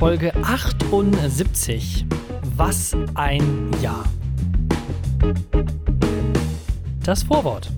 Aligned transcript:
Folge 0.00 0.34
78. 0.34 2.06
Was 2.56 2.96
ein 3.16 3.70
Jahr. 3.82 4.02
Das 7.04 7.24
Vorwort. 7.24 7.70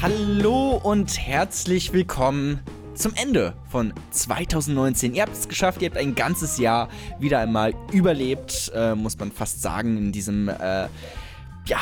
Hallo 0.00 0.80
und 0.80 1.18
herzlich 1.18 1.92
willkommen 1.92 2.60
zum 2.98 3.14
Ende 3.14 3.54
von 3.70 3.94
2019. 4.10 5.14
Ihr 5.14 5.22
habt 5.22 5.32
es 5.32 5.48
geschafft, 5.48 5.80
ihr 5.82 5.88
habt 5.88 5.96
ein 5.96 6.14
ganzes 6.14 6.58
Jahr 6.58 6.88
wieder 7.20 7.38
einmal 7.38 7.72
überlebt, 7.92 8.72
äh, 8.74 8.94
muss 8.94 9.16
man 9.18 9.30
fast 9.30 9.62
sagen, 9.62 9.96
in 9.96 10.12
diesem 10.12 10.48
äh, 10.48 10.88
ja, 11.66 11.80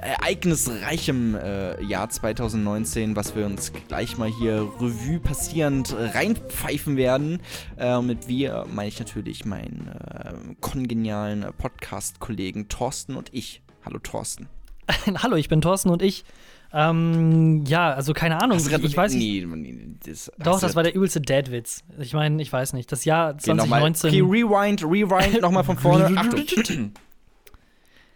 ereignisreichem 0.00 1.34
äh, 1.34 1.82
Jahr 1.82 2.08
2019, 2.08 3.16
was 3.16 3.34
wir 3.34 3.46
uns 3.46 3.72
gleich 3.88 4.16
mal 4.16 4.28
hier 4.28 4.68
Revue 4.80 5.18
passierend 5.18 5.94
reinpfeifen 5.98 6.96
werden. 6.96 7.40
Äh, 7.76 8.00
mit 8.02 8.28
wir 8.28 8.66
meine 8.72 8.88
ich 8.88 8.98
natürlich 8.98 9.44
meinen 9.44 9.88
äh, 9.88 10.54
kongenialen 10.60 11.46
Podcast-Kollegen 11.58 12.68
Thorsten 12.68 13.16
und 13.16 13.30
ich. 13.32 13.62
Hallo 13.84 13.98
Thorsten. 13.98 14.48
Hallo, 15.22 15.36
ich 15.36 15.48
bin 15.48 15.60
Thorsten 15.62 15.88
und 15.90 16.02
ich 16.02 16.24
ähm, 16.74 17.64
ja, 17.66 17.92
also 17.92 18.12
keine 18.12 18.40
Ahnung. 18.42 18.58
Hast 18.58 18.66
du 18.66 18.76
ich, 18.76 18.84
ich 18.84 18.96
weiß 18.96 19.14
nee, 19.14 19.46
nicht. 19.46 20.08
Das, 20.08 20.32
Doch, 20.38 20.58
das 20.60 20.74
war 20.74 20.82
der 20.82 20.94
übelste 20.94 21.20
Dad-Witz. 21.20 21.84
Ich 22.00 22.14
meine, 22.14 22.42
ich 22.42 22.52
weiß 22.52 22.72
nicht. 22.72 22.90
Das 22.90 23.04
Jahr 23.04 23.38
2019. 23.38 24.10
Okay, 24.10 24.20
rewind, 24.20 24.82
rewind, 24.82 25.40
nochmal 25.40 25.62
von 25.62 25.78
vorne. 25.78 26.16
Achtung. 26.16 26.92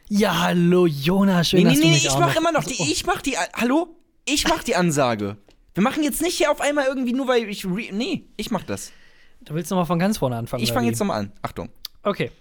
Ja, 0.08 0.40
hallo 0.40 0.86
Jonas, 0.86 1.50
schön, 1.50 1.66
nee, 1.66 1.74
nee, 1.74 1.90
nee, 1.90 1.96
ich 1.98 2.18
mach 2.18 2.34
immer 2.34 2.50
noch 2.50 2.64
die, 2.64 2.82
ich 2.90 3.04
mach 3.04 3.20
die, 3.20 3.36
hallo? 3.54 3.94
Ich 4.24 4.48
mach 4.48 4.64
die 4.64 4.74
Ansage. 4.74 5.36
Wir 5.74 5.82
machen 5.82 6.02
jetzt 6.02 6.22
nicht 6.22 6.38
hier 6.38 6.50
auf 6.50 6.62
einmal 6.62 6.86
irgendwie 6.86 7.12
nur, 7.12 7.28
weil 7.28 7.48
ich, 7.48 7.64
nee, 7.64 8.24
ich 8.36 8.50
mach 8.50 8.62
das. 8.62 8.90
Du 9.42 9.54
willst 9.54 9.70
nochmal 9.70 9.86
von 9.86 9.98
ganz 9.98 10.18
vorne 10.18 10.36
anfangen? 10.36 10.62
Ich 10.62 10.72
fange 10.72 10.88
jetzt 10.88 10.98
nochmal 10.98 11.20
an. 11.20 11.32
Achtung. 11.42 11.68
Okay. 12.02 12.32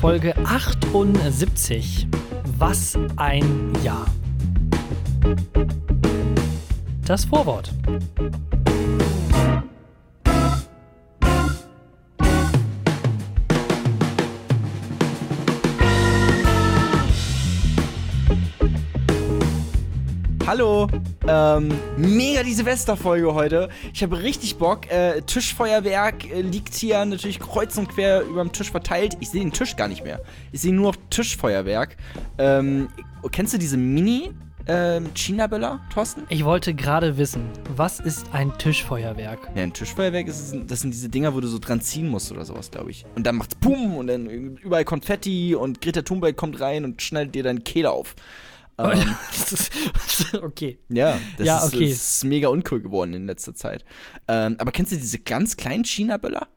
Folge 0.00 0.34
78. 0.46 2.08
Was 2.58 2.98
ein 3.16 3.70
Jahr. 3.84 4.06
Das 7.04 7.26
Vorwort. 7.26 7.70
Hallo, 20.50 20.88
ähm, 21.28 21.68
mega 21.96 22.42
die 22.42 22.52
Silvesterfolge 22.52 23.34
heute. 23.34 23.68
Ich 23.94 24.02
habe 24.02 24.20
richtig 24.20 24.56
Bock. 24.56 24.90
Äh, 24.90 25.22
Tischfeuerwerk 25.22 26.28
äh, 26.28 26.40
liegt 26.40 26.74
hier 26.74 27.04
natürlich 27.04 27.38
kreuz 27.38 27.78
und 27.78 27.88
quer 27.88 28.22
über 28.22 28.42
dem 28.42 28.50
Tisch 28.50 28.72
verteilt. 28.72 29.16
Ich 29.20 29.30
sehe 29.30 29.42
den 29.42 29.52
Tisch 29.52 29.76
gar 29.76 29.86
nicht 29.86 30.02
mehr. 30.02 30.20
Ich 30.50 30.62
sehe 30.62 30.74
nur 30.74 30.90
noch 30.90 30.96
Tischfeuerwerk. 31.08 31.96
Ähm, 32.36 32.88
kennst 33.30 33.54
du 33.54 33.58
diese 33.58 33.76
Mini? 33.76 34.32
Ähm, 34.66 35.10
China-Böller, 35.14 35.82
Thorsten? 35.94 36.24
Ich 36.28 36.44
wollte 36.44 36.74
gerade 36.74 37.16
wissen, 37.16 37.44
was 37.76 38.00
ist 38.00 38.26
ein 38.32 38.52
Tischfeuerwerk? 38.58 39.52
Ja, 39.54 39.62
ein 39.62 39.72
Tischfeuerwerk 39.72 40.26
ist, 40.26 40.52
das 40.66 40.80
sind 40.80 40.92
diese 40.92 41.08
Dinger, 41.08 41.32
wo 41.32 41.40
du 41.40 41.46
so 41.46 41.60
dran 41.60 41.80
ziehen 41.80 42.08
musst 42.08 42.32
oder 42.32 42.44
sowas, 42.44 42.72
glaube 42.72 42.90
ich. 42.90 43.04
Und 43.14 43.24
dann 43.24 43.36
macht's 43.36 43.54
Pum 43.54 43.96
und 43.96 44.08
dann 44.08 44.26
überall 44.26 44.84
Konfetti 44.84 45.54
und 45.54 45.80
Greta 45.80 46.02
Thunberg 46.02 46.36
kommt 46.36 46.60
rein 46.60 46.84
und 46.84 47.00
schneidet 47.02 47.36
dir 47.36 47.44
deine 47.44 47.60
Kehle 47.60 47.92
auf. 47.92 48.16
Ähm, 48.84 49.16
okay. 50.42 50.78
Ja, 50.88 51.18
das, 51.36 51.46
ja, 51.46 51.58
ist, 51.58 51.74
okay. 51.74 51.90
ist 51.90 52.24
mega 52.24 52.48
uncool 52.48 52.80
geworden 52.80 53.14
in 53.14 53.26
letzter 53.26 53.54
Zeit. 53.54 53.84
Ähm, 54.28 54.56
aber 54.58 54.72
kennst 54.72 54.92
du 54.92 54.96
diese 54.96 55.18
ganz 55.18 55.56
kleinen 55.56 55.84
China-Böller? 55.84 56.48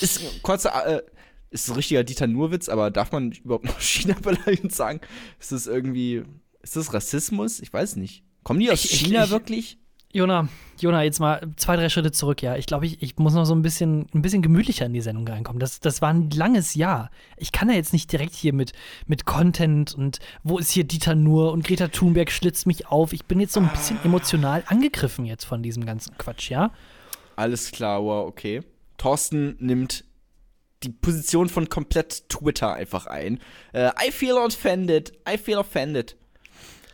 Ist 0.00 0.42
kurzer, 0.42 0.86
äh, 0.86 1.02
ist 1.50 1.68
ein 1.68 1.74
richtiger 1.74 2.04
Dieter 2.04 2.26
Nurwitz, 2.26 2.68
aber 2.68 2.90
darf 2.90 3.12
man 3.12 3.32
überhaupt 3.32 3.64
noch 3.64 3.80
China-Böller 3.80 4.38
sagen? 4.68 5.00
Ist 5.38 5.52
das 5.52 5.66
irgendwie, 5.66 6.22
ist 6.62 6.76
das 6.76 6.92
Rassismus? 6.92 7.60
Ich 7.60 7.72
weiß 7.72 7.96
nicht. 7.96 8.24
Kommen 8.42 8.60
die 8.60 8.70
aus 8.70 8.84
ich, 8.84 9.00
China 9.00 9.24
ich, 9.24 9.30
wirklich? 9.30 9.78
Jona, 10.12 10.48
Jona, 10.78 11.04
jetzt 11.04 11.20
mal 11.20 11.40
zwei, 11.54 11.76
drei 11.76 11.88
Schritte 11.88 12.10
zurück, 12.10 12.42
ja. 12.42 12.56
Ich 12.56 12.66
glaube, 12.66 12.84
ich, 12.84 13.00
ich 13.00 13.16
muss 13.18 13.34
noch 13.34 13.44
so 13.44 13.54
ein 13.54 13.62
bisschen, 13.62 14.06
ein 14.12 14.22
bisschen 14.22 14.42
gemütlicher 14.42 14.86
in 14.86 14.92
die 14.92 15.00
Sendung 15.00 15.26
reinkommen. 15.28 15.60
Das, 15.60 15.78
das 15.78 16.02
war 16.02 16.12
ein 16.12 16.30
langes 16.30 16.74
Jahr. 16.74 17.10
Ich 17.36 17.52
kann 17.52 17.68
ja 17.68 17.76
jetzt 17.76 17.92
nicht 17.92 18.10
direkt 18.10 18.34
hier 18.34 18.52
mit, 18.52 18.72
mit 19.06 19.24
Content 19.24 19.94
und 19.94 20.18
wo 20.42 20.58
ist 20.58 20.72
hier 20.72 20.82
Dieter 20.82 21.14
Nur 21.14 21.52
und 21.52 21.64
Greta 21.64 21.88
Thunberg 21.88 22.32
schlitzt 22.32 22.66
mich 22.66 22.88
auf. 22.88 23.12
Ich 23.12 23.26
bin 23.26 23.38
jetzt 23.38 23.52
so 23.52 23.60
ein 23.60 23.68
bisschen 23.68 23.98
ah. 23.98 24.06
emotional 24.06 24.64
angegriffen 24.66 25.26
jetzt 25.26 25.44
von 25.44 25.62
diesem 25.62 25.86
ganzen 25.86 26.18
Quatsch, 26.18 26.50
ja? 26.50 26.72
Alles 27.36 27.70
klar, 27.70 28.02
wow, 28.02 28.26
okay. 28.26 28.62
Thorsten 28.98 29.56
nimmt 29.60 30.04
die 30.82 30.88
Position 30.90 31.48
von 31.48 31.68
komplett 31.68 32.28
Twitter 32.28 32.74
einfach 32.74 33.06
ein. 33.06 33.38
Uh, 33.72 33.90
I 34.04 34.10
feel 34.10 34.34
offended, 34.34 35.12
I 35.28 35.38
feel 35.38 35.58
offended. 35.58 36.16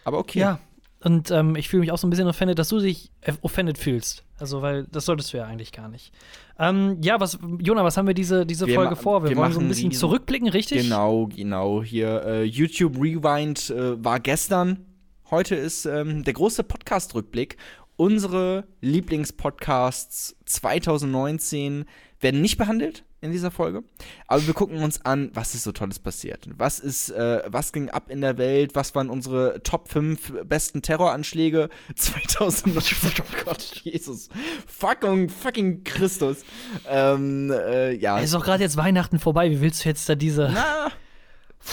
Aber 0.05 0.19
okay. 0.19 0.41
Ja, 0.41 0.61
und 1.01 1.31
ähm, 1.31 1.57
ich 1.57 1.69
fühle 1.69 1.81
mich 1.81 1.93
auch 1.93 1.99
so 1.99 2.07
ein 2.07 2.11
bisschen 2.11 2.27
offended, 2.27 2.59
dass 2.59 2.69
du 2.69 2.81
dich 2.81 3.11
offended 3.43 3.79
fühlst. 3.79 4.25
Also, 4.39 4.63
weil 4.63 4.85
das 4.91 5.05
solltest 5.05 5.33
du 5.33 5.39
ja 5.39 5.45
eigentlich 5.45 5.73
gar 5.73 5.89
nicht. 5.89 6.13
Ähm, 6.59 6.99
ja, 7.03 7.21
was, 7.21 7.39
Jona, 7.61 7.85
was 7.85 7.97
haben 7.97 8.07
wir 8.07 8.15
diese, 8.15 8.47
diese 8.47 8.67
Folge 8.67 8.97
vor? 8.97 9.23
Wir, 9.23 9.31
wir 9.31 9.37
wollen 9.37 9.53
so 9.53 9.61
ein 9.61 9.69
bisschen 9.69 9.93
zurückblicken, 9.93 10.49
richtig? 10.49 10.83
Genau, 10.83 11.27
genau. 11.27 11.83
Hier, 11.83 12.23
äh, 12.25 12.43
YouTube 12.45 12.97
Rewind 12.97 13.71
äh, 13.71 14.03
war 14.03 14.21
gestern. 14.21 14.85
Heute 15.31 15.55
ist 15.55 15.87
ähm, 15.87 16.25
der 16.25 16.35
große 16.35 16.65
Podcast-Rückblick. 16.65 17.57
Unsere 17.97 18.65
Lieblingspodcasts 18.81 20.37
2019 20.45 21.87
werden 22.21 22.43
nicht 22.43 22.59
behandelt 22.59 23.06
in 23.21 23.33
dieser 23.33 23.51
Folge. 23.51 23.83
Aber 24.27 24.47
wir 24.47 24.55
gucken 24.55 24.83
uns 24.83 25.05
an, 25.05 25.31
was 25.35 25.55
ist 25.55 25.65
so 25.65 25.73
Tolles 25.73 25.99
passiert. 25.99 26.49
Was 26.57 26.79
ist, 26.79 27.11
äh, 27.11 27.43
was 27.47 27.73
ging 27.73 27.91
ab 27.91 28.11
in 28.11 28.21
der 28.21 28.39
Welt? 28.39 28.75
Was 28.75 28.95
waren 28.95 29.11
unsere 29.11 29.63
Top 29.63 29.89
5 29.89 30.45
besten 30.45 30.83
Terroranschläge 30.83 31.69
2000? 31.97 32.77
oh 32.77 33.45
Gott, 33.45 33.63
Jesus. 33.83 34.29
Fucking, 34.67 35.29
fucking 35.29 35.85
Christus. 35.85 36.45
Ähm, 36.89 37.51
äh, 37.51 37.93
ja. 37.93 38.19
Ist 38.19 38.35
doch 38.35 38.45
gerade 38.45 38.63
jetzt 38.63 38.77
Weihnachten 38.77 39.19
vorbei. 39.19 39.51
Wie 39.51 39.61
willst 39.61 39.85
du 39.85 39.89
jetzt 39.89 40.09
da 40.09 40.15
diese. 40.15 40.51
Na. 40.53 40.93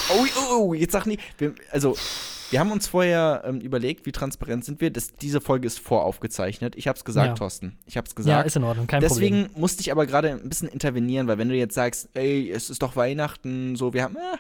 Oh, 0.10 0.26
oh, 0.36 0.56
oh, 0.56 0.74
jetzt 0.74 0.92
sag 0.92 1.06
nicht. 1.06 1.22
Also, 1.72 1.96
wir 2.54 2.60
haben 2.60 2.72
uns 2.72 2.88
vorher 2.88 3.42
ähm, 3.46 3.62
überlegt, 3.62 4.06
wie 4.06 4.12
transparent 4.12 4.64
sind 4.64 4.80
wir. 4.80 4.92
Das, 4.92 5.14
diese 5.14 5.42
Folge 5.42 5.66
ist 5.66 5.80
voraufgezeichnet. 5.80 6.76
Ich 6.76 6.88
habe 6.88 6.96
es 6.96 7.04
gesagt, 7.04 7.28
ja. 7.30 7.34
Thorsten. 7.34 7.80
Ich 7.88 7.98
habe 7.98 8.08
es 8.08 8.14
gesagt. 8.14 8.32
Ja, 8.32 8.42
ist 8.42 8.56
in 8.56 8.64
Ordnung, 8.64 8.86
kein 8.86 9.02
Deswegen 9.02 9.46
Problem. 9.46 9.62
musste 9.62 9.82
ich 9.82 9.92
aber 9.92 10.06
gerade 10.06 10.30
ein 10.30 10.50
bisschen 10.50 10.68
intervenieren, 10.68 11.28
weil 11.28 11.40
wenn 11.40 11.50
du 11.50 11.56
jetzt 11.56 11.74
sagst, 11.74 12.10
ey, 12.14 12.52
es 12.52 12.70
ist 12.70 12.84
doch 12.84 12.96
Weihnachten, 12.96 13.76
so, 13.76 13.94
wir 13.94 14.04
haben, 14.04 14.16
äh, 14.18 14.38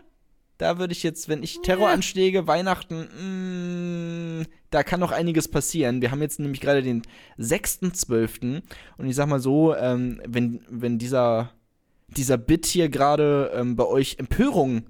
da 0.59 0.77
würde 0.77 0.93
ich 0.93 1.01
jetzt, 1.01 1.27
wenn 1.27 1.41
ich 1.41 1.61
Terroranschläge. 1.63 2.45
Weihnachten, 2.45 3.07
mh, 3.17 4.41
mm, 4.43 4.45
da 4.69 4.83
kann 4.83 4.99
noch 4.99 5.11
einiges 5.11 5.47
passieren. 5.47 6.01
Wir 6.01 6.11
haben 6.11 6.21
jetzt 6.21 6.39
nämlich 6.39 6.61
gerade 6.61 6.83
den 6.83 7.01
6.12. 7.39 8.61
und 8.97 9.07
ich 9.07 9.15
sag 9.15 9.27
mal 9.27 9.39
so, 9.39 9.75
ähm, 9.75 10.21
wenn, 10.27 10.63
wenn 10.69 10.99
dieser, 10.99 11.49
dieser 12.09 12.37
Bit 12.37 12.67
hier 12.67 12.89
gerade 12.89 13.51
ähm, 13.55 13.75
bei 13.75 13.85
euch 13.85 14.19
Empörung 14.19 14.83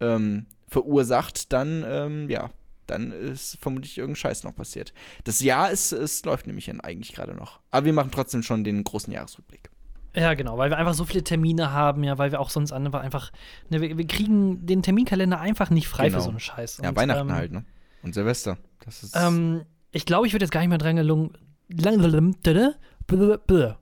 ähm, 0.00 0.46
verursacht, 0.68 1.52
dann, 1.52 1.84
ähm, 1.86 2.30
ja, 2.30 2.50
dann 2.86 3.12
ist 3.12 3.58
vermutlich 3.60 3.98
irgendein 3.98 4.16
Scheiß 4.16 4.44
noch 4.44 4.54
passiert. 4.54 4.92
Das 5.24 5.40
Jahr 5.40 5.70
ist, 5.70 5.92
es 5.92 6.24
läuft 6.24 6.46
nämlich 6.46 6.70
eigentlich 6.82 7.14
gerade 7.14 7.34
noch. 7.34 7.60
Aber 7.70 7.86
wir 7.86 7.92
machen 7.92 8.10
trotzdem 8.12 8.42
schon 8.42 8.64
den 8.64 8.84
großen 8.84 9.12
Jahresrückblick. 9.12 9.70
Ja, 10.14 10.32
genau, 10.34 10.56
weil 10.56 10.70
wir 10.70 10.78
einfach 10.78 10.94
so 10.94 11.04
viele 11.04 11.22
Termine 11.22 11.72
haben, 11.72 12.02
ja, 12.02 12.16
weil 12.16 12.32
wir 12.32 12.40
auch 12.40 12.48
sonst 12.48 12.72
einfach, 12.72 13.02
einfach 13.02 13.32
ne, 13.68 13.82
wir, 13.82 13.98
wir, 13.98 14.06
kriegen 14.06 14.64
den 14.64 14.82
Terminkalender 14.82 15.40
einfach 15.40 15.68
nicht 15.68 15.88
frei 15.88 16.06
genau. 16.06 16.18
für 16.18 16.24
so 16.24 16.30
einen 16.30 16.40
Scheiß. 16.40 16.80
ja, 16.82 16.96
Weihnachten 16.96 17.28
ähm, 17.28 17.34
halt, 17.34 17.52
ne? 17.52 17.64
Und 18.02 18.14
Silvester. 18.14 18.56
Das 18.84 19.02
ist 19.02 19.14
ähm, 19.14 19.66
ich 19.90 20.06
glaube, 20.06 20.26
ich 20.26 20.32
würde 20.32 20.44
jetzt 20.44 20.52
gar 20.52 20.60
nicht 20.60 20.70
mehr 20.70 20.78
dran 20.78 20.96
gelungen. 20.96 21.32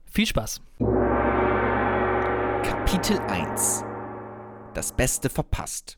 Viel 0.05 0.25
Spaß. 0.25 0.61
Kapitel 2.63 3.19
1 3.19 3.83
Das 4.73 4.91
Beste 4.91 5.29
verpasst. 5.29 5.97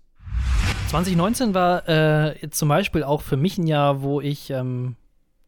2019 0.89 1.53
war 1.53 1.87
äh, 1.89 2.49
zum 2.49 2.69
Beispiel 2.69 3.03
auch 3.03 3.21
für 3.21 3.37
mich 3.37 3.57
ein 3.57 3.67
Jahr, 3.67 4.01
wo 4.01 4.21
ich 4.21 4.49
ähm, 4.49 4.95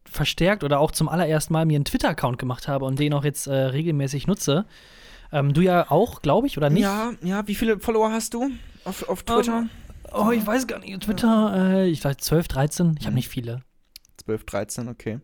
verstärkt 0.06 0.64
oder 0.64 0.80
auch 0.80 0.92
zum 0.92 1.08
allerersten 1.08 1.54
Mal 1.54 1.66
mir 1.66 1.76
einen 1.76 1.86
Twitter-Account 1.86 2.38
gemacht 2.38 2.68
habe 2.68 2.86
und 2.86 3.00
den 3.00 3.14
auch 3.14 3.24
jetzt 3.24 3.48
äh, 3.48 3.54
regelmäßig 3.54 4.28
nutze. 4.28 4.66
Ähm, 5.32 5.54
du 5.54 5.62
ja 5.62 5.90
auch, 5.92 6.22
glaube 6.22 6.48
ich, 6.48 6.58
oder 6.58 6.70
nicht? 6.70 6.84
Ja, 6.84 7.12
ja. 7.22 7.48
Wie 7.48 7.56
viele 7.56 7.80
Follower 7.80 8.12
hast 8.12 8.34
du 8.34 8.50
auf, 8.84 9.08
auf 9.08 9.24
Twitter? 9.24 9.60
Um, 9.60 9.70
ähm, 10.22 10.28
oh, 10.28 10.32
ich 10.32 10.46
weiß 10.46 10.68
gar 10.68 10.80
nicht. 10.80 11.02
Twitter, 11.02 11.54
äh, 11.56 11.88
ich 11.88 12.04
weiß 12.04 12.18
12, 12.18 12.48
13. 12.48 12.96
Ich 13.00 13.06
habe 13.06 13.16
nicht 13.16 13.30
viele. 13.30 13.62
12, 14.18 14.46
13, 14.46 14.88
okay. 14.88 15.20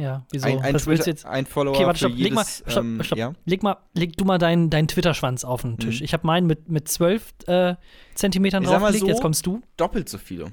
Ja, 0.00 0.24
wieso? 0.32 0.46
Ein, 0.48 0.60
ein, 0.60 0.76
Twitter, 0.78 1.06
jetzt? 1.06 1.26
ein 1.26 1.44
Follower 1.44 1.74
Okay, 1.74 1.84
warte, 1.84 1.98
für 1.98 2.08
stopp, 2.08 2.18
leg 2.18 2.32
mal, 2.32 2.40
jedes, 2.40 2.62
stopp, 2.66 2.84
ähm, 2.84 3.02
stopp. 3.02 3.18
Ja? 3.18 3.32
Leg 3.44 3.62
mal, 3.62 3.76
leg 3.92 4.16
du 4.16 4.24
mal 4.24 4.38
deinen 4.38 4.70
deinen 4.70 4.88
Twitterschwanz 4.88 5.44
auf 5.44 5.60
den 5.60 5.76
Tisch. 5.76 6.00
Mhm. 6.00 6.04
Ich 6.04 6.12
habe 6.14 6.26
meinen 6.26 6.46
mit, 6.46 6.70
mit 6.70 6.88
12 6.88 7.34
äh, 7.46 7.74
Zentimetern 8.14 8.62
Ich 8.62 8.70
mal 8.70 8.78
draufgelegt, 8.78 9.00
so- 9.02 9.08
jetzt 9.08 9.20
kommst 9.20 9.44
du. 9.46 9.60
Doppelt 9.76 10.08
so 10.08 10.16
viele. 10.16 10.52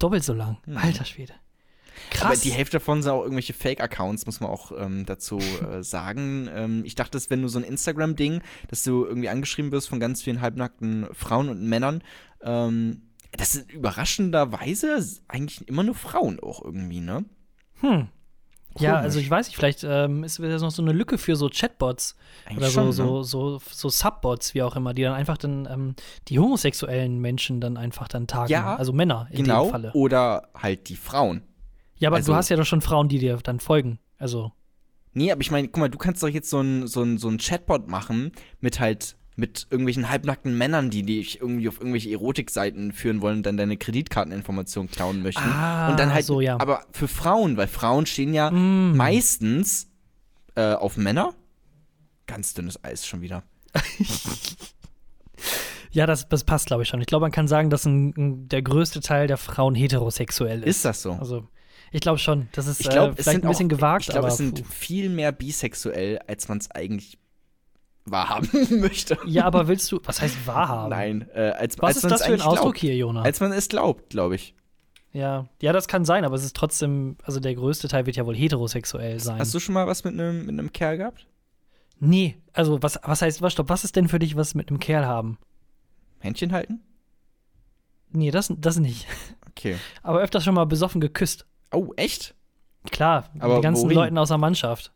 Doppelt 0.00 0.24
so 0.24 0.32
lang. 0.34 0.58
Mhm. 0.66 0.76
Alter 0.78 1.04
Schwede. 1.04 1.32
Krass. 2.10 2.24
Aber 2.24 2.36
die 2.36 2.50
Hälfte 2.50 2.78
davon 2.78 3.02
sind 3.02 3.12
auch 3.12 3.22
irgendwelche 3.22 3.52
Fake-Accounts, 3.52 4.26
muss 4.26 4.40
man 4.40 4.50
auch 4.50 4.72
ähm, 4.76 5.04
dazu 5.06 5.38
äh, 5.38 5.82
sagen. 5.82 6.48
Ähm, 6.52 6.82
ich 6.84 6.94
dachte, 6.96 7.12
dass 7.12 7.30
wenn 7.30 7.42
du 7.42 7.48
so 7.48 7.58
ein 7.58 7.64
Instagram-Ding, 7.64 8.40
dass 8.68 8.82
du 8.82 9.04
irgendwie 9.04 9.28
angeschrieben 9.28 9.70
wirst 9.72 9.88
von 9.88 10.00
ganz 10.00 10.22
vielen 10.22 10.40
halbnackten 10.40 11.06
Frauen 11.12 11.48
und 11.48 11.62
Männern, 11.62 12.02
ähm, 12.42 13.02
das 13.32 13.52
sind 13.52 13.70
überraschenderweise 13.72 15.04
eigentlich 15.28 15.68
immer 15.68 15.82
nur 15.82 15.94
Frauen 15.94 16.40
auch 16.40 16.64
irgendwie, 16.64 17.00
ne? 17.00 17.24
Hm. 17.80 18.08
Ja, 18.78 18.90
Komisch. 18.92 19.04
also 19.04 19.18
ich 19.18 19.30
weiß 19.30 19.46
nicht, 19.48 19.56
vielleicht 19.56 19.82
ähm, 19.82 20.22
ist 20.22 20.40
wieder 20.40 20.56
noch 20.60 20.70
so 20.70 20.82
eine 20.82 20.92
Lücke 20.92 21.18
für 21.18 21.34
so 21.34 21.48
Chatbots 21.52 22.14
Eigentlich 22.46 22.58
oder 22.58 22.70
schon, 22.70 22.92
so, 22.92 23.02
ne? 23.02 23.24
so, 23.24 23.58
so, 23.58 23.60
so 23.72 23.88
Subbots, 23.88 24.54
wie 24.54 24.62
auch 24.62 24.76
immer, 24.76 24.94
die 24.94 25.02
dann 25.02 25.14
einfach 25.14 25.36
dann 25.36 25.66
ähm, 25.68 25.94
die 26.28 26.38
homosexuellen 26.38 27.18
Menschen 27.18 27.60
dann 27.60 27.76
einfach 27.76 28.06
dann 28.06 28.28
tagen. 28.28 28.52
Ja, 28.52 28.76
also 28.76 28.92
Männer 28.92 29.26
in 29.30 29.42
Genau. 29.44 29.64
dem 29.64 29.70
Falle. 29.72 29.92
Oder 29.94 30.48
halt 30.54 30.88
die 30.90 30.96
Frauen. 30.96 31.42
Ja, 31.96 32.08
aber 32.10 32.16
also- 32.18 32.32
du 32.32 32.36
hast 32.36 32.50
ja 32.50 32.56
doch 32.56 32.66
schon 32.66 32.80
Frauen, 32.80 33.08
die 33.08 33.18
dir 33.18 33.38
dann 33.42 33.58
folgen. 33.58 33.98
Also. 34.18 34.52
Nee, 35.12 35.32
aber 35.32 35.40
ich 35.40 35.50
meine, 35.50 35.66
guck 35.66 35.78
mal, 35.78 35.88
du 35.88 35.98
kannst 35.98 36.22
doch 36.22 36.28
jetzt 36.28 36.48
so 36.50 36.60
ein, 36.60 36.86
so 36.86 37.02
ein, 37.02 37.18
so 37.18 37.28
ein 37.28 37.38
Chatbot 37.38 37.88
machen 37.88 38.30
mit 38.60 38.78
halt 38.78 39.16
mit 39.38 39.68
irgendwelchen 39.70 40.10
halbnackten 40.10 40.58
Männern, 40.58 40.90
die 40.90 41.04
dich 41.04 41.40
irgendwie 41.40 41.68
auf 41.68 41.78
irgendwelche 41.78 42.10
Erotikseiten 42.10 42.92
führen 42.92 43.20
wollen 43.20 43.36
und 43.38 43.46
dann 43.46 43.56
deine 43.56 43.76
Kreditkarteninformationen 43.76 44.90
klauen 44.90 45.22
möchten. 45.22 45.42
Ah, 45.42 45.90
und 45.90 46.00
dann 46.00 46.12
halt, 46.12 46.24
so, 46.24 46.40
ja. 46.40 46.58
aber 46.60 46.84
für 46.90 47.06
Frauen, 47.06 47.56
weil 47.56 47.68
Frauen 47.68 48.04
stehen 48.06 48.34
ja 48.34 48.50
Mm. 48.50 48.96
meistens 48.96 49.88
äh, 50.56 50.72
auf 50.72 50.96
Männer. 50.96 51.34
Ganz 52.26 52.52
dünnes 52.54 52.82
Eis 52.82 53.06
schon 53.06 53.20
wieder. 53.20 53.44
Ja, 55.90 56.04
das, 56.04 56.28
das 56.28 56.44
passt, 56.44 56.66
glaube 56.66 56.82
ich, 56.82 56.88
schon. 56.90 57.00
Ich 57.00 57.06
glaube, 57.06 57.22
man 57.24 57.32
kann 57.32 57.48
sagen, 57.48 57.70
dass 57.70 57.86
ein, 57.86 58.12
ein, 58.16 58.48
der 58.48 58.60
größte 58.60 59.00
Teil 59.00 59.26
der 59.26 59.38
Frauen 59.38 59.74
heterosexuell 59.74 60.60
ist. 60.60 60.76
Ist 60.76 60.84
das 60.84 61.00
so? 61.00 61.12
Also, 61.12 61.48
ich 61.92 62.02
glaube 62.02 62.18
schon. 62.18 62.48
Das 62.52 62.66
ist 62.66 62.80
ich 62.80 62.90
glaube, 62.90 63.12
äh, 63.12 63.22
vielleicht 63.22 63.36
sind 63.36 63.44
ein 63.44 63.48
bisschen 63.48 63.66
auch, 63.72 63.76
gewagt, 63.76 64.02
Ich 64.02 64.10
glaube, 64.10 64.28
es 64.28 64.36
sind 64.36 64.62
puh. 64.62 64.68
viel 64.68 65.08
mehr 65.08 65.32
bisexuell, 65.32 66.18
als 66.26 66.48
man 66.48 66.58
es 66.58 66.70
eigentlich 66.70 67.18
wahrhaben 68.10 68.48
möchte. 68.80 69.18
Ja, 69.26 69.44
aber 69.44 69.68
willst 69.68 69.90
du, 69.92 70.00
was 70.04 70.20
heißt 70.20 70.46
wahrhaben? 70.46 70.90
Nein, 70.90 71.28
äh, 71.34 71.50
als, 71.50 71.76
Was 71.78 71.88
als 71.88 71.96
ist 71.98 72.02
man 72.04 72.10
das 72.10 72.20
es 72.20 72.26
für 72.26 72.32
ein 72.34 72.40
Ausdruck 72.40 72.62
glaubt. 72.74 72.78
hier, 72.78 72.96
Jona? 72.96 73.22
Als 73.22 73.40
man 73.40 73.52
es 73.52 73.68
glaubt, 73.68 74.10
glaube 74.10 74.34
ich. 74.36 74.54
ja. 75.12 75.46
ja, 75.60 75.72
das 75.72 75.88
kann 75.88 76.04
sein, 76.04 76.24
aber 76.24 76.34
es 76.36 76.44
ist 76.44 76.56
trotzdem, 76.56 77.16
also 77.22 77.40
der 77.40 77.54
größte 77.54 77.88
Teil 77.88 78.06
wird 78.06 78.16
ja 78.16 78.26
wohl 78.26 78.36
heterosexuell 78.36 79.18
sein. 79.20 79.38
Hast 79.38 79.54
du 79.54 79.60
schon 79.60 79.74
mal 79.74 79.86
was 79.86 80.04
mit 80.04 80.14
einem 80.14 80.40
mit 80.46 80.50
einem 80.58 80.72
Kerl 80.72 80.96
gehabt? 80.98 81.26
Nee, 82.00 82.36
also 82.52 82.80
was, 82.82 82.98
was 83.02 83.22
heißt, 83.22 83.42
was, 83.42 83.52
stopp, 83.52 83.68
was 83.68 83.82
ist 83.84 83.96
denn 83.96 84.08
für 84.08 84.18
dich 84.20 84.36
was 84.36 84.54
mit 84.54 84.68
einem 84.68 84.78
Kerl 84.78 85.04
haben? 85.06 85.38
Händchen 86.20 86.52
halten? 86.52 86.80
Nee, 88.10 88.30
das, 88.30 88.52
das 88.56 88.78
nicht. 88.78 89.06
Okay. 89.50 89.76
Aber 90.02 90.20
öfters 90.20 90.44
schon 90.44 90.54
mal 90.54 90.64
besoffen 90.64 91.00
geküsst. 91.00 91.46
Oh, 91.72 91.92
echt? 91.96 92.34
Klar, 92.90 93.28
Aber 93.40 93.56
die 93.56 93.62
ganzen 93.62 93.84
wohin? 93.86 93.96
Leuten 93.96 94.18
aus 94.18 94.28
der 94.28 94.38
Mannschaft. 94.38 94.92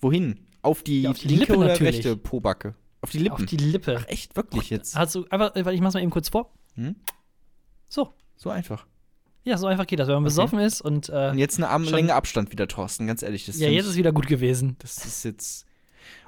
Wohin? 0.00 0.46
Auf 0.64 0.82
die, 0.82 1.02
Ja, 1.02 1.10
auf 1.10 1.18
die 1.18 1.28
linke 1.28 1.40
Lippe 1.44 1.56
oder 1.58 1.68
natürlich. 1.68 1.96
rechte 1.96 2.16
Pobacke? 2.16 2.74
Auf 3.00 3.10
die 3.10 3.18
Lippen. 3.18 3.34
Auf 3.34 3.44
die 3.46 3.56
Lippe. 3.56 3.96
Ach, 4.00 4.08
echt? 4.08 4.34
Wirklich 4.34 4.70
jetzt? 4.70 4.96
Hast 4.96 5.14
du 5.14 5.24
einfach, 5.30 5.54
warte, 5.54 5.72
ich 5.72 5.80
mach's 5.80 5.94
mal 5.94 6.00
eben 6.00 6.10
kurz 6.10 6.28
vor. 6.30 6.50
Hm? 6.74 6.96
So. 7.88 8.12
So 8.36 8.50
einfach. 8.50 8.86
Ja, 9.44 9.58
so 9.58 9.66
einfach 9.66 9.86
geht 9.86 9.98
das, 9.98 10.08
wenn 10.08 10.14
man 10.14 10.24
Okay. 10.24 10.30
besoffen 10.30 10.58
ist 10.58 10.80
und, 10.80 11.10
äh, 11.10 11.30
Und 11.32 11.38
jetzt 11.38 11.58
eine 11.58 11.68
Armlänge 11.68 12.14
Abstand 12.14 12.50
wieder, 12.50 12.66
Thorsten, 12.66 13.06
ganz 13.06 13.22
ehrlich. 13.22 13.44
Das 13.44 13.58
ja, 13.60 13.68
jetzt 13.68 13.86
ist 13.86 13.96
wieder 13.96 14.12
gut 14.12 14.26
gewesen. 14.26 14.76
Das 14.78 15.04
ist 15.04 15.22
jetzt. 15.24 15.66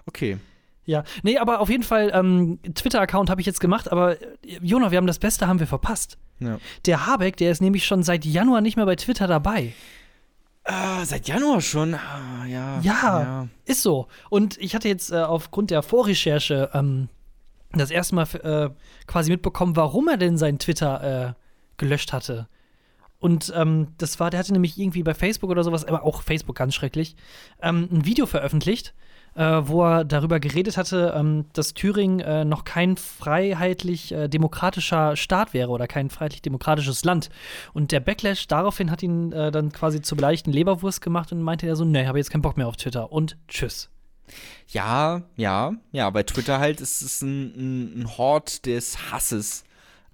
Okay. 0.04 0.36
Ja, 0.84 1.02
nee, 1.22 1.38
aber 1.38 1.60
auf 1.60 1.68
jeden 1.70 1.82
Fall, 1.82 2.12
ähm, 2.14 2.60
Twitter-Account 2.74 3.28
habe 3.30 3.40
ich 3.40 3.46
jetzt 3.46 3.58
gemacht, 3.58 3.90
aber 3.90 4.20
äh, 4.22 4.26
Jona, 4.62 4.90
wir 4.92 4.98
haben 4.98 5.06
das 5.08 5.18
Beste 5.18 5.48
haben 5.48 5.58
wir 5.58 5.66
verpasst. 5.66 6.18
Ja. 6.38 6.58
Der 6.84 7.06
Habeck, 7.06 7.36
der 7.38 7.50
ist 7.50 7.60
nämlich 7.62 7.86
schon 7.86 8.02
seit 8.02 8.24
Januar 8.24 8.60
nicht 8.60 8.76
mehr 8.76 8.86
bei 8.86 8.94
Twitter 8.96 9.26
dabei. 9.26 9.72
Ah, 10.66 11.04
seit 11.04 11.28
Januar 11.28 11.60
schon. 11.60 11.94
Ah, 11.94 12.44
ja. 12.46 12.80
Ja. 12.80 13.48
Ist 13.64 13.82
so. 13.82 14.08
Und 14.30 14.58
ich 14.58 14.74
hatte 14.74 14.88
jetzt 14.88 15.12
äh, 15.12 15.16
aufgrund 15.16 15.70
der 15.70 15.82
Vorrecherche 15.82 16.70
ähm, 16.74 17.08
das 17.72 17.90
erste 17.90 18.16
Mal 18.16 18.26
äh, 18.42 18.70
quasi 19.06 19.30
mitbekommen, 19.30 19.76
warum 19.76 20.08
er 20.08 20.16
denn 20.16 20.36
sein 20.36 20.58
Twitter 20.58 21.28
äh, 21.28 21.32
gelöscht 21.76 22.12
hatte. 22.12 22.48
Und 23.18 23.52
ähm, 23.56 23.88
das 23.98 24.18
war, 24.20 24.30
der 24.30 24.40
hatte 24.40 24.52
nämlich 24.52 24.78
irgendwie 24.78 25.02
bei 25.02 25.14
Facebook 25.14 25.50
oder 25.50 25.64
sowas, 25.64 25.84
aber 25.84 26.02
auch 26.02 26.22
Facebook 26.22 26.56
ganz 26.56 26.74
schrecklich, 26.74 27.16
ähm, 27.62 27.88
ein 27.90 28.04
Video 28.04 28.26
veröffentlicht, 28.26 28.94
äh, 29.36 29.62
wo 29.64 29.84
er 29.84 30.04
darüber 30.04 30.40
geredet 30.40 30.76
hatte, 30.76 31.14
ähm, 31.16 31.44
dass 31.52 31.74
Thüringen 31.74 32.18
äh, 32.20 32.44
noch 32.44 32.64
kein 32.64 32.96
freiheitlich-demokratischer 32.96 35.16
Staat 35.16 35.54
wäre 35.54 35.70
oder 35.70 35.86
kein 35.86 36.10
freiheitlich-demokratisches 36.10 37.04
Land. 37.04 37.30
Und 37.72 37.92
der 37.92 38.00
Backlash 38.00 38.48
daraufhin 38.48 38.90
hat 38.90 39.02
ihn 39.02 39.32
äh, 39.32 39.50
dann 39.50 39.72
quasi 39.72 40.00
zur 40.00 40.18
leichten 40.18 40.52
Leberwurst 40.52 41.00
gemacht 41.00 41.32
und 41.32 41.42
meinte 41.42 41.66
er 41.66 41.76
so, 41.76 41.84
nee, 41.84 42.06
habe 42.06 42.18
jetzt 42.18 42.30
keinen 42.30 42.42
Bock 42.42 42.56
mehr 42.56 42.66
auf 42.66 42.76
Twitter 42.76 43.12
und 43.12 43.36
tschüss. 43.48 43.90
Ja, 44.68 45.22
ja, 45.36 45.74
ja. 45.92 46.10
Bei 46.10 46.24
Twitter 46.24 46.58
halt 46.58 46.80
ist 46.80 47.02
es 47.02 47.22
ein, 47.22 47.52
ein, 47.56 48.00
ein 48.00 48.18
Hort 48.18 48.66
des 48.66 49.12
Hasses. 49.12 49.62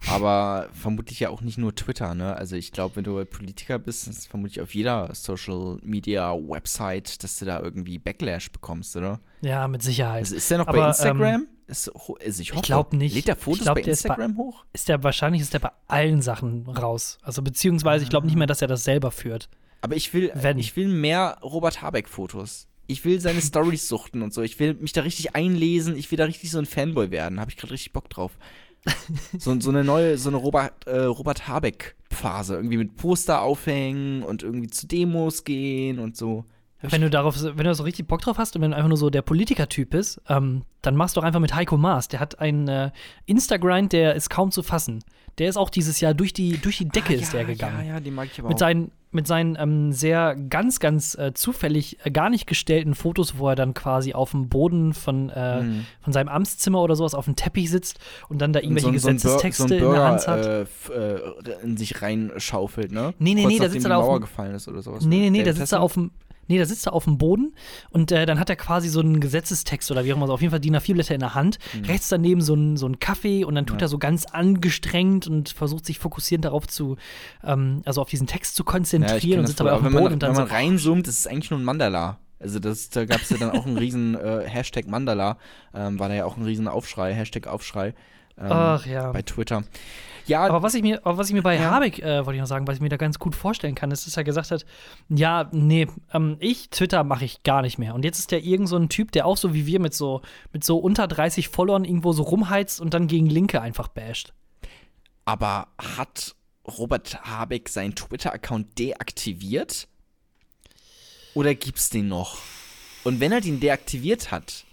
Aber 0.09 0.69
vermutlich 0.73 1.21
ja 1.21 1.29
auch 1.31 1.41
nicht 1.43 1.59
nur 1.59 1.75
Twitter, 1.75 2.15
ne? 2.15 2.37
Also 2.37 2.57
ich 2.57 2.73
glaube, 2.73 2.97
wenn 2.97 3.05
du 3.05 3.25
Politiker 3.25 3.79
bist, 3.79 4.09
ist 4.09 4.27
vermutlich 4.29 4.61
auf 4.61 4.75
jeder 4.75 5.15
Social 5.15 5.79
Media 5.83 6.33
Website, 6.35 7.23
dass 7.23 7.39
du 7.39 7.45
da 7.45 7.61
irgendwie 7.61 7.99
Backlash 7.99 8.51
bekommst, 8.51 8.97
oder? 8.97 9.21
Ja, 9.43 9.69
mit 9.69 9.83
Sicherheit. 9.83 10.21
Also 10.25 10.37
ist 10.37 10.51
der 10.51 10.59
noch 10.59 10.67
Aber, 10.67 10.79
bei 10.83 10.89
Instagram? 10.89 11.47
ist, 11.69 11.91
ho- 11.95 12.17
also 12.25 12.43
ich 12.43 12.53
hoffe, 12.53 12.63
glaub 12.63 12.93
nicht. 12.93 13.15
Lädt 13.15 13.29
der 13.29 13.37
Fotos 13.37 13.59
Ich 13.61 13.65
glaub, 13.65 13.75
bei 13.77 13.81
ist 13.83 14.03
bei- 14.03 14.09
Instagram 14.15 14.37
hoch? 14.37 14.65
ist 14.73 14.89
der 14.89 15.03
wahrscheinlich 15.05 15.41
ist 15.43 15.55
der 15.55 15.61
bei 15.61 15.71
allen 15.89 16.21
Sachen 16.21 16.67
raus. 16.69 17.19
Also 17.23 17.41
beziehungsweise 17.43 18.05
ich 18.05 18.11
glaube 18.11 18.27
nicht 18.27 18.37
mehr, 18.37 18.47
dass 18.49 18.61
er 18.61 18.69
das 18.69 18.85
selber 18.85 19.11
führt. 19.11 19.49
Aber 19.81 19.97
ich 19.97 20.13
will, 20.15 20.31
Wenn. 20.35 20.59
ich 20.59 20.77
will 20.77 20.89
mehr 20.89 21.39
Robert 21.43 21.81
Habeck-Fotos. 21.83 22.69
Ich 22.89 23.05
will 23.05 23.21
seine 23.21 23.41
Stories 23.41 23.89
suchten 23.89 24.23
und 24.23 24.35
so. 24.35 24.43
Ich 24.43 24.59
will 24.59 24.75
mich 24.75 24.93
da 24.93 25.01
richtig 25.03 25.35
einlesen. 25.35 25.97
Ich 25.97 26.11
will 26.11 26.19
da 26.19 26.25
richtig 26.25 26.51
so 26.51 26.59
ein 26.59 26.67
Fanboy 26.67 27.11
werden. 27.11 27.41
Habe 27.41 27.51
ich 27.51 27.57
gerade 27.57 27.73
richtig 27.73 27.93
Bock 27.93 28.11
drauf. 28.11 28.33
So, 29.39 29.59
so 29.61 29.71
eine 29.71 29.85
neue, 29.85 30.19
so 30.19 30.29
eine 30.29 30.39
Robert, 30.39 30.87
äh, 30.87 31.05
Robert 31.05 31.49
Habeck-Phase. 31.49 32.57
Irgendwie 32.57 32.79
mit 32.79 32.97
Poster 32.97 33.43
aufhängen 33.43 34.23
und 34.23 34.43
irgendwie 34.43 34.69
zu 34.69 34.87
Demos 34.87 35.45
gehen 35.45 35.99
und 35.99 36.17
so. 36.17 36.45
Wenn 36.83 37.01
du 37.01 37.11
darauf, 37.11 37.41
wenn 37.41 37.57
du 37.57 37.63
da 37.63 37.75
so 37.75 37.85
richtig 37.85 38.09
Bock 38.09 38.23
drauf 38.23 38.39
hast 38.39 38.57
und 38.57 38.63
wenn 38.63 38.73
du 38.73 38.77
einfach 38.77 38.89
nur 38.89 38.99
so 38.99 39.09
der 39.09 39.23
Politiker-Typ 39.23 39.91
bist, 39.91 40.21
ähm, 40.29 40.63
dann 40.83 40.97
machst 40.97 41.17
du 41.17 41.21
doch 41.21 41.27
einfach 41.27 41.39
mit 41.39 41.55
Heiko 41.55 41.77
Maas. 41.77 42.09
Der 42.09 42.19
hat 42.19 42.41
einen 42.41 42.67
äh, 42.67 42.91
Instagram, 43.27 43.89
der 43.89 44.15
ist 44.17 44.31
kaum 44.31 44.51
zu 44.51 44.65
fassen. 44.65 45.05
Der 45.39 45.49
ist 45.49 45.57
auch 45.57 45.71
dieses 45.71 46.01
Jahr 46.01 46.13
durch 46.13 46.33
die, 46.33 46.59
durch 46.59 46.79
die 46.79 46.89
Decke 46.89 47.13
Ah, 47.13 47.17
ist 47.17 47.33
ja, 47.33 47.39
der 47.39 47.45
gegangen. 47.45 47.87
Ja, 47.87 47.95
ja, 47.95 48.01
den 48.01 48.15
mag 48.15 48.29
ich 48.33 48.39
aber 48.41 48.49
Mit 48.49 48.57
auch. 48.57 48.67
Mit 49.15 49.27
seinen 49.27 49.57
ähm, 49.61 49.93
sehr 49.93 50.35
ganz, 50.35 50.81
ganz 50.81 51.15
äh, 51.17 51.33
zufällig 51.35 51.99
äh, 52.05 52.11
gar 52.11 52.31
nicht 52.31 52.47
gestellten 52.47 52.95
Fotos, 52.95 53.39
wo 53.39 53.49
er 53.49 53.55
dann 53.55 53.75
quasi 53.75 54.15
auf 54.15 54.31
dem 54.33 54.49
Boden 54.49 54.95
von, 54.95 55.29
äh, 55.31 55.61
Mhm. 55.63 55.87
von 56.01 56.13
seinem 56.13 56.29
Amtszimmer 56.29 56.81
oder 56.83 56.97
sowas 56.97 57.15
auf 57.15 57.27
dem 57.27 57.37
Teppich 57.37 57.71
sitzt 57.71 57.99
und 58.29 58.41
dann 58.41 58.53
da 58.53 58.61
irgendwelche 58.61 58.87
so 58.87 59.09
Gesetzestexte 59.09 59.69
so 59.69 59.75
in 59.75 59.81
der 59.93 60.03
Hand 60.05 60.27
hat. 60.27 60.47
Äh, 60.47 60.63
äh, 60.93 61.21
in 61.63 61.77
sich 61.77 62.01
reinschaufelt, 62.03 62.91
ne? 62.93 63.15
Nee, 63.19 63.35
nee, 63.35 63.43
Kurz 63.43 63.53
nee, 63.55 63.59
da 63.61 63.69
sitzt 63.69 63.87
er 63.87 63.99
auf 63.99 64.07
Mauer 64.07 64.19
dem- 64.19 64.23
gefallen 64.23 64.55
ist 64.55 64.69
oder 64.69 64.83
sowas. 64.83 65.05
Nee, 65.05 65.19
nee, 65.21 65.31
nee, 65.31 65.43
Der 65.43 65.53
da 65.53 65.59
sitzt 65.61 65.73
er 65.73 65.81
auf 65.83 65.95
dem. 65.95 66.11
Nee, 66.49 66.59
da 66.59 66.67
sitzt 66.67 66.87
er 66.87 66.93
auf 66.93 67.05
dem 67.05 67.19
Boden 67.19 67.55
und 67.91 68.11
äh, 68.13 68.27
dann 68.27 68.39
hat 68.41 68.51
er 68.51 68.57
quasi 68.57 68.89
so 68.89 69.01
einen 69.01 69.21
Gesetzestext 69.21 69.91
oder 69.91 70.05
wie 70.05 70.13
auch 70.13 70.17
immer, 70.17 70.27
so 70.27 70.35
auf 70.35 70.41
jeden 70.41 70.51
Fall 70.51 70.61
DIN 70.61 70.77
A4-Blätter 70.77 71.15
in 71.15 71.21
der 71.21 71.35
Hand. 71.35 71.59
Rechts 71.87 72.09
daneben 72.09 72.41
so 72.41 72.55
ein, 72.55 72.77
so 72.77 72.87
ein 72.87 72.99
Kaffee 72.99 73.45
und 73.45 73.55
dann 73.55 73.67
tut 73.67 73.77
Mhm. 73.77 73.81
Ja. 73.81 73.85
er 73.87 73.89
so 73.89 73.99
ganz 73.99 74.27
angestrengt 74.27 75.27
und 75.27 75.49
versucht 75.51 75.87
sich 75.87 75.99
fokussierend 75.99 76.45
darauf 76.45 76.67
zu, 76.67 76.97
ähm, 77.45 77.83
also 77.85 78.01
auf 78.03 78.09
diesen 78.09 78.27
Text 78.27 78.57
zu 78.57 78.65
Ja, 78.65 78.71
konzentrieren 78.73 79.21
kenn 79.21 79.39
und 79.41 79.47
sitzt 79.47 79.61
aber 79.61 79.73
auf 79.75 79.81
dem 79.81 79.87
wenn 79.87 79.93
man, 79.93 80.03
Boden 80.03 80.15
und 80.15 80.23
dann 80.23 80.31
wenn 80.31 80.37
man 80.39 80.49
so. 80.49 80.55
reinzoomt, 80.55 81.09
ist 81.09 81.21
es 81.21 81.27
eigentlich 81.27 81.51
nur 81.51 81.61
ein 81.61 81.65
Mandala. 81.65 82.19
Also 82.41 82.59
das, 82.59 82.91
da 82.91 83.05
gab 83.05 83.21
es 83.23 83.31
ja 83.31 83.37
dann 83.39 83.51
auch 83.53 83.65
einen 83.67 83.79
riesen 83.79 84.17
äh, 84.17 84.43
Hashtag 84.49 84.89
Mandala, 84.89 85.39
ähm, 85.75 85.99
war 86.01 86.09
da 86.09 86.15
ja 86.17 86.25
auch 86.25 86.37
ein 86.37 86.43
riesen 86.45 86.67
Aufschrei, 86.67 87.15
Hashtag 87.15 87.47
Aufschrei 87.47 87.95
ähm, 88.37 88.47
Ach 88.51 88.85
ja. 88.87 89.13
bei 89.13 89.23
Twitter. 89.23 89.63
Ja, 90.33 90.45
Aber 90.45 90.63
was 90.63 90.75
ich 90.75 90.83
mir, 90.83 91.01
was 91.05 91.29
ich 91.29 91.35
mir 91.35 91.43
bei 91.43 91.55
Ja. 91.57 91.71
Habeck, 91.71 91.99
äh, 92.01 92.25
wollte 92.27 92.35
ich 92.35 92.41
noch 92.41 92.49
sagen, 92.49 92.67
was 92.67 92.77
ich 92.77 92.81
mir 92.83 92.89
da 92.89 92.97
ganz 92.97 93.19
gut 93.19 93.37
vorstellen 93.37 93.75
kann, 93.75 93.91
ist, 93.91 94.07
dass 94.07 94.17
er 94.17 94.25
gesagt 94.25 94.51
hat, 94.51 94.65
ja, 95.09 95.49
nee, 95.53 95.87
ähm, 96.13 96.37
ich, 96.41 96.71
Twitter 96.71 97.05
mache 97.05 97.25
ich 97.25 97.43
gar 97.43 97.63
nicht 97.63 97.79
mehr. 97.79 97.95
Und 97.95 98.05
jetzt 98.05 98.19
ist 98.19 98.31
der 98.31 98.43
irgend 98.43 98.69
so 98.69 98.77
ein 98.77 98.89
Typ, 98.89 99.13
der 99.13 99.27
auch 99.27 99.37
so 99.37 99.55
wie 99.55 99.67
wir 99.67 99.79
mit 99.81 99.95
so, 99.95 100.23
mit 100.53 100.65
so 100.65 100.79
unter 100.79 101.07
30 101.07 101.49
Followern 101.49 101.85
irgendwo 101.85 102.13
so 102.13 102.23
rumheizt 102.23 102.81
und 102.81 102.95
dann 102.95 103.07
gegen 103.07 103.27
Linke 103.27 103.61
einfach 103.61 103.89
basht. 103.89 104.33
aber 105.25 105.69
hat 105.79 106.35
Robert 106.67 107.25
Habeck 107.25 107.69
seinen 107.69 107.95
Twitter-Account 107.95 108.79
deaktiviert? 108.79 109.89
Oder 111.35 111.55
gibt's 111.55 111.91
den 111.91 112.09
noch? 112.09 112.39
Und 113.05 113.21
wenn 113.21 113.33
er 113.33 113.41
den 113.41 113.59
deaktiviert 113.61 114.31
hat, 114.31 114.65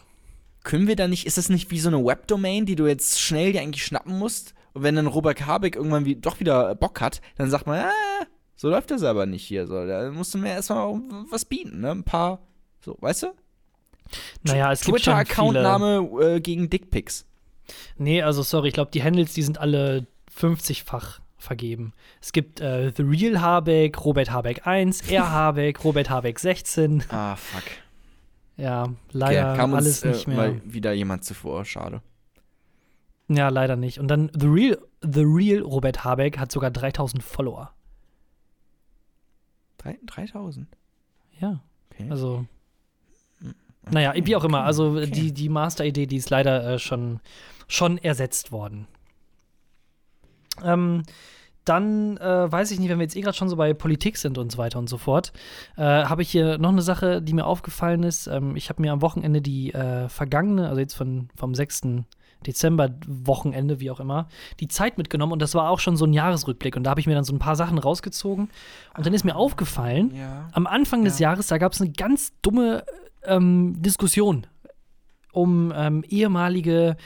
können 0.64 0.88
wir 0.88 0.96
da 0.96 1.08
nicht, 1.08 1.26
ist 1.26 1.38
das 1.38 1.50
nicht 1.50 1.72
wie 1.72 1.80
so 1.80 1.90
eine 1.90 2.04
Webdomain, 2.06 2.66
die 2.66 2.76
du 2.76 2.86
jetzt 2.86 3.20
schnell 3.20 3.54
dir 3.54 3.62
eigentlich 3.62 3.86
schnappen 3.86 4.20
musst? 4.20 4.54
Und 4.74 4.84
wenn 4.84 4.96
dann 4.96 5.08
Robert 5.08 5.46
Habeck 5.46 5.76
irgendwann 5.76 6.06
wie, 6.06 6.16
doch 6.16 6.40
wieder 6.40 6.76
Bock 6.76 7.02
hat, 7.02 7.22
dann 7.38 7.50
sagt 7.50 7.68
man, 7.68 7.80
ah, 7.80 8.26
So 8.56 8.70
läuft 8.70 8.92
das 8.92 9.04
aber 9.04 9.26
nicht 9.26 9.46
hier. 9.46 9.68
So. 9.68 9.86
Da 9.86 10.12
musst 10.12 10.34
du 10.34 10.38
mir 10.38 10.50
erstmal 10.50 11.00
was 11.30 11.46
bieten, 11.46 11.80
ne? 11.80 11.92
Ein 11.92 12.04
paar, 12.04 12.40
so, 12.82 12.98
weißt 13.00 13.24
du? 13.24 13.28
Naja, 14.44 14.72
es 14.72 14.82
gibt 14.82 15.02
schon 15.02 15.14
viele. 15.14 15.24
Twitter-Accountname 15.26 16.10
äh, 16.22 16.40
gegen 16.42 16.70
Dickpics. 16.70 17.26
Nee, 17.98 18.22
also 18.22 18.44
sorry, 18.44 18.70
ich 18.70 18.74
glaube, 18.74 18.92
die 18.92 19.02
Handles, 19.04 19.34
die 19.34 19.44
sind 19.44 19.60
alle 19.60 20.08
50-fach 20.38 21.20
vergeben. 21.38 21.94
Es 22.22 22.34
gibt 22.34 22.60
äh, 22.60 22.92
The 22.96 23.04
Real 23.04 23.40
Habeck, 23.40 24.04
Robert 24.04 24.30
Habeck 24.32 24.68
1, 24.68 25.02
R 25.10 25.32
Habeck, 25.32 25.84
Robert 25.84 26.10
Habeck 26.10 26.40
16. 26.40 27.04
Ah, 27.10 27.36
fuck. 27.38 27.64
Ja, 28.58 28.90
leider 29.14 29.52
okay, 29.52 29.58
kam 29.58 29.74
alles 29.74 30.04
uns, 30.04 30.16
nicht 30.16 30.28
äh, 30.28 30.30
mehr. 30.32 30.38
mal 30.38 30.62
wieder 30.66 30.92
jemand 30.92 31.24
zuvor, 31.24 31.64
schade. 31.64 32.02
Ja, 33.30 33.50
leider 33.50 33.76
nicht. 33.76 34.00
Und 34.00 34.08
dann 34.10 34.32
The 34.38 34.48
Real, 34.48 34.78
The 35.02 35.22
Real 35.24 35.62
Robert 35.62 36.04
Habeck 36.04 36.38
hat 36.40 36.52
sogar 36.52 36.72
3000 36.72 37.24
Follower. 37.24 37.72
Drei- 39.78 40.00
3000? 40.06 40.68
Ja, 41.40 41.62
Okay. 41.92 42.08
also 42.10 42.46
Okay, 43.42 43.54
Naja, 43.92 44.14
wie 44.26 44.36
auch 44.36 44.44
immer. 44.44 44.64
Also 44.64 44.92
okay. 44.92 45.10
die, 45.10 45.32
die 45.34 45.48
Master-Idee, 45.50 46.06
die 46.06 46.18
ist 46.18 46.30
leider 46.30 46.74
äh, 46.74 46.80
schon, 46.80 47.20
schon 47.68 47.98
ersetzt 47.98 48.52
worden. 48.52 48.88
Ähm, 50.64 51.04
dann 51.66 52.18
äh, 52.18 52.52
weiß 52.52 52.72
ich 52.72 52.80
nicht, 52.80 52.90
wenn 52.90 52.98
wir 53.00 53.04
jetzt 53.04 53.16
eh 53.16 53.22
gerade 53.22 53.38
schon 53.38 53.48
so 53.50 53.56
bei 53.56 53.74
Politik 53.74 54.18
sind 54.18 54.38
und 54.38 54.52
so 54.52 54.58
weiter 54.58 54.80
und 54.80 54.90
so 54.90 54.98
fort, 54.98 55.32
äh, 55.78 55.82
habe 55.84 56.22
ich 56.24 56.30
hier 56.32 56.58
noch 56.58 56.70
eine 56.70 56.82
Sache, 56.82 57.22
die 57.22 57.34
mir 57.34 57.46
aufgefallen 57.46 58.04
ist. 58.04 58.28
Ähm, 58.28 58.56
ich 58.56 58.70
habe 58.70 58.82
mir 58.82 58.92
am 58.92 59.02
Wochenende 59.02 59.42
die 59.42 59.74
äh, 59.74 60.10
vergangene, 60.10 60.68
also 60.68 60.80
jetzt 60.82 60.96
von, 60.96 61.30
vom 61.36 61.54
6. 61.56 61.82
Dezember, 62.48 62.90
Wochenende, 63.08 63.80
wie 63.80 63.92
auch 63.92 64.00
immer, 64.00 64.28
die 64.60 64.68
Zeit 64.68 64.98
mitgenommen 64.98 65.34
und 65.34 65.42
das 65.42 65.56
war 65.56 65.70
auch 65.70 65.80
schon 65.80 65.98
so 65.98 66.06
ein 66.06 66.14
Jahresrückblick 66.14 66.76
und 66.78 66.84
da 66.84 66.92
habe 66.92 67.00
ich 67.02 67.08
mir 67.08 67.16
dann 67.16 67.24
so 67.26 67.34
ein 67.34 67.40
paar 67.40 67.56
Sachen 67.56 67.78
rausgezogen 67.78 68.50
und 68.98 69.06
dann 69.06 69.14
ist 69.14 69.26
mir 69.26 69.36
aufgefallen, 69.36 70.14
Ja. 70.16 70.48
am 70.54 70.68
Anfang 70.68 71.04
des 71.04 71.20
Ja. 71.20 71.30
Jahres, 71.32 71.48
da 71.48 71.58
gab 71.58 71.74
es 71.74 71.82
eine 71.82 71.92
ganz 71.92 72.32
dumme 72.42 72.84
ähm, 73.26 73.76
Diskussion 73.82 74.48
um 75.32 75.72
ähm, 75.76 76.04
ehemalige 76.10 76.98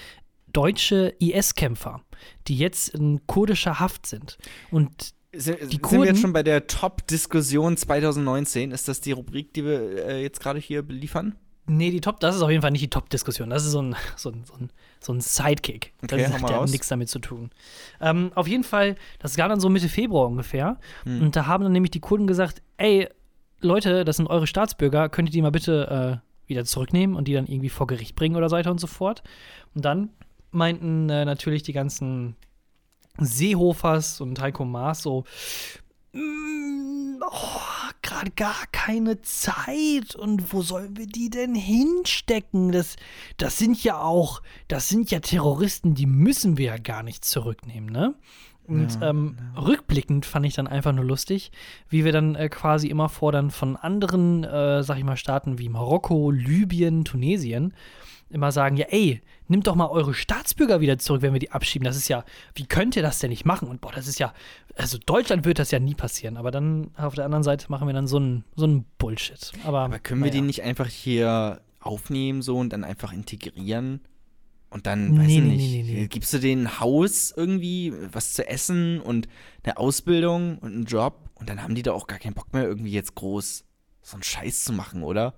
deutsche 0.53 1.13
IS-Kämpfer, 1.19 2.01
die 2.47 2.55
jetzt 2.57 2.89
in 2.89 3.25
kurdischer 3.27 3.79
Haft 3.79 4.05
sind. 4.05 4.37
Und 4.71 5.13
Sind, 5.35 5.57
Die 5.57 5.61
sind 5.63 5.71
wir 5.73 5.79
Kurden- 5.81 6.03
jetzt 6.05 6.21
schon 6.21 6.31
bei 6.31 6.43
der 6.43 6.67
Top-Diskussion 6.67 7.75
2019? 7.75 8.71
Ist 8.71 8.87
das 8.87 9.01
die 9.01 9.11
Rubrik, 9.13 9.51
die 9.55 9.65
wir 9.65 10.05
äh, 10.07 10.21
jetzt 10.21 10.39
gerade 10.39 10.59
hier 10.59 10.83
beliefern? 10.83 11.35
Nee, 11.65 11.91
die 11.91 12.01
Top, 12.01 12.19
das 12.19 12.35
ist 12.35 12.41
auf 12.41 12.49
jeden 12.49 12.61
Fall 12.61 12.71
nicht 12.71 12.81
die 12.81 12.89
Top-Diskussion. 12.89 13.49
Das 13.49 13.65
ist 13.65 13.71
so 13.71 13.81
ein, 13.81 13.95
so 14.15 14.29
ein, 14.29 14.43
so 14.45 14.53
ein, 14.53 14.69
so 14.99 15.13
ein 15.13 15.21
Sidekick. 15.21 15.93
Okay, 16.03 16.17
das 16.17 16.33
hau 16.33 16.47
hat 16.47 16.49
ja 16.49 16.65
nichts 16.65 16.87
damit 16.87 17.09
zu 17.09 17.19
tun. 17.19 17.51
Ähm, 18.01 18.31
auf 18.35 18.47
jeden 18.47 18.63
Fall, 18.63 18.95
das 19.19 19.37
war 19.37 19.49
dann 19.49 19.59
so 19.59 19.69
Mitte 19.69 19.89
Februar 19.89 20.27
ungefähr. 20.27 20.77
Hm. 21.03 21.21
Und 21.21 21.35
da 21.35 21.45
haben 21.45 21.63
dann 21.63 21.73
nämlich 21.73 21.91
die 21.91 21.99
Kurden 21.99 22.27
gesagt, 22.27 22.61
ey, 22.77 23.09
Leute, 23.61 24.03
das 24.03 24.17
sind 24.17 24.27
eure 24.27 24.47
Staatsbürger, 24.47 25.09
könnt 25.09 25.29
ihr 25.29 25.33
die 25.33 25.41
mal 25.41 25.51
bitte 25.51 26.21
äh, 26.21 26.49
wieder 26.49 26.65
zurücknehmen 26.65 27.15
und 27.15 27.27
die 27.27 27.33
dann 27.33 27.47
irgendwie 27.47 27.69
vor 27.69 27.87
Gericht 27.87 28.15
bringen 28.15 28.35
oder 28.35 28.49
so 28.49 28.55
weiter 28.55 28.71
und 28.71 28.79
so 28.79 28.87
fort. 28.87 29.23
Und 29.73 29.85
dann 29.85 30.09
meinten 30.51 31.09
äh, 31.09 31.25
natürlich 31.25 31.63
die 31.63 31.73
ganzen 31.73 32.35
Seehofers 33.19 34.21
und 34.21 34.39
Heiko 34.41 34.65
Maas 34.65 35.01
so, 35.01 35.23
"Mm, 36.13 37.21
oh, 37.21 37.59
gerade 38.03 38.31
gar 38.31 38.65
keine 38.71 39.21
Zeit 39.21 40.15
und 40.15 40.53
wo 40.53 40.61
sollen 40.61 40.97
wir 40.97 41.07
die 41.07 41.29
denn 41.29 41.55
hinstecken? 41.55 42.71
Das, 42.71 42.97
das 43.37 43.57
sind 43.57 43.83
ja 43.83 43.99
auch, 43.99 44.41
das 44.67 44.89
sind 44.89 45.09
ja 45.09 45.19
Terroristen, 45.19 45.95
die 45.95 46.05
müssen 46.05 46.57
wir 46.57 46.65
ja 46.67 46.77
gar 46.77 47.01
nicht 47.01 47.25
zurücknehmen, 47.25 47.89
ne? 47.89 48.13
Und 48.65 49.01
Ja, 49.01 49.09
ähm, 49.09 49.37
rückblickend 49.57 50.25
fand 50.25 50.45
ich 50.45 50.53
dann 50.53 50.67
einfach 50.67 50.93
nur 50.93 51.03
lustig, 51.03 51.51
wie 51.89 52.05
wir 52.05 52.13
dann 52.13 52.35
äh, 52.35 52.47
quasi 52.47 52.87
immer 52.87 53.09
fordern 53.09 53.51
von 53.51 53.75
anderen, 53.75 54.45
äh, 54.45 54.83
sag 54.83 54.97
ich 54.97 55.03
mal, 55.03 55.17
Staaten 55.17 55.59
wie 55.59 55.67
Marokko, 55.67 56.31
Libyen, 56.31 57.03
Tunesien, 57.03 57.73
immer 58.33 58.51
sagen, 58.51 58.77
ja, 58.77 58.87
ey, 58.89 59.21
nimmt 59.47 59.67
doch 59.67 59.75
mal 59.75 59.87
eure 59.87 60.13
Staatsbürger 60.13 60.81
wieder 60.81 60.97
zurück, 60.97 61.21
wenn 61.21 61.33
wir 61.33 61.39
die 61.39 61.51
abschieben. 61.51 61.85
Das 61.85 61.95
ist 61.95 62.07
ja, 62.07 62.23
wie 62.55 62.65
könnt 62.65 62.95
ihr 62.95 63.01
das 63.01 63.19
denn 63.19 63.29
nicht 63.29 63.45
machen? 63.45 63.67
Und 63.67 63.81
boah, 63.81 63.91
das 63.91 64.07
ist 64.07 64.19
ja, 64.19 64.33
also 64.75 64.97
Deutschland 64.97 65.45
wird 65.45 65.59
das 65.59 65.71
ja 65.71 65.79
nie 65.79 65.95
passieren. 65.95 66.37
Aber 66.37 66.51
dann 66.51 66.91
auf 66.95 67.15
der 67.15 67.25
anderen 67.25 67.43
Seite 67.43 67.67
machen 67.69 67.87
wir 67.87 67.93
dann 67.93 68.07
so 68.07 68.17
einen 68.17 68.43
so 68.55 68.65
einen 68.65 68.85
Bullshit. 68.97 69.51
Aber, 69.63 69.81
Aber 69.81 69.99
können 69.99 70.23
wir 70.23 70.31
die 70.31 70.41
nicht 70.41 70.63
einfach 70.63 70.87
hier 70.87 71.61
aufnehmen 71.79 72.41
so 72.41 72.57
und 72.57 72.71
dann 72.71 72.83
einfach 72.83 73.13
integrieren? 73.13 74.01
Und 74.69 74.87
dann, 74.87 75.11
Nee, 75.11 75.19
weiß 75.19 75.27
ich 75.27 75.39
nee, 75.41 75.41
nicht, 75.41 75.71
nee, 75.71 75.83
nee, 75.83 75.99
nee. 76.01 76.07
gibst 76.07 76.33
du 76.33 76.39
denen 76.39 76.65
ein 76.65 76.79
Haus 76.79 77.31
irgendwie, 77.35 77.93
was 78.11 78.33
zu 78.33 78.47
essen 78.47 78.99
und 78.99 79.27
eine 79.63 79.77
Ausbildung 79.77 80.57
und 80.57 80.73
einen 80.73 80.85
Job 80.85 81.29
und 81.35 81.47
dann 81.47 81.61
haben 81.61 81.75
die 81.75 81.83
da 81.83 81.91
auch 81.91 82.07
gar 82.07 82.17
keinen 82.17 82.33
Bock 82.33 82.51
mehr, 82.53 82.63
irgendwie 82.63 82.91
jetzt 82.91 83.13
groß 83.13 83.65
so 84.01 84.15
einen 84.15 84.23
Scheiß 84.23 84.63
zu 84.63 84.73
machen, 84.73 85.03
oder? 85.03 85.35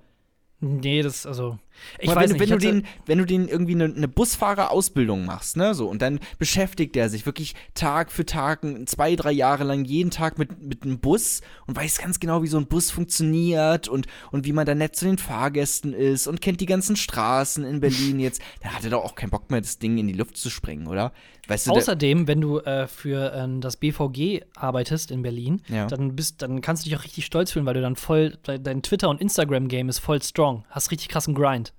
Nee, 0.62 1.02
das, 1.02 1.26
also. 1.26 1.60
Ich 2.00 2.08
mal, 2.08 2.16
weiß 2.16 2.30
wenn, 2.30 2.38
nicht, 2.38 2.40
wenn, 2.40 2.58
ich 2.58 2.64
du 2.64 2.72
den, 2.72 2.88
wenn 3.06 3.18
du 3.18 3.26
den 3.26 3.48
irgendwie 3.50 3.74
eine, 3.74 3.86
eine 3.86 4.08
Busfahrerausbildung 4.08 5.26
machst, 5.26 5.58
ne, 5.58 5.76
so, 5.76 5.90
und 5.90 6.02
dann 6.02 6.20
beschäftigt 6.40 6.96
er 6.96 7.10
sich 7.10 7.26
wirklich 7.26 7.56
Tag 7.74 8.10
für 8.10 8.26
Tag, 8.26 8.62
zwei, 8.86 9.18
drei 9.18 9.34
Jahre 9.34 9.66
lang, 9.66 9.84
jeden 9.84 10.12
Tag 10.12 10.40
mit, 10.40 10.62
mit 10.62 10.84
einem 10.84 11.00
Bus 11.00 11.42
und 11.68 11.76
weiß 11.76 11.98
ganz 11.98 12.22
genau, 12.22 12.42
wie 12.42 12.48
so 12.48 12.58
ein 12.58 12.68
Bus 12.68 12.90
funktioniert 12.92 13.90
und, 13.90 14.08
und 14.32 14.46
wie 14.46 14.54
man 14.54 14.66
da 14.66 14.74
nett 14.74 14.96
zu 14.96 15.06
den 15.06 15.18
Fahrgästen 15.18 15.94
ist 15.94 16.28
und 16.28 16.40
kennt 16.40 16.62
die 16.62 16.66
ganzen 16.66 16.96
Straßen 16.96 17.66
in 17.66 17.82
Berlin 17.82 18.20
jetzt, 18.22 18.42
dann 18.62 18.74
hat 18.74 18.86
er 18.86 18.92
doch 18.92 19.04
auch 19.04 19.16
keinen 19.16 19.32
Bock 19.32 19.52
mehr, 19.52 19.60
das 19.60 19.78
Ding 19.78 19.98
in 19.98 20.08
die 20.08 20.14
Luft 20.14 20.38
zu 20.38 20.50
sprengen, 20.50 20.88
oder? 20.88 21.12
Weißt 21.48 21.68
du, 21.68 21.72
Außerdem, 21.72 22.28
wenn 22.28 22.42
du 22.42 22.60
äh, 22.60 22.88
für 22.88 23.32
ähm, 23.36 23.62
das 23.62 23.78
BVG 23.78 24.42
arbeitest 24.56 25.12
in 25.12 25.22
Berlin, 25.22 25.62
Ja. 25.68 25.86
dann 25.88 26.16
bist, 26.16 26.42
dann 26.42 26.62
kannst 26.62 26.84
du 26.86 26.90
dich 26.90 26.98
auch 26.98 27.04
richtig 27.04 27.26
stolz 27.26 27.52
fühlen, 27.52 27.66
weil 27.66 27.76
du 27.76 27.82
dann 27.82 27.96
voll, 27.96 28.38
de 28.48 28.58
dein 28.60 28.82
Twitter- 28.82 29.10
und 29.10 29.22
Instagram-Game 29.22 29.88
ist 29.90 30.00
voll 30.00 30.22
strong. 30.22 30.66
Hast 30.70 30.90
richtig 30.92 31.10
krassen 31.10 31.36
Grind. 31.36 31.74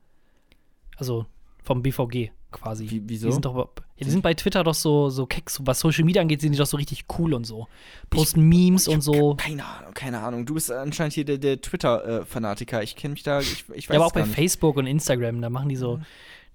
Also 0.96 1.26
vom 1.62 1.82
BVG 1.82 2.30
quasi. 2.52 2.88
Wie- 2.88 3.02
wieso? 3.06 3.26
Die 3.26 3.32
sind 3.32 3.44
doch, 3.44 3.56
ja, 3.98 4.06
die 4.06 4.10
sind 4.10 4.22
bei 4.22 4.32
Twitter 4.34 4.62
doch 4.64 4.74
so, 4.74 5.10
so 5.10 5.26
keck, 5.26 5.50
so, 5.50 5.66
was 5.66 5.80
Social 5.80 6.04
Media 6.04 6.22
angeht, 6.22 6.40
sind 6.40 6.52
die 6.52 6.58
doch 6.58 6.66
so 6.66 6.76
richtig 6.76 7.04
cool 7.18 7.34
und 7.34 7.44
so. 7.44 7.66
Posten 8.08 8.42
Memes 8.48 8.86
ich 8.86 8.94
und 8.94 9.00
so. 9.02 9.34
Keine 9.34 9.64
Ahnung, 9.64 9.92
keine 9.94 10.20
Ahnung. 10.20 10.46
Du 10.46 10.54
bist 10.54 10.70
anscheinend 10.70 11.12
hier 11.14 11.24
der, 11.24 11.38
der 11.38 11.60
Twitter-Fanatiker. 11.60 12.82
ich 12.82 12.94
kenne 12.96 13.12
mich 13.12 13.24
da, 13.24 13.40
ich, 13.40 13.64
ich 13.74 13.88
weiß 13.88 13.94
Ja, 13.94 14.00
aber 14.00 14.06
auch 14.06 14.12
bei. 14.12 14.24
Facebook 14.24 14.76
und 14.76 14.86
Instagram, 14.86 15.40
da 15.42 15.50
machen 15.50 15.68
die 15.68 15.76
so, 15.76 15.98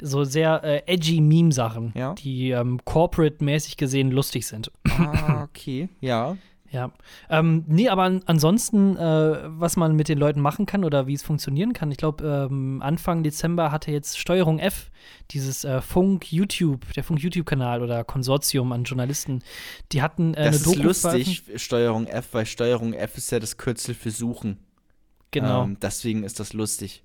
so 0.01 0.23
sehr 0.23 0.63
äh, 0.63 0.81
edgy 0.85 1.21
Meme-Sachen, 1.21 1.93
Ja. 1.95 2.13
die 2.15 2.51
ähm, 2.51 2.79
corporate-mäßig 2.85 3.77
gesehen 3.77 4.11
lustig 4.11 4.47
sind. 4.47 4.71
Ah, 4.89 5.43
okay, 5.49 5.89
ja. 5.99 6.35
Ja. 6.71 6.89
Ähm, 7.29 7.65
nee, 7.67 7.89
aber 7.89 8.03
an, 8.03 8.21
ansonsten, 8.27 8.95
äh, 8.95 9.39
was 9.59 9.75
man 9.75 9.93
mit 9.97 10.07
den 10.07 10.17
Leuten 10.17 10.39
machen 10.39 10.65
kann 10.65 10.85
oder 10.85 11.05
wie 11.05 11.13
es 11.13 11.21
funktionieren 11.21 11.73
kann, 11.73 11.91
ich 11.91 11.97
glaube, 11.97 12.47
ähm, 12.49 12.81
Anfang 12.81 13.23
Dezember 13.23 13.73
hatte 13.73 13.91
jetzt 13.91 14.17
Steuerung 14.17 14.57
F, 14.57 14.89
dieses 15.31 15.65
äh, 15.65 15.81
Funk 15.81 16.31
YouTube, 16.31 16.93
der 16.93 17.03
Funk 17.03 17.19
YouTube-Kanal 17.21 17.81
oder 17.83 18.05
Konsortium 18.05 18.71
an 18.71 18.85
Journalisten, 18.85 19.43
die 19.91 20.01
hatten 20.01 20.33
äh, 20.33 20.45
Das 20.45 20.45
eine 20.45 20.55
ist 20.55 20.65
Doku 20.67 20.81
lustig, 20.87 21.43
Steuerung 21.57 22.07
F, 22.07 22.29
weil 22.31 22.45
Steuerung 22.45 22.93
F 22.93 23.17
ist 23.17 23.31
ja 23.31 23.39
das 23.39 23.57
Kürzel 23.57 23.93
für 23.93 24.11
Suchen. 24.11 24.57
Genau. 25.31 25.63
Ähm, 25.63 25.77
deswegen 25.81 26.23
ist 26.23 26.39
das 26.39 26.53
lustig. 26.53 27.03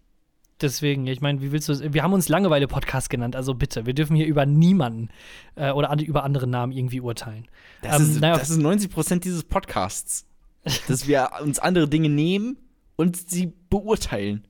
Deswegen, 0.60 1.06
ich 1.06 1.20
meine, 1.20 1.42
wie 1.42 1.52
willst 1.52 1.68
du 1.68 1.92
Wir 1.92 2.02
haben 2.02 2.12
uns 2.14 2.28
Langeweile-Podcast 2.28 3.10
genannt, 3.10 3.36
also 3.36 3.54
bitte, 3.54 3.84
wir 3.84 3.92
dürfen 3.94 4.16
hier 4.16 4.26
über 4.26 4.46
niemanden 4.46 5.10
äh, 5.54 5.70
oder 5.70 5.90
an, 5.90 5.98
über 5.98 6.24
andere 6.24 6.46
Namen 6.46 6.72
irgendwie 6.72 7.00
urteilen. 7.00 7.46
Das, 7.82 8.00
Ähm, 8.00 8.10
ist, 8.10 8.20
naja. 8.20 8.38
das 8.38 8.50
ist 8.50 8.58
90 8.58 8.90
Prozent 8.90 9.24
dieses 9.24 9.44
Podcasts. 9.44 10.24
dass 10.88 11.06
wir 11.06 11.30
uns 11.42 11.58
andere 11.58 11.88
Dinge 11.88 12.08
nehmen 12.08 12.56
und 12.96 13.16
sie 13.30 13.52
beurteilen. 13.70 14.44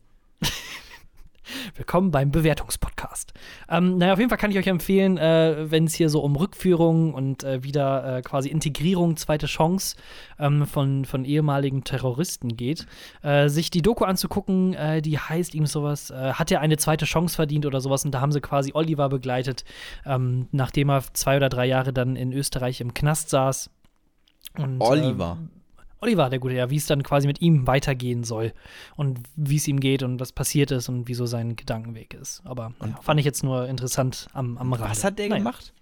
Willkommen 1.75 2.11
beim 2.11 2.31
Bewertungspodcast. 2.31 3.33
Ähm, 3.69 3.99
naja, 3.99 4.12
auf 4.12 4.19
jeden 4.19 4.29
Fall 4.29 4.38
kann 4.38 4.50
ich 4.50 4.59
euch 4.59 4.67
empfehlen, 4.67 5.19
äh, 5.19 5.71
wenn 5.71 5.85
es 5.85 5.95
hier 5.95 6.09
so 6.09 6.21
um 6.21 6.37
Rückführung 6.37 7.15
und 7.15 7.45
äh, 7.45 7.62
wieder 7.62 8.19
äh, 8.19 8.23
quasi 8.23 8.49
Integrierung, 8.49 9.17
zweite 9.17 9.47
Chance 9.47 9.97
ähm, 10.38 10.67
von, 10.67 11.05
von 11.05 11.25
ehemaligen 11.25 11.85
Terroristen 11.85 12.57
geht, 12.57 12.87
äh, 13.23 13.49
sich 13.49 13.71
die 13.71 13.83
Doku 13.83 14.05
anzugucken, 14.05 14.75
äh, 14.75 15.03
die 15.03 15.19
heißt 15.19 15.55
ihm 15.55 15.67
sowas, 15.67 16.11
äh, 16.11 16.33
hat 16.33 16.50
er 16.50 16.61
eine 16.61 16.76
zweite 16.76 17.05
Chance 17.05 17.37
verdient 17.37 17.67
oder 17.67 17.81
sowas 17.81 18.05
und 18.05 18.11
da 18.12 18.21
haben 18.21 18.33
sie 18.33 18.41
quasi 18.41 18.73
Oliver 18.75 19.09
begleitet, 19.09 19.65
ähm, 20.05 20.49
nachdem 20.53 20.91
er 20.91 21.03
zwei 21.12 21.37
oder 21.37 21.49
drei 21.49 21.67
Jahre 21.67 21.93
dann 21.93 22.17
in 22.17 22.33
Österreich 22.33 22.81
im 22.81 22.95
Knast 22.95 23.31
saß. 23.31 23.71
Und, 24.59 24.81
Oliver. 24.81 25.38
Oliver, 26.00 26.29
der 26.29 26.38
Gute, 26.38 26.55
ja, 26.55 26.71
wie 26.71 26.76
es 26.76 26.87
dann 26.87 27.03
quasi 27.03 27.26
mit 27.26 27.41
ihm 27.41 27.67
weitergehen 27.67 28.25
soll 28.25 28.53
und 28.97 29.21
wie 29.35 29.57
es 29.57 29.67
ihm 29.67 29.81
geht 29.81 30.03
und 30.03 30.21
was 30.21 30.33
passiert 30.33 30.71
ist 30.71 30.88
und 30.88 31.09
wieso 31.09 31.26
sein 31.26 31.57
Gedankenweg 31.57 32.15
ist. 32.15 32.43
Aber 32.45 32.73
ja, 32.81 32.97
fand 33.00 33.19
ich 33.21 33.26
jetzt 33.26 33.43
nur 33.43 33.67
interessant 33.67 34.29
am, 34.33 34.59
am 34.59 34.73
Rande. 34.73 34.91
Was 34.91 35.05
hat 35.05 35.19
der 35.19 35.29
Naja. 35.29 35.38
gemacht? 35.38 35.73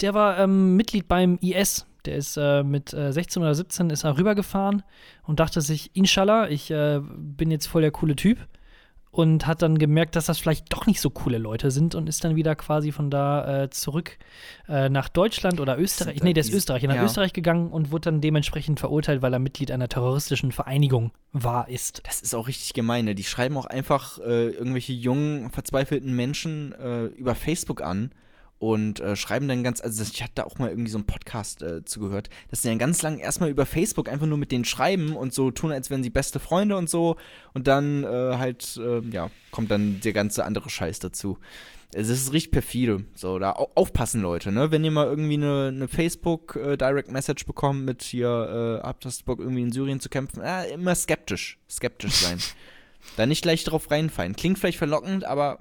Der 0.00 0.14
war 0.14 0.38
ähm, 0.38 0.76
Mitglied 0.76 1.08
beim 1.08 1.38
IS. 1.40 1.86
Der 2.04 2.16
ist 2.16 2.36
äh, 2.38 2.62
mit 2.62 2.94
äh, 2.94 3.12
16 3.12 3.42
oder 3.42 3.54
17 3.54 3.90
ist 3.90 4.04
er 4.04 4.16
rübergefahren 4.16 4.82
und 5.24 5.40
dachte 5.40 5.60
sich, 5.60 5.90
Inshallah, 5.94 6.48
ich 6.48 6.70
äh, 6.70 7.00
bin 7.02 7.50
jetzt 7.50 7.66
voll 7.66 7.82
der 7.82 7.90
coole 7.90 8.16
Typ 8.16 8.38
und 9.10 9.46
hat 9.46 9.62
dann 9.62 9.78
gemerkt, 9.78 10.16
dass 10.16 10.26
das 10.26 10.38
vielleicht 10.38 10.72
doch 10.72 10.86
nicht 10.86 11.00
so 11.00 11.10
coole 11.10 11.38
Leute 11.38 11.70
sind 11.70 11.94
und 11.94 12.08
ist 12.08 12.24
dann 12.24 12.36
wieder 12.36 12.54
quasi 12.54 12.92
von 12.92 13.10
da 13.10 13.64
äh, 13.64 13.70
zurück 13.70 14.18
äh, 14.68 14.88
nach 14.88 15.08
Deutschland 15.08 15.60
oder 15.60 15.78
Österreich. 15.78 16.22
Nee, 16.22 16.32
der 16.32 16.42
ist 16.42 16.52
Österreich, 16.52 16.82
nach 16.84 16.94
ja. 16.94 17.04
Österreich 17.04 17.32
gegangen 17.32 17.70
und 17.70 17.90
wurde 17.90 18.10
dann 18.10 18.20
dementsprechend 18.20 18.80
verurteilt, 18.80 19.22
weil 19.22 19.32
er 19.32 19.38
Mitglied 19.38 19.70
einer 19.70 19.88
terroristischen 19.88 20.52
Vereinigung 20.52 21.12
war, 21.32 21.68
ist. 21.68 22.02
Das 22.04 22.20
ist 22.20 22.34
auch 22.34 22.48
richtig 22.48 22.74
gemein. 22.74 23.06
Ne? 23.06 23.14
Die 23.14 23.24
schreiben 23.24 23.56
auch 23.56 23.66
einfach 23.66 24.18
äh, 24.18 24.50
irgendwelche 24.50 24.92
jungen, 24.92 25.50
verzweifelten 25.50 26.14
Menschen 26.14 26.72
äh, 26.72 27.04
über 27.06 27.34
Facebook 27.34 27.82
an 27.82 28.10
und 28.58 29.00
äh, 29.00 29.16
schreiben 29.16 29.48
dann 29.48 29.62
ganz, 29.62 29.80
also 29.80 30.02
ich 30.02 30.22
hatte 30.22 30.32
da 30.36 30.44
auch 30.44 30.58
mal 30.58 30.70
irgendwie 30.70 30.90
so 30.90 30.98
einen 30.98 31.06
Podcast 31.06 31.62
äh, 31.62 31.84
zugehört, 31.84 32.28
dass 32.50 32.62
sie 32.62 32.68
dann 32.68 32.78
ganz 32.78 33.02
lang 33.02 33.18
erstmal 33.18 33.50
über 33.50 33.66
Facebook 33.66 34.08
einfach 34.08 34.26
nur 34.26 34.38
mit 34.38 34.52
denen 34.52 34.64
schreiben 34.64 35.16
und 35.16 35.32
so 35.32 35.50
tun, 35.50 35.72
als 35.72 35.90
wären 35.90 36.02
sie 36.02 36.10
beste 36.10 36.40
Freunde 36.40 36.76
und 36.76 36.90
so 36.90 37.16
und 37.54 37.66
dann 37.66 38.04
äh, 38.04 38.36
halt, 38.36 38.78
äh, 38.82 39.00
ja, 39.10 39.30
kommt 39.50 39.70
dann 39.70 40.00
der 40.00 40.12
ganze 40.12 40.44
andere 40.44 40.70
Scheiß 40.70 40.98
dazu. 40.98 41.38
Es 41.94 42.08
ist 42.10 42.32
richtig 42.32 42.52
perfide. 42.52 43.04
So, 43.14 43.38
da 43.38 43.52
au 43.52 43.70
aufpassen, 43.74 44.20
Leute, 44.20 44.52
ne? 44.52 44.70
Wenn 44.70 44.84
ihr 44.84 44.90
mal 44.90 45.06
irgendwie 45.06 45.34
eine, 45.34 45.68
eine 45.68 45.88
Facebook 45.88 46.54
äh, 46.56 46.76
Direct 46.76 47.10
Message 47.10 47.46
bekommt 47.46 47.86
mit 47.86 48.02
hier, 48.02 48.80
äh, 48.82 48.86
habt 48.86 49.06
irgendwie 49.26 49.62
in 49.62 49.72
Syrien 49.72 49.98
zu 49.98 50.10
kämpfen, 50.10 50.42
äh, 50.42 50.70
immer 50.70 50.94
skeptisch. 50.94 51.58
Skeptisch 51.68 52.12
sein. 52.12 52.38
da 53.16 53.24
nicht 53.24 53.40
gleich 53.40 53.64
drauf 53.64 53.90
reinfallen. 53.90 54.36
Klingt 54.36 54.58
vielleicht 54.58 54.78
verlockend, 54.78 55.24
aber. 55.24 55.58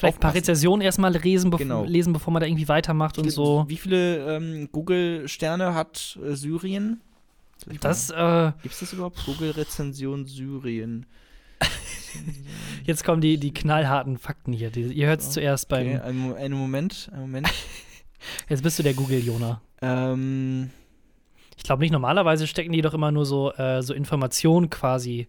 Vielleicht 0.00 0.16
ein 0.18 0.20
paar. 0.20 0.34
Rezensionen 0.34 0.80
erstmal 0.82 1.12
lesen, 1.16 1.50
bev 1.50 1.58
Genau. 1.58 1.84
lesen, 1.84 2.12
bevor 2.12 2.32
man 2.32 2.40
da 2.40 2.46
irgendwie 2.46 2.68
weitermacht 2.68 3.18
und 3.18 3.30
so. 3.30 3.64
Wie 3.68 3.76
viele 3.76 4.36
ähm, 4.36 4.68
Google-Sterne 4.72 5.74
hat 5.74 6.18
äh, 6.26 6.34
Syrien? 6.34 7.00
Das, 7.80 8.08
äh, 8.10 8.52
Gibt's 8.62 8.80
das 8.80 8.92
überhaupt? 8.94 9.22
Google-Rezension 9.26 10.24
Syrien. 10.26 11.04
jetzt 12.84 13.04
kommen 13.04 13.20
die, 13.20 13.38
die 13.38 13.52
knallharten 13.52 14.18
Fakten 14.18 14.52
hier. 14.52 14.70
Die, 14.70 14.82
ihr 14.82 15.06
hört 15.06 15.20
es 15.20 15.26
So, 15.26 15.32
zuerst 15.32 15.68
beim. 15.68 15.86
Okay, 15.86 15.98
einen, 16.00 16.34
einen 16.34 16.54
Moment, 16.54 17.08
einen 17.12 17.20
Moment. 17.22 17.48
Jetzt 18.50 18.62
bist 18.62 18.78
du 18.78 18.82
der 18.82 18.92
Google-Jona. 18.94 19.62
ähm, 19.80 20.70
Ich 21.56 21.62
glaube 21.62 21.80
nicht, 21.82 21.90
normalerweise 21.92 22.46
stecken 22.46 22.72
die 22.72 22.82
doch 22.82 22.92
immer 22.94 23.10
nur 23.12 23.24
so, 23.24 23.52
äh, 23.52 23.82
so 23.82 23.94
Informationen 23.94 24.68
quasi 24.68 25.26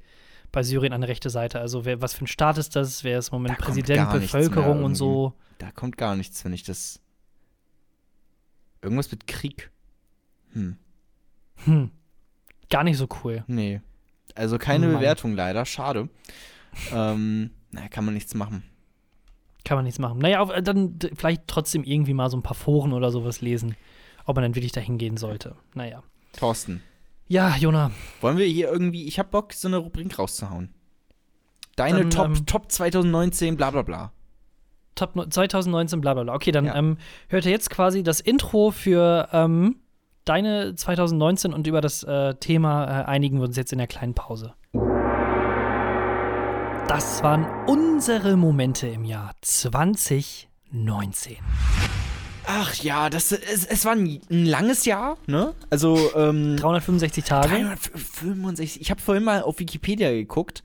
bei 0.52 0.64
Syrien 0.64 0.94
an 0.94 1.02
der 1.02 1.10
rechte 1.10 1.30
Seite. 1.30 1.60
Also 1.60 1.86
wer, 1.86 2.02
was 2.02 2.14
für 2.14 2.26
ein 2.26 2.28
Staat 2.28 2.58
ist 2.58 2.76
das, 2.76 3.04
wer 3.04 3.20
ist 3.20 3.30
im 3.30 3.36
Moment 3.36 3.60
Da 3.60 3.64
Präsident, 3.66 4.12
Bevölkerung 4.12 4.84
und 4.84 4.96
so. 4.96 5.34
da 5.60 5.72
kommt 5.72 5.98
gar 5.98 6.16
nichts, 6.16 6.44
wenn 6.46 6.54
ich 6.54 6.64
das. 6.64 7.00
Irgendwas 8.82 9.12
mit 9.12 9.28
Krieg. 9.28 9.72
Hm, 10.54 10.78
Hm. 11.66 11.92
Gar 12.70 12.84
nicht 12.84 12.98
so 12.98 13.08
cool. 13.24 13.44
nee. 13.48 13.82
Also 14.34 14.58
keine 14.58 14.88
Mann. 14.88 14.96
Bewertung 14.98 15.36
leider, 15.36 15.66
schade. 15.66 16.08
ähm, 16.94 17.52
naja, 17.72 17.90
kann 17.90 18.06
man 18.06 18.14
nichts 18.14 18.34
machen. 18.34 18.64
Kann 19.66 19.76
man 19.78 19.84
nichts 19.84 20.00
machen. 20.00 20.20
Naja, 20.20 20.40
auf, 20.40 20.50
äh, 20.52 20.64
dann 20.64 20.98
vielleicht 21.16 21.48
trotzdem 21.48 21.84
irgendwie 21.84 22.14
mal 22.14 22.30
so 22.30 22.38
ein 22.38 22.42
paar 22.44 22.56
Foren 22.56 22.94
oder 22.94 23.12
sowas 23.12 23.42
lesen, 23.42 23.76
ob 24.26 24.38
man 24.38 24.44
dann 24.44 24.56
wirklich 24.56 24.72
dahin 24.72 24.98
gehen 24.98 25.18
sollte. 25.18 25.58
Naja. 25.76 26.02
Thorsten, 26.32 26.82
Ja, 27.32 27.56
Jona, 27.56 27.92
wollen 28.20 28.38
wir 28.38 28.46
hier 28.46 28.70
irgendwie, 28.70 29.06
ich 29.08 29.18
hab 29.18 29.32
Bock, 29.32 29.54
so 29.54 29.70
eine 29.70 29.78
Rubrik 29.78 30.20
rauszuhauen. 30.20 30.74
Deine 31.78 32.00
Dann, 32.02 32.10
Top, 32.10 32.26
ähm, 32.26 32.46
Top 32.46 32.70
2019, 32.70 33.56
bla 33.56 33.72
bla 33.72 33.84
bla. 33.84 34.12
Top 34.96 35.16
no- 35.16 35.26
2019, 35.26 36.02
bla 36.02 36.14
bla 36.14 36.24
bla. 36.24 36.34
Okay, 36.36 36.52
dann 36.52 36.66
Ja. 36.66 36.76
ähm, 36.76 36.98
hört 37.30 37.46
ihr 37.46 37.52
jetzt 37.52 37.70
quasi 37.70 38.04
das 38.04 38.20
Intro 38.20 38.72
für 38.72 39.30
ähm, 39.32 39.78
deine 40.26 40.76
2019 40.76 41.54
und 41.54 41.68
über 41.68 41.80
das 41.80 42.04
äh, 42.04 42.36
Thema 42.36 42.84
äh, 42.84 43.06
einigen 43.06 43.38
wir 43.38 43.46
uns 43.46 43.56
jetzt 43.56 43.72
in 43.72 43.78
der 43.78 43.88
kleinen 43.88 44.14
Pause. 44.14 44.54
Das 46.90 47.24
waren 47.24 47.46
unsere 47.66 48.36
Momente 48.36 48.88
im 48.90 49.06
Jahr 49.06 49.32
2019. 49.40 51.38
Ach 52.46 52.74
ja, 52.76 53.10
das, 53.10 53.32
es, 53.32 53.66
es 53.66 53.86
war 53.86 53.94
ein, 53.94 54.22
ein 54.30 54.46
langes 54.46 54.86
Jahr, 54.86 55.18
ne? 55.28 55.54
Also, 55.70 56.12
ähm, 56.16 56.58
365 56.58 57.24
Tage. 57.24 57.50
365. 57.50 58.82
Ich 58.82 58.92
habe 58.92 59.02
vorhin 59.02 59.24
mal 59.24 59.44
auf 59.44 59.60
Wikipedia 59.60 60.12
geguckt. 60.12 60.64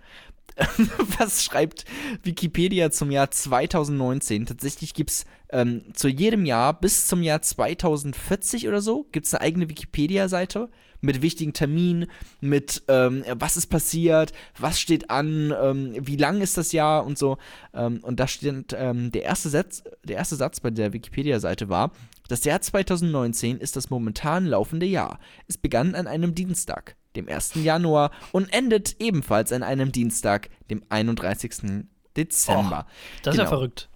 Was 1.19 1.45
schreibt 1.45 1.85
Wikipedia 2.23 2.91
zum 2.91 3.11
Jahr 3.11 3.31
2019? 3.31 4.47
Tatsächlich 4.47 4.95
gibt 4.95 5.11
es 5.11 5.27
ähm, 5.51 5.83
zu 5.93 6.09
jedem 6.09 6.47
Jahr 6.47 6.79
bis 6.79 7.07
zum 7.07 7.23
Jahr 7.23 7.43
2040 7.43 8.67
oder 8.67 8.81
so 8.81 9.07
gibt 9.13 9.27
es 9.27 9.35
eine 9.35 9.43
eigene 9.43 9.69
Wikipedia-Seite 9.69 10.71
mit 11.01 11.23
wichtigen 11.23 11.53
Terminen, 11.53 12.07
mit 12.41 12.83
ähm, 12.89 13.25
was 13.35 13.57
ist 13.57 13.67
passiert, 13.67 14.33
was 14.59 14.81
steht 14.81 15.11
an, 15.11 15.55
ähm, 15.61 15.95
wie 16.01 16.17
lang 16.17 16.41
ist 16.41 16.57
das 16.57 16.73
Jahr 16.73 17.05
und 17.05 17.19
so. 17.19 17.39
Ähm, 17.75 18.01
und 18.03 18.21
da 18.21 18.27
steht 18.27 18.75
ähm, 18.79 19.13
der 19.13 19.23
erste 19.23 19.49
Satz, 19.49 19.83
der 20.05 20.17
erste 20.17 20.37
Satz 20.37 20.61
bei 20.61 20.71
der 20.71 20.93
Wikipedia-Seite 20.93 21.69
war, 21.69 21.93
das 22.29 22.45
Jahr 22.45 22.61
2019 22.61 23.59
ist 23.59 23.77
das 23.77 23.91
momentan 23.91 24.47
laufende 24.47 24.87
Jahr. 24.87 25.21
Es 25.47 25.59
begann 25.59 25.95
an 25.95 26.07
einem 26.07 26.35
Dienstag, 26.35 26.97
dem 27.15 27.29
1. 27.29 27.55
Januar, 27.55 28.11
und 28.33 28.53
endet 28.53 28.97
ebenfalls 29.01 29.53
an 29.53 29.63
einem 29.63 29.93
Dienstag, 29.93 30.49
dem 30.71 30.83
31. 30.89 31.87
Dezember. 32.17 32.87
Das 33.23 33.35
ist 33.35 33.39
ja 33.39 33.45
Genau. 33.45 33.57
verrückt. 33.57 33.89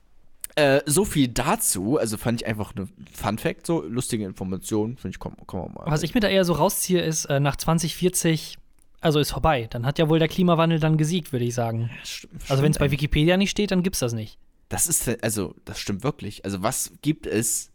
Äh, 0.61 0.83
so 0.87 1.05
viel 1.05 1.29
dazu, 1.29 1.97
also 1.99 2.17
fand 2.17 2.43
ich 2.43 2.47
einfach 2.47 2.75
eine 2.77 2.89
Fun 3.13 3.39
Fact, 3.39 3.67
so 3.67 3.83
lustige 3.83 4.25
Information, 4.25 4.97
finde 4.97 5.15
ich, 5.15 5.19
komm, 5.19 5.35
komm 5.47 5.73
mal. 5.75 5.85
Was 5.87 6.03
ich 6.03 6.15
mir 6.15 6.21
da 6.21 6.29
eher 6.29 6.45
so 6.45 6.53
rausziehe, 6.53 7.01
ist 7.01 7.25
äh, 7.27 7.41
nach 7.41 7.57
2040, 7.57 8.59
also 9.01 9.19
ist 9.21 9.31
vorbei. 9.31 9.69
Dann 9.71 9.87
hat 9.87 9.99
ja 9.99 10.09
wohl 10.09 10.19
der 10.19 10.29
Klimawandel 10.29 10.79
dann 10.81 10.97
gesiegt, 10.99 11.33
würde 11.33 11.45
ich 11.45 11.55
sagen. 11.55 11.91
Stimmt- 12.05 12.35
Also 12.51 12.63
wenn 12.63 12.73
es 12.73 12.79
bei 12.79 12.91
Wikipedia 12.91 13.37
nicht 13.37 13.51
steht, 13.51 13.71
dann 13.71 13.83
gibt's 13.83 14.01
das 14.01 14.13
nicht. 14.13 14.39
Das 14.69 14.87
ist, 14.87 15.09
also, 15.25 15.55
das 15.65 15.79
stimmt 15.81 16.05
wirklich. 16.05 16.45
Also, 16.45 16.63
was 16.63 16.93
gibt 17.03 17.27
es, 17.27 17.71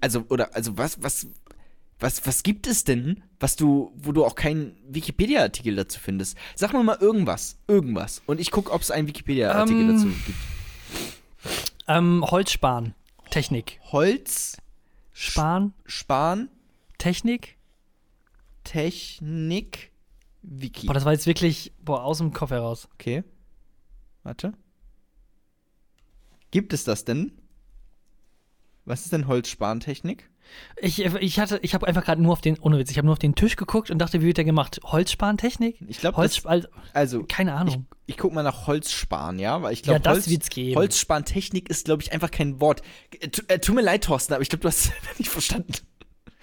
also, 0.00 0.24
oder, 0.28 0.54
also, 0.54 0.76
was, 0.78 1.02
was, 1.02 1.26
was, 1.98 2.26
was 2.26 2.42
gibt 2.42 2.66
es 2.66 2.84
denn, 2.84 3.22
was 3.40 3.56
du, 3.56 3.92
wo 3.96 4.12
du 4.12 4.24
auch 4.24 4.34
keinen 4.34 4.76
Wikipedia-Artikel 4.88 5.74
dazu 5.76 5.98
findest? 6.00 6.36
Sag 6.54 6.72
mir 6.72 6.82
mal 6.82 6.98
irgendwas, 7.00 7.56
irgendwas. 7.66 8.22
Und 8.26 8.40
ich 8.40 8.50
gucke, 8.50 8.70
ob 8.70 8.82
es 8.82 8.90
einen 8.90 9.08
Wikipedia-Artikel 9.08 9.80
Ähm, 9.82 9.88
dazu 9.96 10.06
gibt. 10.06 10.38
Ähm, 11.88 12.24
Holzsparen. 12.30 12.94
Technik. 13.30 13.80
Holz, 13.90 14.58
Sparen. 15.12 15.72
Sparen, 15.84 16.48
Technik. 16.98 17.56
Technik, 18.64 19.90
Wiki. 20.42 20.86
Boah, 20.86 20.94
das 20.94 21.04
war 21.04 21.12
jetzt 21.12 21.26
wirklich, 21.26 21.72
boah, 21.80 22.04
aus 22.04 22.18
dem 22.18 22.32
Kopf 22.32 22.50
heraus. 22.50 22.88
Okay. 22.94 23.24
Warte. 24.22 24.52
Gibt 26.50 26.72
es 26.72 26.84
das 26.84 27.04
denn? 27.04 27.32
Was 28.84 29.04
ist 29.04 29.12
denn 29.12 29.26
Holzsparentechnik? 29.26 30.28
Ich, 30.80 30.98
ich 31.04 31.38
hatte, 31.40 31.58
ich 31.62 31.74
habe 31.74 31.86
einfach 31.86 32.04
gerade 32.04 32.20
nur 32.20 32.32
auf 32.32 32.40
den, 32.40 32.58
ohne 32.58 32.78
Witz, 32.78 32.90
ich 32.90 32.98
habe 32.98 33.06
nur 33.06 33.12
auf 33.12 33.18
den 33.18 33.34
Tisch 33.34 33.56
geguckt 33.56 33.90
und 33.90 33.98
dachte, 33.98 34.20
wie 34.20 34.26
wird 34.26 34.36
der 34.36 34.44
gemacht? 34.44 34.80
Holzsparentechnik? 34.84 35.78
Ich 35.88 35.98
glaube, 35.98 36.16
Holz, 36.16 36.44
also, 36.44 36.68
also 36.92 37.24
keine 37.24 37.52
ich, 37.52 37.56
Ahnung. 37.56 37.86
ich 38.06 38.18
gucke 38.18 38.34
mal 38.34 38.42
nach 38.42 38.66
Holzsparen, 38.66 39.38
ja, 39.38 39.62
weil 39.62 39.72
ich 39.72 39.80
ja, 39.80 39.84
glaube, 39.84 40.00
das 40.00 40.12
Holz, 40.14 40.28
wird's 40.28 40.50
geben. 40.50 40.76
Holzsparentechnik 40.76 41.70
ist, 41.70 41.86
glaube 41.86 42.02
ich, 42.02 42.12
einfach 42.12 42.30
kein 42.30 42.60
Wort. 42.60 42.82
Äh, 43.20 43.28
äh, 43.48 43.58
tut 43.60 43.74
mir 43.74 43.82
leid, 43.82 44.04
Thorsten, 44.04 44.34
aber 44.34 44.42
ich 44.42 44.48
glaube, 44.48 44.62
du 44.62 44.68
hast 44.68 44.86
es 45.12 45.18
nicht 45.18 45.30
verstanden. 45.30 45.72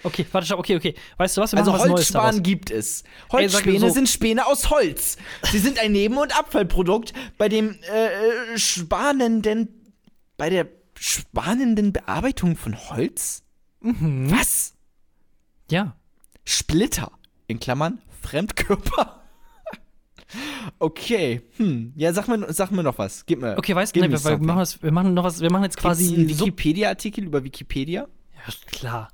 Okay, 0.03 0.25
warte, 0.31 0.45
stopp, 0.47 0.59
okay, 0.59 0.77
okay. 0.77 0.95
Weißt 1.17 1.35
du 1.35 1.41
was? 1.41 1.51
Wir 1.51 1.59
Also 1.59 1.73
was. 1.73 1.81
Holzspan 1.87 2.41
gibt 2.41 2.71
es. 2.71 3.03
Holzspäne 3.31 3.79
so- 3.79 3.89
sind 3.89 4.07
Späne 4.07 4.47
aus 4.47 4.69
Holz. 4.69 5.17
Sie 5.51 5.59
sind 5.59 5.77
ein 5.77 5.91
Neben- 5.91 6.17
und 6.17 6.37
Abfallprodukt, 6.39 7.11
bei 7.37 7.49
dem 7.49 7.71
äh, 7.81 8.57
spanenden, 8.57 9.91
bei 10.37 10.49
der 10.49 10.67
spanenden 10.97 11.91
Bearbeitung 11.91 12.55
von 12.55 12.77
Holz? 12.89 13.43
Mhm. 13.81 14.31
Was? 14.31 14.73
Ja. 15.69 15.95
Splitter. 16.45 17.11
In 17.47 17.59
Klammern 17.59 17.99
Fremdkörper. 18.21 19.21
okay. 20.79 21.41
Hm. 21.57 21.93
Ja, 21.95 22.13
sag 22.13 22.27
mir, 22.27 22.51
sag 22.53 22.71
mir 22.71 22.83
noch 22.83 22.97
was. 22.97 23.25
Gib 23.25 23.41
mir. 23.41 23.57
Okay, 23.57 23.75
weißt 23.75 23.95
du, 23.95 24.01
nee, 24.01 24.09
wir, 24.09 24.23
wir, 24.23 24.37
machen 24.37 24.59
was, 24.59 24.81
wir 24.83 24.91
machen 24.91 25.13
noch 25.13 25.23
was, 25.23 25.41
wir 25.41 25.51
machen 25.51 25.63
jetzt 25.63 25.77
Quasi 25.77 26.07
quasi 26.07 26.15
einen 26.15 26.29
Wikipedia-Artikel 26.29 27.23
über 27.23 27.43
Wikipedia? 27.43 28.07
Ja, 28.35 28.53
klar. 28.71 29.09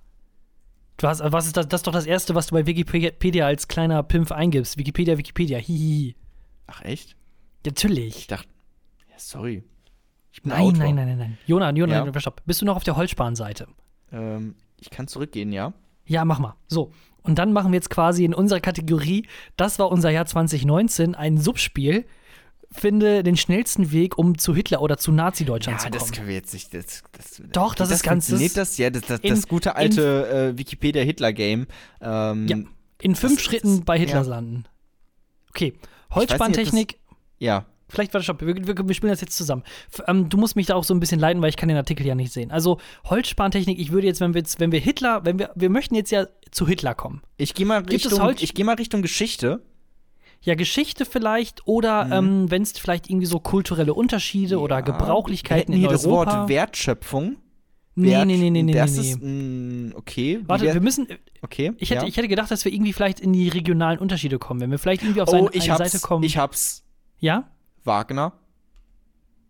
Du 0.97 1.07
hast, 1.07 1.21
was 1.23 1.45
ist 1.45 1.57
das? 1.57 1.67
Das 1.67 1.79
ist 1.79 1.87
doch 1.87 1.93
das 1.93 2.05
Erste, 2.05 2.35
was 2.35 2.47
du 2.47 2.55
bei 2.55 2.65
Wikipedia 2.65 3.45
als 3.45 3.67
kleiner 3.67 4.01
Pimpf 4.03 4.31
eingibst. 4.31 4.77
Wikipedia, 4.77 5.17
Wikipedia. 5.17 5.57
Hihihi. 5.57 6.15
Ach, 6.67 6.81
echt? 6.83 7.15
Ich 7.63 7.65
Natürlich. 7.65 8.27
dachte. 8.27 8.47
Ja, 9.09 9.15
sorry. 9.17 9.63
Ich 10.31 10.41
bin 10.41 10.51
Nein, 10.51 10.73
nein, 10.77 10.95
nein, 10.95 11.07
nein, 11.07 11.17
nein. 11.17 11.37
Jona, 11.45 11.71
Jona, 11.71 12.05
Ja. 12.05 12.19
Stopp. 12.19 12.41
Bist 12.45 12.61
du 12.61 12.65
noch 12.65 12.75
auf 12.75 12.83
der 12.83 12.95
Holzspan-Seite? 12.95 13.67
Ähm, 14.15 14.55
ich 14.79 14.89
kann 14.89 15.07
zurückgehen, 15.07 15.51
ja? 15.51 15.73
Ja, 16.05 16.25
mach 16.25 16.39
mal. 16.39 16.55
So. 16.67 16.91
Und 17.23 17.39
dann 17.39 17.53
machen 17.53 17.71
wir 17.71 17.77
jetzt 17.77 17.89
quasi 17.89 18.23
in 18.23 18.33
unserer 18.33 18.59
Kategorie, 18.59 19.27
das 19.57 19.79
war 19.79 19.91
unser 19.91 20.11
Jahr 20.11 20.25
2019, 20.27 21.15
ein 21.15 21.37
Subspiel. 21.37 22.05
Finde 22.71 23.23
den 23.23 23.37
schnellsten 23.37 23.91
Weg, 23.91 24.17
um 24.17 24.37
zu 24.37 24.53
Hitler 24.53 24.81
oder 24.81 24.97
zu 24.97 25.11
Nazi-Deutschland 25.11 25.79
Ja, 25.79 25.85
zu 25.85 25.91
das 25.91 26.01
kommen. 26.03 26.11
können 26.13 26.27
wir 26.27 26.35
jetzt 26.35 26.53
nicht. 26.53 26.73
Das, 26.73 27.03
das, 27.13 27.41
Doch, 27.51 27.73
das 27.73 27.89
ist 27.89 28.03
ganz- 28.03 28.27
das? 28.27 28.77
Ja, 28.77 28.89
das, 28.89 29.03
das, 29.03 29.19
in- 29.21 29.29
das 29.29 29.47
gute 29.47 29.75
alte 29.75 30.51
äh, 30.53 30.57
Wikipedia-Hitler-Game. 30.57 31.67
Ähm, 32.01 32.47
Ja. 32.47 32.57
In 33.01 33.15
fünf 33.15 33.35
das- 33.35 33.43
Schritten 33.43 33.77
das- 33.77 33.85
bei 33.85 33.97
Hitler 33.97 34.21
ja. 34.23 34.27
landen. 34.27 34.65
Okay. 35.49 35.73
Holzspantechnik. 36.11 36.99
Ja. 37.39 37.65
Vielleicht 37.87 38.13
warte, 38.13 38.23
stopp. 38.23 38.41
Wir, 38.41 38.55
wir, 38.55 38.75
wir 38.87 38.93
spielen 38.95 39.11
das 39.11 39.21
jetzt 39.21 39.37
zusammen. 39.37 39.63
F 39.91 40.01
ähm, 40.07 40.27
du 40.29 40.37
musst 40.37 40.55
mich 40.55 40.65
da 40.67 40.75
auch 40.75 40.83
so 40.83 40.93
ein 40.93 40.99
bisschen 40.99 41.19
leiten, 41.19 41.41
weil 41.41 41.49
ich 41.49 41.55
kann 41.57 41.69
den 41.69 41.77
Artikel 41.77 42.05
ja 42.05 42.15
nicht 42.15 42.33
sehen. 42.33 42.49
Also 42.51 42.79
Holzspantechnik, 43.09 43.77
ich 43.79 43.91
würde 43.91 44.07
jetzt, 44.07 44.21
wenn 44.21 44.33
wir 44.33 44.39
jetzt, 44.41 44.59
wenn 44.59 44.71
wir 44.71 44.79
Hitler, 44.79 45.23
wenn 45.25 45.37
wir, 45.39 45.51
wir 45.55 45.69
möchten 45.69 45.93
jetzt 45.95 46.11
ja 46.11 46.25
zu 46.51 46.67
Hitler 46.67 46.95
kommen. 46.95 47.21
Ich 47.37 47.53
gehe 47.53 47.65
mal 47.65 47.81
Richtung, 47.83 48.33
ich 48.39 48.53
gehe 48.53 48.65
mal 48.65 48.75
Richtung 48.75 49.01
Geschichte. 49.01 49.61
Ja, 50.41 50.53
Geschichte 50.55 51.05
vielleicht 51.05 51.67
oder 51.67 52.05
Mhm. 52.05 52.11
ähm, 52.41 52.51
wenn 52.51 52.61
es 52.61 52.71
vielleicht 52.77 53.09
irgendwie 53.09 53.25
so 53.25 53.39
kulturelle 53.39 53.93
Unterschiede 53.93 54.59
oder 54.59 54.75
Ja, 54.75 54.81
Gebrauchlichkeiten 54.81 55.73
wir 55.73 55.79
hätten 55.79 55.95
in 55.95 55.99
Europa. 55.99 56.25
das 56.25 56.35
Wort 56.39 56.49
Wertschöpfung. 56.49 57.37
nee, 57.95 58.09
Wert- 58.11 58.27
nee, 58.27 58.37
nee, 58.37 58.49
nee, 58.51 58.61
nee, 58.63 58.73
das 58.73 58.95
nee. 58.97 59.11
ist, 59.11 59.19
mh, 59.21 59.95
okay. 59.95 60.39
wie 60.41 60.47
Warte, 60.49 60.65
wir 60.73 60.81
müssen. 60.81 61.07
okay. 61.41 61.71
Ich 61.77 61.89
hätte, 61.89 62.01
ja. 62.03 62.07
ich 62.07 62.17
hätte 62.17 62.27
gedacht, 62.27 62.51
dass 62.51 62.63
wir 62.65 62.71
irgendwie 62.73 62.93
vielleicht 62.93 63.19
in 63.19 63.31
die 63.33 63.47
regionalen 63.47 63.97
Unterschiede 63.99 64.37
kommen. 64.37 64.59
Wenn 64.59 64.69
wir 64.71 64.77
vielleicht 64.79 65.01
irgendwie 65.03 65.21
auf 65.21 65.29
oh, 65.29 65.31
seine, 65.31 65.49
ich 65.53 65.63
eine 65.71 65.79
hab's, 65.79 65.91
Seite 65.91 66.03
kommen. 66.05 66.23
ich 66.23 66.37
hab's. 66.37 66.83
ja? 67.19 67.49
Wagner. 67.85 68.33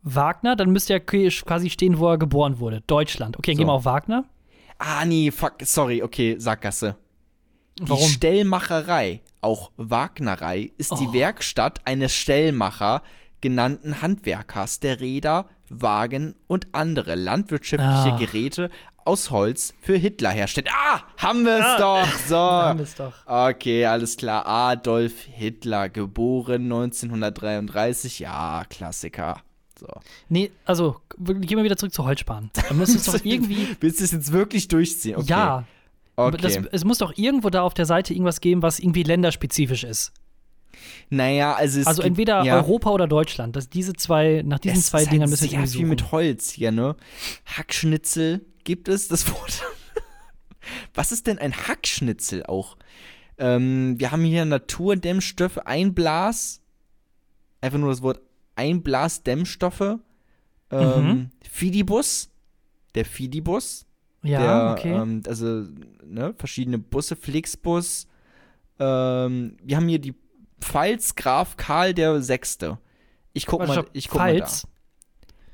Wagner, 0.03 0.55
dann 0.55 0.69
müsste 0.71 0.93
ja 0.93 0.99
quasi 0.99 1.69
stehen, 1.69 1.97
wo 1.99 2.09
er 2.09 2.17
geboren 2.17 2.59
wurde. 2.59 2.81
Deutschland. 2.85 3.37
Okay, 3.37 3.51
dann 3.51 3.55
So. 3.55 3.59
gehen 3.59 3.67
wir 3.67 3.73
auf 3.73 3.85
Wagner. 3.85 4.25
Ah, 4.77 5.05
nee, 5.05 5.31
fuck, 5.31 5.53
sorry, 5.63 6.03
okay, 6.03 6.35
Sackgasse. 6.37 6.95
Warum? 7.79 8.03
Die 8.03 8.09
Stellmacherei, 8.11 9.21
auch 9.41 9.71
Wagnerei, 9.77 10.71
ist 10.77 10.91
die 10.99 11.07
Oh. 11.09 11.13
Werkstatt 11.13 11.81
eines 11.85 12.13
Stellmacher 12.13 13.01
genannten 13.41 14.01
Handwerkers, 14.01 14.79
der 14.79 14.99
Räder, 15.01 15.45
Wagen 15.69 16.35
und 16.47 16.67
andere 16.73 17.15
landwirtschaftliche 17.15 18.13
Ah. 18.13 18.17
Geräte 18.17 18.69
aus 19.05 19.31
Holz 19.31 19.73
für 19.81 19.95
Hitler 19.95 20.31
herstellt. 20.31 20.67
Ah, 20.71 21.01
haben 21.17 21.45
wir 21.45 21.57
es 21.59 21.63
Ah. 21.65 21.77
doch. 21.79 22.07
So. 22.27 22.35
Haben 22.37 22.79
wir 22.79 22.83
es 22.83 22.95
doch. 22.95 23.13
Okay, 23.25 23.85
alles 23.85 24.17
klar. 24.17 24.45
Adolf 24.47 25.21
Hitler, 25.23 25.89
geboren 25.89 26.63
1933. 26.63 28.19
Ja, 28.19 28.63
Klassiker. 28.69 29.41
So. 29.79 29.87
Nee, 30.29 30.51
also 30.65 30.97
gehen 31.17 31.57
wir 31.57 31.63
wieder 31.63 31.77
zurück 31.77 31.93
zu 31.93 32.05
Holzsparen. 32.05 32.49
Da 32.53 32.73
muss 32.73 32.95
es 32.95 33.03
doch 33.05 33.19
irgendwie. 33.23 33.75
Willst 33.79 33.99
du 33.99 34.03
es 34.05 34.11
jetzt 34.11 34.31
wirklich 34.31 34.67
durchziehen? 34.67 35.17
Okay. 35.17 35.29
Ja. 35.29 35.63
Okay. 36.17 36.37
Das, 36.41 36.55
es 36.71 36.85
muss 36.85 36.97
doch 36.99 37.13
irgendwo 37.17 37.49
da 37.49 37.61
auf 37.61 37.73
der 37.73 37.85
Seite 37.85 38.13
irgendwas 38.13 38.39
geben, 38.39 38.61
was 38.61 38.79
irgendwie 38.79 39.03
länderspezifisch 39.03 39.83
ist. 39.83 40.13
naja, 41.09 41.53
also 41.53 41.81
es 41.81 41.87
also 41.87 42.01
gibt, 42.01 42.11
entweder 42.11 42.43
ja. 42.43 42.55
Europa 42.55 42.89
oder 42.91 43.05
Deutschland. 43.05 43.57
Das, 43.57 43.69
diese 43.69 43.93
zwei, 43.93 44.41
nach 44.45 44.59
diesen 44.59 44.77
es 44.77 44.87
zwei 44.87 45.03
Dingern 45.03 45.23
halt 45.23 45.31
müssen 45.31 45.51
wir 45.51 45.59
irgendwie 45.59 45.77
viel 45.77 45.85
mit 45.85 46.11
Holz 46.13 46.51
hier, 46.51 46.71
ne? 46.71 46.95
Hackschnitzel 47.45 48.45
gibt 48.65 48.89
es 48.89 49.07
das 49.07 49.27
Wort. 49.31 49.63
Was 50.93 51.11
ist 51.13 51.27
denn 51.27 51.39
ein 51.39 51.53
Hackschnitzel 51.53 52.45
auch? 52.45 52.75
Ähm, 53.37 53.95
wir 53.97 54.11
haben 54.11 54.23
hier 54.23 54.43
Naturdämmstoffe, 54.45 55.59
Einblas. 55.59 56.61
Einfach 57.61 57.79
nur 57.79 57.89
das 57.89 58.01
Wort 58.01 58.19
Einblasdämmstoffe. 58.55 59.99
Ähm, 60.71 61.07
Mhm. 61.07 61.29
Fidibus. 61.49 62.29
Der 62.95 63.05
Fidibus. 63.05 63.85
ja, 64.23 64.39
der, 64.39 64.71
okay. 64.71 64.93
ähm, 64.93 65.21
also, 65.27 65.65
ne, 66.03 66.33
verschiedene 66.37 66.77
Busse, 66.79 67.15
Flixbus. 67.15 68.07
Ähm, 68.79 69.57
wir 69.63 69.77
haben 69.77 69.87
hier 69.87 69.99
die 69.99 70.15
Pfalzgraf 70.59 71.57
Karl 71.57 71.93
der 71.93 72.21
Sechste. 72.21 72.79
Ich 73.33 73.45
guck 73.45 73.59
Warte, 73.59 73.81
mal, 73.81 73.85
ich 73.93 74.07
guck 74.07 74.19
mal 74.19 74.37
da. 74.39 74.47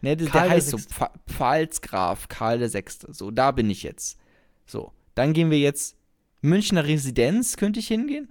Ne, 0.02 0.18
der, 0.18 0.30
der 0.30 0.50
heißt 0.50 0.70
so. 0.70 0.78
Pfa- 0.78 1.12
Pfalzgraf 1.28 2.28
Karl 2.28 2.60
der 2.60 2.70
Sechste. 2.70 3.14
So, 3.14 3.32
da 3.32 3.52
bin 3.52 3.70
ich 3.70 3.84
jetzt. 3.84 4.18
So, 4.66 4.92
dann 5.16 5.34
gehen 5.34 5.52
wir 5.52 5.60
jetzt 5.60 5.96
Münchner 6.42 6.86
Residenz, 6.86 7.56
könnte 7.58 7.80
ich 7.80 7.88
hingehen? 7.88 8.30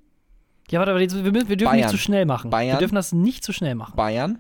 Ja, 0.71 0.79
warte, 0.81 0.93
aber 0.93 1.01
wir, 1.01 1.11
wir 1.11 1.33
dürfen 1.57 1.65
Bayern. 1.65 1.77
nicht 1.77 1.91
zu 1.91 1.99
schnell 1.99 2.27
machen. 2.27 2.51
Bayern. 2.51 2.77
Wir 2.77 2.79
dürfen 2.79 2.95
das 2.95 3.13
nicht 3.13 3.45
zu 3.45 3.53
schnell 3.53 3.75
machen. 3.75 3.95
Bayern. 3.97 4.39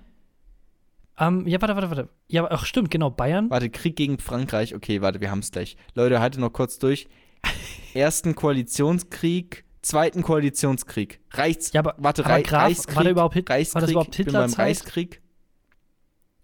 Ähm, 1.18 1.46
ja, 1.46 1.60
warte, 1.60 1.74
warte, 1.74 1.90
warte. 1.90 2.08
Ja, 2.28 2.46
ach, 2.50 2.64
stimmt, 2.64 2.90
genau, 2.90 3.10
Bayern. 3.10 3.50
Warte, 3.50 3.68
Krieg 3.70 3.94
gegen 3.96 4.18
Frankreich. 4.18 4.74
Okay, 4.74 5.02
warte, 5.02 5.20
wir 5.20 5.30
haben 5.30 5.40
es 5.40 5.50
gleich. 5.50 5.76
Leute, 5.94 6.20
haltet 6.20 6.40
noch 6.40 6.52
kurz 6.52 6.78
durch. 6.78 7.08
Ersten 7.94 8.34
Koalitionskrieg, 8.34 9.64
zweiten 9.82 10.22
Koalitionskrieg. 10.22 11.20
Reichs. 11.32 11.72
Ja, 11.72 11.80
aber, 11.80 11.94
warte, 11.98 12.24
aber 12.24 12.34
Rei 12.34 12.42
Graf, 12.42 12.62
Reichskrieg. 12.62 12.96
war, 12.96 13.08
überhaupt 13.08 13.34
Hit, 13.34 13.50
Reichskrieg. 13.50 13.74
war 13.74 13.80
das 13.82 13.90
überhaupt 13.90 14.18
ich 14.18 14.24
bin 14.24 14.32
beim? 14.34 14.52
Reichskrieg. 14.52 15.20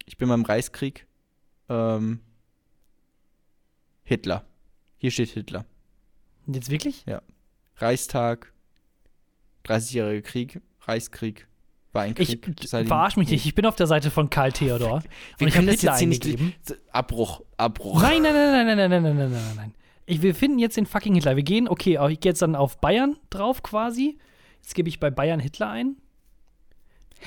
Ich 0.06 0.16
bin 0.16 0.28
beim 0.28 0.44
Reichskrieg. 0.44 1.06
Ähm, 1.68 2.20
Hitler. 4.04 4.44
Hier 4.98 5.10
steht 5.10 5.30
Hitler. 5.30 5.66
Jetzt 6.46 6.70
wirklich? 6.70 7.04
Reichstag, 7.78 8.52
30-jähriger 9.66 10.22
Krieg, 10.22 10.60
Reichskrieg, 10.82 11.46
war 11.92 12.02
ein 12.02 12.14
Ich 12.16 12.40
Krieg. 12.40 12.56
Heißt, 12.72 12.86
verarsch 12.86 13.16
mich 13.16 13.28
nicht. 13.30 13.44
Ich 13.44 13.54
bin 13.54 13.66
auf 13.66 13.76
der 13.76 13.86
Seite 13.86 14.10
von 14.10 14.30
Karl 14.30 14.52
Theodor. 14.52 15.02
Wir 15.38 15.46
und 15.46 15.48
ich 15.48 15.54
können 15.54 15.68
habe 15.68 15.76
das 15.76 15.80
Hitler 15.80 15.90
jetzt 15.92 15.98
hier 15.98 16.08
nicht. 16.08 16.24
eingegeben. 16.24 16.54
Abbruch, 16.92 17.42
Abbruch. 17.56 18.00
Nein, 18.00 18.22
nein, 18.22 18.32
nein, 18.32 18.66
nein, 18.66 18.76
nein, 18.76 18.90
nein, 18.90 19.02
nein, 19.02 19.02
nein, 19.02 19.16
nein, 19.16 19.30
nein, 19.32 19.56
nein. 19.56 19.74
Ich, 20.06 20.22
wir 20.22 20.34
finden 20.36 20.58
jetzt 20.60 20.76
den 20.76 20.86
fucking 20.86 21.14
Hitler. 21.14 21.34
Wir 21.36 21.42
gehen, 21.42 21.68
okay, 21.68 21.98
ich 22.10 22.20
gehe 22.20 22.30
jetzt 22.30 22.40
dann 22.40 22.54
auf 22.54 22.80
Bayern 22.80 23.16
drauf 23.28 23.62
quasi. 23.62 24.18
Jetzt 24.62 24.74
gebe 24.74 24.88
ich 24.88 25.00
bei 25.00 25.10
Bayern 25.10 25.40
Hitler 25.40 25.68
ein. 25.68 25.96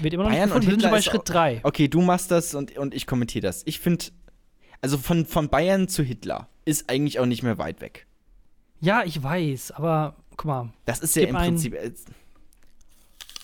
Wird 0.02 0.14
immer 0.14 0.24
noch 0.24 0.32
Bayern 0.32 0.50
nicht 0.50 0.56
und 0.56 0.62
gefunden. 0.62 0.82
Wir 0.82 0.82
sind 0.82 0.92
bei 0.92 1.02
Schritt 1.02 1.22
3. 1.26 1.60
Okay, 1.64 1.88
du 1.88 2.02
machst 2.02 2.32
das 2.32 2.54
und, 2.56 2.78
und 2.78 2.94
ich 2.94 3.08
kommentiere 3.08 3.44
das. 3.44 3.64
Ich 3.66 3.80
finde, 3.80 4.06
also 4.82 4.98
von, 4.98 5.26
von 5.26 5.50
Bayern 5.50 5.88
zu 5.88 6.04
Hitler 6.04 6.48
ist 6.66 6.90
eigentlich 6.90 7.20
auch 7.20 7.26
nicht 7.26 7.44
mehr 7.44 7.58
weit 7.58 7.82
weg. 7.82 8.08
Ja, 8.82 9.04
ich 9.04 9.22
weiß, 9.22 9.72
aber 9.72 10.16
guck 10.38 10.46
mal. 10.46 10.74
Das 10.86 11.00
ist 11.00 11.16
ja 11.16 11.24
im 11.24 11.36
Prinzip. 11.36 11.74
äh, 11.74 11.92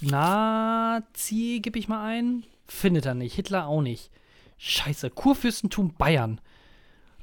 Nazi 0.01 1.59
gebe 1.61 1.79
ich 1.79 1.87
mal 1.87 2.05
ein. 2.05 2.43
Findet 2.67 3.05
er 3.05 3.15
nicht. 3.15 3.35
Hitler 3.35 3.67
auch 3.67 3.81
nicht. 3.81 4.11
Scheiße. 4.57 5.09
Kurfürstentum 5.09 5.93
Bayern. 5.97 6.39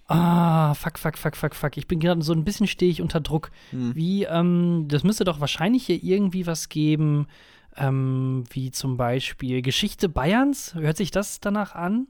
Ah, 0.07 0.75
fuck, 0.75 0.99
fuck, 0.99 1.17
fuck, 1.17 1.37
fuck, 1.37 1.55
fuck. 1.55 1.77
Ich 1.77 1.87
bin 1.89 2.01
gerade 2.01 2.23
so 2.23 2.33
ein 2.33 2.45
bisschen 2.45 2.67
stehe 2.67 2.91
ich 2.91 3.01
unter 3.01 3.21
Druck. 3.21 3.51
Hm. 3.71 3.95
Wie, 3.95 4.25
ähm, 4.25 4.87
das 4.89 5.05
müsste 5.05 5.25
doch 5.25 5.41
wahrscheinlich 5.41 5.87
hier 5.87 6.03
irgendwie 6.03 6.47
was 6.47 6.69
geben, 6.69 7.27
ähm, 7.77 8.45
wie 8.51 8.71
zum 8.71 8.97
Beispiel 8.97 9.63
Geschichte 9.63 10.09
Bayerns. 10.09 10.75
Hört 10.75 10.97
sich 10.97 11.11
das 11.11 11.41
danach 11.41 11.75
an? 11.75 12.07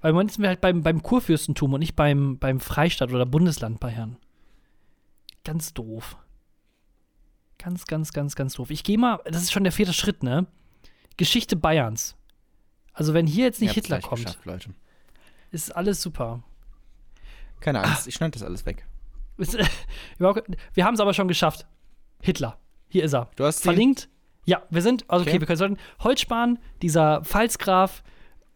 Weil 0.00 0.12
Moment 0.12 0.32
sind 0.32 0.42
wir 0.42 0.48
halt 0.48 0.60
beim, 0.60 0.82
beim 0.82 1.02
Kurfürstentum 1.02 1.72
und 1.74 1.80
nicht 1.80 1.94
beim, 1.96 2.38
beim 2.38 2.60
Freistaat 2.60 3.12
oder 3.12 3.26
Bundesland 3.26 3.80
Bayern. 3.80 4.16
Ganz 5.44 5.74
doof. 5.74 6.16
Ganz, 7.58 7.86
ganz, 7.86 8.12
ganz, 8.12 8.34
ganz 8.34 8.54
doof. 8.54 8.70
Ich 8.70 8.82
gehe 8.82 8.98
mal, 8.98 9.20
das 9.24 9.42
ist 9.42 9.52
schon 9.52 9.62
der 9.64 9.72
vierte 9.72 9.92
Schritt, 9.92 10.22
ne? 10.22 10.46
Geschichte 11.16 11.54
Bayerns. 11.56 12.16
Also 12.92 13.14
wenn 13.14 13.26
hier 13.26 13.44
jetzt 13.44 13.60
nicht 13.60 13.72
Hitler 13.74 14.00
kommt, 14.00 14.38
Leute. 14.44 14.70
ist 15.50 15.74
alles 15.74 16.02
super. 16.02 16.42
Keine 17.60 17.80
Ah. 17.80 17.84
Angst, 17.84 18.08
ich 18.08 18.14
schneide 18.14 18.32
das 18.32 18.42
alles 18.42 18.66
weg. 18.66 18.84
Ist- 19.38 19.56
Wir 20.18 20.84
haben 20.84 20.94
es 20.94 21.00
aber 21.00 21.14
schon 21.14 21.28
geschafft. 21.28 21.66
Hitler. 22.20 22.58
Hier 22.88 23.04
ist 23.04 23.14
er. 23.14 23.30
Du 23.36 23.44
hast 23.44 23.62
Verlinkt. 23.62 24.08
Ja, 24.44 24.62
wir 24.70 24.82
sind, 24.82 25.04
also 25.08 25.22
okay, 25.22 25.30
Okay. 25.30 25.40
wir 25.40 25.46
können 25.46 25.58
sagen, 25.58 25.76
Holzspahn, 26.00 26.58
dieser 26.82 27.22
Pfalzgraf, 27.24 28.02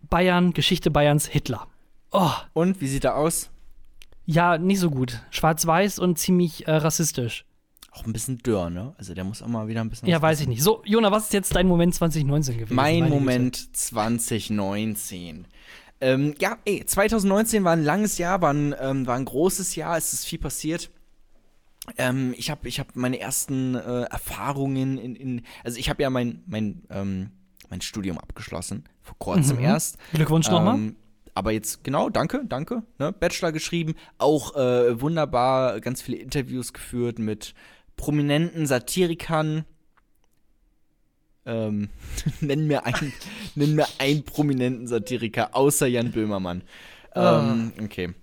Bayern, 0.08 0.52
Geschichte 0.52 0.90
Bayerns, 0.90 1.26
Hitler. 1.26 1.66
Oh, 2.12 2.30
Und 2.52 2.80
wie 2.80 2.88
sieht 2.88 3.04
er 3.04 3.16
aus? 3.16 3.50
ja, 4.28 4.58
nicht 4.58 4.80
so 4.80 4.90
gut. 4.90 5.20
Schwarz-Weiß 5.30 6.00
und 6.00 6.18
ziemlich 6.18 6.66
äh, 6.66 6.72
rassistisch. 6.72 7.44
Auch 7.92 8.04
ein 8.06 8.12
bisschen 8.12 8.38
dürr, 8.38 8.68
ne? 8.70 8.92
Also 8.98 9.14
der 9.14 9.22
muss 9.24 9.40
auch 9.40 9.46
mal 9.46 9.68
wieder 9.68 9.80
ein 9.80 9.88
bisschen. 9.88 10.08
Ja, 10.08 10.20
weiß 10.20 10.40
ich 10.40 10.48
nicht. 10.48 10.62
So, 10.62 10.82
Jona, 10.84 11.12
was 11.12 11.24
ist 11.26 11.32
jetzt 11.32 11.54
dein 11.54 11.68
Moment 11.68 11.94
2019 11.94 12.58
gewesen? 12.58 12.74
Mein 12.74 13.08
Moment 13.08 13.76
2019. 13.76 15.46
Ähm, 16.00 16.34
ja, 16.40 16.58
ey, 16.66 16.84
2019 16.84 17.64
war 17.64 17.72
ein 17.72 17.84
langes 17.84 18.18
Jahr, 18.18 18.42
war 18.42 18.52
ein, 18.52 18.74
ähm, 18.78 19.06
war 19.06 19.16
ein 19.16 19.24
großes 19.24 19.76
Jahr, 19.76 19.96
es 19.96 20.12
ist 20.12 20.26
viel 20.26 20.38
passiert. 20.38 20.90
Ähm, 21.98 22.34
ich 22.36 22.50
habe 22.50 22.68
ich 22.68 22.80
hab 22.80 22.96
meine 22.96 23.18
ersten 23.18 23.74
äh, 23.74 24.02
Erfahrungen 24.02 24.98
in, 24.98 25.16
in, 25.16 25.42
also 25.64 25.78
ich 25.78 25.88
habe 25.88 26.02
ja 26.02 26.10
mein, 26.10 26.42
mein, 26.46 26.82
ähm, 26.90 27.30
mein 27.70 27.80
Studium 27.80 28.18
abgeschlossen, 28.18 28.84
vor 29.02 29.16
kurzem 29.18 29.56
Mhm. 29.58 29.64
erst. 29.64 29.98
Glückwunsch 30.12 30.50
nochmal. 30.50 30.76
Ähm, 30.76 30.96
aber 31.34 31.52
jetzt, 31.52 31.84
genau, 31.84 32.08
danke, 32.08 32.44
danke. 32.48 32.82
Ne? 32.98 33.12
Bachelor 33.12 33.52
geschrieben, 33.52 33.94
auch 34.16 34.56
äh, 34.56 35.00
wunderbar, 35.00 35.80
ganz 35.80 36.00
viele 36.00 36.16
Interviews 36.16 36.72
geführt 36.72 37.18
mit 37.18 37.54
prominenten 37.96 38.66
Satirikern. 38.66 39.64
Ähm, 41.44 41.90
nenn, 42.40 42.66
mir 42.66 42.86
einen, 42.86 43.12
nenn 43.54 43.74
mir 43.74 43.86
einen 43.98 44.24
prominenten 44.24 44.86
Satiriker, 44.86 45.54
außer 45.54 45.86
Jan 45.86 46.10
Böhmermann. 46.10 46.62
Ähm, 47.14 47.72
okay. 47.82 48.14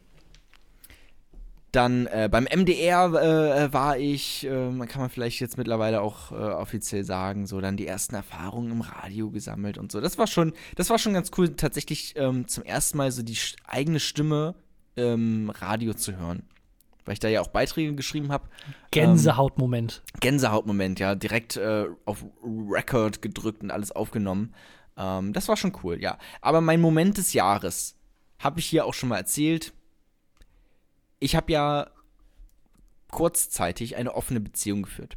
Dann 1.73 2.05
äh, 2.05 2.29
beim 2.31 2.43
MDR 2.43 3.07
äh, 3.07 3.73
war 3.73 3.97
ich, 3.97 4.45
äh, 4.45 4.69
kann 4.86 5.01
man 5.01 5.09
vielleicht 5.09 5.39
jetzt 5.39 5.57
mittlerweile 5.57 6.01
auch 6.01 6.31
äh, 6.31 6.36
offiziell 6.36 7.03
sagen, 7.03 7.47
so 7.47 7.59
dann 7.62 7.77
die 7.77 7.88
ersten 7.88 8.13
Erfahrungen 8.13 8.71
im 8.71 8.81
Radio 8.81 9.31
gesammelt 9.31 9.79
und 9.79 9.91
so. 9.91 9.99
Das 9.99 10.19
war 10.19 10.27
schon, 10.27 10.53
das 10.75 10.91
war 10.91 10.99
schon 10.99 11.15
ganz 11.15 11.31
cool, 11.36 11.55
tatsächlich 11.55 12.13
ähm, 12.15 12.47
zum 12.47 12.63
ersten 12.63 12.99
Mal 12.99 13.12
so 13.12 13.23
die 13.23 13.36
eigene 13.65 13.99
Stimme 13.99 14.53
im 14.95 15.49
Radio 15.49 15.95
zu 15.95 16.15
hören. 16.15 16.43
Weil 17.05 17.13
ich 17.13 17.19
da 17.19 17.27
ja 17.27 17.41
auch 17.41 17.47
Beiträge 17.47 17.95
geschrieben 17.95 18.31
habe. 18.31 18.47
Gänsehautmoment. 18.91 20.03
Gänsehautmoment, 20.19 20.99
ja, 20.99 21.15
direkt 21.15 21.57
äh, 21.57 21.88
auf 22.05 22.23
Record 22.43 23.23
gedrückt 23.23 23.63
und 23.63 23.71
alles 23.71 23.91
aufgenommen. 23.91 24.53
Ähm, 24.95 25.33
das 25.33 25.47
war 25.47 25.57
schon 25.57 25.73
cool, 25.83 25.99
ja. 25.99 26.19
Aber 26.39 26.62
mein 26.62 26.81
Moment 26.81 27.17
des 27.17 27.33
Jahres 27.33 27.95
habe 28.38 28.59
ich 28.59 28.67
hier 28.67 28.86
auch 28.86 28.93
schon 28.93 29.09
mal 29.09 29.17
erzählt. 29.17 29.73
Ich 31.23 31.38
habe 31.38 31.53
ja 31.53 31.88
kurzzeitig 33.09 33.95
eine 33.95 34.13
offene 34.13 34.41
Beziehung 34.41 34.81
geführt. 34.81 35.15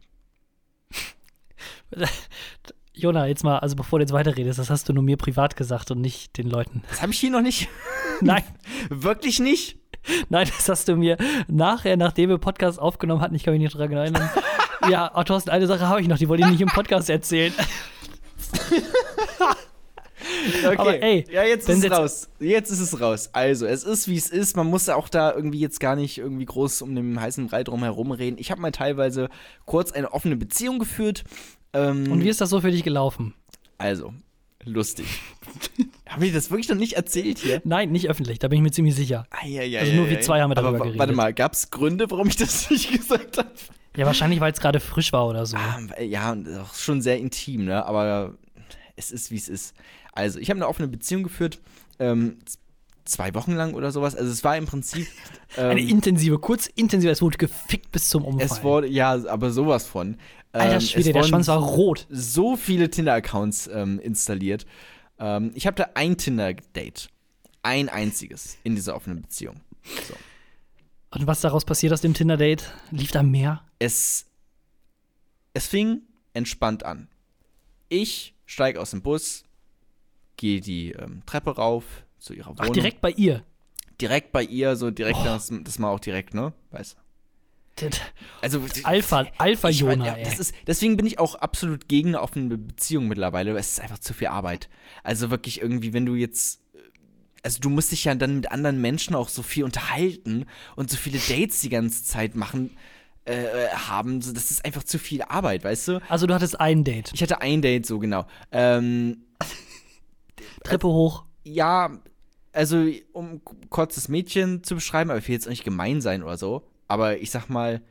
Jona, 2.94 3.26
jetzt 3.26 3.42
mal, 3.42 3.58
also 3.58 3.74
bevor 3.74 3.98
du 3.98 4.04
jetzt 4.04 4.12
weiterredest, 4.12 4.60
das 4.60 4.70
hast 4.70 4.88
du 4.88 4.92
nur 4.92 5.02
mir 5.02 5.16
privat 5.16 5.56
gesagt 5.56 5.90
und 5.90 6.00
nicht 6.00 6.38
den 6.38 6.48
Leuten. 6.48 6.84
Das 6.88 7.02
habe 7.02 7.10
ich 7.10 7.18
hier 7.18 7.32
noch 7.32 7.40
nicht. 7.40 7.68
Nein. 8.20 8.44
Wirklich 8.88 9.40
nicht? 9.40 9.78
Nein, 10.28 10.48
das 10.56 10.68
hast 10.68 10.86
du 10.86 10.94
mir 10.94 11.16
nachher, 11.48 11.96
nachdem 11.96 12.30
wir 12.30 12.38
Podcast 12.38 12.78
aufgenommen 12.78 13.20
hatten, 13.20 13.34
ich 13.34 13.42
kann 13.42 13.52
mich 13.54 13.62
nicht 13.62 13.76
dran 13.76 13.90
erinnern. 13.90 14.30
ja, 14.88 15.10
oh, 15.12 15.24
Thorsten, 15.24 15.50
eine 15.50 15.66
Sache 15.66 15.88
habe 15.88 16.00
ich 16.00 16.06
noch, 16.06 16.18
die 16.18 16.28
wollte 16.28 16.44
ich 16.44 16.50
nicht 16.50 16.60
im 16.60 16.68
Podcast 16.68 17.10
erzählen. 17.10 17.52
Okay. 20.64 20.76
Aber 20.76 21.02
ey, 21.02 21.24
ja, 21.30 21.44
jetzt 21.44 21.68
ist 21.68 21.78
es 21.78 21.82
jetzt- 21.84 21.92
raus. 21.92 22.28
Jetzt 22.40 22.70
ist 22.70 22.80
es 22.80 23.00
raus. 23.00 23.30
Also, 23.32 23.66
es 23.66 23.84
ist 23.84 24.08
wie 24.08 24.16
es 24.16 24.28
ist. 24.30 24.56
Man 24.56 24.66
muss 24.66 24.88
auch 24.88 25.08
da 25.08 25.32
irgendwie 25.34 25.60
jetzt 25.60 25.80
gar 25.80 25.96
nicht 25.96 26.18
irgendwie 26.18 26.44
groß 26.46 26.82
um 26.82 26.94
den 26.94 27.20
heißen 27.20 27.46
Brei 27.48 27.62
drum 27.64 27.82
herum 27.82 28.10
reden. 28.12 28.36
Ich 28.38 28.50
habe 28.50 28.60
mal 28.60 28.72
teilweise 28.72 29.28
kurz 29.64 29.92
eine 29.92 30.12
offene 30.12 30.36
Beziehung 30.36 30.78
geführt. 30.78 31.24
Ähm, 31.72 32.10
Und 32.10 32.24
wie 32.24 32.28
ist 32.28 32.40
das 32.40 32.50
so 32.50 32.60
für 32.60 32.70
dich 32.70 32.82
gelaufen? 32.84 33.34
also, 33.78 34.14
lustig. 34.64 35.06
habe 36.08 36.26
ich 36.26 36.32
das 36.32 36.50
wirklich 36.50 36.68
noch 36.68 36.76
nicht 36.76 36.94
erzählt 36.94 37.38
hier? 37.38 37.60
Nein, 37.64 37.90
nicht 37.92 38.08
öffentlich, 38.08 38.38
da 38.38 38.48
bin 38.48 38.56
ich 38.58 38.62
mir 38.62 38.70
ziemlich 38.70 38.94
sicher. 38.94 39.26
Eieiei. 39.30 39.78
Also 39.80 39.92
nur 39.92 40.08
wir 40.08 40.20
zwei 40.20 40.40
haben 40.40 40.50
wir 40.50 40.54
darüber 40.54 40.68
Aber 40.70 40.78
geredet. 40.78 40.98
Warte 40.98 41.12
mal, 41.12 41.34
gab 41.34 41.52
es 41.52 41.70
Gründe, 41.70 42.10
warum 42.10 42.28
ich 42.28 42.36
das 42.36 42.70
nicht 42.70 42.90
gesagt 42.90 43.38
habe? 43.38 43.50
Ja, 43.96 44.06
wahrscheinlich, 44.06 44.40
weil 44.40 44.52
es 44.52 44.60
gerade 44.60 44.80
frisch 44.80 45.12
war 45.12 45.26
oder 45.26 45.46
so. 45.46 45.56
Ah, 45.56 45.78
ja, 46.02 46.36
schon 46.74 47.00
sehr 47.02 47.18
intim, 47.18 47.64
ne? 47.66 47.84
Aber 47.84 48.34
es 48.96 49.10
ist, 49.10 49.30
wie 49.30 49.36
es 49.36 49.48
ist. 49.48 49.74
Also, 50.16 50.38
ich 50.38 50.50
habe 50.50 50.58
eine 50.58 50.68
offene 50.68 50.88
Beziehung 50.88 51.22
geführt, 51.22 51.60
ähm, 51.98 52.38
zwei 53.04 53.34
Wochen 53.34 53.52
lang 53.52 53.74
oder 53.74 53.92
sowas. 53.92 54.14
Also, 54.16 54.30
es 54.30 54.42
war 54.44 54.56
im 54.56 54.66
Prinzip. 54.66 55.06
Ähm, 55.56 55.70
Eine 55.70 55.80
intensive, 55.80 56.38
kurz 56.40 56.66
intensive, 56.66 57.10
es 57.10 57.22
wurde 57.22 57.38
gefickt 57.38 57.90
bis 57.92 58.10
zum 58.10 58.24
Umfallen. 58.24 58.50
es 58.50 58.62
wurde, 58.64 58.88
ja, 58.88 59.12
aber 59.26 59.52
sowas 59.52 59.86
von. 59.86 60.18
Alter 60.52 60.74
Ähm, 60.74 60.80
Schwede, 60.80 61.10
es 61.10 61.12
der 61.14 61.22
Schwanz 61.22 61.46
war 61.46 61.58
rot. 61.62 62.06
So 62.10 62.56
viele 62.56 62.90
Tinder-Accounts 62.90 63.70
ähm, 63.72 63.98
installiert. 64.00 64.66
Ähm, 65.18 65.52
ich 65.54 65.66
habe 65.66 65.76
da 65.76 65.90
ein 65.94 66.18
Tinder-Date. 66.18 67.08
Ein 67.62 67.88
einziges 67.88 68.58
in 68.64 68.74
dieser 68.74 68.96
offenen 68.96 69.22
Beziehung. 69.22 69.60
So. 70.08 70.14
Und 71.10 71.26
was 71.26 71.40
daraus 71.40 71.64
passiert 71.64 71.92
aus 71.92 72.00
dem 72.00 72.12
Tinder-Date? 72.12 72.70
Lief 72.90 73.12
da 73.12 73.22
mehr? 73.22 73.62
es, 73.78 74.26
es 75.54 75.66
fing 75.68 76.02
entspannt 76.34 76.84
an. 76.84 77.08
Ich 77.88 78.34
steige 78.44 78.80
aus 78.80 78.90
dem 78.90 79.00
Bus, 79.00 79.44
gehe 80.36 80.60
die 80.60 80.92
ähm, 80.92 81.22
Treppe 81.26 81.56
rauf 81.56 81.84
zu 82.18 82.34
ihrer 82.34 82.48
Wohnung. 82.50 82.58
Ach, 82.68 82.68
direkt 82.70 83.00
bei 83.00 83.10
ihr. 83.10 83.42
Direkt 84.00 84.32
bei 84.32 84.42
ihr, 84.42 84.76
so 84.76 84.90
direkt, 84.90 85.18
Oh. 85.20 85.24
das, 85.24 85.50
das 85.62 85.78
mal 85.78 85.90
auch 85.90 86.00
direkt, 86.00 86.34
ne? 86.34 86.52
Weißt 86.70 86.96
du? 87.78 87.88
Also, 88.40 88.62
Alpha, 88.84 89.26
Alpha 89.36 89.68
ich 89.68 89.82
mein, 89.82 89.98
Jona, 90.00 90.18
ja, 90.18 90.24
das 90.24 90.38
ist, 90.38 90.54
deswegen 90.66 90.96
bin 90.96 91.04
ich 91.04 91.18
auch 91.18 91.34
absolut 91.34 91.88
gegen 91.88 92.08
eine 92.08 92.22
offene 92.22 92.56
Beziehung 92.56 93.06
mittlerweile, 93.06 93.52
weil 93.52 93.60
es 93.60 93.72
ist 93.72 93.80
einfach 93.80 93.98
zu 93.98 94.14
viel 94.14 94.28
Arbeit. 94.28 94.70
Also 95.02 95.30
wirklich 95.30 95.60
irgendwie, 95.60 95.92
wenn 95.92 96.06
du 96.06 96.14
jetzt. 96.14 96.60
äh, 96.74 96.78
Also 97.42 97.60
du 97.60 97.68
musst 97.68 97.92
dich 97.92 98.04
ja 98.04 98.14
dann 98.14 98.36
mit 98.36 98.50
anderen 98.50 98.80
Menschen 98.80 99.14
auch 99.14 99.28
so 99.28 99.42
viel 99.42 99.64
unterhalten 99.64 100.46
und 100.74 100.90
so 100.90 100.96
viele 100.96 101.18
Dates 101.18 101.60
die 101.60 101.68
ganze 101.68 102.02
Zeit 102.04 102.34
machen, 102.34 102.74
äh, 103.26 103.68
haben. 103.68 104.20
Das 104.20 104.50
ist 104.50 104.64
einfach 104.64 104.84
zu 104.84 104.98
viel 104.98 105.20
Arbeit, 105.22 105.62
weißt 105.64 105.88
du? 105.88 106.00
Also 106.08 106.26
du 106.26 106.32
hattest 106.32 106.58
ein 106.58 106.82
Date. 106.82 107.10
Ich 107.12 107.20
hatte 107.22 107.42
ein 107.42 107.60
Date, 107.60 107.84
so 107.84 107.98
genau. 107.98 108.26
Ähm, 108.52 109.18
Treppe 110.64 110.88
hoch. 110.88 111.24
ja, 111.44 111.98
also 112.52 112.86
um 113.12 113.42
kurz 113.68 113.96
das 113.96 114.08
Mädchen 114.08 114.64
zu 114.64 114.76
beschreiben, 114.76 115.10
aber 115.10 115.18
ich 115.18 115.28
will 115.28 115.34
jetzt 115.34 115.46
auch 115.46 115.50
nicht 115.50 115.64
gemein 115.64 116.00
sein 116.00 116.22
oder 116.22 116.38
so. 116.38 116.66
Aber 116.88 117.18
ich 117.18 117.30
sag 117.30 117.48
mal, 117.48 117.82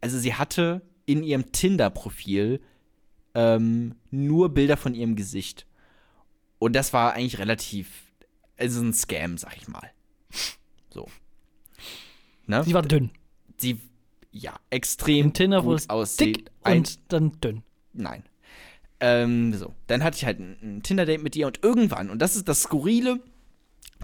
also 0.00 0.18
sie 0.18 0.34
hatte 0.34 0.82
in 1.06 1.22
ihrem 1.22 1.52
Tinder-Profil 1.52 2.60
ähm, 3.34 3.94
nur 4.10 4.50
Bilder 4.50 4.76
von 4.76 4.94
ihrem 4.94 5.16
Gesicht. 5.16 5.66
Und 6.58 6.74
das 6.74 6.92
war 6.92 7.14
eigentlich 7.14 7.38
relativ, 7.38 7.88
also 8.58 8.82
ein 8.82 8.92
Scam, 8.92 9.38
sag 9.38 9.56
ich 9.56 9.68
mal. 9.68 9.90
So. 10.90 11.06
Ne? 12.46 12.62
Sie 12.64 12.74
war 12.74 12.82
dünn. 12.82 13.10
Sie, 13.56 13.80
ja, 14.32 14.54
extrem 14.68 15.26
Im 15.26 15.32
Tinder 15.32 15.62
gut 15.62 15.88
aussieht. 15.88 16.36
dick 16.36 16.50
und 16.64 16.98
dann 17.12 17.40
dünn. 17.40 17.62
Nein. 17.92 18.24
Ähm, 19.00 19.54
so. 19.54 19.74
Dann 19.86 20.04
hatte 20.04 20.16
ich 20.16 20.24
halt 20.24 20.38
ein, 20.38 20.56
ein 20.62 20.82
Tinder-Date 20.82 21.22
mit 21.22 21.34
ihr 21.36 21.46
und 21.46 21.62
irgendwann, 21.62 22.10
und 22.10 22.20
das 22.20 22.36
ist 22.36 22.48
das 22.48 22.62
Skurrile 22.62 23.20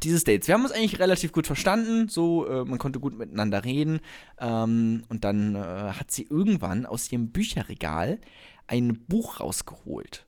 dieses 0.03 0.25
Dates, 0.25 0.47
wir 0.47 0.55
haben 0.55 0.65
uns 0.65 0.73
eigentlich 0.73 0.99
relativ 0.99 1.33
gut 1.33 1.47
verstanden, 1.47 2.09
so, 2.09 2.47
äh, 2.47 2.65
man 2.65 2.79
konnte 2.79 3.01
gut 3.01 3.17
miteinander 3.17 3.65
reden. 3.65 4.01
Ähm, 4.39 5.05
und 5.09 5.25
dann 5.25 5.55
äh, 5.55 5.59
hat 5.59 6.11
sie 6.11 6.27
irgendwann 6.29 6.87
aus 6.87 7.11
ihrem 7.11 7.31
Bücherregal 7.31 8.19
ein 8.67 9.05
Buch 9.07 9.41
rausgeholt. 9.41 10.27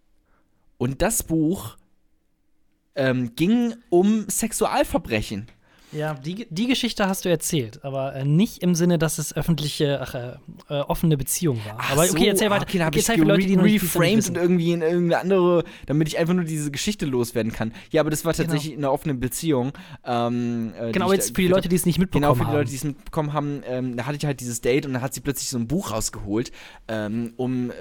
Und 0.78 1.02
das 1.02 1.22
Buch 1.22 1.76
ähm, 2.94 3.34
ging 3.34 3.74
um 3.90 4.28
Sexualverbrechen. 4.28 5.46
Ja, 5.92 6.14
die, 6.14 6.46
die 6.50 6.66
Geschichte 6.66 7.08
hast 7.08 7.24
du 7.24 7.28
erzählt, 7.28 7.84
aber 7.84 8.14
äh, 8.14 8.24
nicht 8.24 8.62
im 8.62 8.74
Sinne, 8.74 8.98
dass 8.98 9.18
es 9.18 9.34
öffentliche, 9.34 10.00
ach, 10.02 10.14
äh, 10.14 10.36
äh, 10.68 10.80
offene 10.80 11.16
Beziehung 11.16 11.58
war. 11.64 11.76
Ach 11.78 11.92
aber 11.92 12.02
okay, 12.02 12.24
so, 12.24 12.26
erzähl 12.26 12.50
weiter. 12.50 12.64
Okay, 12.68 12.78
dann 12.78 12.86
hab 12.88 12.94
okay, 12.94 13.00
ich 13.00 13.06
für 13.06 13.24
Leute, 13.24 13.46
die 13.46 13.54
reframed 13.54 14.28
und 14.28 14.36
irgendwie 14.36 14.72
in 14.72 14.82
irgendeine 14.82 15.20
andere, 15.20 15.64
damit 15.86 16.08
ich 16.08 16.18
einfach 16.18 16.34
nur 16.34 16.44
diese 16.44 16.70
Geschichte 16.70 17.06
loswerden 17.06 17.52
kann. 17.52 17.72
Ja, 17.90 18.02
aber 18.02 18.10
das 18.10 18.24
war 18.24 18.34
tatsächlich 18.34 18.76
eine 18.76 18.90
offene 18.90 19.14
Beziehung. 19.14 19.72
Ähm, 20.04 20.72
äh, 20.78 20.92
Genau, 20.92 21.12
jetzt 21.12 21.30
da 21.30 21.34
für 21.34 21.42
die 21.42 21.48
Leute, 21.48 21.68
die 21.68 21.76
es 21.76 21.86
nicht 21.86 21.98
mitbekommen 21.98 22.22
Genau, 22.22 22.34
für 22.34 22.40
die 22.40 22.46
haben. 22.48 22.56
Leute, 22.56 22.70
die 22.70 22.76
es 22.76 22.84
mitbekommen 22.84 23.32
haben, 23.32 23.62
ähm, 23.66 23.96
da 23.96 24.04
hatte 24.06 24.18
ich 24.18 24.26
halt 24.26 24.40
dieses 24.40 24.60
Date 24.60 24.84
und 24.84 24.92
dann 24.92 25.02
hat 25.02 25.14
sie 25.14 25.20
plötzlich 25.20 25.48
so 25.48 25.58
ein 25.58 25.68
Buch 25.68 25.90
rausgeholt, 25.90 26.52
ähm, 26.88 27.32
um, 27.36 27.70
äh, 27.70 27.74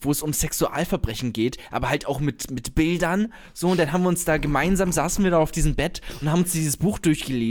wo 0.00 0.10
es 0.10 0.22
um 0.22 0.32
Sexualverbrechen 0.32 1.32
geht, 1.34 1.58
aber 1.70 1.90
halt 1.90 2.06
auch 2.06 2.20
mit, 2.20 2.50
mit 2.50 2.74
Bildern. 2.74 3.32
So, 3.52 3.68
und 3.68 3.78
dann 3.78 3.92
haben 3.92 4.02
wir 4.02 4.08
uns 4.08 4.24
da 4.24 4.38
gemeinsam, 4.38 4.92
saßen 4.92 5.22
wir 5.24 5.30
da 5.30 5.38
auf 5.38 5.52
diesem 5.52 5.74
Bett 5.74 6.00
und 6.22 6.30
haben 6.30 6.40
uns 6.40 6.52
dieses 6.52 6.78
Buch 6.78 6.98
durchgelesen, 6.98 7.49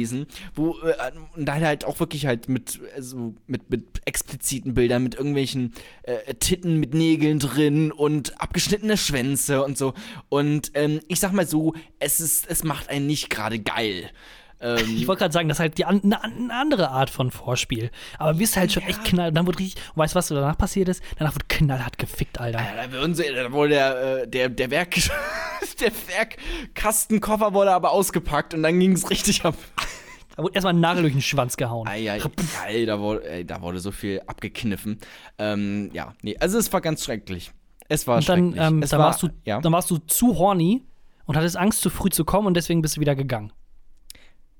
wo, 0.55 0.77
äh, 0.79 1.11
und 1.35 1.45
da 1.45 1.55
halt 1.55 1.85
auch 1.85 1.99
wirklich 1.99 2.25
halt 2.25 2.49
mit, 2.49 2.79
also 2.95 3.35
mit, 3.47 3.69
mit 3.69 4.01
expliziten 4.05 4.73
Bildern, 4.73 5.03
mit 5.03 5.15
irgendwelchen 5.15 5.73
äh, 6.03 6.33
Titten 6.35 6.79
mit 6.79 6.93
Nägeln 6.93 7.39
drin 7.39 7.91
und 7.91 8.41
abgeschnittene 8.41 8.97
Schwänze 8.97 9.63
und 9.63 9.77
so. 9.77 9.93
Und 10.29 10.71
ähm, 10.73 10.99
ich 11.07 11.19
sag 11.19 11.33
mal 11.33 11.47
so, 11.47 11.73
es 11.99 12.19
ist, 12.19 12.47
es 12.49 12.63
macht 12.63 12.89
einen 12.89 13.07
nicht 13.07 13.29
gerade 13.29 13.59
geil. 13.59 14.09
Ähm, 14.61 14.77
Ich 14.97 15.07
wollte 15.07 15.19
gerade 15.19 15.33
sagen, 15.33 15.47
das 15.49 15.57
ist 15.57 15.61
halt 15.61 15.77
die 15.77 15.85
an, 15.85 16.01
eine, 16.03 16.23
eine 16.23 16.53
andere 16.53 16.89
Art 16.89 17.09
von 17.09 17.31
Vorspiel. 17.31 17.91
Aber 18.17 18.33
bist 18.33 18.57
halt 18.57 18.71
schon 18.71 18.83
echt 18.83 19.03
knall. 19.05 19.29
Und 19.29 19.35
dann 19.35 19.47
wurde 19.47 19.59
richtig. 19.59 19.81
Und 19.93 19.97
weißt 19.97 20.13
du, 20.13 20.17
was 20.17 20.27
danach 20.27 20.57
passiert 20.57 20.89
ist? 20.89 21.01
Danach 21.17 21.35
wurde 21.35 21.45
knallhart 21.47 21.97
gefickt, 21.97 22.39
Alter. 22.39 22.59
Ja, 22.59 22.87
da, 22.87 23.51
wurde 23.51 23.69
der, 23.69 24.21
äh, 24.23 24.27
der, 24.27 24.49
der 24.49 24.69
Werk, 24.71 24.95
der 25.79 25.91
Werkkastenkoffer 26.07 27.53
wurde 27.53 27.71
aber 27.71 27.91
ausgepackt 27.91 28.53
und 28.53 28.63
dann 28.63 28.79
ging 28.79 28.93
es 28.93 29.09
richtig 29.09 29.43
ab. 29.45 29.55
Da 30.35 30.43
wurde 30.43 30.55
erstmal 30.55 30.73
ein 30.73 30.79
Nagel 30.79 31.01
durch 31.01 31.13
den 31.13 31.21
Schwanz 31.21 31.57
gehauen. 31.57 31.85
Eieiei, 31.85 32.17
geil, 32.17 32.85
da 32.85 32.97
wurde, 32.97 33.29
ey, 33.29 33.45
da 33.45 33.61
wurde 33.61 33.79
so 33.79 33.91
viel 33.91 34.21
abgekniffen. 34.25 34.97
Ähm, 35.37 35.89
ja, 35.91 36.13
nee, 36.21 36.37
also 36.39 36.57
es 36.57 36.71
war 36.71 36.79
ganz 36.79 37.03
schrecklich. 37.03 37.51
Es 37.89 38.07
war 38.07 38.19
Und 38.19 38.29
dann, 38.29 38.53
schrecklich. 38.53 38.67
ähm, 38.67 38.79
dann, 38.79 38.91
war, 38.91 38.99
warst 38.99 39.21
du, 39.23 39.27
ja, 39.43 39.59
dann 39.59 39.73
warst 39.73 39.91
du 39.91 39.97
zu 39.97 40.37
horny 40.37 40.85
und 41.25 41.35
hattest 41.35 41.57
Angst, 41.57 41.81
zu 41.81 41.89
früh 41.89 42.09
zu 42.09 42.23
kommen 42.23 42.47
und 42.47 42.53
deswegen 42.53 42.81
bist 42.81 42.95
du 42.95 43.01
wieder 43.01 43.15
gegangen. 43.15 43.51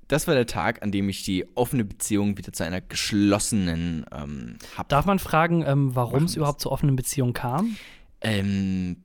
Das 0.10 0.28
war 0.28 0.34
der 0.34 0.48
Tag, 0.48 0.82
an 0.82 0.92
dem 0.92 1.08
ich 1.08 1.24
die 1.24 1.46
offene 1.56 1.86
Beziehung 1.86 2.38
wieder 2.38 2.52
zu 2.52 2.66
einer 2.66 2.82
geschlossenen 2.82 4.06
ähm, 4.12 4.58
hab. 4.76 4.90
Darf 4.90 5.06
man 5.06 5.20
fragen, 5.20 5.64
ähm, 5.66 5.96
warum 5.96 6.24
es 6.26 6.36
überhaupt 6.36 6.62
zur 6.62 6.72
offenen 6.72 6.96
Beziehung 6.96 7.32
kam? 7.34 7.78
Ähm, 8.20 8.98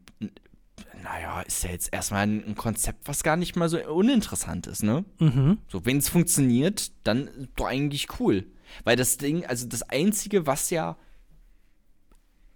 naja, 1.03 1.43
ist 1.43 1.62
ja 1.62 1.71
jetzt 1.71 1.93
erstmal 1.93 2.23
ein, 2.23 2.55
Konzept, 2.55 3.07
was 3.07 3.23
gar 3.23 3.37
nicht 3.37 3.55
mal 3.55 3.69
so 3.69 3.79
uninteressant 3.87 4.67
ist, 4.67 4.83
ne? 4.83 5.05
Mhm. 5.19 5.59
So, 5.69 5.85
wenn 5.85 5.99
es 5.99 6.09
funktioniert, 6.09 6.90
dann 7.05 7.29
doch 7.55 7.67
eigentlich 7.67 8.19
cool. 8.19 8.47
Weil 8.85 8.97
das 8.97 9.19
Ding, 9.19 9.45
also 9.45 9.69
das 9.69 9.83
Einzige, 9.83 10.47
was 10.47 10.71
ja, 10.71 10.97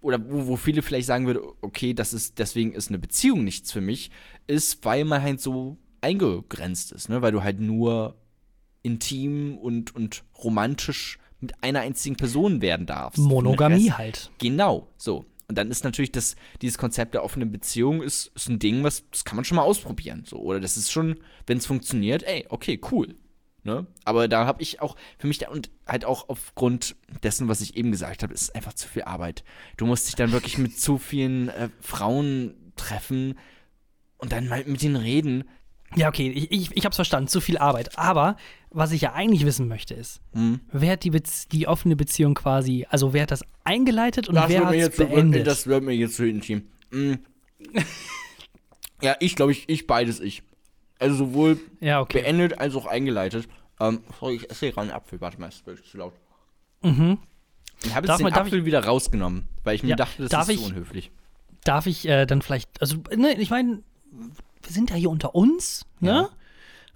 oder 0.01 0.19
wo, 0.27 0.47
wo 0.47 0.57
viele 0.57 0.81
vielleicht 0.81 1.07
sagen 1.07 1.27
würden, 1.27 1.43
okay, 1.61 1.93
das 1.93 2.15
ist, 2.15 2.39
deswegen 2.39 2.73
ist 2.73 2.89
eine 2.89 2.99
Beziehung 2.99 3.45
nichts 3.45 3.71
für 3.73 3.83
mich, 3.83 4.11
ist, 4.47 4.83
weil 4.87 5.05
man 5.05 5.21
halt 5.21 5.43
so 5.43 5.77
eingegrenzt 6.01 6.93
ist, 6.93 7.11
ne? 7.11 7.21
Weil 7.21 7.33
du 7.33 7.43
halt 7.43 7.61
nur 7.61 8.17
intim 8.83 9.59
und, 9.59 9.95
und 9.95 10.25
romantisch 10.43 11.19
mit 11.41 11.63
einer 11.63 11.81
einzigen 11.81 12.17
Person 12.17 12.61
werden 12.61 12.87
darfst. 12.87 13.19
Monogamie 13.19 13.93
halt. 13.93 14.31
Genau, 14.39 14.89
so. 14.97 15.25
Und 15.49 15.57
dann 15.57 15.71
ist 15.71 15.83
natürlich 15.83 16.13
das, 16.13 16.37
dieses 16.61 16.77
Konzept 16.77 17.15
der 17.15 17.25
offenen 17.25 17.51
Beziehung 17.51 18.03
ist, 18.03 18.31
ist 18.35 18.49
ein 18.49 18.59
Ding, 18.59 18.85
was, 18.85 19.09
das 19.11 19.25
kann 19.25 19.37
man 19.37 19.45
schon 19.45 19.57
mal 19.57 19.63
ausprobieren. 19.63 20.25
So. 20.27 20.37
Oder 20.37 20.61
das 20.61 20.77
ist 20.77 20.93
schon, 20.93 21.17
wenn 21.47 21.59
es 21.59 21.67
funktioniert, 21.67 22.23
ey, 22.25 22.45
okay, 22.51 22.79
cool. 22.93 23.15
Ne? 23.65 23.87
Aber 24.05 24.29
da 24.29 24.47
habe 24.47 24.63
ich 24.63 24.81
auch 24.81 24.97
für 25.19 25.27
mich 25.27 25.39
da 25.39 25.49
und 25.49 25.71
halt 25.87 26.05
auch 26.05 26.29
aufgrund 26.29 26.97
dessen, 27.23 27.49
was 27.49 27.61
ich 27.61 27.77
eben 27.77 27.91
gesagt 27.91 28.23
habe, 28.23 28.33
ist 28.33 28.43
es 28.43 28.51
einfach 28.51 28.75
zu 28.75 28.89
viel 28.89 29.03
Arbeit. 29.03 29.43
Du 29.77 29.87
musst 29.87 30.07
dich 30.07 30.15
dann 30.15 30.33
wirklich 30.33 30.59
mit 30.59 30.79
zu 30.79 30.99
vielen 30.99 31.49
äh, 31.49 31.69
Frauen 31.81 32.55
treffen 32.77 33.39
und 34.19 34.33
dann 34.33 34.49
mal 34.49 34.65
mit 34.65 34.83
denen 34.83 34.97
reden. 34.97 35.45
Ja, 35.97 36.09
okay, 36.09 36.29
ich, 36.31 36.51
ich, 36.53 36.77
ich 36.77 36.85
hab's 36.85 36.97
verstanden, 36.97 37.29
zu 37.29 37.41
viel 37.41 37.57
Arbeit. 37.59 37.99
Aber 37.99 38.37
was 38.71 38.93
ich 38.93 39.01
ja 39.01 39.15
eigentlich 39.15 39.45
wissen 39.47 39.69
möchte, 39.69 39.95
ist, 39.95 40.21
Hm. 40.33 40.61
wer 40.71 40.93
hat 40.93 41.05
die, 41.05 41.11
Bez 41.11 41.49
die 41.49 41.67
offene 41.67 41.97
Beziehung 41.97 42.35
quasi, 42.35 42.87
also 42.91 43.13
wer 43.15 43.23
hat 43.23 43.31
das 43.31 43.43
eingeleitet 43.65 44.29
und 44.29 44.35
wer 44.35 44.49
wird 44.49 44.65
hat 44.65 44.71
mir 44.73 44.89
es 44.91 44.97
beendet? 44.97 45.47
das 45.47 45.67
wird 45.67 45.83
mir 45.83 45.95
jetzt 45.95 46.17
zu 46.17 46.27
intim. 46.27 46.65
Mm. 46.91 47.15
ja, 49.03 49.17
ich 49.21 49.37
glaube, 49.37 49.53
ich, 49.53 49.69
ich 49.69 49.87
beides 49.87 50.21
ich. 50.21 50.43
Also 50.99 51.17
sowohl 51.17 51.59
ja, 51.81 52.01
okay. 52.01 52.21
beendet 52.23 52.59
als 52.59 52.75
auch 52.75 52.87
eingeleitet. 52.87 53.49
Ähm, 53.81 54.01
sorry, 54.19 54.37
ich 54.37 54.51
esse 54.51 54.67
hier 54.67 54.73
gerade 54.73 54.89
einen 54.89 54.97
Apfel. 54.97 55.21
Warte 55.21 55.41
mal, 55.41 55.47
ist 55.49 55.65
wirklich 55.67 55.89
zu 55.89 55.99
laut. 55.99 56.13
Mhm. 56.83 57.19
Ich 57.85 57.95
habe 57.95 58.07
jetzt 58.09 58.19
den 58.19 58.25
man- 58.25 58.33
Apfel 58.33 58.65
wieder 58.65 58.85
rausgenommen, 58.85 59.47
weil 59.63 59.77
ich 59.77 59.83
mir 59.85 59.91
Ja, 59.91 59.97
dachte, 59.97 60.27
das 60.27 60.49
ist 60.49 60.55
ich- 60.55 60.61
so 60.61 60.67
unhöflich. 60.67 61.11
Darf 61.65 61.87
ich 61.87 62.09
äh, 62.09 62.25
dann 62.27 62.43
vielleicht, 62.43 62.81
also, 62.81 62.97
ne, 63.15 63.35
ich 63.39 63.51
meine, 63.51 63.83
wir 64.63 64.73
sind 64.73 64.91
ja 64.91 64.97
hier 64.97 65.11
unter 65.11 65.35
uns, 65.35 65.87
ne? 66.01 66.29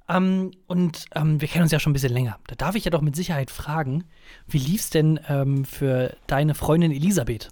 Ähm, 0.08 0.50
und 0.66 1.06
ähm, 1.14 1.40
wir 1.40 1.48
kennen 1.48 1.62
uns 1.62 1.72
ja 1.72 1.80
schon 1.80 1.90
ein 1.90 1.94
bisschen 1.94 2.12
länger. 2.12 2.38
Da 2.46 2.54
darf 2.54 2.74
ich 2.74 2.84
ja 2.84 2.90
doch 2.90 3.00
mit 3.00 3.16
Sicherheit 3.16 3.50
fragen, 3.50 4.04
wie 4.46 4.58
lief's 4.58 4.90
denn 4.90 5.20
ähm, 5.28 5.64
für 5.64 6.16
deine 6.26 6.54
Freundin 6.54 6.90
Elisabeth? 6.90 7.50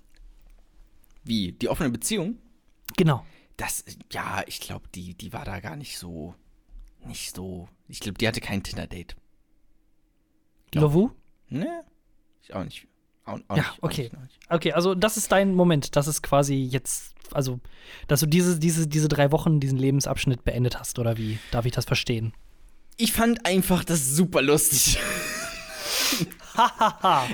Wie? 1.24 1.52
Die 1.52 1.68
offene 1.68 1.90
Beziehung? 1.90 2.38
Genau. 2.96 3.24
Das, 3.56 3.84
ja, 4.10 4.42
ich 4.46 4.60
glaube, 4.60 4.88
die, 4.94 5.14
die 5.14 5.32
war 5.32 5.44
da 5.44 5.60
gar 5.60 5.76
nicht 5.76 5.98
so, 5.98 6.34
nicht 7.04 7.34
so. 7.34 7.68
Ich 7.88 8.00
glaube, 8.00 8.18
die 8.18 8.26
hatte 8.26 8.40
kein 8.40 8.62
Tinder-Date. 8.62 9.16
Ja. 10.74 10.80
Lovu? 10.80 11.10
Ne? 11.48 11.84
Ich 12.42 12.54
auch 12.54 12.64
nicht. 12.64 12.86
Auch, 13.30 13.38
auch 13.48 13.56
Ja, 13.56 13.62
nicht, 13.62 13.82
okay. 13.82 14.02
Nicht, 14.02 14.16
auch 14.16 14.20
nicht. 14.22 14.38
Okay, 14.50 14.72
also 14.72 14.94
das 14.94 15.16
ist 15.16 15.30
dein 15.32 15.54
Moment. 15.54 15.96
Das 15.96 16.06
ist 16.08 16.22
quasi 16.22 16.54
jetzt, 16.56 17.14
also, 17.32 17.60
dass 18.08 18.20
du 18.20 18.26
diese, 18.26 18.58
diese, 18.58 18.86
diese 18.86 19.08
drei 19.08 19.30
Wochen, 19.32 19.60
diesen 19.60 19.78
Lebensabschnitt 19.78 20.44
beendet 20.44 20.78
hast, 20.78 20.98
oder 20.98 21.16
wie? 21.16 21.38
Darf 21.50 21.66
ich 21.66 21.72
das 21.72 21.84
verstehen? 21.84 22.32
Ich 22.96 23.12
fand 23.12 23.46
einfach 23.46 23.84
das 23.84 24.14
super 24.14 24.42
lustig. 24.42 24.98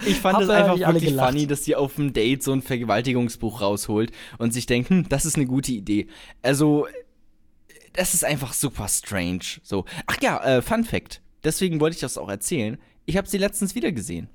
Ich 0.04 0.16
fand 0.20 0.40
es 0.42 0.48
einfach 0.48 0.78
wirklich 0.78 1.06
gelacht. 1.06 1.30
funny, 1.30 1.46
dass 1.46 1.64
sie 1.64 1.74
auf 1.74 1.96
dem 1.96 2.12
Date 2.12 2.42
so 2.42 2.52
ein 2.52 2.62
Vergewaltigungsbuch 2.62 3.60
rausholt 3.60 4.12
und 4.38 4.52
sich 4.52 4.66
denkt, 4.66 4.90
hm, 4.90 5.08
das 5.08 5.24
ist 5.24 5.36
eine 5.36 5.46
gute 5.46 5.72
Idee. 5.72 6.06
Also, 6.42 6.86
das 7.94 8.14
ist 8.14 8.24
einfach 8.24 8.52
super 8.52 8.86
strange. 8.88 9.40
So. 9.62 9.84
Ach 10.06 10.18
ja, 10.20 10.42
äh, 10.44 10.62
Fun 10.62 10.84
Fact. 10.84 11.22
Deswegen 11.42 11.80
wollte 11.80 11.94
ich 11.94 12.00
das 12.00 12.18
auch 12.18 12.28
erzählen. 12.28 12.78
Ich 13.04 13.16
habe 13.16 13.28
sie 13.28 13.38
letztens 13.38 13.74
wieder 13.74 13.90
gesehen, 13.90 14.28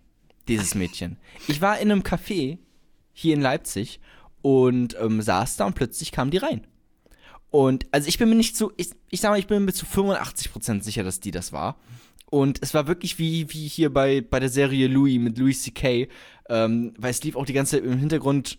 dieses 0.47 0.75
Mädchen. 0.75 1.17
Ich 1.47 1.61
war 1.61 1.79
in 1.79 1.91
einem 1.91 2.01
Café 2.01 2.57
hier 3.13 3.33
in 3.33 3.41
Leipzig 3.41 3.99
und 4.41 4.95
ähm, 4.99 5.21
saß 5.21 5.57
da 5.57 5.65
und 5.65 5.75
plötzlich 5.75 6.11
kam 6.11 6.31
die 6.31 6.37
rein. 6.37 6.65
Und 7.49 7.85
also 7.91 8.07
ich 8.07 8.17
bin 8.17 8.29
mir 8.29 8.35
nicht 8.35 8.55
zu, 8.55 8.71
ich, 8.77 8.91
ich 9.09 9.21
sag 9.21 9.31
mal, 9.31 9.39
ich 9.39 9.47
bin 9.47 9.65
mir 9.65 9.73
zu 9.73 9.85
85% 9.85 10.83
sicher, 10.83 11.03
dass 11.03 11.19
die 11.19 11.31
das 11.31 11.51
war. 11.51 11.77
Und 12.29 12.59
es 12.61 12.73
war 12.73 12.87
wirklich 12.87 13.19
wie, 13.19 13.51
wie 13.53 13.67
hier 13.67 13.93
bei, 13.93 14.21
bei 14.21 14.39
der 14.39 14.49
Serie 14.49 14.87
Louis 14.87 15.19
mit 15.19 15.37
Louis 15.37 15.61
C.K., 15.63 16.07
ähm, 16.49 16.93
weil 16.97 17.11
es 17.11 17.23
lief 17.23 17.35
auch 17.35 17.45
die 17.45 17.53
ganze 17.53 17.77
Zeit 17.77 17.85
im 17.85 17.97
Hintergrund 17.97 18.57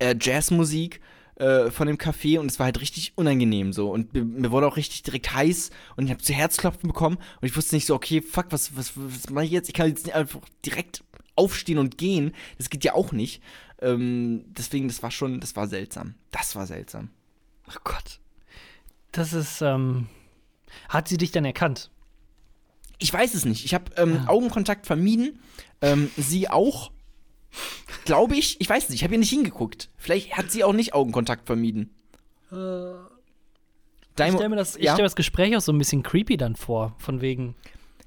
äh, 0.00 0.16
Jazzmusik 0.20 1.00
äh, 1.36 1.70
von 1.70 1.86
dem 1.86 1.96
Café 1.96 2.38
und 2.38 2.50
es 2.50 2.58
war 2.58 2.66
halt 2.66 2.80
richtig 2.80 3.12
unangenehm 3.16 3.72
so. 3.72 3.90
Und 3.90 4.12
mir, 4.14 4.24
mir 4.24 4.50
wurde 4.50 4.66
auch 4.66 4.76
richtig 4.76 5.02
direkt 5.02 5.32
heiß 5.34 5.70
und 5.96 6.04
ich 6.04 6.10
habe 6.10 6.22
zu 6.22 6.32
Herzklopfen 6.32 6.88
bekommen 6.88 7.16
und 7.40 7.48
ich 7.48 7.56
wusste 7.56 7.74
nicht 7.74 7.86
so, 7.86 7.94
okay, 7.94 8.22
fuck, 8.22 8.46
was, 8.50 8.76
was, 8.76 8.92
was 8.96 9.30
mache 9.30 9.44
ich 9.44 9.50
jetzt? 9.50 9.68
Ich 9.68 9.74
kann 9.74 9.88
jetzt 9.88 10.06
nicht 10.06 10.14
einfach 10.14 10.40
direkt 10.64 11.04
aufstehen 11.36 11.78
und 11.78 11.98
gehen. 11.98 12.34
Das 12.58 12.70
geht 12.70 12.84
ja 12.84 12.94
auch 12.94 13.12
nicht. 13.12 13.42
Ähm, 13.80 14.44
deswegen, 14.48 14.88
das 14.88 15.02
war 15.02 15.10
schon, 15.10 15.40
das 15.40 15.56
war 15.56 15.66
seltsam. 15.66 16.14
Das 16.30 16.54
war 16.54 16.66
seltsam. 16.66 17.10
Oh 17.68 17.78
Gott. 17.84 18.20
Das 19.12 19.32
ist, 19.32 19.60
ähm, 19.62 20.08
hat 20.88 21.08
sie 21.08 21.16
dich 21.16 21.32
denn 21.32 21.44
erkannt? 21.44 21.90
Ich 22.98 23.12
weiß 23.12 23.34
es 23.34 23.44
nicht. 23.44 23.64
Ich 23.64 23.74
habe 23.74 23.90
ähm, 23.96 24.14
Ja. 24.14 24.28
Augenkontakt 24.28 24.86
vermieden. 24.86 25.40
Ähm, 25.80 26.10
sie 26.16 26.48
auch. 26.48 26.92
Glaube 28.04 28.36
ich. 28.36 28.60
Ich 28.60 28.68
weiß 28.68 28.88
nicht. 28.88 28.98
Ich 29.00 29.04
habe 29.04 29.12
hier 29.12 29.18
nicht 29.18 29.30
hingeguckt. 29.30 29.88
Vielleicht 29.96 30.36
hat 30.36 30.50
sie 30.50 30.64
auch 30.64 30.72
nicht 30.72 30.94
Augenkontakt 30.94 31.46
vermieden. 31.46 31.90
Ich 32.50 32.56
stelle 34.16 34.48
mir, 34.48 34.56
das- 34.56 34.74
ja? 34.78 34.92
stell 34.92 35.02
mir 35.02 35.06
das 35.06 35.16
Gespräch 35.16 35.56
auch 35.56 35.60
so 35.60 35.72
ein 35.72 35.78
bisschen 35.78 36.02
creepy 36.02 36.36
dann 36.36 36.56
vor, 36.56 36.94
von 36.98 37.20
wegen. 37.20 37.54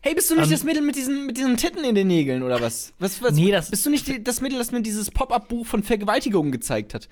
Hey, 0.02 0.14
bist 0.14 0.30
du 0.30 0.36
nicht 0.36 0.46
Ähm, 0.46 0.52
das 0.52 0.64
Mädel 0.64 0.84
mit 0.84 0.96
diesen, 0.96 1.26
mit 1.26 1.36
diesen 1.38 1.58
Titten 1.58 1.84
in 1.84 1.96
den 1.96 2.08
Nägeln 2.08 2.44
oder 2.44 2.62
was? 2.62 2.94
was, 3.00 3.24
was 3.24 3.34
Nee, 3.34 3.50
das- 3.52 3.72
bist 3.72 3.86
du 3.86 3.90
nicht 3.90 4.06
die, 4.08 4.24
das 4.24 4.40
Mädel, 4.40 4.60
das 4.60 4.72
mir 4.72 4.82
dieses 4.84 5.10
Pop-Up-Buch 5.10 5.66
von 5.66 5.82
Vergewaltigungen 5.82 6.52
gezeigt 6.52 6.94
hat? 6.94 7.10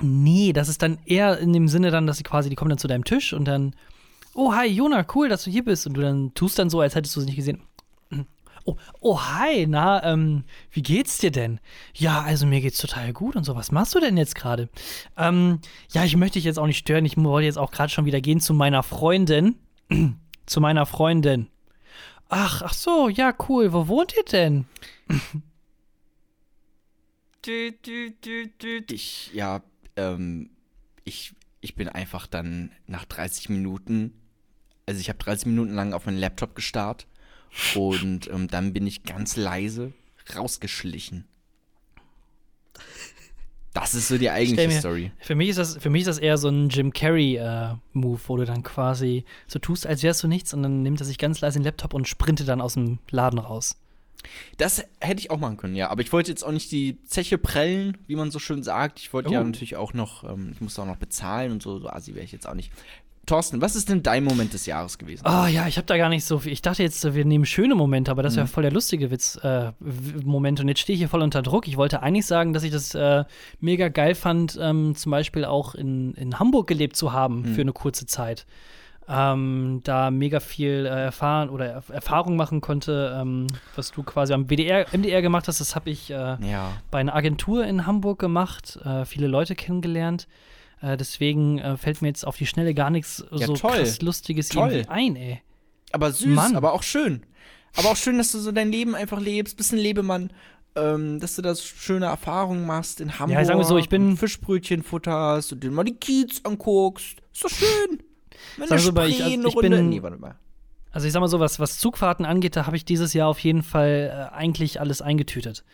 Nee, 0.00 0.54
das 0.54 0.70
ist 0.70 0.80
dann 0.80 0.98
eher 1.04 1.36
in 1.38 1.52
dem 1.52 1.68
Sinne 1.68 1.90
dann, 1.90 2.06
dass 2.06 2.16
sie 2.16 2.22
quasi, 2.22 2.48
die 2.48 2.56
kommen 2.56 2.70
dann 2.70 2.78
zu 2.78 2.88
deinem 2.88 3.04
Tisch 3.04 3.34
und 3.34 3.44
dann, 3.44 3.76
oh, 4.32 4.54
hi, 4.54 4.66
Jona, 4.66 5.04
cool, 5.14 5.28
dass 5.28 5.44
du 5.44 5.50
hier 5.50 5.62
bist. 5.64 5.86
Und 5.86 5.92
du 5.94 6.00
dann 6.00 6.32
tust 6.32 6.58
dann 6.58 6.70
so, 6.70 6.80
als 6.80 6.94
hättest 6.94 7.14
du 7.14 7.20
sie 7.20 7.26
nicht 7.26 7.36
gesehen. 7.36 7.60
Oh, 8.64 8.76
oh, 9.00 9.20
hi, 9.20 9.66
na, 9.66 10.02
ähm, 10.04 10.44
wie 10.70 10.82
geht's 10.82 11.18
dir 11.18 11.30
denn? 11.30 11.58
Ja, 11.94 12.22
also 12.22 12.46
mir 12.46 12.60
geht's 12.60 12.78
total 12.78 13.12
gut 13.12 13.34
und 13.34 13.44
so. 13.44 13.56
Was 13.56 13.72
machst 13.72 13.94
du 13.94 14.00
denn 14.00 14.16
jetzt 14.16 14.34
gerade? 14.34 14.68
Ähm, 15.16 15.60
ja, 15.90 16.04
ich 16.04 16.16
möchte 16.16 16.34
dich 16.34 16.44
jetzt 16.44 16.58
auch 16.58 16.66
nicht 16.66 16.78
stören. 16.78 17.04
Ich 17.04 17.16
wollte 17.16 17.46
jetzt 17.46 17.58
auch 17.58 17.72
gerade 17.72 17.90
schon 17.90 18.04
wieder 18.04 18.20
gehen 18.20 18.40
zu 18.40 18.54
meiner 18.54 18.82
Freundin. 18.82 19.56
zu 20.46 20.60
meiner 20.60 20.86
Freundin. 20.86 21.48
Ach, 22.28 22.62
ach 22.62 22.74
so, 22.74 23.08
ja, 23.08 23.34
cool. 23.48 23.72
Wo 23.72 23.88
wohnt 23.88 24.14
ihr 24.16 24.24
denn? 24.24 24.66
Ich, 28.90 29.30
ja, 29.34 29.62
ähm, 29.96 30.50
ich, 31.04 31.34
ich 31.60 31.74
bin 31.74 31.88
einfach 31.88 32.26
dann 32.28 32.70
nach 32.86 33.04
30 33.04 33.48
Minuten, 33.48 34.12
also 34.86 35.00
ich 35.00 35.08
habe 35.08 35.18
30 35.18 35.46
Minuten 35.46 35.74
lang 35.74 35.92
auf 35.92 36.06
meinen 36.06 36.18
Laptop 36.18 36.54
gestarrt 36.54 37.06
und 37.74 38.28
ähm, 38.28 38.48
dann 38.48 38.72
bin 38.72 38.86
ich 38.86 39.04
ganz 39.04 39.36
leise 39.36 39.92
rausgeschlichen. 40.36 41.26
Das 43.74 43.94
ist 43.94 44.08
so 44.08 44.18
die 44.18 44.28
eigentliche 44.30 44.68
mir- 44.68 44.78
Story. 44.78 45.12
Für 45.20 45.34
mich 45.34 45.48
ist 45.48 45.58
das, 45.58 45.76
für 45.78 45.88
mich 45.88 46.02
ist 46.02 46.08
das 46.08 46.18
eher 46.18 46.36
so 46.36 46.48
ein 46.48 46.68
Jim 46.68 46.92
Carrey-Move, 46.92 48.20
wo 48.26 48.36
du 48.36 48.44
dann 48.44 48.62
quasi 48.62 49.24
so 49.46 49.58
tust, 49.58 49.86
als 49.86 50.02
wärst 50.02 50.22
du 50.22 50.28
nichts 50.28 50.52
und 50.52 50.62
dann 50.62 50.82
nimmt 50.82 51.00
er 51.00 51.06
sich 51.06 51.16
ganz 51.16 51.40
leise 51.40 51.58
den 51.58 51.64
Laptop 51.64 51.94
und 51.94 52.06
sprintet 52.06 52.48
dann 52.48 52.60
aus 52.60 52.74
dem 52.74 52.98
Laden 53.10 53.38
raus. 53.38 53.76
Das 54.58 54.84
hätte 55.00 55.20
ich 55.20 55.30
auch 55.30 55.38
machen 55.38 55.56
können, 55.56 55.74
ja. 55.74 55.88
Aber 55.88 56.02
ich 56.02 56.12
wollte 56.12 56.30
jetzt 56.30 56.44
auch 56.44 56.52
nicht 56.52 56.70
die 56.70 57.02
Zeche 57.06 57.38
prellen, 57.38 57.96
wie 58.06 58.14
man 58.14 58.30
so 58.30 58.38
schön 58.38 58.62
sagt. 58.62 59.00
Ich 59.00 59.12
wollte 59.14 59.30
ja 59.32 59.40
Oh. 59.40 59.44
natürlich 59.44 59.76
auch 59.76 59.94
noch, 59.94 60.22
ähm, 60.24 60.50
ich 60.52 60.60
musste 60.60 60.82
auch 60.82 60.86
noch 60.86 60.96
bezahlen 60.98 61.50
und 61.50 61.62
so. 61.62 61.78
So 61.78 61.88
assi 61.88 62.14
wäre 62.14 62.24
ich 62.24 62.30
jetzt 62.32 62.46
auch 62.46 62.54
nicht. 62.54 62.70
Thorsten, 63.26 63.60
was 63.60 63.76
ist 63.76 63.88
denn 63.88 64.02
dein 64.02 64.24
Moment 64.24 64.52
des 64.52 64.66
Jahres 64.66 64.98
gewesen? 64.98 65.22
Oh 65.24 65.46
ja, 65.46 65.68
ich 65.68 65.76
habe 65.76 65.86
da 65.86 65.96
gar 65.96 66.08
nicht 66.08 66.24
so 66.24 66.38
viel. 66.40 66.52
Ich 66.52 66.60
dachte 66.60 66.82
jetzt, 66.82 67.14
wir 67.14 67.24
nehmen 67.24 67.46
schöne 67.46 67.76
Momente, 67.76 68.10
aber 68.10 68.22
das 68.24 68.34
wäre 68.36 68.48
voll 68.48 68.64
der 68.64 68.72
lustige 68.72 69.10
Witz, 69.12 69.36
äh. 69.42 69.70
Und 69.80 70.68
jetzt 70.68 70.80
stehe 70.80 70.94
ich 70.94 71.00
hier 71.00 71.08
voll 71.08 71.22
unter 71.22 71.40
Druck. 71.42 71.68
Ich 71.68 71.76
wollte 71.76 72.02
eigentlich 72.02 72.26
sagen, 72.26 72.52
dass 72.52 72.64
ich 72.64 72.72
das 72.72 72.94
äh, 72.96 73.24
mega 73.60 73.88
geil 73.88 74.14
fand, 74.16 74.58
ähm, 74.60 74.94
zum 74.96 75.10
Beispiel 75.12 75.44
auch 75.44 75.74
in, 75.76 76.14
in 76.14 76.38
Hamburg 76.40 76.66
gelebt 76.66 76.96
zu 76.96 77.12
haben 77.12 77.44
für 77.54 77.60
eine 77.60 77.72
kurze 77.72 78.06
Zeit. 78.06 78.44
Ähm, 79.08 79.80
da 79.84 80.10
mega 80.10 80.38
viel 80.40 80.86
äh, 80.86 81.04
erfahren 81.04 81.48
oder 81.50 81.66
Erf 81.66 81.88
Erfahrung 81.90 82.36
machen 82.36 82.60
konnte, 82.60 83.16
ähm, 83.20 83.48
was 83.74 83.90
du 83.90 84.02
quasi 84.04 84.32
am 84.32 84.46
BDR, 84.46 84.86
MDR 84.92 85.22
gemacht 85.22 85.48
hast, 85.48 85.60
das 85.60 85.74
habe 85.74 85.90
ich 85.90 86.10
äh, 86.10 86.14
Ja. 86.14 86.70
bei 86.90 86.98
einer 87.00 87.14
Agentur 87.14 87.64
in 87.66 87.84
Hamburg 87.86 88.20
gemacht, 88.20 88.78
äh, 88.84 89.04
viele 89.04 89.26
Leute 89.26 89.54
kennengelernt. 89.56 90.28
Äh, 90.82 90.96
deswegen 90.96 91.58
äh, 91.58 91.76
fällt 91.76 92.02
mir 92.02 92.08
jetzt 92.08 92.26
auf 92.26 92.36
die 92.36 92.46
Schnelle 92.46 92.74
gar 92.74 92.90
nichts 92.90 93.24
Ja, 93.30 93.46
so 93.46 93.54
toll. 93.54 93.70
krass 93.78 94.02
Lustiges 94.02 94.48
Toll. 94.48 94.70
irgendwie 94.72 94.88
ein, 94.90 95.16
ey. 95.16 95.40
Aber 95.92 96.10
süß, 96.12 96.26
Mann. 96.26 96.56
aber 96.56 96.72
auch 96.72 96.82
schön. 96.82 97.22
Aber 97.76 97.90
auch 97.92 97.96
schön, 97.96 98.18
dass 98.18 98.32
du 98.32 98.38
so 98.38 98.52
dein 98.52 98.70
Leben 98.70 98.94
einfach 98.94 99.20
lebst, 99.20 99.56
bist 99.56 99.72
ein 99.72 99.78
Lebemann, 99.78 100.30
ähm, 100.74 101.20
dass 101.20 101.36
du 101.36 101.42
da 101.42 101.54
schöne 101.54 102.06
Erfahrungen 102.06 102.66
machst 102.66 103.00
in 103.00 103.18
Hamburg. 103.18 103.44
sagen 103.46 103.60
wir 103.60 103.64
so, 103.64 103.78
ich 103.78 103.88
bin- 103.88 104.16
Fischbrötchen 104.16 104.82
futterst 104.82 105.52
und 105.52 105.62
dir 105.62 105.70
mal 105.70 105.84
die 105.84 105.94
Kiez 105.94 106.40
anguckst. 106.44 107.18
Ist 107.32 107.44
doch 107.44 107.48
schön. 107.50 108.02
Wenn 108.56 108.68
Sagen 108.68 108.82
wir 108.82 108.88
aber 108.88 109.06
ich- 109.06 109.22
also 109.22 109.48
ich 109.48 109.54
bin- 109.54 109.88
nee, 109.88 110.02
warte 110.02 110.16
mal. 110.18 110.36
Also 110.90 111.06
ich 111.06 111.12
sag 111.12 111.20
mal 111.20 111.28
so, 111.28 111.40
was, 111.40 111.58
was 111.60 111.78
Zugfahrten 111.78 112.26
angeht, 112.26 112.56
da 112.56 112.66
habe 112.66 112.76
ich 112.76 112.84
dieses 112.84 113.14
Jahr 113.14 113.28
auf 113.28 113.38
jeden 113.38 113.62
Fall 113.62 114.28
äh, 114.32 114.34
eigentlich 114.34 114.80
alles 114.80 115.00
eingetütet. 115.00 115.64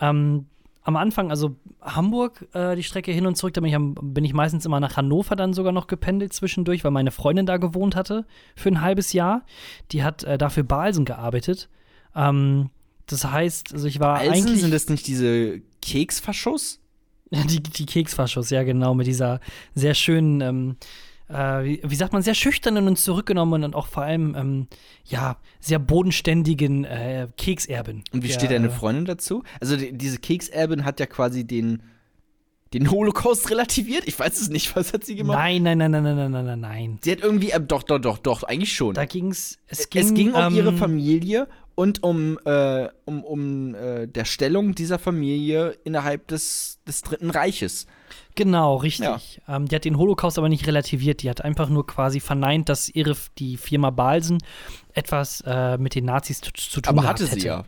Ähm, 0.00 0.46
am 0.86 0.94
Anfang, 0.94 1.30
also 1.30 1.56
Hamburg, 1.82 2.46
äh, 2.54 2.76
die 2.76 2.84
Strecke 2.84 3.10
hin 3.10 3.26
und 3.26 3.34
zurück, 3.34 3.54
da 3.54 3.60
bin 3.60 3.70
ich, 3.70 3.74
am, 3.74 3.96
bin 4.00 4.24
ich 4.24 4.32
meistens 4.32 4.64
immer 4.64 4.78
nach 4.78 4.96
Hannover 4.96 5.34
dann 5.34 5.52
sogar 5.52 5.72
noch 5.72 5.88
gependelt 5.88 6.32
zwischendurch, 6.32 6.84
weil 6.84 6.92
meine 6.92 7.10
Freundin 7.10 7.44
da 7.44 7.56
gewohnt 7.56 7.96
hatte 7.96 8.24
für 8.54 8.68
ein 8.68 8.80
halbes 8.80 9.12
Jahr. 9.12 9.44
Die 9.90 10.04
hat 10.04 10.22
äh, 10.22 10.38
dafür 10.38 10.62
Balsen 10.62 11.04
gearbeitet. 11.04 11.68
Ähm, 12.14 12.70
das 13.06 13.24
heißt, 13.24 13.72
also 13.72 13.88
ich 13.88 13.98
war 13.98 14.18
Alsen, 14.18 14.32
eigentlich 14.32 14.60
sind 14.60 14.72
das 14.72 14.88
nicht 14.88 15.08
diese 15.08 15.60
Keksverschuss? 15.82 16.80
die, 17.30 17.60
die 17.60 17.86
Keksfaschos, 17.86 18.50
ja 18.50 18.62
genau, 18.62 18.94
mit 18.94 19.08
dieser 19.08 19.40
sehr 19.74 19.94
schönen, 19.94 20.40
ähm, 20.40 20.76
äh, 21.28 21.78
wie, 21.82 21.94
sagt 21.94 22.12
man, 22.12 22.22
sehr 22.22 22.34
schüchternen 22.34 22.86
und 22.86 22.98
zurückgenommenen 22.98 23.64
und 23.64 23.74
auch 23.74 23.86
vor 23.86 24.04
allem, 24.04 24.34
ähm, 24.36 24.66
ja, 25.04 25.36
sehr 25.60 25.78
bodenständigen 25.78 26.84
äh, 26.84 27.28
Kekserbin. 27.36 28.04
Und 28.12 28.22
wie 28.22 28.28
der, 28.28 28.34
steht 28.34 28.50
deine 28.50 28.68
äh, 28.68 28.70
Freundin 28.70 29.04
dazu? 29.04 29.42
Also 29.60 29.76
die, 29.76 29.92
diese 29.92 30.18
Kekserbin 30.18 30.84
hat 30.84 31.00
ja 31.00 31.06
quasi 31.06 31.44
den, 31.44 31.82
den 32.74 32.90
Holocaust 32.90 33.50
relativiert? 33.50 34.04
Ich 34.06 34.18
weiß 34.18 34.40
es 34.40 34.48
nicht. 34.48 34.74
Was 34.76 34.92
hat 34.92 35.04
sie 35.04 35.16
gemacht? 35.16 35.38
Nein, 35.38 35.62
nein, 35.64 35.78
nein, 35.78 35.90
nein, 35.90 36.04
nein, 36.04 36.30
nein, 36.30 36.44
nein, 36.44 36.60
nein. 36.60 36.98
Sie 37.02 37.10
hat 37.10 37.20
irgendwie, 37.20 37.50
äh, 37.50 37.60
doch, 37.60 37.82
doch, 37.82 37.98
doch, 37.98 38.18
doch, 38.18 38.44
eigentlich 38.44 38.72
schon. 38.72 38.94
Da 38.94 39.04
ging's, 39.04 39.58
es 39.66 39.90
ging 39.90 40.02
es 40.02 40.14
ging 40.14 40.32
um 40.32 40.42
ähm, 40.42 40.54
ihre 40.54 40.72
Familie 40.74 41.48
und 41.76 42.02
um, 42.02 42.38
äh, 42.44 42.88
um, 43.04 43.22
um 43.22 43.74
äh, 43.76 44.08
der 44.08 44.24
Stellung 44.24 44.74
dieser 44.74 44.98
Familie 44.98 45.76
innerhalb 45.84 46.26
des, 46.26 46.80
des 46.88 47.02
Dritten 47.02 47.30
Reiches. 47.30 47.86
Genau, 48.34 48.76
richtig. 48.76 49.40
Ähm, 49.48 49.66
die 49.68 49.74
hat 49.76 49.84
den 49.84 49.96
Holocaust 49.96 50.36
aber 50.38 50.48
nicht 50.48 50.66
relativiert. 50.66 51.22
Die 51.22 51.30
hat 51.30 51.42
einfach 51.42 51.68
nur 51.68 51.86
quasi 51.86 52.18
verneint, 52.20 52.68
dass 52.68 52.88
ihre 52.88 53.14
die 53.38 53.56
Firma 53.56 53.90
Balsen 53.90 54.38
etwas 54.94 55.42
äh, 55.46 55.78
mit 55.78 55.94
den 55.94 56.04
Nazis 56.06 56.40
zu, 56.40 56.50
zu 56.52 56.80
tun 56.80 56.98
Aber 56.98 57.06
hatte 57.08 57.26
hätte. 57.26 57.40
sie 57.40 57.46
ja. 57.46 57.64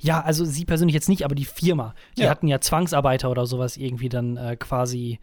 Ja, 0.00 0.20
also 0.20 0.44
sie 0.44 0.66
persönlich 0.66 0.92
jetzt 0.94 1.08
nicht, 1.08 1.24
aber 1.24 1.34
die 1.34 1.46
Firma. 1.46 1.94
Die 2.18 2.22
Ja. 2.22 2.30
hatten 2.30 2.46
ja 2.46 2.60
Zwangsarbeiter 2.60 3.30
oder 3.30 3.46
sowas 3.46 3.76
irgendwie 3.78 4.10
dann 4.10 4.36
äh, 4.36 4.56
quasi 4.56 5.18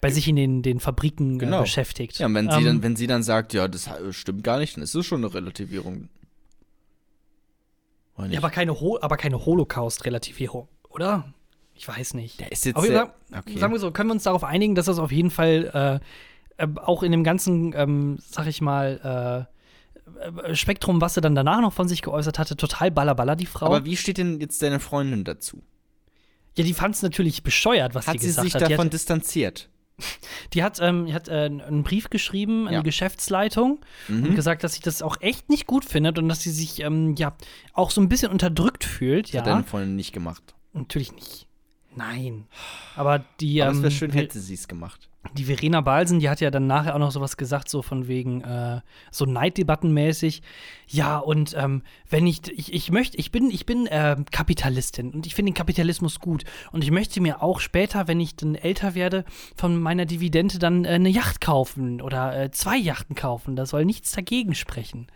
bei 0.00 0.10
sich 0.10 0.28
in 0.28 0.36
den, 0.36 0.62
den 0.62 0.78
Fabriken 0.78 1.40
Genau. 1.40 1.58
äh, 1.58 1.60
beschäftigt. 1.62 2.18
Ja, 2.20 2.26
und 2.26 2.34
wenn 2.34 2.48
sie, 2.48 2.58
Ähm, 2.58 2.64
dann, 2.64 2.82
wenn 2.84 2.96
sie 2.96 3.08
dann 3.08 3.24
sagt, 3.24 3.54
ja, 3.54 3.66
das 3.66 3.88
äh, 3.88 4.12
stimmt 4.12 4.44
gar 4.44 4.58
nicht, 4.60 4.76
dann 4.76 4.84
ist 4.84 4.94
es 4.94 5.04
schon 5.04 5.24
eine 5.24 5.34
Relativierung. 5.34 6.08
Ja, 8.18 8.38
aber 8.38 8.50
keine, 8.50 8.80
Ho 8.80 8.98
aber 9.00 9.16
keine 9.16 9.44
Holocaust-Relativierung, 9.44 10.68
oder? 10.88 11.32
Ich 11.74 11.86
weiß 11.86 12.14
nicht. 12.14 12.40
der 12.40 12.50
ist 12.50 12.64
jetzt 12.64 12.80
sagen, 12.80 13.12
okay. 13.36 13.58
sagen 13.58 13.72
wir 13.72 13.78
so, 13.78 13.92
können 13.92 14.08
wir 14.08 14.14
uns 14.14 14.24
darauf 14.24 14.42
einigen, 14.42 14.74
dass 14.74 14.86
das 14.86 14.98
auf 14.98 15.12
jeden 15.12 15.30
Fall 15.30 16.00
äh, 16.58 16.64
äh, 16.64 16.68
auch 16.76 17.04
in 17.04 17.12
dem 17.12 17.22
ganzen, 17.22 17.72
ähm, 17.76 18.18
sag 18.20 18.48
ich 18.48 18.60
mal, 18.60 19.46
äh, 20.18 20.50
äh, 20.50 20.54
Spektrum, 20.56 21.00
was 21.00 21.14
sie 21.14 21.20
dann 21.20 21.36
danach 21.36 21.60
noch 21.60 21.72
von 21.72 21.86
sich 21.86 22.02
geäußert 22.02 22.38
hatte, 22.38 22.56
total 22.56 22.90
ballerballer, 22.90 23.36
die 23.36 23.46
Frau. 23.46 23.66
aber 23.66 23.84
wie 23.84 23.96
steht 23.96 24.18
denn 24.18 24.40
jetzt 24.40 24.60
deine 24.60 24.80
Freundin 24.80 25.22
dazu? 25.22 25.62
ja, 26.58 26.64
die 26.64 26.74
fand 26.74 26.96
es 26.96 27.02
natürlich 27.02 27.42
bescheuert, 27.42 27.94
was 27.94 28.08
Hat 28.08 28.20
sie 28.20 28.26
gesagt 28.26 28.44
sich 28.44 28.54
hat. 28.54 28.62
Die 28.62 28.70
davon 28.70 28.86
hat, 28.86 28.92
distanziert? 28.92 29.68
Die 30.54 30.62
hat, 30.62 30.78
ähm, 30.80 31.06
die 31.06 31.14
hat 31.14 31.28
äh, 31.28 31.32
einen 31.46 31.82
Brief 31.82 32.10
geschrieben 32.10 32.66
an 32.68 32.72
Ja. 32.74 32.80
die 32.80 32.84
Geschäftsleitung 32.84 33.80
und 34.08 34.20
Mhm. 34.30 34.34
gesagt, 34.34 34.62
dass 34.64 34.74
sie 34.74 34.80
das 34.80 35.02
auch 35.02 35.20
echt 35.20 35.48
nicht 35.50 35.66
gut 35.66 35.84
findet 35.84 36.18
und 36.18 36.28
dass 36.28 36.42
sie 36.42 36.50
sich 36.50 36.80
ähm, 36.80 37.14
ja 37.16 37.36
auch 37.72 37.90
so 37.90 38.00
ein 38.00 38.08
bisschen 38.08 38.30
unterdrückt 38.30 38.84
fühlt. 38.84 39.30
Ja, 39.30 39.40
Hat 39.40 39.46
deine 39.48 39.64
Freundin 39.64 39.96
nicht 39.96 40.12
gemacht. 40.12 40.54
natürlich 40.72 41.12
nicht. 41.12 41.46
Nein. 41.96 42.46
Aber 42.94 43.24
die, 43.40 43.60
Aber 43.62 43.72
es 43.72 43.78
ähm, 43.78 43.82
wäre 43.82 43.90
schön, 43.92 44.10
Ver- 44.12 44.18
hätte 44.20 44.38
sie 44.38 44.54
es 44.54 44.68
gemacht. 44.68 45.08
Die 45.34 45.44
Verena 45.44 45.80
Balsen, 45.80 46.20
die 46.20 46.28
hat 46.28 46.40
ja 46.40 46.50
dann 46.50 46.66
nachher 46.66 46.94
auch 46.94 46.98
noch 46.98 47.10
sowas 47.10 47.36
gesagt, 47.36 47.68
so 47.68 47.82
von 47.82 48.08
wegen 48.08 48.42
äh, 48.42 48.80
so 49.10 49.24
Neiddebattenmäßig. 49.24 50.42
Ja, 50.86 51.18
und 51.18 51.54
ähm, 51.56 51.82
wenn 52.08 52.26
ich, 52.26 52.48
ich, 52.50 52.72
ich 52.72 52.90
möchte, 52.90 53.16
ich 53.18 53.30
bin, 53.30 53.50
ich 53.50 53.66
bin 53.66 53.86
äh, 53.86 54.16
Kapitalistin 54.30 55.10
und 55.10 55.26
ich 55.26 55.34
finde 55.34 55.52
den 55.52 55.56
Kapitalismus 55.56 56.20
gut. 56.20 56.44
Und 56.72 56.82
ich 56.84 56.90
möchte 56.90 57.20
mir 57.20 57.42
auch 57.42 57.60
später, 57.60 58.08
wenn 58.08 58.20
ich 58.20 58.36
dann 58.36 58.54
älter 58.54 58.94
werde, 58.94 59.24
von 59.56 59.78
meiner 59.80 60.06
Dividende 60.06 60.58
dann 60.58 60.84
äh, 60.84 60.88
eine 60.88 61.10
Yacht 61.10 61.40
kaufen 61.40 62.00
oder 62.00 62.36
äh, 62.38 62.50
zwei 62.50 62.76
Yachten 62.76 63.14
kaufen. 63.14 63.56
Da 63.56 63.66
soll 63.66 63.84
nichts 63.84 64.12
dagegen 64.12 64.54
sprechen. 64.54 65.08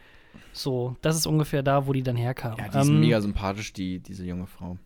So, 0.52 0.96
das 1.00 1.16
ist 1.16 1.26
ungefähr 1.26 1.62
da, 1.62 1.86
wo 1.86 1.92
die 1.92 2.02
dann 2.02 2.16
herkam. 2.16 2.58
Ja, 2.58 2.68
die 2.68 2.78
ist 2.78 2.88
Ähm, 2.88 3.00
mega 3.00 3.20
sympathisch, 3.20 3.72
die, 3.72 4.00
diese 4.00 4.24
junge 4.24 4.46
Frau. 4.46 4.76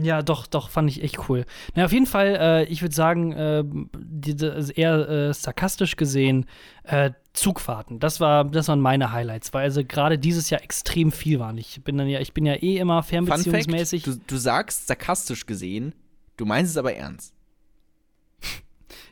Ja, 0.00 0.22
doch, 0.22 0.46
doch, 0.46 0.70
fand 0.70 0.90
ich 0.90 1.02
echt 1.02 1.28
cool. 1.28 1.44
Na, 1.74 1.84
auf 1.84 1.92
jeden 1.92 2.06
Fall, 2.06 2.36
äh, 2.40 2.64
ich 2.64 2.82
würde 2.82 2.94
sagen, 2.94 3.32
äh, 3.32 3.64
diese, 3.96 4.52
also 4.52 4.72
eher 4.72 5.08
äh, 5.08 5.34
sarkastisch 5.34 5.96
gesehen, 5.96 6.46
äh, 6.84 7.10
Zugfahrten. 7.32 8.00
Das, 8.00 8.20
war, 8.20 8.44
das 8.44 8.68
waren 8.68 8.80
meine 8.80 9.12
Highlights, 9.12 9.54
weil 9.54 9.64
also 9.64 9.84
gerade 9.84 10.18
dieses 10.18 10.50
Jahr 10.50 10.62
extrem 10.62 11.12
viel 11.12 11.38
waren. 11.38 11.56
Ich 11.58 11.82
bin 11.84 11.96
dann 11.96 12.08
ja, 12.08 12.20
ich 12.20 12.32
bin 12.32 12.46
ja 12.46 12.54
eh 12.54 12.78
immer 12.78 13.02
Fun 13.02 13.26
Fact, 13.26 13.42
fernbeziehungsmäßig. 13.42 14.02
du, 14.02 14.16
du 14.26 14.36
sagst 14.36 14.88
sarkastisch 14.88 15.46
gesehen, 15.46 15.94
du 16.36 16.46
meinst 16.46 16.72
es 16.72 16.76
aber 16.76 16.94
ernst. 16.94 17.34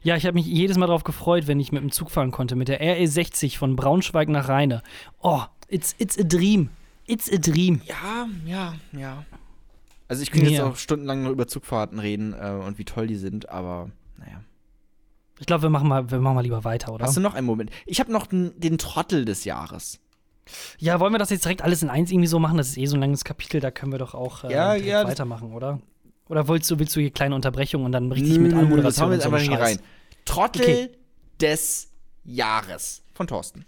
Ja, 0.02 0.16
ich 0.16 0.24
habe 0.24 0.34
mich 0.34 0.46
jedes 0.46 0.78
Mal 0.78 0.86
darauf 0.86 1.04
gefreut, 1.04 1.46
wenn 1.46 1.58
ich 1.58 1.72
mit 1.72 1.82
dem 1.82 1.90
Zug 1.90 2.10
fahren 2.10 2.30
konnte, 2.30 2.54
mit 2.54 2.68
der 2.68 2.80
RE60 2.80 3.58
von 3.58 3.74
Braunschweig 3.74 4.28
nach 4.28 4.48
Rheine. 4.48 4.82
Oh, 5.20 5.42
it's, 5.68 5.94
it's 5.98 6.18
a 6.18 6.22
dream. 6.22 6.70
It's 7.06 7.32
a 7.32 7.38
dream. 7.38 7.80
Ja, 7.86 8.28
ja, 8.44 8.74
ja. 8.92 9.24
Also 10.08 10.22
ich 10.22 10.30
könnte 10.30 10.50
jetzt 10.50 10.58
Ja. 10.58 10.68
auch 10.68 10.76
stundenlang 10.76 11.22
nur 11.22 11.32
über 11.32 11.46
Zugfahrten 11.48 11.98
reden 11.98 12.32
äh, 12.32 12.50
und 12.64 12.78
wie 12.78 12.84
toll 12.84 13.06
die 13.06 13.16
sind, 13.16 13.48
aber 13.48 13.90
naja. 14.18 14.42
Ich 15.38 15.46
glaube, 15.46 15.62
wir 15.64 15.70
machen 15.70 15.88
mal, 15.88 16.10
wir 16.10 16.18
machen 16.20 16.36
mal 16.36 16.40
lieber 16.42 16.64
weiter, 16.64 16.92
oder? 16.92 17.04
Hast 17.04 17.16
du 17.16 17.20
noch 17.20 17.34
einen 17.34 17.46
Moment? 17.46 17.70
Ich 17.84 18.00
habe 18.00 18.10
noch 18.12 18.26
den, 18.26 18.58
den 18.58 18.78
Trottel 18.78 19.24
des 19.24 19.44
Jahres. 19.44 19.98
Ja, 20.78 21.00
wollen 21.00 21.12
wir 21.12 21.18
das 21.18 21.30
jetzt 21.30 21.44
direkt 21.44 21.62
alles 21.62 21.82
in 21.82 21.90
eins 21.90 22.10
irgendwie 22.10 22.28
so 22.28 22.38
machen? 22.38 22.56
Das 22.56 22.68
ist 22.68 22.78
eh 22.78 22.86
so 22.86 22.96
ein 22.96 23.00
langes 23.00 23.24
Kapitel, 23.24 23.60
da 23.60 23.70
können 23.70 23.90
wir 23.92 23.98
doch 23.98 24.14
auch 24.14 24.44
äh, 24.44 24.52
Ja, 24.52 24.74
ja, 24.74 25.04
weitermachen, 25.04 25.52
oder? 25.52 25.80
Oder 26.28 26.48
willst 26.48 26.70
du, 26.70 26.78
willst 26.78 26.94
du 26.96 27.00
hier 27.00 27.10
kleine 27.10 27.34
Unterbrechungen 27.34 27.84
und 27.84 27.92
dann 27.92 28.10
richtig 28.12 28.38
mit 28.38 28.52
Anmoderation 28.52 28.84
das 28.84 29.00
haben 29.00 29.10
wir 29.10 29.14
jetzt 29.16 29.24
so 29.24 29.30
einfach 29.30 29.40
hier 29.46 29.60
rein. 29.60 29.78
Trottel 30.24 30.62
Okay. 30.62 30.88
des 31.40 31.88
Jahres 32.24 33.02
von 33.12 33.26
Thorsten. 33.26 33.64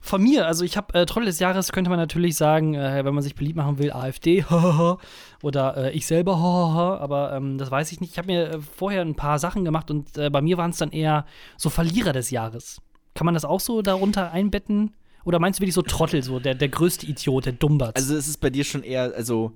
Von 0.00 0.22
mir, 0.22 0.46
also 0.46 0.64
ich 0.64 0.76
habe 0.76 0.94
äh, 0.94 1.06
Trottel 1.06 1.26
des 1.26 1.38
Jahres, 1.38 1.72
könnte 1.72 1.90
man 1.90 1.98
natürlich 1.98 2.36
sagen, 2.36 2.74
äh, 2.74 3.04
wenn 3.04 3.14
man 3.14 3.22
sich 3.22 3.34
beliebt 3.34 3.56
machen 3.56 3.78
will, 3.78 3.92
AfD, 3.92 4.44
oder 5.42 5.76
äh, 5.76 5.92
ich 5.92 6.06
selber, 6.06 6.36
aber 6.36 7.32
ähm, 7.32 7.58
das 7.58 7.70
weiß 7.70 7.92
ich 7.92 8.00
nicht. 8.00 8.12
Ich 8.12 8.18
habe 8.18 8.26
mir 8.26 8.50
äh, 8.50 8.60
vorher 8.60 9.02
ein 9.02 9.14
paar 9.14 9.38
Sachen 9.38 9.64
gemacht 9.64 9.90
und 9.90 10.16
äh, 10.18 10.30
bei 10.30 10.42
mir 10.42 10.58
waren 10.58 10.70
es 10.70 10.78
dann 10.78 10.90
eher 10.90 11.26
so 11.56 11.70
Verlierer 11.70 12.12
des 12.12 12.30
Jahres. 12.30 12.80
Kann 13.14 13.24
man 13.24 13.34
das 13.34 13.44
auch 13.44 13.60
so 13.60 13.82
darunter 13.82 14.32
einbetten? 14.32 14.92
Oder 15.24 15.38
meinst 15.38 15.58
du 15.58 15.62
wirklich 15.62 15.74
so 15.74 15.82
Trottel, 15.82 16.22
so 16.22 16.40
der, 16.40 16.54
der 16.54 16.68
größte 16.68 17.06
Idiot, 17.06 17.46
der 17.46 17.52
Dummbatz? 17.52 17.96
Also 17.96 18.16
es 18.16 18.28
ist 18.28 18.38
bei 18.38 18.50
dir 18.50 18.64
schon 18.64 18.82
eher, 18.82 19.12
also 19.14 19.52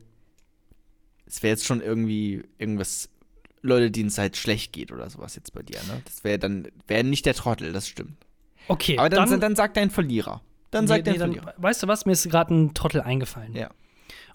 es 1.26 1.42
wäre 1.42 1.52
jetzt 1.52 1.64
schon 1.64 1.80
irgendwie 1.80 2.44
irgendwas, 2.58 3.08
Leute, 3.62 3.90
denen 3.90 4.08
es 4.08 4.18
halt 4.18 4.36
schlecht 4.36 4.72
geht 4.72 4.92
oder 4.92 5.10
sowas 5.10 5.34
jetzt 5.34 5.52
bei 5.52 5.62
dir, 5.62 5.78
ne? 5.88 6.00
Das 6.04 6.22
wäre 6.22 6.38
dann, 6.38 6.68
wäre 6.86 7.02
nicht 7.02 7.26
der 7.26 7.34
Trottel, 7.34 7.72
das 7.72 7.88
stimmt. 7.88 8.25
Okay, 8.68 8.98
Aber 8.98 9.08
dann, 9.08 9.40
dann, 9.40 9.56
sagt 9.56 9.76
dein 9.76 9.90
Verlierer. 9.90 10.40
Dann 10.70 10.86
sagt 10.86 11.06
Nee, 11.06 11.12
dein 11.12 11.12
nee, 11.14 11.18
Verlierer. 11.36 11.54
Weißt 11.56 11.82
du 11.82 11.88
was? 11.88 12.06
Mir 12.06 12.12
ist 12.12 12.28
gerade 12.30 12.54
ein 12.54 12.74
Trottel 12.74 13.00
eingefallen. 13.00 13.54
Ja. 13.54 13.70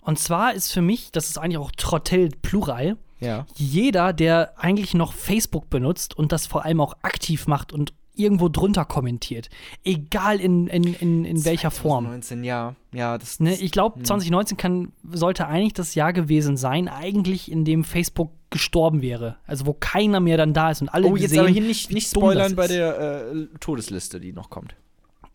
Und 0.02 0.18
zwar 0.18 0.54
ist 0.54 0.72
für 0.72 0.82
mich, 0.82 1.12
das 1.12 1.30
ist 1.30 1.38
eigentlich 1.38 1.58
auch 1.58 1.72
Trottel 1.72 2.30
Plural, 2.42 2.98
Ja. 3.20 3.46
jeder, 3.56 4.14
der 4.14 4.54
eigentlich 4.58 4.94
noch 4.94 5.14
Facebook 5.14 5.70
benutzt 5.70 6.18
und 6.18 6.32
das 6.32 6.48
vor 6.48 6.66
allem 6.66 6.82
auch 6.82 6.96
aktiv 7.04 7.48
macht 7.48 7.72
und 7.72 7.94
irgendwo 8.22 8.50
drunter 8.50 8.86
kommentiert. 8.86 9.50
Egal 9.84 10.40
in, 10.40 10.68
in, 10.68 10.94
in, 10.96 11.26
in 11.26 11.46
welcher 11.46 11.72
Form. 11.72 12.06
2019, 12.06 12.44
ja. 12.44 12.76
Ja, 12.94 13.18
das 13.18 13.40
Ne, 13.40 13.56
ich 13.56 13.72
glaube, 13.72 13.98
Hm. 13.98 14.06
2019 14.06 14.58
kann, 14.58 14.92
sollte 15.10 15.48
eigentlich 15.48 15.74
das 15.74 15.96
Jahr 15.96 16.14
gewesen 16.14 16.58
sein, 16.58 16.88
eigentlich 16.88 17.52
in 17.52 17.66
dem 17.66 17.84
Facebook 17.84 18.32
gestorben 18.50 19.02
wäre. 19.02 19.38
Also 19.48 19.66
wo 19.66 19.74
keiner 19.74 20.20
mehr 20.20 20.38
dann 20.38 20.54
da 20.54 20.72
ist 20.72 20.82
und 20.82 20.90
alle 20.90 21.08
Oh, 21.08 21.16
jetzt 21.16 21.24
gesehen, 21.24 21.40
aber 21.40 21.50
hier 21.50 21.62
nicht, 21.62 21.92
nicht 21.92 22.10
spoilern 22.10 22.56
bei 22.56 22.68
der 22.68 23.32
äh, 23.32 23.48
Todesliste, 23.60 24.20
die 24.20 24.34
noch 24.34 24.50
kommt. 24.50 24.76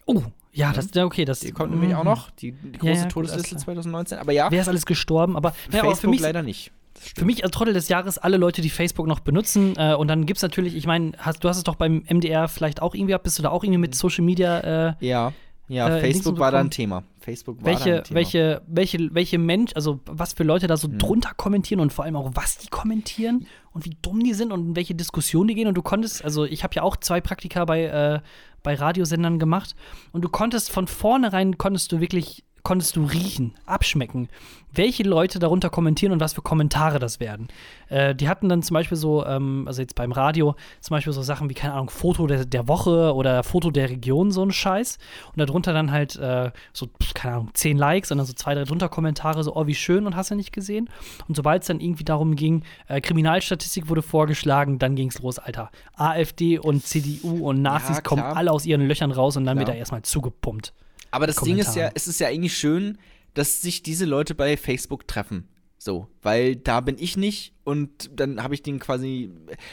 Oh, 0.04 0.22
ja, 0.52 0.72
das, 0.72 0.88
ja, 0.94 1.04
okay, 1.04 1.24
das 1.24 1.40
Die 1.40 1.52
kommt 1.52 1.72
nämlich 1.72 1.94
auch 1.94 2.04
mhm. 2.04 2.10
noch, 2.10 2.30
die, 2.30 2.52
die 2.52 2.78
große 2.78 2.92
Ja, 2.92 2.98
ja, 3.00 3.06
Todesliste 3.06 3.54
alles 3.54 3.64
klar. 3.64 3.74
2019. 3.76 4.18
Aber 4.18 4.32
ja, 4.32 4.50
Wer 4.50 4.62
ist 4.62 4.68
alles 4.68 4.86
gestorben? 4.86 5.36
Aber, 5.36 5.48
aber 5.48 5.56
Facebook 5.70 5.98
für 5.98 6.08
mich 6.08 6.20
leider 6.20 6.42
nicht. 6.42 6.72
Für 6.98 7.24
mich 7.24 7.44
als 7.44 7.52
Trottel 7.52 7.74
des 7.74 7.88
Jahres 7.88 8.18
alle 8.18 8.36
Leute, 8.36 8.62
die 8.62 8.70
Facebook 8.70 9.06
noch 9.06 9.20
benutzen. 9.20 9.74
Äh, 9.76 9.94
und 9.94 10.08
dann 10.08 10.26
gibt 10.26 10.38
es 10.38 10.42
natürlich, 10.42 10.74
ich 10.74 10.86
meine, 10.86 11.12
hast, 11.18 11.42
du 11.44 11.48
hast 11.48 11.56
es 11.58 11.64
doch 11.64 11.76
beim 11.76 12.02
MDR 12.08 12.48
vielleicht 12.48 12.82
auch 12.82 12.94
irgendwie 12.94 13.10
gehabt, 13.12 13.24
bist 13.24 13.38
du 13.38 13.42
da 13.42 13.50
auch 13.50 13.62
irgendwie 13.64 13.78
mit 13.78 13.94
Social 13.94 14.24
Media, 14.24 14.88
äh, 14.90 14.94
Ja, 15.00 15.32
ja, 15.68 15.96
äh, 15.96 16.00
Facebook 16.00 16.38
war 16.38 16.52
da 16.52 16.60
ein? 16.60 16.70
Thema. 16.70 17.02
Facebook 17.18 17.56
war 17.56 17.64
da 17.64 17.70
welche, 17.70 17.96
ein 17.98 18.04
Thema. 18.04 18.16
welche, 18.16 18.62
welche, 18.68 19.14
welche 19.14 19.38
Mensch, 19.38 19.72
also 19.74 19.98
was 20.06 20.32
für 20.34 20.44
Leute 20.44 20.68
da 20.68 20.76
so 20.76 20.86
Hm. 20.88 20.98
drunter 20.98 21.32
kommentieren 21.36 21.80
und 21.80 21.92
vor 21.92 22.04
allem 22.04 22.14
auch, 22.16 22.30
was 22.34 22.58
die 22.58 22.68
kommentieren 22.68 23.46
und 23.72 23.84
wie 23.84 23.96
dumm 24.00 24.22
die 24.22 24.32
sind 24.34 24.52
und 24.52 24.60
in 24.68 24.76
welche 24.76 24.94
Diskussionen 24.94 25.48
die 25.48 25.54
gehen. 25.56 25.66
Und 25.66 25.74
du 25.74 25.82
konntest, 25.82 26.24
also 26.24 26.44
ich 26.44 26.62
habe 26.62 26.74
ja 26.76 26.82
auch 26.82 26.96
zwei 26.96 27.20
Praktika 27.20 27.64
bei, 27.64 27.82
äh, 27.84 28.20
bei 28.62 28.74
Radiosendern 28.74 29.38
gemacht 29.40 29.74
und 30.12 30.22
du 30.22 30.28
konntest 30.28 30.70
von 30.70 30.86
vornherein, 30.86 31.58
konntest 31.58 31.90
du 31.90 32.00
wirklich 32.00 32.44
konntest 32.66 32.96
du 32.96 33.04
riechen, 33.04 33.54
abschmecken, 33.64 34.28
welche 34.72 35.04
Leute 35.04 35.38
darunter 35.38 35.70
kommentieren 35.70 36.12
und 36.12 36.18
was 36.18 36.32
für 36.32 36.42
Kommentare 36.42 36.98
das 36.98 37.20
werden. 37.20 37.46
Äh, 37.88 38.12
die 38.12 38.28
hatten 38.28 38.48
dann 38.48 38.64
zum 38.64 38.74
Beispiel 38.74 38.98
so, 38.98 39.24
ähm, 39.24 39.68
also 39.68 39.82
jetzt 39.82 39.94
beim 39.94 40.10
Radio, 40.10 40.56
zum 40.80 40.96
Beispiel 40.96 41.12
so 41.12 41.22
Sachen 41.22 41.48
wie, 41.48 41.54
keine 41.54 41.74
Ahnung, 41.74 41.90
Foto 41.90 42.26
der, 42.26 42.44
der 42.44 42.66
Woche 42.66 43.14
oder 43.14 43.44
Foto 43.44 43.70
der 43.70 43.88
Region, 43.88 44.32
so 44.32 44.42
ein 44.42 44.50
Scheiß. 44.50 44.98
Und 45.28 45.38
darunter 45.38 45.72
dann 45.72 45.92
halt 45.92 46.16
äh, 46.16 46.50
so, 46.72 46.88
keine 47.14 47.34
Ahnung, 47.34 47.50
zehn 47.54 47.78
Likes 47.78 48.10
und 48.10 48.18
dann 48.18 48.26
so 48.26 48.32
zwei, 48.32 48.56
drei 48.56 48.64
drunter 48.64 48.88
Kommentare, 48.88 49.44
so, 49.44 49.54
oh, 49.54 49.68
wie 49.68 49.76
schön 49.76 50.04
und 50.04 50.16
hast 50.16 50.32
du 50.32 50.34
nicht 50.34 50.52
gesehen. 50.52 50.90
Und 51.28 51.36
sobald 51.36 51.62
es 51.62 51.68
dann 51.68 51.78
irgendwie 51.78 52.02
darum 52.02 52.34
ging, 52.34 52.64
äh, 52.88 53.00
Kriminalstatistik 53.00 53.88
wurde 53.88 54.02
vorgeschlagen, 54.02 54.80
dann 54.80 54.96
ging 54.96 55.10
es 55.10 55.22
los, 55.22 55.38
Alter. 55.38 55.70
AfD 55.94 56.58
und 56.58 56.84
CDU 56.84 57.48
und 57.48 57.62
Nazis 57.62 57.98
Ja, 57.98 58.02
kommen 58.02 58.24
alle 58.24 58.50
aus 58.50 58.66
ihren 58.66 58.88
Löchern 58.88 59.12
raus 59.12 59.36
und 59.36 59.44
dann 59.44 59.56
wird 59.56 59.66
Klar. 59.66 59.76
da 59.76 59.78
erstmal 59.78 60.02
zugepumpt. 60.02 60.72
Aber 61.16 61.26
das 61.26 61.36
Ding 61.36 61.58
ist 61.58 61.66
ja, 61.68 61.72
Kommentaren. 61.72 61.92
es 61.96 62.06
ist 62.06 62.20
ja 62.20 62.28
eigentlich 62.28 62.56
schön, 62.56 62.98
dass 63.34 63.60
sich 63.62 63.82
diese 63.82 64.04
Leute 64.04 64.34
bei 64.34 64.56
Facebook 64.56 65.08
treffen. 65.08 65.48
So, 65.78 66.08
weil 66.22 66.56
da 66.56 66.80
bin 66.80 66.96
ich 66.98 67.16
nicht 67.16 67.52
und 67.64 68.10
dann 68.18 68.42
habe 68.42 68.54
ich 68.54 68.62
den 68.62 68.78
quasi. 68.78 69.30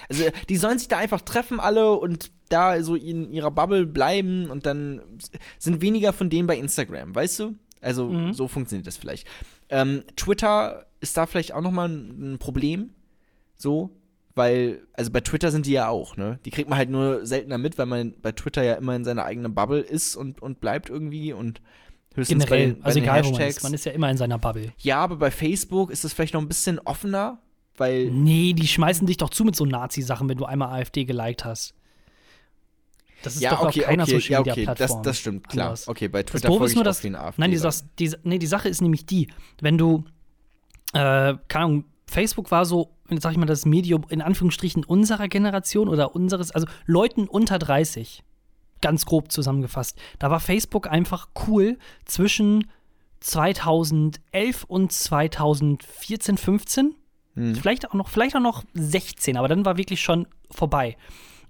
Also, 0.09 0.25
die 0.49 0.57
sollen 0.57 0.77
sich 0.77 0.87
da 0.89 0.97
einfach 0.97 1.21
treffen, 1.21 1.59
alle 1.59 1.93
und 1.93 2.31
da 2.49 2.83
so 2.83 2.95
in 2.95 3.31
ihrer 3.31 3.51
Bubble 3.51 3.85
bleiben 3.85 4.49
und 4.49 4.65
dann 4.65 5.01
sind 5.57 5.81
weniger 5.81 6.13
von 6.13 6.29
denen 6.29 6.45
bei 6.47 6.57
Instagram, 6.57 7.15
weißt 7.15 7.39
du? 7.39 7.55
Also, 7.81 8.07
Mhm. 8.09 8.33
so 8.33 8.47
funktioniert 8.47 8.85
das 8.85 8.97
vielleicht. 8.97 9.27
Ähm, 9.69 10.03
Twitter 10.15 10.85
ist 10.99 11.17
da 11.17 11.25
vielleicht 11.25 11.53
auch 11.53 11.61
nochmal 11.61 11.89
ein 11.89 12.37
Problem. 12.37 12.91
So, 13.55 13.89
weil, 14.35 14.81
also 14.93 15.11
bei 15.11 15.21
Twitter 15.21 15.51
sind 15.51 15.65
die 15.65 15.73
ja 15.73 15.89
auch, 15.89 16.17
ne? 16.17 16.39
Die 16.45 16.49
kriegt 16.51 16.69
man 16.69 16.77
halt 16.77 16.89
nur 16.89 17.25
seltener 17.25 17.57
mit, 17.57 17.77
weil 17.77 17.85
man 17.85 18.13
bei 18.21 18.31
Twitter 18.31 18.63
ja 18.63 18.73
immer 18.75 18.95
in 18.95 19.03
seiner 19.03 19.25
eigenen 19.25 19.53
Bubble 19.53 19.79
ist 19.81 20.15
und, 20.15 20.41
und 20.41 20.59
bleibt 20.59 20.89
irgendwie 20.89 21.33
und 21.33 21.61
höchstens 22.15 22.43
Generell, 22.45 22.67
bei, 22.67 22.73
den- 22.73 22.79
bei 22.81 22.85
also 22.85 22.99
egal 22.99 23.25
wo 23.25 23.29
man 23.31 23.39
Hashtags. 23.39 23.57
ist, 23.57 23.63
man 23.63 23.73
ist 23.73 23.85
ja 23.85 23.91
immer 23.91 24.09
in 24.09 24.17
seiner 24.17 24.39
Bubble. 24.39 24.73
ja, 24.79 24.97
aber 24.97 25.17
bei 25.17 25.31
Facebook 25.31 25.91
ist 25.91 26.03
es 26.03 26.13
vielleicht 26.13 26.33
noch 26.33 26.41
ein 26.41 26.47
bisschen 26.47 26.79
offener, 26.79 27.39
weil 27.77 28.09
Nee, 28.11 28.53
die 28.53 28.67
schmeißen 28.67 29.05
dich 29.07 29.17
doch 29.17 29.29
zu 29.29 29.43
mit 29.45 29.55
so 29.55 29.65
Nazi-Sachen, 29.65 30.27
wenn 30.29 30.37
du 30.37 30.45
einmal 30.45 30.79
AfD 30.79 31.05
geliked 31.05 31.43
hast. 31.45 31.73
Das 33.23 33.35
ist 33.35 33.41
ja, 33.41 33.51
doch 33.51 33.61
okay, 33.63 33.81
auf 33.81 33.85
keiner 33.87 34.03
okay, 34.03 34.11
Social 34.19 34.31
ja, 34.33 34.39
Media 34.39 34.53
okay, 34.53 34.65
das, 34.65 34.75
Plattform. 34.77 35.03
das 35.03 35.19
stimmt, 35.19 35.47
klar. 35.47 35.65
anders. 35.67 35.87
Okay, 35.87 36.07
bei 36.09 36.23
Das 36.23 36.31
Twitter 36.31 36.47
folge 36.49 36.65
ist 36.65 36.71
ich 36.71 36.75
nur, 36.75 36.81
auch 36.81 36.85
dass. 36.85 36.99
vielen 36.99 37.15
AfD. 37.15 37.41
Nein, 37.41 37.51
die, 37.51 37.57
das, 37.59 37.85
die, 37.97 38.13
nee, 38.23 38.37
die 38.37 38.47
Sache 38.47 38.67
ist 38.67 38.81
nämlich 38.81 39.05
die, 39.05 39.29
wenn 39.61 39.77
du, 39.77 40.03
äh, 40.93 41.33
keine 41.47 41.65
Ahnung, 41.65 41.85
Facebook 42.13 42.51
war 42.51 42.65
so, 42.65 42.91
sag 43.09 43.31
ich 43.31 43.37
mal, 43.37 43.45
das 43.45 43.65
Medium 43.65 44.05
in 44.09 44.21
Anführungsstrichen 44.21 44.83
unserer 44.85 45.27
Generation 45.27 45.89
oder 45.89 46.15
unseres, 46.15 46.51
also 46.51 46.67
Leuten 46.85 47.27
unter 47.27 47.59
30, 47.59 48.23
ganz 48.81 49.05
grob 49.05 49.31
zusammengefasst. 49.31 49.97
Da 50.19 50.29
war 50.29 50.39
Facebook 50.39 50.87
einfach 50.87 51.29
cool 51.47 51.77
zwischen 52.05 52.69
2011 53.19 54.63
und 54.65 54.91
2014, 54.91 56.37
15. 56.37 56.95
Hm. 57.35 57.55
Vielleicht 57.55 57.89
auch 57.89 57.93
noch, 57.93 58.09
vielleicht 58.09 58.35
auch 58.35 58.41
noch 58.41 58.63
16, 58.73 59.37
aber 59.37 59.47
dann 59.47 59.65
war 59.65 59.77
wirklich 59.77 60.01
schon 60.01 60.27
vorbei. 60.51 60.97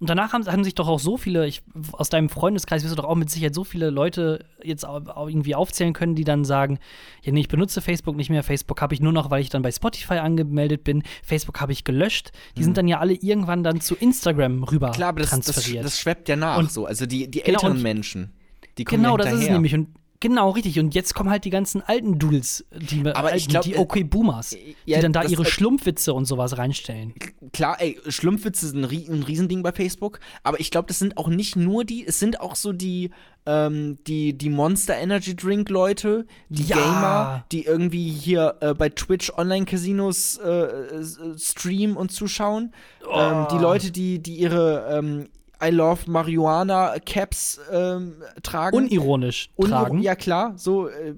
Und 0.03 0.09
danach 0.09 0.33
haben, 0.33 0.45
haben 0.47 0.65
sich 0.65 0.75
doch 0.75 0.89
auch 0.89 0.99
so 0.99 1.15
viele, 1.15 1.47
ich, 1.47 1.61
aus 1.93 2.09
deinem 2.09 2.27
Freundeskreis 2.27 2.83
wirst 2.83 2.91
du 2.91 3.01
doch 3.01 3.07
auch 3.07 3.15
mit 3.15 3.29
Sicherheit 3.29 3.55
so 3.55 3.63
viele 3.63 3.89
Leute 3.89 4.43
jetzt 4.61 4.83
irgendwie 4.83 5.55
aufzählen 5.55 5.93
können, 5.93 6.13
die 6.13 6.25
dann 6.25 6.43
sagen, 6.43 6.77
ja 7.21 7.31
nee, 7.31 7.39
ich 7.39 7.47
benutze 7.47 7.79
Facebook 7.79 8.17
nicht 8.17 8.29
mehr, 8.29 8.43
Facebook 8.43 8.81
habe 8.81 8.93
ich 8.93 8.99
nur 8.99 9.13
noch, 9.13 9.31
weil 9.31 9.39
ich 9.39 9.47
dann 9.47 9.61
bei 9.61 9.71
Spotify 9.71 10.15
angemeldet 10.15 10.83
bin, 10.83 11.03
Facebook 11.23 11.61
habe 11.61 11.71
ich 11.71 11.85
gelöscht. 11.85 12.33
Die 12.57 12.65
sind 12.65 12.75
dann 12.75 12.89
ja 12.89 12.99
alle 12.99 13.13
irgendwann 13.13 13.63
dann 13.63 13.79
zu 13.79 13.95
Instagram 13.95 14.65
rüber 14.65 14.91
Klar, 14.91 15.07
aber 15.07 15.21
das, 15.21 15.29
das, 15.29 15.45
transferiert. 15.45 15.85
das 15.85 15.97
schweppt 16.01 16.27
ja 16.27 16.35
nach 16.35 16.57
Und- 16.57 16.69
so. 16.69 16.85
Also 16.85 17.05
die, 17.05 17.31
die 17.31 17.39
Genau, 17.39 17.59
älteren 17.59 17.77
und- 17.77 17.81
Menschen, 17.83 18.33
die 18.77 18.83
kommen 18.83 19.03
genau, 19.03 19.15
das 19.15 19.31
ist 19.31 19.43
es 19.43 19.49
nämlich. 19.49 19.73
Und 19.73 19.87
genau, 20.23 20.49
richtig. 20.49 20.79
Und 20.79 20.95
jetzt 20.95 21.13
kommen 21.13 21.29
halt 21.29 21.45
die 21.45 21.51
ganzen 21.51 21.81
alten 21.81 22.17
Dudes, 22.17 22.65
die, 22.71 23.05
Aber 23.13 23.35
ich 23.35 23.43
alten, 23.43 23.47
glaub, 23.49 23.63
die 23.63 23.73
äh, 23.73 23.77
okay 23.77 24.03
Boomers, 24.03 24.57
ja, 24.85 24.95
die 24.97 25.01
dann 25.03 25.13
da 25.13 25.23
ihre 25.23 25.43
äh, 25.43 25.45
Schlumpfwitze 25.45 26.13
und 26.13 26.25
sowas 26.25 26.57
reinstellen. 26.57 27.13
Klar, 27.51 27.77
ey, 27.79 27.99
Schlumpfwitze 28.07 28.67
sind 28.69 28.79
ein, 28.83 28.85
Rie- 28.89 29.07
ein 29.07 29.21
Riesending 29.21 29.61
bei 29.61 29.71
Facebook, 29.71 30.19
aber 30.41 30.59
ich 30.59 30.71
glaube, 30.71 30.87
das 30.87 30.97
sind 30.97 31.17
auch 31.17 31.27
nicht 31.27 31.55
nur 31.55 31.83
die, 31.83 32.07
es 32.07 32.17
sind 32.19 32.39
auch 32.39 32.55
so 32.55 32.73
die, 32.73 33.11
ähm, 33.45 33.97
die, 34.07 34.37
die 34.37 34.49
Monster 34.49 34.95
Energy 34.97 35.35
Drink 35.35 35.69
Leute, 35.69 36.25
die 36.49 36.63
Ja. 36.63 36.77
Gamer, 36.77 37.45
die 37.51 37.65
irgendwie 37.65 38.09
hier 38.09 38.55
äh, 38.61 38.73
bei 38.73 38.89
Twitch 38.89 39.31
Online-Casinos 39.37 40.37
äh, 40.37 40.49
äh, 40.49 41.03
streamen 41.37 41.97
und 41.97 42.11
zuschauen. 42.11 42.73
Ähm, 43.13 43.47
die 43.51 43.57
Leute, 43.57 43.91
die, 43.91 44.19
die 44.19 44.35
ihre 44.37 44.87
ähm, 44.89 45.27
I 45.63 45.69
Love 45.69 46.09
Marihuana 46.09 46.95
Caps 47.05 47.59
ähm, 47.71 48.15
tragen. 48.41 48.75
Unironisch 48.75 49.49
Uniro- 49.57 49.69
tragen. 49.69 50.01
Ja, 50.01 50.15
klar, 50.15 50.53
so. 50.57 50.87
Äh, 50.87 51.15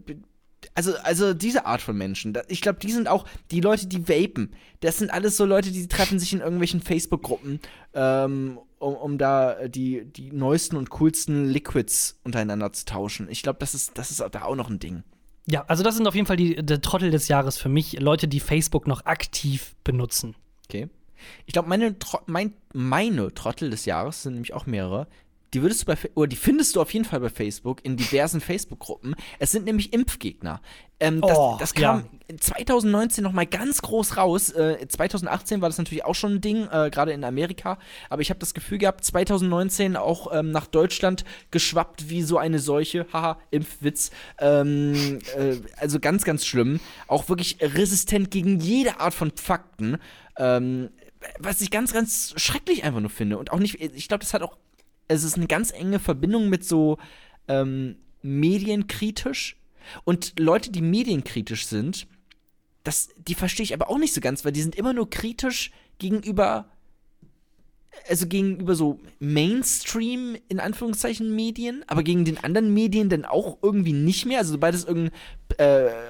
also, 0.74 0.94
also 1.04 1.34
diese 1.34 1.66
Art 1.66 1.82
von 1.82 1.96
Menschen. 1.96 2.38
Ich 2.48 2.60
glaube, 2.60 2.80
die 2.80 2.92
sind 2.92 3.08
auch 3.08 3.26
die 3.52 3.62
Leute, 3.62 3.88
die 3.88 4.10
vapen. 4.10 4.54
Das 4.82 4.98
sind 4.98 5.12
alles 5.12 5.38
so 5.38 5.46
Leute, 5.46 5.72
die 5.72 5.88
treffen 5.88 6.20
sich 6.20 6.34
in 6.34 6.40
irgendwelchen 6.40 6.82
Facebook-Gruppen, 6.82 7.60
ähm, 7.94 8.60
um, 8.80 8.96
um 8.96 9.18
da 9.18 9.68
die, 9.68 10.06
die 10.06 10.32
neuesten 10.32 10.76
und 10.76 10.90
coolsten 10.90 11.46
Liquids 11.46 12.20
untereinander 12.24 12.74
zu 12.74 12.86
tauschen. 12.86 13.28
Ich 13.30 13.42
glaube, 13.44 13.60
das 13.60 13.74
ist, 13.74 13.98
das 13.98 14.12
ist 14.12 14.20
da 14.32 14.42
auch 14.42 14.56
noch 14.56 14.70
ein 14.70 14.80
Ding. 14.80 15.04
Ja, 15.48 15.64
also 15.68 15.84
das 15.84 15.96
sind 15.96 16.08
auf 16.08 16.16
jeden 16.16 16.28
Fall 16.28 16.38
die 16.38 16.56
der 16.56 16.82
Trottel 16.82 17.12
des 17.12 17.28
Jahres 17.28 17.58
für 17.58 17.70
mich, 17.70 18.00
Leute, 18.00 18.28
die 18.28 18.40
Facebook 18.40 18.88
noch 18.88 19.06
aktiv 19.06 19.76
benutzen. 19.84 20.36
Okay. 20.68 20.90
Ich 21.46 21.54
glaube, 21.54 21.70
meine, 21.70 21.98
Tro 22.00 22.20
mein, 22.26 22.54
meine 22.74 23.34
Trottel 23.34 23.70
des 23.70 23.86
Jahres 23.86 24.24
sind 24.24 24.34
nämlich 24.34 24.54
auch 24.54 24.66
mehrere. 24.66 25.08
Die 25.56 25.62
würdest 25.62 25.84
du 25.84 25.86
bei, 25.86 25.98
oder 26.16 26.28
die 26.28 26.36
findest 26.36 26.76
du 26.76 26.82
auf 26.82 26.94
jeden 26.94 27.06
Fall 27.06 27.22
bei 27.22 27.30
Facebook 27.30 27.80
in 27.86 27.96
diversen 27.96 28.42
Facebook-Gruppen. 28.42 29.16
Es 29.40 29.54
sind 29.54 29.64
nämlich 29.64 29.94
Impfgegner. 29.94 30.60
Ähm, 31.00 31.22
das, 31.22 31.38
Oh, 31.38 31.56
das 31.58 31.74
kam 31.74 32.10
ja. 32.30 32.38
2019 32.38 33.24
noch 33.24 33.32
mal 33.32 33.46
ganz 33.46 33.82
groß 33.82 34.18
raus. 34.18 34.50
Äh, 34.50 34.86
2018 34.86 35.62
war 35.62 35.70
das 35.70 35.78
natürlich 35.78 36.04
auch 36.04 36.14
schon 36.16 36.34
ein 36.34 36.42
Ding, 36.42 36.68
äh, 36.70 36.90
gerade 36.90 37.14
in 37.14 37.24
Amerika. 37.24 37.78
Aber 38.10 38.22
ich 38.22 38.32
habe 38.32 38.40
das 38.42 38.54
Gefühl 38.54 38.80
gehabt, 38.80 39.06
2019 39.06 39.96
auch 39.96 40.34
ähm, 40.34 40.52
nach 40.52 40.68
Deutschland 40.68 41.24
geschwappt 41.52 42.10
wie 42.10 42.22
so 42.22 42.38
eine 42.38 42.60
Seuche. 42.60 43.06
Haha, 43.14 43.38
Impfwitz. 43.52 44.12
Ähm, 44.40 45.20
äh, 45.38 45.56
also 45.78 46.02
ganz, 46.02 46.26
ganz 46.26 46.46
schlimm. 46.46 46.82
Auch 47.08 47.30
wirklich 47.30 47.60
resistent 47.62 48.30
gegen 48.30 48.60
jede 48.60 49.00
Art 49.00 49.14
von 49.14 49.32
Fakten. 49.32 50.00
Was 51.40 51.62
ich 51.62 51.72
ganz, 51.72 51.94
ganz 51.94 52.34
schrecklich 52.38 52.84
einfach 52.84 53.00
nur 53.00 53.10
finde. 53.10 53.38
Und 53.38 53.52
auch 53.52 53.60
nicht, 53.60 53.80
ich 53.80 54.08
glaube, 54.08 54.24
das 54.24 54.34
hat 54.34 54.42
auch, 54.42 54.58
es 55.08 55.24
ist 55.24 55.36
eine 55.38 55.48
ganz 55.48 55.72
enge 55.72 56.00
Verbindung 56.00 56.50
mit 56.50 56.66
so 56.66 56.98
ähm, 57.48 57.98
medienkritisch. 58.22 59.58
Und 60.04 60.40
Leute, 60.40 60.72
die 60.72 60.82
medienkritisch 60.82 61.68
sind, 61.68 62.08
das, 62.84 63.10
die 63.18 63.36
verstehe 63.36 63.64
ich 63.64 63.74
aber 63.74 63.90
auch 63.90 63.98
nicht 63.98 64.14
so 64.14 64.22
ganz, 64.22 64.46
weil 64.46 64.52
die 64.52 64.62
sind 64.62 64.76
immer 64.76 64.94
nur 64.94 65.10
kritisch 65.10 65.72
gegenüber, 65.98 66.70
also 68.10 68.28
gegenüber 68.28 68.76
so 68.76 69.00
Mainstream, 69.20 70.38
in 70.48 70.60
Anführungszeichen, 70.60 71.36
Medien, 71.36 71.84
aber 71.88 72.04
gegen 72.04 72.26
den 72.26 72.44
anderen 72.44 72.74
Medien 72.74 73.10
dann 73.10 73.26
auch 73.26 73.58
irgendwie 73.62 73.94
nicht 73.94 74.26
mehr. 74.26 74.40
Also 74.40 74.54
sobald 74.54 74.76
es 74.76 74.86
irgendein 74.86 75.12
äh, 75.58 75.64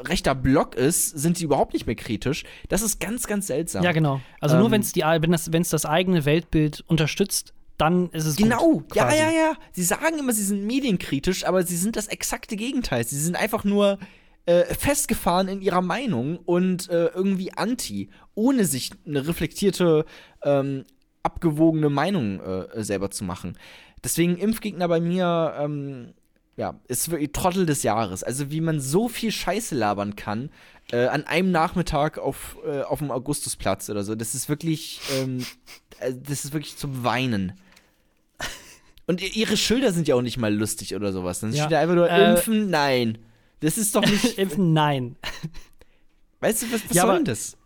rechter 0.07 0.35
Block 0.35 0.75
ist, 0.75 1.09
sind 1.09 1.39
die 1.39 1.43
überhaupt 1.43 1.73
nicht 1.73 1.85
mehr 1.85 1.95
kritisch. 1.95 2.43
Das 2.69 2.81
ist 2.81 2.99
ganz, 2.99 3.27
ganz 3.27 3.47
seltsam. 3.47 3.83
Ja, 3.83 3.91
genau. 3.91 4.21
Also 4.39 4.57
nur 4.57 4.65
Ähm, 4.65 4.71
wenn 4.73 4.81
es 4.81 4.91
die 4.91 5.01
wenn 5.01 5.31
das, 5.31 5.51
wenn's 5.51 5.69
das 5.69 5.85
eigene 5.85 6.25
Weltbild 6.25 6.83
unterstützt, 6.87 7.53
dann 7.77 8.09
ist 8.11 8.25
es 8.25 8.37
Genau, 8.37 8.79
gut, 8.79 8.95
ja, 8.95 9.13
ja, 9.13 9.31
ja. 9.31 9.53
Sie 9.71 9.83
sagen 9.83 10.17
immer, 10.17 10.33
sie 10.33 10.43
sind 10.43 10.65
medienkritisch, 10.65 11.45
aber 11.45 11.63
sie 11.63 11.75
sind 11.75 11.95
das 11.95 12.07
exakte 12.07 12.55
Gegenteil. 12.55 13.03
Sie 13.03 13.19
sind 13.19 13.35
einfach 13.35 13.63
nur 13.63 13.99
äh, 14.45 14.63
festgefahren 14.75 15.47
in 15.47 15.61
ihrer 15.61 15.81
Meinung 15.81 16.37
und 16.37 16.89
äh, 16.89 17.07
irgendwie 17.07 17.51
anti, 17.53 18.09
ohne 18.33 18.65
sich 18.65 18.91
eine 19.05 19.27
reflektierte, 19.27 20.05
ähm, 20.43 20.85
abgewogene 21.25 21.89
Meinung 21.89 22.39
äh, 22.39 22.83
selber 22.83 23.11
zu 23.11 23.23
machen. 23.23 23.57
Deswegen 24.03 24.37
Impfgegner 24.37 24.87
bei 24.87 24.99
mir, 25.01 25.55
ähm, 25.59 26.13
ja, 26.57 26.79
ist 26.87 27.09
wirklich 27.11 27.31
Trottel 27.33 27.65
des 27.65 27.83
Jahres. 27.83 28.23
Also 28.23 28.51
wie 28.51 28.61
man 28.61 28.79
so 28.79 29.09
viel 29.09 29.31
Scheiße 29.31 29.75
labern 29.75 30.15
kann 30.15 30.49
äh, 30.91 31.07
an 31.07 31.23
einem 31.25 31.51
Nachmittag 31.51 32.17
auf, 32.17 32.55
äh, 32.65 32.81
auf 32.83 32.99
dem 32.99 33.11
Augustusplatz 33.11 33.89
oder 33.89 34.03
so. 34.03 34.15
Das 34.15 34.35
ist 34.35 34.47
wirklich, 34.47 35.01
ähm, 35.19 35.45
äh, 35.99 36.13
das 36.13 36.45
ist 36.45 36.53
wirklich 36.53 36.77
zum 36.77 37.03
Weinen. 37.03 37.53
Und 39.07 39.21
ihre 39.35 39.55
Schilder 39.57 39.91
sind 39.93 40.07
ja 40.07 40.15
auch 40.15 40.21
nicht 40.23 40.37
mal 40.37 40.53
lustig 40.53 40.95
oder 40.95 41.11
sowas. 41.13 41.39
Dann 41.39 41.51
Ja. 41.53 41.63
steht 41.65 41.73
da 41.73 41.79
einfach 41.79 41.95
nur 41.95 42.09
Äh, 42.09 42.31
impfen, 42.31 42.69
nein. 42.71 43.17
Das 43.59 43.77
ist 43.77 43.95
doch 43.95 44.01
nicht. 44.05 44.37
Impfen, 44.39 44.73
nein. 44.73 45.15
weißt 46.39 46.63
du, 46.63 46.71
was, 46.71 46.81
was 46.89 46.95
Ja, 46.95 47.03
soll 47.05 47.23
das? 47.23 47.57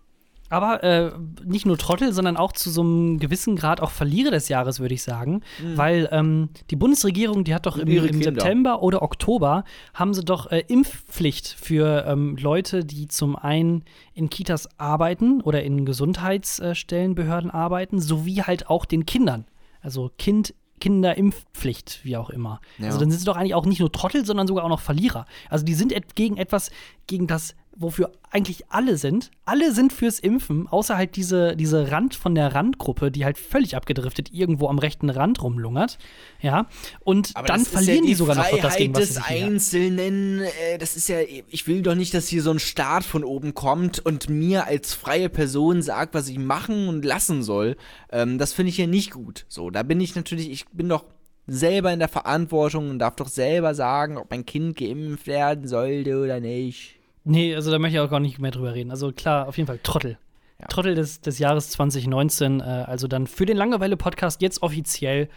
Aber 0.49 0.83
äh, 0.83 1.11
nicht 1.45 1.65
nur 1.65 1.77
Trottel, 1.77 2.11
sondern 2.11 2.37
auch 2.37 2.51
zu 2.51 2.69
so 2.69 2.81
einem 2.81 3.19
gewissen 3.19 3.55
Grad 3.55 3.81
auch 3.81 3.91
Verlierer 3.91 4.31
des 4.31 4.49
Jahres, 4.49 4.79
würde 4.79 4.95
ich 4.95 5.03
sagen. 5.03 5.41
Weil 5.75 6.09
ähm, 6.11 6.49
die 6.71 6.75
Bundesregierung, 6.75 7.43
die 7.43 7.53
hat 7.53 7.65
doch 7.65 7.77
im, 7.77 7.87
im. 7.87 8.21
September 8.21 8.81
oder 8.81 9.01
Oktober, 9.01 9.63
haben 9.93 10.13
sie 10.13 10.23
doch 10.23 10.51
äh, 10.51 10.63
Impfpflicht 10.67 11.47
für 11.47 12.05
ähm, 12.07 12.35
Leute, 12.37 12.83
die 12.83 13.07
zum 13.07 13.35
einen 13.35 13.83
in 14.13 14.29
Kitas 14.29 14.67
arbeiten 14.79 15.41
oder 15.41 15.63
in 15.63 15.85
Gesundheitsstellenbehörden 15.85 17.51
arbeiten, 17.51 17.99
sowie 18.01 18.41
halt 18.41 18.69
auch 18.69 18.85
den 18.85 19.05
Kindern. 19.05 19.45
Also 19.81 20.11
Kind. 20.17 20.53
Kinderimpfpflicht, 20.79 21.99
wie 22.03 22.15
auch 22.15 22.29
immer. 22.29 22.61
Ja. 22.77 22.85
Also 22.87 22.99
dann 22.99 23.11
sind 23.11 23.19
sie 23.19 23.25
doch 23.25 23.35
eigentlich 23.35 23.53
auch 23.53 23.65
nicht 23.65 23.79
nur 23.79 23.91
Trottel, 23.91 24.23
sondern 24.25 24.47
sogar 24.47 24.63
auch 24.63 24.69
noch 24.69 24.79
Verlierer. 24.79 25.25
Also 25.49 25.65
die 25.65 25.73
sind 25.73 25.93
gegen 26.15 26.37
etwas, 26.37 26.71
gegen 27.05 27.27
das, 27.27 27.55
wofür 27.79 28.11
eigentlich 28.29 28.65
alle 28.69 28.97
sind. 28.97 29.31
Alle 29.45 29.71
sind 29.71 29.93
fürs 29.93 30.19
Impfen, 30.19 30.67
außer 30.67 30.97
halt 30.97 31.15
diese, 31.15 31.55
diese 31.55 31.91
Rand 31.91 32.13
von 32.13 32.35
der 32.35 32.53
Randgruppe, 32.53 33.09
die 33.09 33.25
halt 33.25 33.37
völlig 33.37 33.75
abgedriftet 33.75 34.31
irgendwo 34.31 34.67
am 34.67 34.77
rechten 34.77 35.09
Rand 35.09 35.41
rumlungert. 35.41 35.97
Ja. 36.41 36.67
Und 36.99 37.31
Aber 37.35 37.47
dann 37.47 37.65
verlieren 37.65 38.03
ja 38.03 38.09
die 38.09 38.15
sogar 38.15 38.35
noch 38.35 38.45
Freiheit 38.45 38.63
das 38.63 38.75
Ding, 38.75 38.93
was 38.93 39.07
des. 39.07 39.23
Einzelnen. 39.23 40.41
Äh, 40.41 40.77
das 40.77 40.97
ist 40.97 41.07
ja, 41.07 41.19
ich 41.21 41.67
will 41.67 41.81
doch 41.81 41.95
nicht, 41.95 42.13
dass 42.13 42.27
hier 42.27 42.43
so 42.43 42.51
ein 42.51 42.59
Staat 42.59 43.05
von 43.05 43.23
oben 43.23 43.53
kommt 43.53 44.05
und 44.05 44.29
mir 44.29 44.67
als 44.67 44.93
freie 44.93 45.29
Person 45.29 45.81
sagt, 45.81 46.13
was 46.13 46.27
ich 46.27 46.37
machen 46.37 46.89
und 46.89 47.05
lassen 47.05 47.43
soll. 47.43 47.77
Ähm, 48.11 48.37
das 48.37 48.53
finde 48.53 48.71
ich 48.71 48.77
ja 48.77 48.87
nicht 48.87 49.11
gut. 49.11 49.45
So, 49.47 49.69
da 49.69 49.83
bin 49.83 50.01
ich 50.01 50.15
natürlich, 50.15 50.51
ich 50.51 50.67
bin 50.67 50.89
doch 50.89 51.05
selber 51.47 51.91
in 51.91 51.99
der 51.99 52.09
Verantwortung 52.09 52.89
und 52.89 52.99
darf 52.99 53.15
doch 53.15 53.29
selber 53.29 53.73
sagen, 53.73 54.17
ob 54.17 54.29
mein 54.29 54.45
Kind 54.45 54.77
geimpft 54.77 55.27
werden 55.27 55.67
sollte 55.67 56.21
oder 56.21 56.39
nicht. 56.39 56.98
Nee, 57.29 57.55
also 57.55 57.71
da 57.71 57.79
möchte 57.79 57.97
ich 57.97 58.01
auch 58.01 58.09
gar 58.09 58.19
nicht 58.19 58.39
mehr 58.39 58.51
drüber 58.51 58.73
reden. 58.73 58.91
Also 58.91 59.11
klar, 59.11 59.47
auf 59.47 59.57
jeden 59.57 59.67
Fall 59.67 59.79
Trottel. 59.83 60.17
Ja. 60.59 60.67
Trottel 60.67 60.95
des, 60.95 61.21
des 61.21 61.39
Jahres 61.39 61.69
2019, 61.69 62.59
äh, 62.59 62.63
also 62.63 63.07
dann 63.07 63.27
für 63.27 63.45
den 63.45 63.55
Langeweile-Podcast 63.55 64.41
jetzt 64.41 64.61
offiziell 64.61 65.29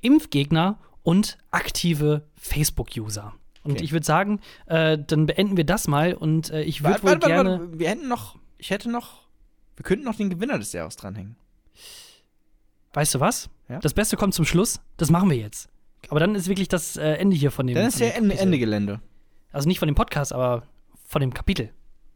Impfgegner 0.00 0.78
und 1.02 1.38
aktive 1.50 2.22
Facebook-User. 2.36 3.34
Und 3.62 3.72
Okay. 3.72 3.84
ich 3.84 3.92
würde 3.92 4.06
sagen, 4.06 4.40
äh, 4.66 4.96
dann 4.98 5.26
beenden 5.26 5.56
wir 5.56 5.64
das 5.64 5.88
mal 5.88 6.14
und 6.14 6.50
äh, 6.50 6.62
ich 6.62 6.82
würde 6.82 6.94
Warte, 6.94 7.02
wohl 7.02 7.08
warte, 7.10 7.22
warte, 7.22 7.34
gerne. 7.34 7.60
warte. 7.60 7.78
Wir 7.78 7.88
hätten 7.88 8.08
noch, 8.08 8.36
ich 8.58 8.70
hätte 8.70 8.90
noch, 8.90 9.22
wir 9.76 9.82
könnten 9.84 10.04
noch 10.04 10.14
den 10.16 10.30
Gewinner 10.30 10.58
des 10.58 10.72
Jahres 10.72 10.96
dranhängen. 10.96 11.36
Weißt 12.92 13.14
du 13.14 13.20
was? 13.20 13.50
Ja? 13.68 13.78
Das 13.78 13.94
Beste 13.94 14.16
kommt 14.16 14.34
zum 14.34 14.44
Schluss. 14.44 14.80
Das 14.96 15.10
machen 15.10 15.30
wir 15.30 15.36
jetzt. 15.36 15.68
Aber 16.08 16.20
dann 16.20 16.34
ist 16.34 16.48
wirklich 16.48 16.68
das 16.68 16.96
äh, 16.96 17.12
Ende 17.14 17.36
hier 17.36 17.50
von 17.50 17.66
dem. 17.66 17.74
Dann 17.76 17.86
ist 17.86 18.00
ja. 18.00 18.08
Ende 18.08 18.58
Gelände. 18.58 19.00
Also 19.52 19.68
nicht 19.68 19.78
von 19.78 19.86
dem 19.88 19.94
Podcast, 19.94 20.32
aber 20.32 20.62
von 21.10 21.20
dem 21.20 21.34
Kapitel, 21.34 21.70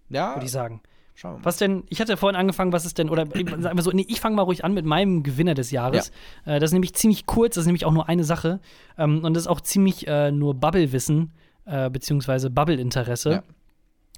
Ja, 0.08 0.36
würde 0.36 0.46
ich 0.46 0.52
sagen. 0.52 0.80
schauen 1.16 1.32
wir 1.34 1.38
mal. 1.38 1.44
Was 1.44 1.56
denn, 1.56 1.82
ich 1.90 2.00
hatte 2.00 2.16
vorhin 2.16 2.36
angefangen, 2.36 2.72
was 2.72 2.84
ist 2.86 2.96
denn, 2.96 3.10
oder 3.10 3.26
sagen 3.26 3.76
wir 3.76 3.82
so, 3.82 3.90
nee, 3.90 4.06
ich 4.08 4.20
fange 4.20 4.36
mal 4.36 4.42
ruhig 4.42 4.64
an 4.64 4.72
mit 4.72 4.84
meinem 4.84 5.24
Gewinner 5.24 5.54
des 5.54 5.72
Jahres. 5.72 6.12
Äh, 6.44 6.60
das 6.60 6.70
ist 6.70 6.74
nämlich 6.74 6.94
ziemlich 6.94 7.26
kurz, 7.26 7.56
das 7.56 7.62
ist 7.62 7.66
nämlich 7.66 7.84
auch 7.84 7.92
nur 7.92 8.08
eine 8.08 8.22
Sache. 8.22 8.60
Ähm, 8.96 9.24
und 9.24 9.34
das 9.34 9.42
ist 9.44 9.46
auch 9.48 9.60
ziemlich 9.60 10.06
äh, 10.06 10.30
nur 10.30 10.54
Bubble-Wissen, 10.54 11.32
äh, 11.66 11.90
beziehungsweise 11.90 12.50
Bubble-Interesse. 12.50 13.30
Ja. 13.30 13.42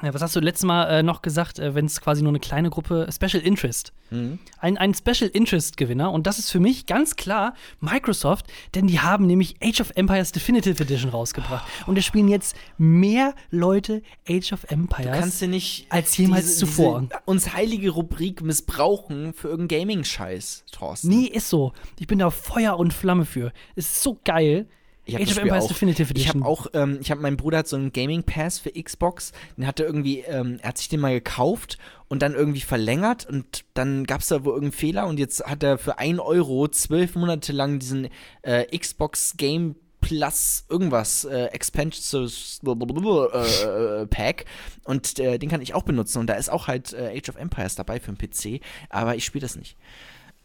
Äh, 0.02 0.12
was 0.12 0.20
hast 0.20 0.36
du 0.36 0.40
letztes 0.40 0.66
Mal 0.66 0.84
äh, 0.84 1.02
noch 1.02 1.22
gesagt, 1.22 1.58
äh, 1.58 1.74
wenn 1.74 1.86
es 1.86 2.00
quasi 2.02 2.22
nur 2.22 2.30
eine 2.30 2.40
kleine 2.40 2.68
Gruppe, 2.68 3.08
Special 3.10 3.42
Interest? 3.42 3.92
Mhm. 4.10 4.38
Ein, 4.58 4.76
ein 4.76 4.92
Special 4.92 5.30
Interest 5.30 5.76
Gewinner 5.78 6.12
und 6.12 6.26
das 6.26 6.38
ist 6.38 6.50
für 6.50 6.60
mich 6.60 6.84
ganz 6.84 7.16
klar 7.16 7.54
Microsoft, 7.80 8.46
denn 8.74 8.86
die 8.86 9.00
haben 9.00 9.26
nämlich 9.26 9.56
Age 9.62 9.80
of 9.80 9.92
Empires 9.94 10.32
Definitive 10.32 10.82
Edition 10.82 11.10
rausgebracht. 11.10 11.66
Und 11.86 11.96
es 11.96 12.04
spielen 12.04 12.28
jetzt 12.28 12.56
mehr 12.76 13.34
Leute 13.50 14.02
Age 14.28 14.52
of 14.52 14.64
Empires. 14.64 15.12
Du 15.12 15.20
kannst 15.20 15.40
ja 15.40 15.48
nicht 15.48 15.86
als 15.88 16.16
jemals 16.16 16.58
zuvor. 16.58 17.00
Diese 17.00 17.20
uns 17.24 17.54
heilige 17.54 17.90
Rubrik 17.90 18.42
missbrauchen 18.42 19.32
für 19.32 19.48
irgendeinen 19.48 19.80
Gaming-Scheiß, 19.80 20.64
Thorsten. 20.72 21.08
Nee, 21.08 21.26
ist 21.26 21.48
so. 21.48 21.72
Ich 21.98 22.06
bin 22.06 22.18
da 22.18 22.30
Feuer 22.30 22.78
und 22.78 22.92
Flamme 22.92 23.24
für. 23.24 23.52
Ist 23.76 24.02
so 24.02 24.20
geil. 24.24 24.68
Ich 25.06 25.14
hab 25.14 25.22
Age 25.22 25.30
of 25.30 25.38
Empires 25.38 25.64
auch. 25.64 25.68
Definitive 25.68 26.12
Ich 26.14 26.22
Edition. 26.26 26.42
habe 26.42 26.50
auch, 26.50 26.66
ähm, 26.74 26.98
ich 27.00 27.10
habe, 27.10 27.20
mein 27.22 27.36
Bruder 27.36 27.58
hat 27.58 27.68
so 27.68 27.76
einen 27.76 27.92
Gaming 27.92 28.24
Pass 28.24 28.58
für 28.58 28.70
Xbox. 28.70 29.32
Den 29.56 29.66
hat 29.66 29.78
er 29.80 29.86
irgendwie, 29.86 30.20
ähm, 30.20 30.58
er 30.60 30.70
hat 30.70 30.78
sich 30.78 30.88
den 30.88 31.00
mal 31.00 31.14
gekauft 31.14 31.78
und 32.08 32.22
dann 32.22 32.34
irgendwie 32.34 32.60
verlängert 32.60 33.24
und 33.26 33.64
dann 33.74 34.04
gab 34.04 34.20
es 34.20 34.28
da 34.28 34.44
wohl 34.44 34.54
irgendeinen 34.54 34.78
Fehler 34.78 35.06
und 35.06 35.18
jetzt 35.18 35.44
hat 35.46 35.62
er 35.62 35.78
für 35.78 35.98
1 35.98 36.18
Euro 36.18 36.68
zwölf 36.68 37.14
Monate 37.14 37.52
lang 37.52 37.78
diesen 37.78 38.08
äh, 38.42 38.76
Xbox 38.76 39.36
Game 39.36 39.76
Plus 40.00 40.64
irgendwas 40.68 41.24
äh, 41.24 41.46
Expansion 41.46 42.28
äh, 42.28 44.06
Pack 44.06 44.44
und 44.84 45.18
äh, 45.18 45.38
den 45.38 45.48
kann 45.48 45.60
ich 45.62 45.74
auch 45.74 45.82
benutzen 45.82 46.18
und 46.18 46.28
da 46.28 46.34
ist 46.34 46.48
auch 46.48 46.68
halt 46.68 46.92
äh, 46.92 47.16
Age 47.16 47.28
of 47.30 47.36
Empires 47.36 47.74
dabei 47.74 47.98
für 47.98 48.12
den 48.12 48.18
PC, 48.18 48.60
aber 48.88 49.16
ich 49.16 49.24
spiele 49.24 49.42
das 49.42 49.56
nicht. 49.56 49.76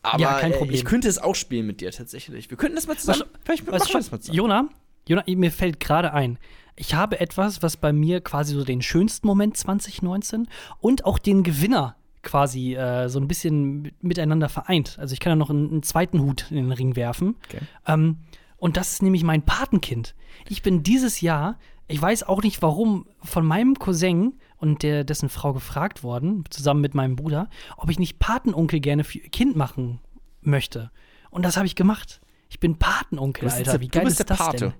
Aber 0.03 0.21
Ja, 0.21 0.39
kein 0.39 0.51
äh, 0.51 0.57
Problem. 0.57 0.75
ich 0.75 0.85
könnte 0.85 1.07
es 1.07 1.17
auch 1.19 1.35
spielen 1.35 1.67
mit 1.67 1.81
dir 1.81 1.91
tatsächlich. 1.91 2.49
Wir 2.49 2.57
könnten 2.57 2.75
das 2.75 2.87
mal 2.87 2.97
zusammen. 2.97 3.23
Vielleicht 3.43 3.67
Weißt 3.67 3.85
machen 3.85 3.93
wir 3.93 3.99
das 3.99 4.11
mal 4.11 4.19
zusammen. 4.19 4.37
Jona, 4.37 4.69
Jona, 5.07 5.23
mir 5.27 5.51
fällt 5.51 5.79
gerade 5.79 6.13
ein. 6.13 6.37
Ich 6.75 6.93
habe 6.95 7.19
etwas, 7.19 7.61
was 7.61 7.77
bei 7.77 7.93
mir 7.93 8.21
quasi 8.21 8.53
so 8.55 8.63
den 8.63 8.81
schönsten 8.81 9.27
Moment 9.27 9.57
2019 9.57 10.47
und 10.79 11.05
auch 11.05 11.19
den 11.19 11.43
Gewinner 11.43 11.95
quasi 12.23 12.75
äh, 12.75 13.09
so 13.09 13.19
ein 13.19 13.27
bisschen 13.27 13.81
mit- 13.81 14.03
miteinander 14.03 14.47
vereint. 14.49 14.97
Also 14.99 15.13
ich 15.13 15.19
kann 15.19 15.31
ja 15.31 15.35
noch 15.35 15.49
einen, 15.49 15.69
einen 15.69 15.83
zweiten 15.83 16.21
Hut 16.21 16.45
in 16.49 16.57
den 16.57 16.71
Ring 16.71 16.95
werfen. 16.95 17.35
Okay. 17.49 17.59
Ähm, 17.87 18.17
und 18.57 18.77
das 18.77 18.93
ist 18.93 19.01
nämlich 19.03 19.23
mein 19.23 19.41
Patenkind. 19.43 20.15
Ich 20.47 20.61
bin 20.61 20.83
dieses 20.83 21.21
Jahr, 21.21 21.57
ich 21.87 21.99
weiß 22.01 22.23
auch 22.23 22.41
nicht 22.43 22.61
warum, 22.61 23.07
von 23.23 23.45
meinem 23.45 23.77
Cousin 23.77 24.33
und 24.61 24.83
der, 24.83 25.03
dessen 25.03 25.27
Frau 25.27 25.53
gefragt 25.53 26.03
worden, 26.03 26.43
zusammen 26.51 26.81
mit 26.81 26.93
meinem 26.93 27.15
Bruder, 27.15 27.49
ob 27.77 27.89
ich 27.89 27.97
nicht 27.97 28.19
Patenonkel 28.19 28.79
gerne 28.79 29.03
für 29.03 29.17
ihr 29.17 29.29
Kind 29.29 29.55
machen 29.55 29.99
möchte. 30.41 30.91
Und 31.31 31.43
das 31.43 31.57
habe 31.57 31.65
ich 31.65 31.75
gemacht. 31.75 32.21
Ich 32.47 32.59
bin 32.59 32.77
Patenonkel, 32.77 33.49
Alter. 33.49 33.79
Wie 33.81 33.87
geil 33.87 34.07
ist 34.07 34.19
das 34.29 34.37
Pate. 34.37 34.57
denn? 34.57 34.73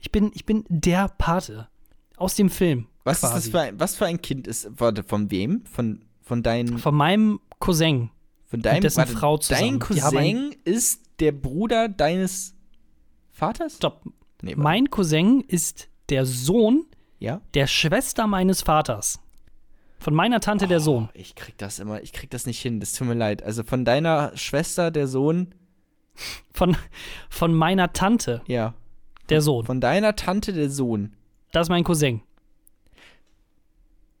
Ich 0.00 0.12
bin, 0.12 0.30
ich 0.34 0.44
bin 0.44 0.64
der 0.68 1.08
Pate. 1.08 1.68
Aus 2.16 2.34
dem 2.34 2.50
Film. 2.50 2.88
Was 3.04 3.20
quasi. 3.20 3.36
ist 3.36 3.44
das 3.46 3.50
für 3.50 3.60
ein, 3.60 3.80
was 3.80 3.96
für 3.96 4.06
ein 4.06 4.20
Kind 4.20 4.46
ist, 4.46 4.68
warte, 4.78 5.02
von 5.02 5.30
wem? 5.30 5.64
Von, 5.64 6.04
von 6.22 6.42
deinem, 6.42 6.78
Von 6.78 6.94
meinem 6.94 7.40
Cousin. 7.58 8.10
von 8.44 8.60
deinem, 8.60 8.82
dessen 8.82 8.98
warte, 8.98 9.12
Frau 9.12 9.38
zusammen. 9.38 9.78
Dein 9.78 9.78
Cousin 9.78 10.54
ist 10.64 11.02
der 11.20 11.32
Bruder 11.32 11.88
deines 11.88 12.54
Vaters? 13.32 13.76
Stopp. 13.76 14.02
Nee. 14.42 14.54
Mein 14.56 14.90
Cousin 14.90 15.42
ist 15.46 15.88
der 16.10 16.26
Sohn 16.26 16.86
ja? 17.18 17.40
der 17.54 17.66
Schwester 17.66 18.26
meines 18.26 18.62
Vaters. 18.62 19.20
Von 19.98 20.14
meiner 20.14 20.40
Tante 20.40 20.66
der 20.66 20.80
Sohn. 20.80 21.08
Ich 21.14 21.34
krieg 21.34 21.56
das 21.56 21.78
immer, 21.78 22.02
ich 22.02 22.12
krieg 22.12 22.30
das 22.30 22.46
nicht 22.46 22.60
hin, 22.60 22.80
das 22.80 22.92
tut 22.92 23.08
mir 23.08 23.14
leid. 23.14 23.42
Also 23.42 23.64
von 23.64 23.84
deiner 23.84 24.36
Schwester, 24.36 24.90
der 24.90 25.06
Sohn, 25.06 25.54
Von, 26.52 26.76
von 27.28 27.54
meiner 27.54 27.92
Tante 27.92 28.42
ja. 28.46 28.74
der 29.28 29.40
Sohn. 29.40 29.66
Von 29.66 29.80
deiner 29.80 30.16
Tante, 30.16 30.52
der 30.52 30.70
Sohn. 30.70 31.14
Das 31.52 31.66
ist 31.66 31.70
mein 31.70 31.84
Cousin. 31.84 32.22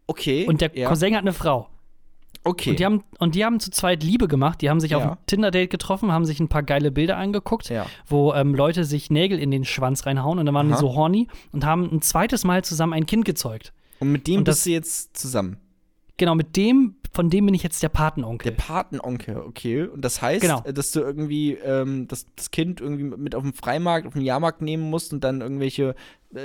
Okay. 0.06 0.46
Und 0.46 0.60
der 0.60 0.76
ja. 0.76 0.88
Cousin 0.88 1.14
hat 1.14 1.22
eine 1.22 1.32
Frau. 1.32 1.68
Okay. 2.46 2.70
Und 2.70 2.78
die, 2.78 2.84
haben, 2.84 3.04
und 3.18 3.34
die 3.34 3.44
haben 3.44 3.60
zu 3.60 3.70
zweit 3.70 4.02
Liebe 4.02 4.28
gemacht. 4.28 4.62
Die 4.62 4.70
haben 4.70 4.80
sich 4.80 4.94
auf 4.94 5.02
Ja. 5.02 5.08
einem 5.08 5.16
Tinder-Date 5.26 5.68
getroffen, 5.70 6.12
haben 6.12 6.24
sich 6.24 6.40
ein 6.40 6.48
paar 6.48 6.62
geile 6.62 6.90
Bilder 6.90 7.16
angeguckt, 7.16 7.68
Ja. 7.68 7.86
wo 8.06 8.32
ähm, 8.34 8.54
Leute 8.54 8.84
sich 8.84 9.10
Nägel 9.10 9.38
in 9.38 9.50
den 9.50 9.64
Schwanz 9.64 10.06
reinhauen 10.06 10.38
und 10.38 10.46
dann 10.46 10.54
waren 10.54 10.68
Aha. 10.72 10.76
die 10.76 10.80
so 10.80 10.94
horny 10.94 11.28
und 11.52 11.64
haben 11.66 11.88
ein 11.92 12.02
zweites 12.02 12.44
Mal 12.44 12.64
zusammen 12.64 12.92
ein 12.92 13.06
Kind 13.06 13.24
gezeugt. 13.24 13.72
Und 13.98 14.12
mit 14.12 14.26
dem 14.26 14.38
Und 14.38 14.48
das- 14.48 14.56
bist 14.58 14.66
du 14.66 14.70
jetzt 14.70 15.16
zusammen. 15.18 15.56
Genau, 16.18 16.34
mit 16.34 16.56
dem, 16.56 16.96
von 17.12 17.28
dem 17.28 17.44
bin 17.44 17.54
ich 17.54 17.62
jetzt 17.62 17.82
der 17.82 17.90
Der 17.90 17.98
Patenonkel. 17.98 18.52
Patenonkel, 18.52 19.36
okay. 19.36 19.82
Und 19.86 20.02
das 20.02 20.22
heißt, 20.22 20.40
Genau. 20.40 20.60
dass 20.62 20.90
du 20.92 21.00
irgendwie 21.00 21.52
ähm, 21.52 22.08
das, 22.08 22.26
das 22.36 22.50
Kind 22.50 22.80
irgendwie 22.80 23.04
mit 23.04 23.34
auf 23.34 23.42
dem 23.42 23.52
Freimarkt, 23.52 24.06
auf 24.06 24.14
dem 24.14 24.22
Jahrmarkt 24.22 24.62
nehmen 24.62 24.88
musst 24.88 25.12
und 25.12 25.24
dann 25.24 25.42
irgendwelche 25.42 25.94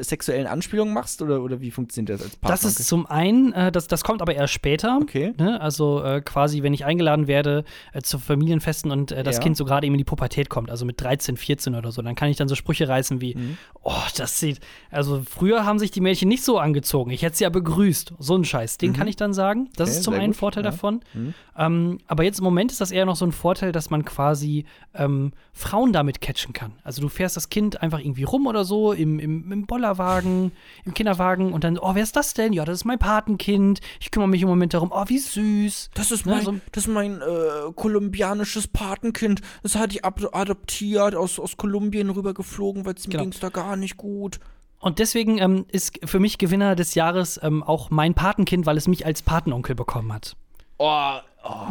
sexuellen 0.02 0.48
Anspielungen 0.48 0.94
machst? 0.94 1.22
Oder, 1.22 1.42
oder 1.42 1.62
wie 1.62 1.72
funktioniert 1.72 2.10
das 2.10 2.22
als 2.22 2.32
das 2.32 2.40
Patenonkel? 2.40 2.70
ist 2.82 2.88
zum 2.88 3.06
einen, 3.06 3.54
äh, 3.54 3.72
das, 3.72 3.88
das 3.88 4.04
kommt 4.04 4.22
aber 4.22 4.34
erst 4.36 4.54
später. 4.54 5.00
Okay. 5.02 5.34
Ne? 5.38 5.60
Also 5.62 6.04
äh, 6.04 6.22
quasi, 6.22 6.64
wenn 6.64 6.74
ich 6.74 6.86
eingeladen 6.86 7.28
werde 7.28 7.64
äh, 7.94 8.02
zu 8.02 8.20
Familienfesten 8.20 8.92
und 8.92 9.12
äh, 9.12 9.24
das 9.24 9.38
Ja. 9.38 9.42
Kind 9.44 9.58
so 9.58 9.66
gerade 9.66 9.86
eben 9.86 9.94
in 9.96 10.00
die 10.00 10.04
Pubertät 10.04 10.50
kommt, 10.50 10.72
also 10.72 10.86
mit 10.86 11.00
13, 11.02 11.38
14 11.38 11.76
oder 11.76 11.92
so, 11.92 12.02
dann 12.02 12.16
kann 12.16 12.30
ich 12.30 12.38
dann 12.38 12.48
so 12.48 12.56
Sprüche 12.56 12.88
reißen 12.88 13.22
wie, 13.22 13.36
Mhm. 13.36 13.58
oh, 13.84 13.94
das 14.18 14.40
sieht, 14.40 14.60
also 14.90 15.22
früher 15.30 15.66
haben 15.66 15.80
sich 15.80 15.92
die 15.92 16.02
Mädchen 16.02 16.28
nicht 16.30 16.44
so 16.44 16.58
angezogen, 16.60 17.12
ich 17.12 17.22
hätte 17.24 17.38
sie 17.38 17.44
ja 17.44 17.50
begrüßt. 17.50 18.14
So 18.20 18.36
ein 18.36 18.44
Scheiß, 18.46 18.78
den 18.78 18.94
kann 18.94 19.08
ich 19.08 19.16
dann 19.16 19.34
sagen. 19.34 19.70
Das 19.76 19.90
Mhm. 19.90 19.92
Okay, 19.92 19.98
ist 19.98 20.04
zum 20.04 20.14
einen 20.16 20.28
gut, 20.28 20.36
Vorteil 20.38 20.64
ja. 20.64 20.72
davon. 20.72 21.02
Mhm. 21.14 21.34
Ähm, 21.58 21.98
aber 22.08 22.24
jetzt 22.24 22.40
im 22.40 22.44
Moment 22.46 22.72
ist 22.72 22.80
das 22.82 22.92
eher 22.92 23.06
noch 23.06 23.16
so 23.16 23.26
ein 23.26 23.32
Vorteil, 23.32 23.72
dass 23.72 23.90
man 23.90 24.06
quasi 24.06 24.66
ähm, 24.94 25.32
Frauen 25.54 25.92
damit 25.94 26.22
catchen 26.22 26.54
kann. 26.54 26.74
Also 26.84 27.02
du 27.02 27.10
fährst 27.10 27.36
das 27.36 27.50
Kind 27.50 27.82
einfach 27.82 28.00
irgendwie 28.00 28.24
rum 28.24 28.48
oder 28.48 28.64
so 28.64 28.94
im, 28.94 29.20
im, 29.20 29.52
im 29.52 29.66
Bollerwagen, 29.82 30.52
im 30.86 30.94
Kinderwagen 30.94 31.54
und 31.54 31.64
dann, 31.64 31.78
oh, 31.80 31.96
wer 31.96 32.04
ist 32.04 32.16
das 32.16 32.34
denn? 32.34 32.54
Ja, 32.54 32.66
das 32.66 32.80
ist 32.80 32.86
mein 32.86 33.00
Patenkind. 33.00 33.80
Ich 34.00 34.12
kümmere 34.12 34.30
mich 34.30 34.42
im 34.44 34.48
Moment 34.48 34.74
darum. 34.74 34.92
Oh, 34.94 35.04
wie 35.08 35.18
süß. 35.18 35.90
Das 35.96 36.12
ist 36.12 36.26
Ne, 36.26 36.36
mein, 36.36 36.44
so- 36.46 36.56
das 36.72 36.86
ist 36.86 36.94
mein 36.94 37.20
äh, 37.22 37.72
kolumbianisches 37.76 38.68
Patenkind. 38.68 39.42
Das 39.64 39.76
hatte 39.76 39.96
ich 39.96 40.06
adoptiert, 40.06 41.16
aus, 41.16 41.40
aus 41.40 41.58
Kolumbien 41.58 42.10
rübergeflogen, 42.12 42.86
weil 42.86 42.94
es 42.94 43.08
mir 43.08 43.12
Genau. 43.14 43.24
ging's 43.24 43.40
da 43.40 43.50
gar 43.50 43.76
nicht 43.76 43.98
gut. 43.98 44.40
Und 44.80 45.00
deswegen 45.00 45.38
ähm, 45.40 45.66
ist 45.72 46.00
für 46.06 46.20
mich 46.20 46.38
Gewinner 46.38 46.76
des 46.76 46.96
Jahres 46.96 47.40
ähm, 47.44 47.62
auch 47.64 47.90
mein 47.92 48.14
Patenkind, 48.14 48.66
weil 48.66 48.78
es 48.78 48.88
mich 48.88 49.06
als 49.06 49.22
Patenonkel 49.22 49.76
bekommen 49.76 50.12
hat. 50.14 50.36
Oh, 50.78 51.14
oh. 51.44 51.68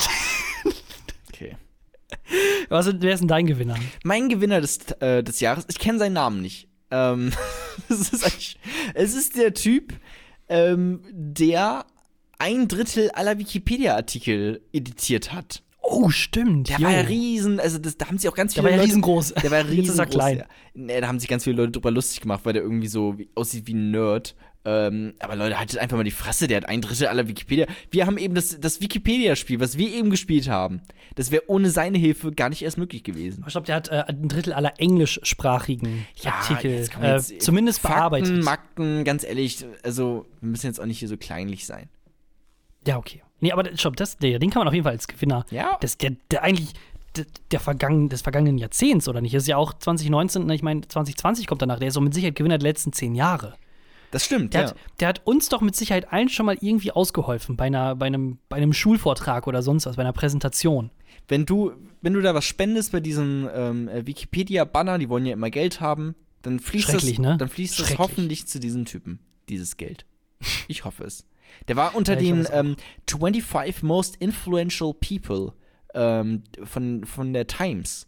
okay. 1.33 1.57
Was, 2.69 2.89
wer 3.01 3.13
ist 3.15 3.21
denn 3.21 3.29
dein 3.29 3.47
Gewinner? 3.47 3.77
Mein 4.05 4.29
Gewinner 4.29 4.61
des, 4.61 4.79
äh, 5.01 5.23
des 5.25 5.41
Jahres, 5.41 5.65
ich 5.69 5.79
kenne 5.79 5.99
seinen 5.99 6.13
Namen 6.13 6.41
nicht. 6.43 6.69
Ähm, 6.91 7.33
es, 7.89 8.13
ist 8.13 8.57
es 8.95 9.15
ist 9.15 9.37
der 9.37 9.55
Typ, 9.55 9.95
ähm, 10.49 11.03
der 11.13 11.85
ein 12.39 12.69
Drittel 12.69 13.11
aller 13.11 13.39
Wikipedia-Artikel 13.39 14.63
editiert 14.73 15.33
hat. 15.33 15.63
Oh, 15.83 16.09
stimmt. 16.11 16.69
Der 16.69 16.79
jo. 16.79 16.85
war 16.85 16.93
ja 16.93 17.01
riesen, 17.01 17.59
also 17.59 17.79
das, 17.79 17.97
da 17.97 18.07
haben 18.07 18.19
sich 18.19 18.29
auch 18.31 18.35
ganz 18.35 18.55
Der 18.55 18.63
viele 18.63 18.65
war 18.65 18.71
ja 18.71 18.77
Leute, 18.77 18.89
riesengroß. 18.89 19.35
Der 19.35 19.51
war 19.51 19.59
Jetzt 19.63 19.71
riesengroß. 19.71 19.93
ist 19.93 19.99
er 19.99 20.07
klein. 20.07 20.39
Ja. 20.39 20.45
Nee, 20.75 21.01
da 21.01 21.09
haben 21.09 21.19
sich 21.19 21.29
ganz 21.29 21.45
viele 21.45 21.57
Leute 21.57 21.73
drüber 21.73 21.91
lustig 21.91 22.21
gemacht, 22.21 22.41
weil 22.45 22.53
der 22.53 22.63
irgendwie 22.63 22.87
so 22.87 23.19
wie, 23.19 23.29
aussieht 23.35 23.67
wie 23.67 23.75
ein 23.75 23.91
Nerd. 23.91 24.35
Ähm, 24.65 25.15
aber 25.21 25.37
Leute, 25.37 25.59
haltet 25.59 25.79
einfach 25.79 25.97
mal 25.97 26.05
die 26.05 26.11
Fresse, 26.11 26.47
der 26.47 26.59
hat 26.59 26.69
ein 26.69 26.83
Drittel 26.83 27.07
aller 27.07 27.29
Wikipedia. 27.29 27.67
Wir 27.91 28.07
haben 28.07 28.19
eben 28.19 28.35
das, 28.35 28.61
das 28.61 28.83
Wikipedia-Spiel, 28.83 29.59
was 29.59 29.79
wir 29.79 29.91
eben 29.91 30.11
gespielt 30.11 30.49
haben. 30.49 30.83
Das 31.15 31.31
wäre 31.31 31.45
ohne 31.47 31.71
seine 31.71 31.97
Hilfe 31.97 32.31
gar 32.33 32.51
nicht 32.51 32.63
erst 32.63 32.77
möglich 32.77 33.03
gewesen. 33.03 33.43
Ich 33.47 33.53
glaube, 33.53 33.67
der 33.67 33.77
hat 33.77 33.89
äh, 33.89 34.05
ein 34.07 34.29
Drittel 34.29 34.53
aller 34.53 34.79
englischsprachigen 34.79 36.07
Artikel 36.25 36.73
jetzt 36.73 36.93
kommen 36.93 37.07
jetzt 37.07 37.33
äh, 37.33 37.39
zumindest 37.39 37.81
Fakten, 37.81 37.97
bearbeitet. 37.97 38.45
Makten, 38.45 39.05
ganz 39.05 39.25
ehrlich, 39.25 39.65
also 39.83 40.27
wir 40.41 40.51
müssen 40.51 40.67
jetzt 40.67 40.81
auch 40.81 40.87
nicht 40.87 40.99
hier 40.99 41.09
so 41.09 41.17
kleinlich 41.17 41.65
sein. 41.65 41.89
Ja, 42.87 42.99
okay. 42.99 43.23
Nee, 43.41 43.53
aber 43.53 43.65
stopp, 43.77 43.97
das, 43.97 44.19
der, 44.19 44.39
den 44.39 44.51
kann 44.51 44.61
man 44.61 44.69
auf 44.69 44.75
jeden 44.75 44.85
Fall 44.85 44.93
als 44.93 45.09
Gewinner. 45.09 45.47
Ja. 45.51 45.79
Das, 45.81 45.97
der, 45.97 46.13
der 46.31 46.43
eigentlich 46.43 46.75
der, 47.17 47.25
der 47.51 47.61
vergangen, 47.61 48.11
des 48.11 48.23
vergangenen 48.23 48.59
Jahrzehnts, 48.59 49.09
oder 49.09 49.23
nicht? 49.23 49.35
Das 49.35 49.45
ist 49.45 49.49
ja 49.49 49.57
auch 49.57 49.73
2019, 49.73 50.47
ne, 50.47 50.55
ich 50.55 50.63
meine, 50.63 50.83
2020 50.83 51.47
kommt 51.47 51.63
danach. 51.63 51.79
Der 51.79 51.89
ist 51.89 51.95
so 51.95 52.01
mit 52.01 52.13
Sicherheit 52.13 52.37
Gewinner 52.37 52.59
der 52.59 52.69
letzten 52.69 52.93
zehn 52.93 53.15
Jahre. 53.15 53.55
Das 54.11 54.25
stimmt, 54.25 54.55
Der, 54.55 54.63
ja. 54.63 54.69
hat, 54.69 54.77
der 54.99 55.09
hat 55.09 55.21
uns 55.25 55.49
doch 55.49 55.61
mit 55.61 55.77
Sicherheit 55.77 56.13
allen 56.13 56.29
schon 56.29 56.47
mal 56.47 56.57
irgendwie 56.61 56.91
ausgeholfen 56.91 57.57
bei, 57.57 57.67
einer, 57.67 57.95
bei, 57.95 58.07
einem, 58.07 58.39
bei 58.49 58.57
einem 58.57 58.73
Schulvortrag 58.73 59.47
oder 59.47 59.63
sonst 59.63 59.87
was, 59.87 59.97
bei 59.97 60.03
einer 60.03 60.13
Präsentation. 60.13 60.91
Wenn 61.29 61.47
du, 61.47 61.73
wenn 62.03 62.15
du 62.15 62.21
da 62.21 62.35
was 62.35 62.45
spendest 62.45 62.93
bei 62.93 63.01
diesem 63.01 63.49
ähm, 63.55 63.89
äh, 63.89 64.07
Wikipedia-Banner, 64.07 64.99
die 64.99 65.09
wollen 65.09 65.27
ja 65.27 65.33
immer 65.33 65.51
Geld 65.51 65.81
haben, 65.81 66.17
dann 66.43 66.59
fließt 66.59 66.93
das, 66.93 67.19
ne? 67.19 67.37
dann 67.39 67.49
fließt 67.49 67.79
das 67.79 67.99
hoffentlich 67.99 68.47
zu 68.47 68.59
diesem 68.59 68.85
Typen, 68.85 69.21
dieses 69.49 69.77
Geld. 69.77 70.07
Ich 70.69 70.85
hoffe 70.85 71.05
es. 71.05 71.27
Der 71.69 71.77
war 71.77 71.95
unter 71.95 72.15
Ja, 72.15 72.21
den 72.21 72.41
es 72.41 72.51
ähm, 72.51 72.77
25 73.09 73.83
most 73.83 74.17
influential 74.17 74.95
people 74.95 75.53
ähm, 75.95 76.45
von, 76.65 77.05
von 77.05 77.33
der 77.33 77.47
Times. 77.47 78.07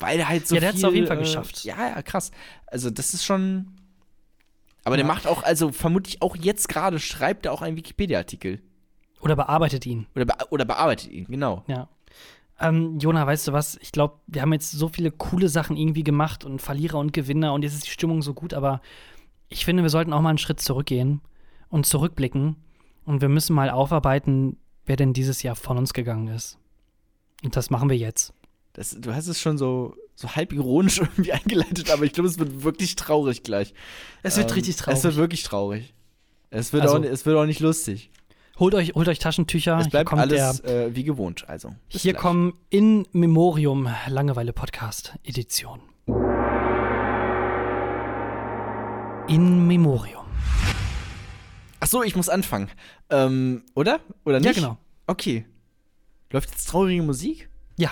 Weil 0.00 0.18
er 0.18 0.28
halt 0.28 0.46
so 0.46 0.54
Ja, 0.54 0.60
der 0.60 0.70
hat's 0.70 0.78
viel, 0.78 0.88
auf 0.88 0.94
jeden 0.94 1.06
Fall 1.06 1.18
äh, 1.18 1.20
geschafft. 1.20 1.64
Ja, 1.64 1.88
ja, 1.88 2.02
krass. 2.02 2.30
Also 2.66 2.90
das 2.90 3.14
ist 3.14 3.24
schon. 3.24 3.75
Aber 4.86 4.96
der 4.96 5.04
Ja. 5.04 5.12
macht 5.12 5.26
auch, 5.26 5.42
also 5.42 5.72
vermutlich 5.72 6.22
auch 6.22 6.36
jetzt 6.36 6.68
gerade 6.68 7.00
schreibt 7.00 7.46
er 7.46 7.52
auch 7.52 7.60
einen 7.60 7.76
Wikipedia-Artikel. 7.76 8.62
Oder 9.20 9.34
bearbeitet 9.34 9.84
ihn. 9.84 10.06
Oder, 10.14 10.26
be 10.26 10.34
oder 10.50 10.64
bearbeitet 10.64 11.10
ihn, 11.10 11.26
genau. 11.26 11.64
Ja. 11.66 11.88
Ähm, 12.60 12.98
Jona, 13.00 13.26
weißt 13.26 13.48
du 13.48 13.52
was? 13.52 13.76
Ich 13.82 13.90
glaube, 13.90 14.20
wir 14.28 14.42
haben 14.42 14.52
jetzt 14.52 14.70
so 14.70 14.88
viele 14.88 15.10
coole 15.10 15.48
Sachen 15.48 15.76
irgendwie 15.76 16.04
gemacht 16.04 16.44
und 16.44 16.62
Verlierer 16.62 16.98
und 16.98 17.12
Gewinner 17.12 17.52
und 17.52 17.62
jetzt 17.62 17.74
ist 17.74 17.86
die 17.86 17.90
Stimmung 17.90 18.22
so 18.22 18.32
gut, 18.32 18.54
aber 18.54 18.80
ich 19.48 19.64
finde, 19.64 19.82
wir 19.82 19.90
sollten 19.90 20.12
auch 20.12 20.20
mal 20.20 20.28
einen 20.30 20.38
Schritt 20.38 20.60
zurückgehen 20.60 21.20
und 21.68 21.84
zurückblicken 21.84 22.54
und 23.04 23.20
wir 23.20 23.28
müssen 23.28 23.54
mal 23.54 23.70
aufarbeiten, 23.70 24.56
wer 24.84 24.94
denn 24.94 25.12
dieses 25.12 25.42
Jahr 25.42 25.56
von 25.56 25.78
uns 25.78 25.94
gegangen 25.94 26.28
ist. 26.28 26.58
Und 27.44 27.56
das 27.56 27.70
machen 27.70 27.90
wir 27.90 27.96
jetzt. 27.98 28.32
Das, 28.72 28.96
du 29.00 29.12
hast 29.14 29.26
es 29.26 29.40
schon 29.40 29.58
so, 29.58 29.96
so 30.16 30.34
halb 30.34 30.52
ironisch 30.52 30.98
irgendwie 31.00 31.32
eingeleitet, 31.32 31.90
aber 31.90 32.02
ich 32.04 32.12
glaube, 32.12 32.28
es 32.28 32.38
wird 32.38 32.64
wirklich 32.64 32.96
traurig 32.96 33.42
gleich. 33.44 33.72
Es 34.24 34.36
wird 34.36 34.48
Ähm, 34.50 34.54
richtig 34.54 34.74
traurig. 34.76 34.98
Es 34.98 35.04
wird 35.04 35.16
wirklich 35.16 35.42
traurig. 35.44 35.94
Es 36.50 36.72
wird, 36.72 36.82
Also- 36.82 36.96
auch, 36.98 37.02
es 37.04 37.24
wird 37.26 37.36
auch 37.36 37.46
nicht 37.46 37.60
lustig. 37.60 38.10
holt, 38.58 38.74
euch, 38.74 38.94
holt 38.94 39.06
euch 39.08 39.18
Taschentücher. 39.18 39.78
es 39.78 39.88
bleibt 39.90 40.12
alles 40.12 40.62
der, 40.62 40.86
äh, 40.86 40.96
wie 40.96 41.04
gewohnt. 41.04 41.48
Also, 41.48 41.74
bis 41.92 42.02
hier 42.02 42.12
gleich. 42.12 42.22
kommen 42.22 42.54
In 42.70 43.06
Memorium 43.12 43.88
Langeweile 44.08 44.52
Podcast 44.52 45.14
Edition. 45.24 45.80
In 49.28 49.66
Memorium. 49.66 50.24
Ach 51.80 51.86
so, 51.88 52.02
ich 52.02 52.14
muss 52.16 52.28
anfangen. 52.28 52.70
Ähm, 53.10 53.64
oder? 53.74 54.00
Oder 54.24 54.38
nicht? 54.38 54.46
Ja, 54.46 54.52
genau. 54.52 54.78
Okay. 55.06 55.44
Läuft 56.30 56.50
jetzt 56.50 56.66
traurige 56.68 57.02
Musik? 57.02 57.48
Ja, 57.76 57.90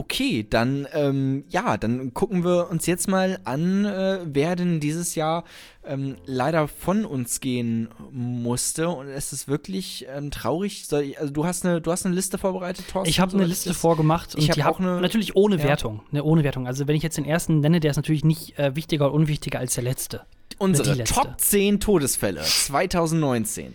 Okay, 0.00 0.46
dann, 0.48 0.86
ähm, 0.92 1.42
ja, 1.48 1.76
dann 1.76 2.14
gucken 2.14 2.44
wir 2.44 2.70
uns 2.70 2.86
jetzt 2.86 3.08
mal 3.08 3.40
an, 3.42 3.84
äh, 3.84 4.20
wer 4.24 4.54
denn 4.54 4.78
dieses 4.78 5.16
Jahr 5.16 5.42
ähm, 5.84 6.14
leider 6.24 6.68
von 6.68 7.04
uns 7.04 7.40
gehen 7.40 7.88
musste. 8.12 8.88
Und 8.90 9.08
es 9.08 9.32
ist 9.32 9.48
wirklich 9.48 10.06
ähm, 10.14 10.30
traurig. 10.30 10.86
Ich, 11.02 11.18
also 11.18 11.32
du 11.32 11.44
hast 11.44 11.66
eine, 11.66 11.80
du 11.80 11.90
hast 11.90 12.06
eine 12.06 12.14
Liste 12.14 12.38
vorbereitet, 12.38 12.86
Thorsten? 12.88 13.10
Ich 13.10 13.18
habe 13.18 13.36
eine 13.36 13.44
Liste 13.44 13.74
vorgemacht 13.74 14.36
und 14.36 14.40
Ich 14.40 14.50
hab 14.50 14.54
die 14.54 14.62
auch 14.64 14.78
eine- 14.78 15.00
natürlich 15.00 15.34
ohne 15.34 15.56
ja. 15.56 15.64
Wertung. 15.64 16.00
Ne, 16.12 16.22
ohne 16.22 16.44
Wertung. 16.44 16.68
Also 16.68 16.86
wenn 16.86 16.94
ich 16.94 17.02
jetzt 17.02 17.16
den 17.18 17.24
ersten 17.24 17.58
nenne, 17.58 17.80
der 17.80 17.90
ist 17.90 17.96
natürlich 17.96 18.24
nicht 18.24 18.56
äh, 18.56 18.76
wichtiger 18.76 19.06
oder 19.06 19.14
unwichtiger 19.14 19.58
als 19.58 19.74
der 19.74 19.82
letzte. 19.82 20.22
Unsere. 20.58 21.02
Top 21.04 21.34
10 21.40 21.80
Todesfälle 21.80 22.42
2019. 22.42 23.74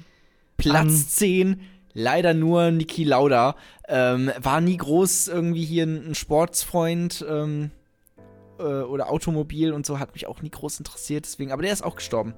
Platz 0.55 0.85
Ähm. 0.87 1.05
10, 1.09 1.59
leider 1.93 2.33
nur 2.33 2.71
Niki 2.71 3.03
Lauda. 3.03 3.55
Ähm, 3.87 4.31
war 4.41 4.61
nie 4.61 4.77
groß 4.77 5.27
irgendwie 5.27 5.65
hier 5.65 5.85
ein, 5.85 6.15
Sportsfreund 6.15 7.25
ähm, 7.29 7.71
äh, 8.59 8.63
oder 8.63 9.11
Automobil 9.11 9.73
und 9.73 9.85
so, 9.85 9.99
hat 9.99 10.13
mich 10.13 10.27
auch 10.27 10.41
nie 10.41 10.49
groß 10.49 10.79
interessiert, 10.79 11.25
deswegen, 11.25 11.51
aber 11.51 11.61
der 11.61 11.73
ist 11.73 11.83
auch 11.83 11.95
gestorben. 11.95 12.33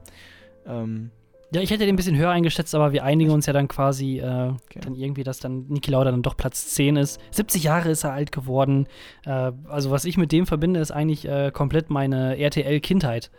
Ähm, 0.65 1.11
Ja, 1.53 1.61
ich 1.61 1.69
hätte 1.69 1.85
den 1.85 1.93
ein 1.93 1.95
bisschen 1.95 2.17
höher 2.17 2.31
eingeschätzt, 2.31 2.73
aber 2.73 2.91
wir 2.91 3.03
einigen 3.03 3.31
uns 3.31 3.45
ja 3.45 3.53
dann 3.53 3.67
quasi 3.67 4.19
äh, 4.19 4.49
Okay. 4.65 4.79
dann 4.81 4.95
irgendwie, 4.95 5.23
dass 5.23 5.39
dann 5.39 5.67
Niki 5.67 5.91
Lauda 5.91 6.11
dann 6.11 6.23
doch 6.23 6.35
Platz 6.35 6.67
10 6.69 6.97
ist. 6.97 7.19
70 7.31 7.63
Jahre 7.63 7.89
ist 7.91 8.03
er 8.03 8.11
alt 8.13 8.31
geworden. 8.31 8.87
Äh, 9.25 9.51
also 9.69 9.91
was 9.91 10.05
ich 10.05 10.17
mit 10.17 10.31
dem 10.31 10.47
verbinde, 10.47 10.79
ist 10.79 10.91
eigentlich 10.91 11.25
äh, 11.27 11.51
komplett 11.51 11.89
meine 11.89 12.37
RTL-Kindheit. 12.39 13.29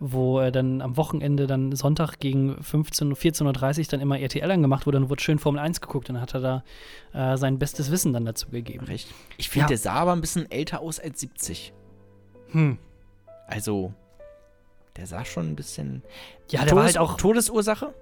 Wo 0.00 0.40
äh, 0.40 0.50
dann 0.50 0.80
am 0.82 0.96
Wochenende 0.96 1.46
dann 1.46 1.74
Sonntag 1.74 2.18
gegen 2.18 2.60
15, 2.62 3.14
14.30 3.14 3.78
Uhr 3.78 3.84
dann 3.90 4.00
immer 4.00 4.18
RTL 4.18 4.50
angemacht 4.50 4.86
wurde, 4.86 4.98
dann 4.98 5.08
wurde 5.08 5.22
schön 5.22 5.38
Formel 5.38 5.60
1 5.60 5.80
geguckt 5.80 6.08
und 6.08 6.16
dann 6.16 6.22
hat 6.22 6.34
er 6.34 6.40
da 7.12 7.32
äh, 7.32 7.36
sein 7.36 7.58
bestes 7.58 7.90
Wissen 7.90 8.12
dann 8.12 8.24
dazu 8.24 8.48
gegeben. 8.50 8.86
recht. 8.86 9.08
Ich 9.38 9.48
finde, 9.48 9.64
Ja. 9.64 9.68
der 9.68 9.78
sah 9.78 9.92
aber 9.94 10.12
ein 10.12 10.20
bisschen 10.20 10.50
älter 10.50 10.80
aus 10.80 10.98
als 10.98 11.20
70. 11.20 11.72
Hm. 12.50 12.78
Also, 13.46 13.92
der 14.96 15.06
sah 15.06 15.24
schon 15.24 15.50
ein 15.50 15.56
bisschen. 15.56 16.02
Ja, 16.50 16.64
der 16.64 16.74
war 16.76 16.84
halt 16.84 16.96
Todes- 16.96 17.00
auch 17.12 17.16
Todesursache? 17.16 17.94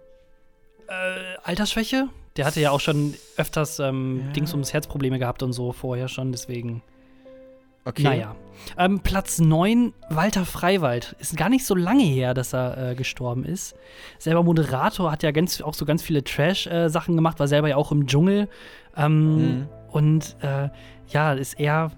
äh, 0.89 1.37
Altersschwäche. 1.45 2.09
Der 2.37 2.47
hatte 2.47 2.61
ja 2.61 2.71
auch 2.71 2.81
schon 2.81 3.15
öfters 3.37 3.79
ähm, 3.79 4.23
Ja. 4.27 4.33
Dings 4.33 4.53
ums 4.53 4.73
Herzprobleme 4.73 5.19
gehabt 5.19 5.43
und 5.43 5.53
so 5.53 5.73
vorher 5.73 6.09
schon, 6.09 6.33
deswegen. 6.33 6.83
Okay. 7.85 8.03
Naja. 8.03 8.37
Ähm, 8.79 9.01
Platz 9.01 9.41
9, 9.41 9.93
Walter 10.11 10.45
Freiwald. 10.45 11.17
Ist 11.19 11.37
gar 11.37 11.49
nicht 11.49 11.65
so 11.67 11.75
lange 11.75 12.05
her, 12.05 12.33
dass 12.33 12.55
er 12.55 12.91
äh, 12.91 12.95
gestorben 12.95 13.45
ist. 13.45 13.75
Selber 14.19 14.43
Moderator, 14.45 15.11
hat 15.11 15.23
ja 15.25 15.33
ganz, 15.33 15.61
auch 15.61 15.75
so 15.75 15.85
ganz 15.85 16.03
viele 16.03 16.23
Trash-Sachen 16.23 17.17
gemacht, 17.17 17.41
war 17.41 17.49
selber 17.49 17.69
ja 17.69 17.77
auch 17.77 17.91
im 17.93 18.07
Dschungel. 18.07 18.49
Ähm, 18.97 19.37
Mhm. 19.37 19.69
Und 19.91 20.37
äh, 20.43 20.69
ja, 21.09 21.33
ist 21.35 21.61
eher. 21.61 21.91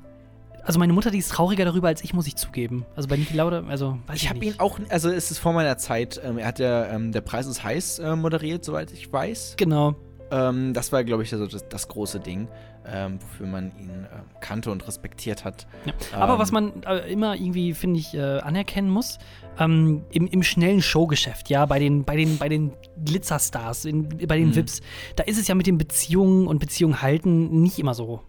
Also 0.65 0.79
meine 0.79 0.95
Mutter, 0.95 1.11
die 1.11 1.19
ist 1.19 1.31
trauriger 1.31 1.67
darüber 1.67 1.89
als 1.89 2.03
ich, 2.03 2.15
muss 2.15 2.27
ich 2.27 2.37
zugeben. 2.37 2.87
Also 2.97 3.07
bei 3.09 3.17
Niki 3.17 3.37
Lauda, 3.37 3.63
also 3.69 3.99
weiß 4.07 4.17
ich, 4.17 4.23
Ich 4.25 4.31
habe 4.31 4.45
ihn 4.45 4.55
auch, 4.59 4.79
also 4.89 5.11
es 5.11 5.31
ist 5.31 5.39
vor 5.39 5.53
meiner 5.53 5.77
Zeit, 5.77 6.19
ähm, 6.25 6.39
er 6.39 6.47
hat 6.47 6.59
ja 6.59 6.87
ähm, 6.87 7.13
Der 7.13 7.21
Preis 7.21 7.47
ist 7.47 7.63
heiß 7.63 7.99
äh, 7.99 8.17
moderiert, 8.17 8.65
soweit 8.65 8.91
ich 8.91 9.13
weiß. 9.13 9.55
Genau. 9.59 9.95
Ähm, 10.31 10.73
das 10.73 10.91
war, 10.91 11.05
glaube 11.05 11.23
ich, 11.23 11.33
also 11.35 11.47
das, 11.47 11.69
das 11.69 11.87
große 11.87 12.19
Ding, 12.19 12.49
ähm, 12.87 13.19
wofür 13.23 13.47
man 13.47 13.67
ihn 13.79 13.91
ähm, 13.91 14.07
kannte 14.41 14.71
und 14.71 14.87
respektiert 14.87 15.45
hat. 15.45 15.67
Ja. 15.87 15.93
Aber 16.19 16.35
Ähm, 16.35 16.39
was 16.39 16.53
man 16.53 16.83
äh, 16.85 17.11
immer 17.13 17.35
irgendwie, 17.35 17.75
finde 17.75 17.99
ich, 18.01 18.15
äh, 18.15 18.21
anerkennen 18.41 18.91
muss, 18.91 19.19
ähm, 19.59 20.05
im, 20.11 20.27
im 20.27 20.43
schnellen 20.43 20.83
Showgeschäft, 20.83 21.49
ja, 21.51 21.65
bei 21.67 21.79
den, 21.79 22.05
bei 22.05 22.17
den, 22.17 22.39
bei 22.39 22.49
den 22.49 22.73
Glitzerstars, 23.05 23.85
in, 23.85 24.09
bei 24.27 24.37
den 24.39 24.49
Mhm. 24.49 24.57
Vips, 24.57 24.81
da 25.17 25.23
ist 25.25 25.39
es 25.39 25.49
ja 25.49 25.55
mit 25.55 25.67
den 25.67 25.79
Beziehungen 25.79 26.47
und 26.47 26.59
Beziehungen 26.59 27.01
halten 27.03 27.63
nicht 27.63 27.79
immer 27.79 27.95
so. 27.95 28.21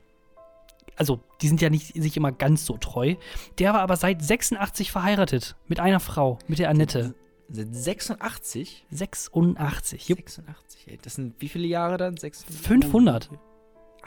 Also, 0.97 1.19
die 1.41 1.49
sind 1.49 1.59
ja 1.61 1.69
nicht 1.69 1.93
sich 2.01 2.15
immer 2.15 2.31
ganz 2.31 2.65
so 2.65 2.77
treu. 2.77 3.15
Der 3.59 3.73
war 3.73 3.81
aber 3.81 3.97
seit 3.97 4.23
86 4.23 4.91
verheiratet 4.93 5.57
mit 5.67 5.81
einer 5.81 5.99
Frau, 5.99 6.39
mit 6.47 6.59
der 6.59 6.69
Annette. 6.69 7.13
Seit 7.49 7.75
86? 7.75 8.85
86. 8.89 10.07
Jupp. 10.07 10.19
86, 10.19 10.87
ey. 10.87 10.97
Das 11.01 11.15
sind 11.15 11.35
wie 11.39 11.49
viele 11.49 11.67
Jahre 11.67 11.97
dann? 11.97 12.15
Sechs- 12.17 12.45
500. 12.45 13.29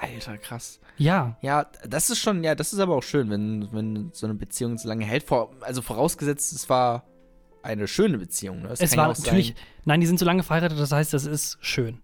Alter, 0.00 0.38
krass. 0.38 0.80
Ja. 0.96 1.36
Ja, 1.42 1.66
das 1.86 2.10
ist 2.10 2.20
schon, 2.20 2.44
ja, 2.44 2.54
das 2.54 2.72
ist 2.72 2.78
aber 2.78 2.96
auch 2.96 3.02
schön, 3.02 3.30
wenn, 3.30 3.68
wenn 3.72 4.10
so 4.12 4.26
eine 4.26 4.34
Beziehung 4.34 4.78
so 4.78 4.88
lange 4.88 5.04
hält. 5.04 5.24
Vor, 5.24 5.54
also 5.60 5.82
vorausgesetzt, 5.82 6.52
es 6.52 6.68
war 6.68 7.04
eine 7.62 7.88
schöne 7.88 8.18
Beziehung. 8.18 8.62
Ne? 8.62 8.74
Es 8.78 8.96
war 8.96 9.08
natürlich. 9.08 9.48
Sein, 9.48 9.56
Nein, 9.84 10.00
die 10.00 10.06
sind 10.06 10.18
so 10.18 10.24
lange 10.24 10.42
verheiratet, 10.42 10.78
das 10.78 10.92
heißt, 10.92 11.12
das 11.12 11.26
ist 11.26 11.58
schön. 11.60 12.00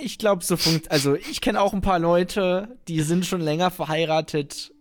ich 0.00 0.18
glaube, 0.18 0.44
so 0.44 0.56
funkt. 0.56 0.90
Also, 0.90 1.14
ich 1.14 1.40
kenne 1.40 1.60
auch 1.60 1.72
ein 1.72 1.80
paar 1.80 1.98
Leute, 1.98 2.76
die 2.88 3.00
sind 3.00 3.26
schon 3.26 3.40
länger 3.40 3.70
verheiratet. 3.70 4.72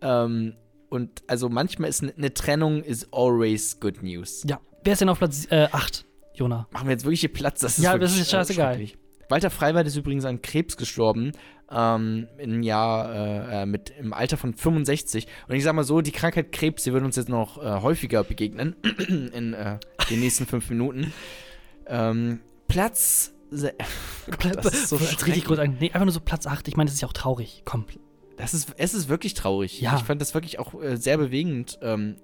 Ähm, 0.00 0.54
und 0.88 1.22
also 1.26 1.48
manchmal 1.48 1.88
ist 1.88 2.02
eine 2.02 2.12
ne 2.16 2.34
Trennung 2.34 2.82
is 2.82 3.08
always 3.12 3.80
good 3.80 4.02
news. 4.02 4.44
Ja. 4.46 4.60
Wer 4.84 4.92
ist 4.92 4.98
denn 5.00 5.08
auf 5.08 5.18
Platz 5.18 5.46
äh, 5.50 5.68
8, 5.72 6.04
Jona? 6.34 6.68
Machen 6.70 6.86
wir 6.86 6.92
jetzt 6.92 7.04
wirklich 7.04 7.20
hier 7.20 7.32
Platz? 7.32 7.60
Das 7.60 7.78
ist 7.78 7.84
Ja, 7.84 7.96
das 7.96 8.18
ist 8.18 8.30
scheißegal. 8.30 8.88
Walter 9.32 9.48
Freiwald 9.50 9.86
ist 9.86 9.96
übrigens 9.96 10.26
an 10.26 10.42
Krebs 10.42 10.76
gestorben. 10.76 11.32
Ähm, 11.70 12.28
im 12.36 12.62
Jahr, 12.62 13.14
äh, 13.14 13.62
äh, 13.62 13.66
mit, 13.66 13.90
im 13.98 14.12
Alter 14.12 14.36
von 14.36 14.52
65. 14.52 15.26
Und 15.48 15.54
ich 15.54 15.64
sag 15.64 15.72
mal 15.74 15.84
so, 15.84 16.02
die 16.02 16.12
Krankheit 16.12 16.52
Krebs, 16.52 16.82
die 16.84 16.92
wird 16.92 17.02
uns 17.02 17.16
jetzt 17.16 17.30
noch 17.30 17.56
äh, 17.56 17.80
häufiger 17.80 18.24
begegnen. 18.24 18.76
in 19.08 19.54
äh, 19.54 19.78
den 20.10 20.20
nächsten 20.20 20.44
fünf 20.44 20.68
Minuten. 20.68 21.14
Ähm, 21.86 22.40
Platz. 22.68 23.32
se- 23.50 23.72
Das 24.54 24.66
ist 24.74 24.88
so 24.90 24.96
richtig 24.96 25.48
an. 25.58 25.78
Nee, 25.80 25.86
einfach 25.86 26.04
nur 26.04 26.12
so 26.12 26.20
Platz 26.20 26.46
8. 26.46 26.68
Ich 26.68 26.76
meine, 26.76 26.88
das 26.88 26.94
ist 26.96 27.00
ja 27.00 27.08
auch 27.08 27.14
traurig. 27.14 27.62
Komm. 27.64 27.86
Das 28.36 28.52
ist, 28.52 28.74
es 28.76 28.92
ist 28.92 29.08
wirklich 29.08 29.32
traurig. 29.32 29.80
Ja. 29.80 29.96
Ich 29.96 30.02
fand 30.02 30.20
das 30.20 30.34
wirklich 30.34 30.58
auch 30.58 30.74
äh, 30.82 30.96
sehr 30.96 31.16
bewegend 31.16 31.78
ähm, 31.80 32.16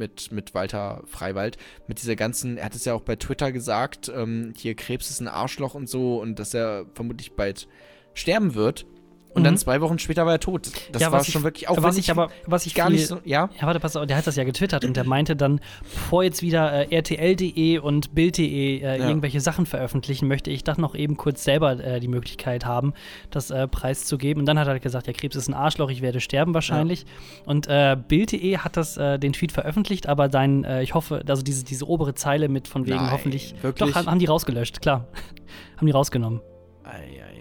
mit, 0.00 0.32
mit 0.32 0.54
Walter 0.54 1.04
Freiwald. 1.06 1.56
Mit 1.86 2.02
dieser 2.02 2.16
ganzen, 2.16 2.56
er 2.56 2.64
hat 2.64 2.74
es 2.74 2.84
ja 2.84 2.94
auch 2.94 3.02
bei 3.02 3.14
Twitter 3.14 3.52
gesagt, 3.52 4.10
ähm, 4.12 4.52
hier 4.56 4.74
Krebs 4.74 5.10
ist 5.10 5.20
ein 5.20 5.28
Arschloch 5.28 5.74
und 5.74 5.88
so 5.88 6.20
und 6.20 6.40
dass 6.40 6.52
er 6.54 6.86
vermutlich 6.94 7.32
bald 7.32 7.68
sterben 8.14 8.56
wird. 8.56 8.86
Und 9.32 9.42
Mhm. 9.42 9.44
dann 9.44 9.56
zwei 9.58 9.80
Wochen 9.80 9.98
später 10.00 10.26
war 10.26 10.32
er 10.32 10.40
tot. 10.40 10.70
Das 10.92 11.00
Ja, 11.02 11.12
war 11.12 11.20
was 11.20 11.28
ich- 11.28 11.32
schon 11.34 11.44
wirklich 11.44 11.68
auch 11.68 11.80
was 11.80 11.96
ich 11.96 12.10
aber, 12.10 12.30
was 12.46 12.66
ich 12.66 12.74
gar 12.74 12.88
viel, 12.88 12.96
nicht 12.96 13.06
so. 13.06 13.18
Ja. 13.24 13.48
Ja, 13.60 13.66
warte, 13.66 13.78
pass 13.78 13.94
auf, 13.94 14.04
der 14.06 14.16
hat 14.16 14.26
das 14.26 14.34
ja 14.34 14.42
getwittert 14.42 14.84
und 14.84 14.96
der 14.96 15.04
meinte 15.04 15.36
dann, 15.36 15.60
bevor 15.82 16.24
jetzt 16.24 16.42
wieder 16.42 16.72
äh, 16.90 16.94
RTL.de 16.96 17.78
und 17.78 18.12
Bild.de 18.14 18.78
äh, 18.80 18.98
Ja. 18.98 19.08
irgendwelche 19.08 19.40
Sachen 19.40 19.66
veröffentlichen, 19.66 20.26
möchte 20.26 20.50
ich 20.50 20.64
dann 20.64 20.80
noch 20.80 20.96
eben 20.96 21.16
kurz 21.16 21.44
selber 21.44 21.78
äh, 21.78 22.00
die 22.00 22.08
Möglichkeit 22.08 22.64
haben, 22.66 22.92
das 23.30 23.50
äh, 23.52 23.68
preiszugeben. 23.68 24.40
Und 24.40 24.46
dann 24.46 24.58
hat 24.58 24.66
er 24.66 24.80
gesagt, 24.80 25.06
ja, 25.06 25.12
Krebs 25.12 25.36
ist 25.36 25.48
ein 25.48 25.54
Arschloch, 25.54 25.90
ich 25.90 26.02
werde 26.02 26.20
sterben 26.20 26.52
wahrscheinlich. 26.52 27.06
Und 27.46 27.68
äh, 27.68 27.96
Bild.de 28.08 28.58
hat 28.58 28.76
das, 28.76 28.96
äh, 28.96 29.18
den 29.20 29.32
Tweet 29.32 29.52
veröffentlicht, 29.52 30.08
aber 30.08 30.28
sein, 30.30 30.64
äh, 30.64 30.82
ich 30.82 30.94
hoffe, 30.94 31.22
also 31.28 31.42
diese, 31.42 31.64
diese 31.64 31.86
obere 31.88 32.14
Zeile 32.14 32.48
mit 32.48 32.66
von 32.66 32.86
wegen 32.86 32.96
Nein, 32.96 33.12
hoffentlich. 33.12 33.54
wirklich? 33.62 33.94
Doch, 33.94 34.06
haben, 34.06 34.18
die 34.18 34.26
rausgelöscht, 34.26 34.80
klar. 34.82 35.06
haben 35.76 35.86
die 35.86 35.92
rausgenommen. 35.92 36.40
Eieiei. 36.82 37.39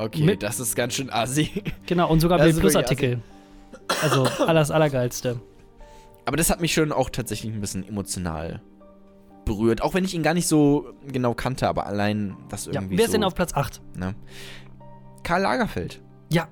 Okay, 0.00 0.22
Mit- 0.22 0.42
das 0.42 0.60
ist 0.60 0.74
ganz 0.76 0.94
schön 0.94 1.10
assi. 1.10 1.50
Genau, 1.86 2.10
und 2.10 2.20
sogar 2.20 2.38
Das 2.38 2.46
Bild 2.48 2.60
Plus 2.60 2.76
Artikel. 2.76 3.20
Also 4.02 4.24
alles 4.46 4.70
Allergeilste. 4.70 5.40
Aber 6.24 6.36
das 6.36 6.48
hat 6.50 6.60
mich 6.60 6.72
schon 6.72 6.92
auch 6.92 7.10
tatsächlich 7.10 7.52
ein 7.52 7.60
bisschen 7.60 7.86
emotional 7.86 8.62
berührt. 9.44 9.82
Auch 9.82 9.94
wenn 9.94 10.04
ich 10.04 10.14
ihn 10.14 10.22
gar 10.22 10.34
nicht 10.34 10.46
so 10.46 10.92
genau 11.06 11.34
kannte, 11.34 11.68
aber 11.68 11.86
allein 11.86 12.36
das 12.48 12.66
Ja. 12.66 12.72
irgendwie 12.74 12.96
Wer 12.98 13.04
ist 13.06 13.10
so. 13.10 13.16
denn 13.18 13.24
auf 13.24 13.34
Platz 13.34 13.52
8? 13.54 13.80
ne? 13.96 14.14
Karl 15.22 15.42
Lagerfeld. 15.42 16.00
Ja. 16.30 16.48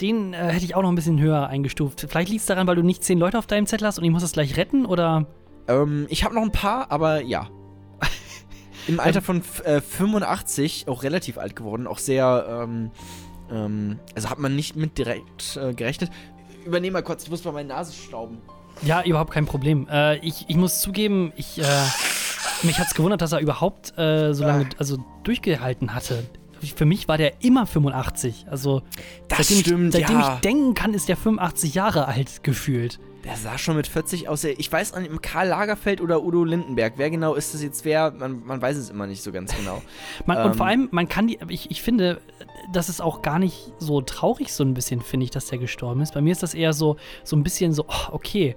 Den 0.00 0.32
äh, 0.34 0.36
hätte 0.52 0.64
ich 0.64 0.74
auch 0.74 0.82
noch 0.82 0.88
ein 0.90 0.94
bisschen 0.94 1.20
höher 1.20 1.46
eingestuft. 1.48 2.06
Vielleicht 2.08 2.28
liegt 2.30 2.40
es 2.40 2.46
daran, 2.46 2.66
weil 2.66 2.76
du 2.76 2.82
nicht 2.82 3.02
zehn 3.04 3.18
Leute 3.18 3.38
auf 3.38 3.46
deinem 3.46 3.66
Zettel 3.66 3.86
hast 3.86 3.98
und 3.98 4.04
ich 4.04 4.10
muss 4.10 4.22
das 4.22 4.32
gleich 4.32 4.56
retten 4.56 4.84
oder. 4.86 5.26
Ähm, 5.68 6.06
ich 6.08 6.24
habe 6.24 6.34
noch 6.34 6.42
ein 6.42 6.52
paar, 6.52 6.90
aber 6.90 7.22
ja. 7.22 7.48
Im 8.88 9.00
Alter 9.00 9.22
von 9.22 9.42
äh, 9.64 9.80
85, 9.80 10.88
auch 10.88 11.02
relativ 11.02 11.38
alt 11.38 11.54
geworden, 11.54 11.86
auch 11.86 11.98
sehr, 11.98 12.64
ähm, 12.64 12.90
ähm, 13.50 13.98
also 14.14 14.30
hat 14.30 14.38
man 14.38 14.56
nicht 14.56 14.76
mit 14.76 14.98
direkt 14.98 15.56
äh, 15.56 15.74
gerechnet. 15.74 16.10
Übernehme 16.64 16.94
mal 16.94 17.02
kurz, 17.02 17.24
ich 17.24 17.30
muss 17.30 17.44
mal 17.44 17.52
meine 17.52 17.68
Nase 17.68 17.92
stauben. 17.92 18.38
Ja, 18.82 19.02
überhaupt 19.04 19.32
kein 19.32 19.46
Problem. 19.46 19.86
Äh, 19.90 20.16
ich, 20.18 20.46
ich 20.48 20.56
muss 20.56 20.80
zugeben, 20.80 21.32
ich, 21.36 21.58
äh, 21.58 21.64
mich 22.62 22.78
hat 22.78 22.88
es 22.88 22.94
gewundert, 22.94 23.20
dass 23.20 23.32
er 23.32 23.40
überhaupt 23.40 23.96
äh, 23.98 24.32
so 24.32 24.44
lange 24.44 24.68
also 24.78 24.98
durchgehalten 25.22 25.94
hatte. 25.94 26.24
Für 26.74 26.86
mich 26.86 27.06
war 27.06 27.18
der 27.18 27.42
immer 27.42 27.66
85. 27.66 28.46
Also 28.50 28.82
Das 29.28 29.48
seitdem, 29.48 29.58
stimmt, 29.60 29.94
ich, 29.94 30.00
seitdem 30.00 30.18
ja. 30.18 30.34
ich 30.34 30.40
denken 30.40 30.74
kann, 30.74 30.94
ist 30.94 31.08
der 31.08 31.16
85 31.16 31.74
Jahre 31.74 32.06
alt 32.08 32.42
gefühlt. 32.42 32.98
Der 33.24 33.36
sah 33.36 33.58
schon 33.58 33.76
mit 33.76 33.86
40 33.88 34.28
aus. 34.28 34.44
Ich 34.44 34.70
weiß 34.70 34.94
nicht, 34.96 35.22
Karl 35.22 35.48
Lagerfeld 35.48 36.00
oder 36.00 36.22
Udo 36.22 36.44
Lindenberg. 36.44 36.94
Wer 36.96 37.10
genau 37.10 37.34
ist 37.34 37.52
das 37.52 37.62
jetzt 37.62 37.84
wer? 37.84 38.12
Man, 38.12 38.44
man 38.46 38.62
weiß 38.62 38.76
es 38.76 38.90
immer 38.90 39.06
nicht 39.06 39.22
so 39.22 39.32
ganz 39.32 39.54
genau. 39.56 39.82
Man, 40.26 40.38
und 40.38 40.46
Ähm. 40.52 40.54
vor 40.54 40.66
allem, 40.66 40.88
man 40.92 41.08
kann 41.08 41.26
die, 41.26 41.38
ich, 41.48 41.70
ich 41.70 41.82
finde, 41.82 42.20
das 42.72 42.88
ist 42.88 43.00
auch 43.00 43.20
gar 43.22 43.38
nicht 43.38 43.72
so 43.78 44.00
traurig, 44.00 44.52
so 44.52 44.62
ein 44.62 44.72
bisschen, 44.72 45.00
finde 45.00 45.24
ich, 45.24 45.30
dass 45.30 45.46
der 45.46 45.58
gestorben 45.58 46.00
ist. 46.00 46.14
Bei 46.14 46.20
mir 46.20 46.30
ist 46.32 46.42
das 46.42 46.54
eher 46.54 46.72
so, 46.72 46.96
so 47.24 47.34
ein 47.36 47.42
bisschen 47.42 47.72
so, 47.72 47.84
oh, 47.88 48.12
okay. 48.12 48.54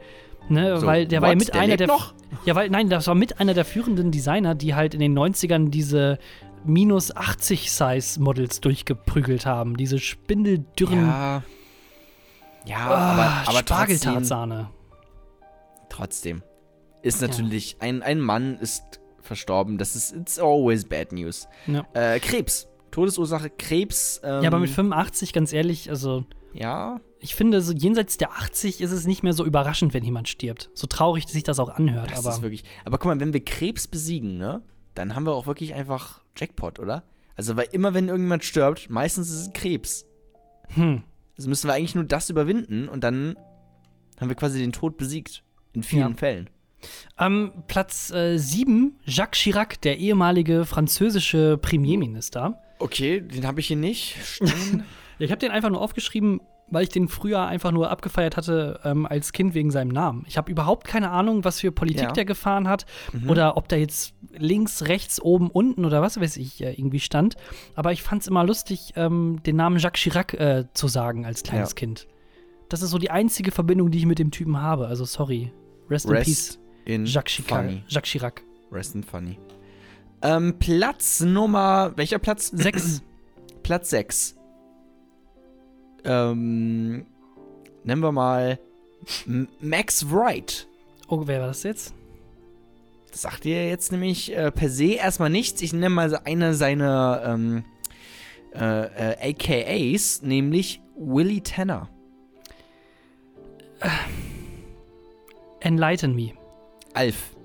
Ne, 0.49 0.79
So, 0.79 0.85
weil 0.87 1.07
der 1.07 1.21
war 1.21 1.29
ja 1.29 1.35
what? 1.35 1.39
mit 1.39 1.53
Der 1.53 1.61
einer 1.61 1.77
der. 1.77 1.87
noch? 1.87 2.13
Ja, 2.45 2.55
weil, 2.55 2.69
nein, 2.69 2.89
das 2.89 3.07
war 3.07 3.15
mit 3.15 3.39
einer 3.39 3.53
der 3.53 3.65
führenden 3.65 4.11
Designer, 4.11 4.53
die 4.55 4.73
halt 4.75 4.93
in 4.93 4.99
den 4.99 5.17
90ern 5.17 5.69
diese 5.69 6.17
minus 6.65 7.15
80 7.15 7.71
Size 7.71 8.19
Models 8.21 8.61
durchgeprügelt 8.61 9.45
haben. 9.45 9.75
Diese 9.77 9.97
spindeldürren 9.99 11.07
Ja. 11.07 11.43
Ja, 12.65 12.77
ah, 12.77 13.11
aber, 13.13 13.23
aber 13.49 13.65
trotzdem, 13.65 13.97
Spargeltarzahne. 13.97 14.69
trotzdem. 15.89 16.43
Ist 17.01 17.21
Ja. 17.21 17.27
natürlich, 17.27 17.77
ein, 17.79 18.03
ein 18.03 18.19
Mann 18.19 18.57
ist 18.59 18.99
verstorben. 19.21 19.77
Das 19.77 19.95
ist, 19.95 20.13
it's 20.13 20.39
always 20.39 20.85
bad 20.87 21.11
news. 21.11 21.47
Ja. 21.67 21.85
Äh, 21.93 22.19
Krebs. 22.19 22.67
Todesursache 22.91 23.49
Krebs. 23.49 24.19
Ähm, 24.23 24.43
ja, 24.43 24.49
aber 24.49 24.59
mit 24.59 24.69
85, 24.69 25.33
ganz 25.33 25.53
ehrlich, 25.53 25.89
also 25.89 26.25
Ja, 26.53 26.99
ich 27.19 27.35
finde, 27.35 27.61
so 27.61 27.71
jenseits 27.73 28.17
der 28.17 28.31
80 28.31 28.81
ist 28.81 28.91
es 28.91 29.07
nicht 29.07 29.23
mehr 29.23 29.33
so 29.33 29.45
überraschend, 29.45 29.93
wenn 29.93 30.03
jemand 30.03 30.27
stirbt. 30.27 30.69
So 30.73 30.87
traurig 30.87 31.27
sich 31.27 31.43
das 31.43 31.59
auch 31.59 31.69
anhört, 31.69 32.11
das 32.11 32.25
aber. 32.25 32.35
ist 32.35 32.41
wirklich. 32.41 32.63
Aber 32.83 32.97
guck 32.97 33.05
mal, 33.07 33.19
wenn 33.19 33.31
wir 33.33 33.43
Krebs 33.45 33.87
besiegen, 33.87 34.37
ne, 34.37 34.61
dann 34.95 35.15
haben 35.15 35.25
wir 35.25 35.33
auch 35.33 35.47
wirklich 35.47 35.73
einfach 35.73 36.21
Jackpot, 36.35 36.79
oder? 36.79 37.03
Also, 37.37 37.55
weil 37.55 37.67
immer, 37.71 37.93
wenn 37.93 38.07
irgendjemand 38.09 38.43
stirbt, 38.43 38.89
meistens 38.89 39.29
ist 39.29 39.41
es 39.47 39.53
Krebs. 39.53 40.05
Hm. 40.69 41.03
Also 41.37 41.49
müssen 41.49 41.67
wir 41.67 41.73
eigentlich 41.73 41.95
nur 41.95 42.03
das 42.03 42.29
überwinden 42.29 42.87
und 42.87 43.03
dann 43.03 43.35
haben 44.19 44.29
wir 44.29 44.35
quasi 44.35 44.59
den 44.59 44.71
Tod 44.71 44.97
besiegt. 44.97 45.43
In 45.73 45.83
vielen 45.83 46.11
Ja. 46.11 46.17
Fällen. 46.17 46.49
Ähm, 47.19 47.51
Platz 47.67 48.07
7, 48.07 48.99
Jacques 49.05 49.39
Chirac, 49.39 49.79
der 49.81 49.99
ehemalige 49.99 50.65
französische 50.65 51.57
Premierminister. 51.57 52.61
Okay, 52.79 53.21
den 53.21 53.45
habe 53.45 53.59
ich 53.59 53.67
hier 53.67 53.77
nicht 53.77 54.17
ich 55.19 55.31
habe 55.31 55.39
den 55.39 55.51
einfach 55.51 55.69
nur 55.69 55.81
aufgeschrieben, 55.81 56.41
weil 56.71 56.83
ich 56.83 56.89
den 56.89 57.07
früher 57.07 57.45
einfach 57.45 57.71
nur 57.71 57.91
abgefeiert 57.91 58.37
hatte 58.37 58.79
ähm, 58.83 59.05
als 59.05 59.31
Kind 59.33 59.53
wegen 59.53 59.69
seinem 59.69 59.89
Namen. 59.89 60.23
Ich 60.27 60.37
habe 60.37 60.49
überhaupt 60.51 60.87
keine 60.87 61.11
Ahnung, 61.11 61.43
was 61.43 61.59
für 61.59 61.71
Politik 61.71 62.01
Ja. 62.03 62.11
der 62.11 62.25
gefahren 62.25 62.67
hat 62.67 62.85
Mhm. 63.13 63.29
oder 63.29 63.57
ob 63.57 63.67
da 63.67 63.75
jetzt 63.75 64.13
links, 64.33 64.83
rechts, 64.87 65.21
oben, 65.21 65.49
unten 65.51 65.85
oder 65.85 66.01
was 66.01 66.19
weiß 66.19 66.37
ich 66.37 66.63
äh, 66.63 66.71
irgendwie 66.73 66.99
stand. 66.99 67.35
Aber 67.75 67.91
ich 67.91 68.01
fand 68.01 68.21
es 68.23 68.27
immer 68.27 68.43
lustig, 68.43 68.93
ähm, 68.95 69.41
den 69.45 69.55
Namen 69.57 69.77
Jacques 69.77 70.01
Chirac 70.01 70.33
äh, 70.33 70.65
zu 70.73 70.87
sagen 70.87 71.25
als 71.25 71.43
kleines 71.43 71.71
Ja. 71.71 71.75
Kind. 71.75 72.07
Das 72.69 72.81
ist 72.81 72.89
so 72.91 72.97
die 72.97 73.11
einzige 73.11 73.51
Verbindung, 73.51 73.91
die 73.91 73.97
ich 73.99 74.05
mit 74.05 74.17
dem 74.17 74.31
Typen 74.31 74.61
habe. 74.61 74.87
Also 74.87 75.03
sorry. 75.05 75.51
Rest, 75.89 76.05
in 76.05 76.13
peace. 76.13 76.27
Rest 76.27 76.59
in 76.85 77.05
Jacques 77.05 77.33
Chirac. 77.33 77.69
Jacques 77.87 78.09
Chirac. 78.09 78.41
Rest 78.71 78.95
in 78.95 79.03
funny. 79.03 79.37
Ähm, 80.21 80.55
Platz 80.59 81.19
Nummer. 81.19 81.91
Welcher 81.97 82.19
Platz? 82.19 82.47
Sechs. 82.47 83.01
Platz 83.63 83.89
6. 83.89 84.35
Ähm, 86.03 87.05
nennen 87.83 88.01
wir 88.01 88.11
mal 88.11 88.59
Max 89.59 90.09
Wright. 90.09 90.67
Oh, 91.07 91.23
wer 91.25 91.41
war 91.41 91.47
das 91.47 91.63
jetzt? 91.63 91.93
Das 93.11 93.23
sagt 93.23 93.43
dir 93.43 93.67
jetzt 93.67 93.91
nämlich 93.91 94.35
äh, 94.35 94.51
per 94.51 94.69
se 94.69 94.93
erstmal 94.93 95.29
nichts. 95.29 95.61
Ich 95.61 95.73
nenne 95.73 95.89
mal 95.89 96.15
eine 96.23 96.53
seiner 96.53 97.23
ähm, 97.25 97.63
äh, 98.53 99.13
äh, 99.13 99.31
AKAs, 99.31 100.21
nämlich 100.21 100.81
Willie 100.95 101.43
Tanner. 101.43 101.89
Enlighten 105.59 106.15
me. 106.15 106.33
Alf. 106.93 107.35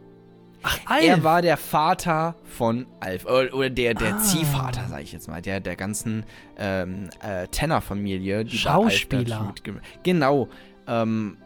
Ach, 0.68 0.78
Alf. 0.86 1.04
Er 1.04 1.22
war 1.24 1.42
der 1.42 1.56
Vater 1.56 2.34
von 2.44 2.86
Alf. 2.98 3.24
Oder, 3.24 3.70
der, 3.70 3.94
der 3.94 4.16
Ah. 4.16 4.18
Ziehvater, 4.18 4.86
sag 4.88 5.02
ich 5.02 5.12
jetzt 5.12 5.28
mal. 5.28 5.40
Der, 5.40 5.60
der 5.60 5.76
ganzen 5.76 6.24
ähm, 6.58 7.08
äh, 7.22 7.46
Tanner-Familie. 7.48 8.44
die 8.44 8.58
Schauspieler. 8.58 9.54
Genau. 10.02 10.48
Ähm, 10.88 11.36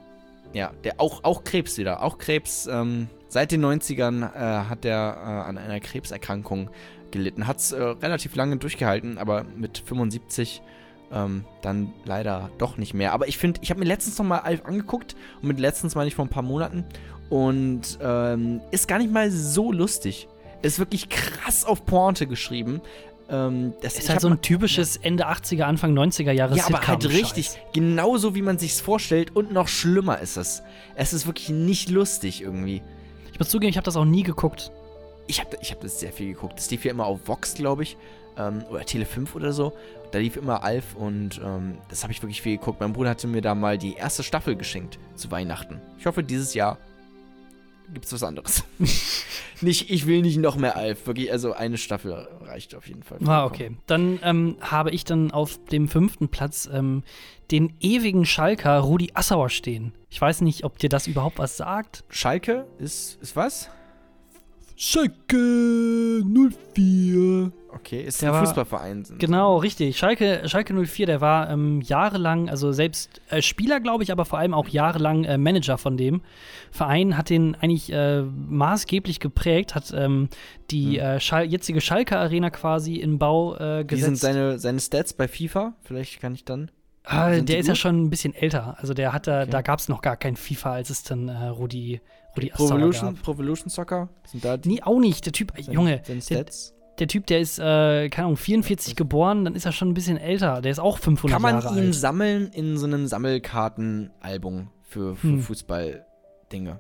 ja, 0.54 0.72
der 0.84 1.00
auch, 1.00 1.22
auch 1.24 1.44
Krebs 1.44 1.76
wieder. 1.76 2.02
Auch 2.02 2.16
Krebs. 2.16 2.66
Ähm, 2.66 3.08
seit 3.28 3.52
den 3.52 3.64
90ern 3.64 4.22
äh, 4.34 4.68
hat 4.68 4.84
er 4.84 5.16
äh, 5.16 5.48
an 5.48 5.58
einer 5.58 5.80
Krebserkrankung 5.80 6.70
gelitten. 7.10 7.46
Hat 7.46 7.58
es 7.58 7.72
äh, 7.72 7.82
relativ 7.82 8.34
lange 8.36 8.56
durchgehalten, 8.56 9.18
aber 9.18 9.44
mit 9.56 9.78
75 9.84 10.62
ähm, 11.12 11.44
dann 11.60 11.92
leider 12.04 12.50
doch 12.58 12.76
nicht 12.78 12.94
mehr. 12.94 13.12
Aber 13.12 13.28
ich 13.28 13.36
finde, 13.36 13.60
ich 13.62 13.70
habe 13.70 13.80
mir 13.80 13.86
letztens 13.86 14.18
noch 14.18 14.24
mal 14.26 14.38
Alf 14.38 14.64
angeguckt 14.64 15.14
und 15.42 15.48
mit 15.48 15.60
letztens 15.60 15.94
meine 15.94 16.08
ich 16.08 16.14
vor 16.14 16.24
ein 16.24 16.28
paar 16.30 16.42
Monaten 16.42 16.84
und 17.30 17.98
ähm, 18.02 18.60
ist 18.70 18.86
gar 18.88 18.98
nicht 18.98 19.10
mal 19.10 19.30
so 19.30 19.72
lustig. 19.72 20.28
Ist 20.62 20.78
wirklich 20.78 21.08
krass 21.08 21.64
auf 21.64 21.86
Pointe 21.86 22.26
geschrieben. 22.26 22.82
Ähm, 23.30 23.72
das 23.80 23.98
ist 23.98 24.10
halt 24.10 24.20
so 24.20 24.28
ein 24.28 24.42
typisches 24.42 24.96
Ende 24.96 25.28
80er, 25.28 25.62
Anfang 25.62 25.96
90er 25.96 26.32
Jahre 26.32 26.56
ja, 26.56 26.66
aber 26.66 26.86
halt 26.86 27.08
richtig, 27.08 27.52
genauso 27.72 28.34
wie 28.34 28.42
man 28.42 28.58
sich's 28.58 28.80
vorstellt 28.80 29.34
und 29.36 29.52
noch 29.52 29.68
schlimmer 29.68 30.18
ist 30.18 30.36
es. 30.36 30.62
Es 30.96 31.12
ist 31.12 31.26
wirklich 31.26 31.48
nicht 31.48 31.88
lustig 31.88 32.42
irgendwie. 32.42 32.82
Ich 33.32 33.38
muss 33.38 33.48
zugeben, 33.48 33.70
ich 33.70 33.76
habe 33.76 33.84
das 33.84 33.96
auch 33.96 34.04
nie 34.04 34.24
geguckt. 34.24 34.72
Ich 35.28 35.40
habe 35.40 35.56
ich 35.62 35.70
hab 35.70 35.80
das 35.80 36.00
sehr 36.00 36.12
viel 36.12 36.34
geguckt. 36.34 36.58
Das 36.58 36.70
lief 36.72 36.84
ja 36.84 36.90
immer 36.90 37.06
auf 37.06 37.20
Vox, 37.28 37.54
glaube 37.54 37.84
ich, 37.84 37.96
ähm, 38.36 38.64
oder 38.68 38.84
Tele 38.84 39.06
5 39.06 39.36
oder 39.36 39.52
so. 39.52 39.72
Da 40.10 40.18
lief 40.18 40.36
immer 40.36 40.64
Alf 40.64 40.96
und 40.96 41.40
ähm, 41.42 41.78
das 41.88 42.02
habe 42.02 42.12
ich 42.12 42.20
wirklich 42.20 42.42
viel 42.42 42.58
geguckt. 42.58 42.80
Mein 42.80 42.92
Bruder 42.92 43.10
hatte 43.10 43.28
mir 43.28 43.42
da 43.42 43.54
mal 43.54 43.78
die 43.78 43.94
erste 43.94 44.24
Staffel 44.24 44.56
geschenkt 44.56 44.98
zu 45.14 45.30
Weihnachten. 45.30 45.80
Ich 45.98 46.06
hoffe, 46.06 46.24
dieses 46.24 46.52
Jahr 46.54 46.78
gibt's 47.92 48.12
was 48.12 48.22
anderes. 48.22 48.64
nicht, 49.60 49.90
ich 49.90 50.06
will 50.06 50.22
nicht 50.22 50.38
noch 50.38 50.56
mehr 50.56 50.76
Alf. 50.76 51.06
Wirklich, 51.06 51.30
also 51.32 51.52
eine 51.52 51.78
Staffel 51.78 52.28
reicht 52.40 52.74
auf 52.74 52.86
jeden 52.86 53.02
Fall. 53.02 53.18
Ah, 53.26 53.44
okay. 53.44 53.72
Dann 53.86 54.18
ähm, 54.22 54.56
habe 54.60 54.90
ich 54.90 55.04
dann 55.04 55.30
auf 55.30 55.58
dem 55.66 55.88
fünften 55.88 56.28
Platz 56.28 56.68
ähm, 56.72 57.02
den 57.50 57.74
ewigen 57.80 58.24
Schalker 58.24 58.78
Rudi 58.78 59.10
Assauer 59.14 59.50
stehen. 59.50 59.92
Ich 60.08 60.20
weiß 60.20 60.40
nicht, 60.42 60.64
ob 60.64 60.78
dir 60.78 60.88
das 60.88 61.06
überhaupt 61.06 61.38
was 61.38 61.56
sagt. 61.56 62.04
Schalke 62.08 62.66
ist, 62.78 63.20
ist 63.20 63.36
was? 63.36 63.68
Schalke 64.76 66.22
04. 66.74 67.52
Okay, 67.72 68.02
ist 68.02 68.20
Der 68.20 68.30
ein 68.30 68.34
war- 68.34 68.40
Fußballverein. 68.46 69.04
Sind. 69.04 69.18
Genau, 69.20 69.56
richtig. 69.58 69.96
Schalke, 69.96 70.42
Schalke 70.48 70.74
04, 70.74 71.06
der 71.06 71.20
war 71.20 71.48
ähm, 71.50 71.80
jahrelang, 71.80 72.48
also 72.50 72.72
selbst 72.72 73.20
äh, 73.30 73.40
Spieler, 73.42 73.80
glaube 73.80 74.02
ich, 74.02 74.10
aber 74.12 74.24
vor 74.24 74.38
allem 74.38 74.54
auch 74.54 74.68
jahrelang 74.68 75.24
äh, 75.24 75.38
Manager 75.38 75.78
von 75.78 75.96
dem 75.96 76.22
Verein, 76.72 77.16
hat 77.16 77.30
den 77.30 77.54
eigentlich 77.54 77.92
äh, 77.92 78.22
maßgeblich 78.22 79.20
geprägt, 79.20 79.74
hat 79.74 79.92
ähm, 79.96 80.28
die 80.70 80.98
Hm. 80.98 81.06
äh, 81.06 81.20
Schal 81.20 81.44
jetzige 81.46 81.80
Schalke 81.80 82.18
Arena 82.18 82.50
quasi 82.50 82.96
in 82.96 83.18
Bau 83.18 83.54
äh, 83.56 83.80
Wie 83.82 83.86
gesetzt. 83.86 84.04
sind 84.06 84.16
seine, 84.18 84.58
seine 84.58 84.80
Stats 84.80 85.12
bei 85.12 85.28
FIFA? 85.28 85.74
Vielleicht 85.82 86.20
kann 86.20 86.34
ich 86.34 86.44
dann. 86.44 86.70
Ah, 87.04 87.32
Sind 87.34 87.48
der 87.48 87.58
ist 87.58 87.66
ja 87.66 87.72
gut? 87.72 87.78
schon 87.78 88.02
ein 88.04 88.10
bisschen 88.10 88.34
älter. 88.34 88.76
Also 88.78 88.94
der 88.94 89.12
hat 89.12 89.26
da, 89.26 89.42
Okay. 89.42 89.50
da 89.50 89.62
gab 89.62 89.78
es 89.78 89.88
noch 89.88 90.02
gar 90.02 90.16
kein 90.16 90.36
FIFA, 90.36 90.72
als 90.74 90.90
es 90.90 91.02
dann 91.02 91.28
äh, 91.28 91.46
Rudi, 91.46 92.00
Rudi 92.36 92.48
gab. 92.50 93.22
Provolution 93.22 93.68
Soccer? 93.70 94.08
Sind 94.26 94.44
da 94.44 94.56
die 94.58 94.68
Nee, 94.68 94.82
auch 94.82 94.98
nicht. 95.00 95.24
Der 95.24 95.32
Typ, 95.32 95.52
Junge, 95.58 96.02
seine 96.04 96.20
der, 96.20 96.22
Stats? 96.36 96.74
der 96.74 96.79
Typ, 97.06 97.26
der 97.26 97.40
ist, 97.40 97.58
äh, 97.58 98.08
keine 98.08 98.26
Ahnung, 98.26 98.36
44 98.36 98.96
geboren, 98.96 99.44
dann 99.44 99.54
ist 99.54 99.66
er 99.66 99.72
schon 99.72 99.88
ein 99.90 99.94
bisschen 99.94 100.16
älter. 100.16 100.60
Der 100.60 100.70
ist 100.72 100.78
auch 100.80 100.98
500 100.98 101.32
Kann 101.32 101.42
man 101.42 101.62
Jahre 101.62 101.78
ihn 101.78 101.86
alt. 101.86 101.94
sammeln 101.94 102.50
in 102.52 102.76
so 102.76 102.86
einem 102.86 103.06
Sammelkartenalbum 103.06 104.68
für, 104.82 105.14
für 105.16 105.28
Hm. 105.28 105.40
Fußballdinge? 105.42 106.78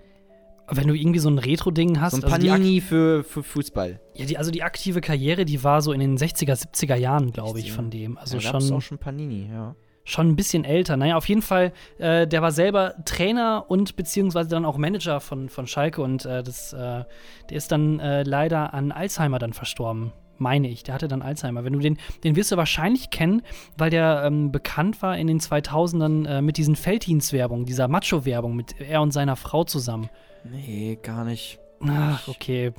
Wenn 0.72 0.86
du 0.86 0.94
irgendwie 0.94 1.18
so 1.18 1.28
ein 1.28 1.38
Retro-Ding 1.38 2.00
hast, 2.00 2.12
So 2.12 2.18
ein 2.18 2.24
also, 2.24 2.36
Panini 2.46 2.80
für, 2.80 3.24
für 3.24 3.42
Fußball. 3.42 4.00
ja, 4.14 4.24
die, 4.24 4.38
also 4.38 4.52
die 4.52 4.62
aktive 4.62 5.00
Karriere, 5.00 5.44
die 5.44 5.64
war 5.64 5.82
so 5.82 5.92
in 5.92 5.98
den 5.98 6.16
60er, 6.16 6.54
70er 6.54 6.94
Jahren, 6.94 7.32
glaube 7.32 7.58
ich, 7.58 7.72
von 7.72 7.90
dem. 7.90 8.16
Also 8.18 8.38
gab's 8.38 8.66
schon, 8.68 8.76
auch 8.76 8.80
schon 8.80 8.98
Panini, 8.98 9.48
ja. 9.52 9.74
Schon 10.04 10.28
ein 10.28 10.36
bisschen 10.36 10.64
älter. 10.64 10.96
Naja, 10.96 11.16
auf 11.16 11.28
jeden 11.28 11.42
Fall, 11.42 11.72
äh, 11.98 12.26
der 12.26 12.42
war 12.42 12.52
selber 12.52 12.94
Trainer 13.04 13.66
und 13.68 13.96
beziehungsweise 13.96 14.48
dann 14.48 14.64
auch 14.64 14.76
Manager 14.76 15.20
von, 15.20 15.48
von 15.48 15.66
Schalke 15.66 16.02
und 16.02 16.24
äh, 16.24 16.42
das, 16.42 16.72
äh, 16.72 16.76
der 16.76 17.56
ist 17.56 17.70
dann 17.72 18.00
äh, 18.00 18.22
leider 18.22 18.74
an 18.74 18.92
Alzheimer 18.92 19.38
dann 19.38 19.52
verstorben. 19.52 20.12
Meine 20.38 20.68
ich, 20.68 20.82
der 20.82 20.94
hatte 20.94 21.06
dann 21.06 21.20
Alzheimer. 21.20 21.64
Wenn 21.64 21.74
du 21.74 21.80
den, 21.80 21.98
den 22.24 22.34
wirst 22.34 22.50
du 22.50 22.56
wahrscheinlich 22.56 23.10
kennen, 23.10 23.42
weil 23.76 23.90
der 23.90 24.22
ähm, 24.24 24.50
bekannt 24.50 25.02
war 25.02 25.18
in 25.18 25.26
den 25.26 25.38
2000ern 25.38 26.26
äh, 26.26 26.40
mit 26.40 26.56
diesen 26.56 26.76
Felddienst-Werbung, 26.76 27.66
dieser 27.66 27.88
Macho-Werbung 27.88 28.56
mit 28.56 28.80
er 28.80 29.02
und 29.02 29.12
seiner 29.12 29.36
Frau 29.36 29.64
zusammen. 29.64 30.08
Nee, 30.44 30.98
gar 31.02 31.26
nicht. 31.26 31.58
Ach, 31.86 32.26
okay. 32.26 32.72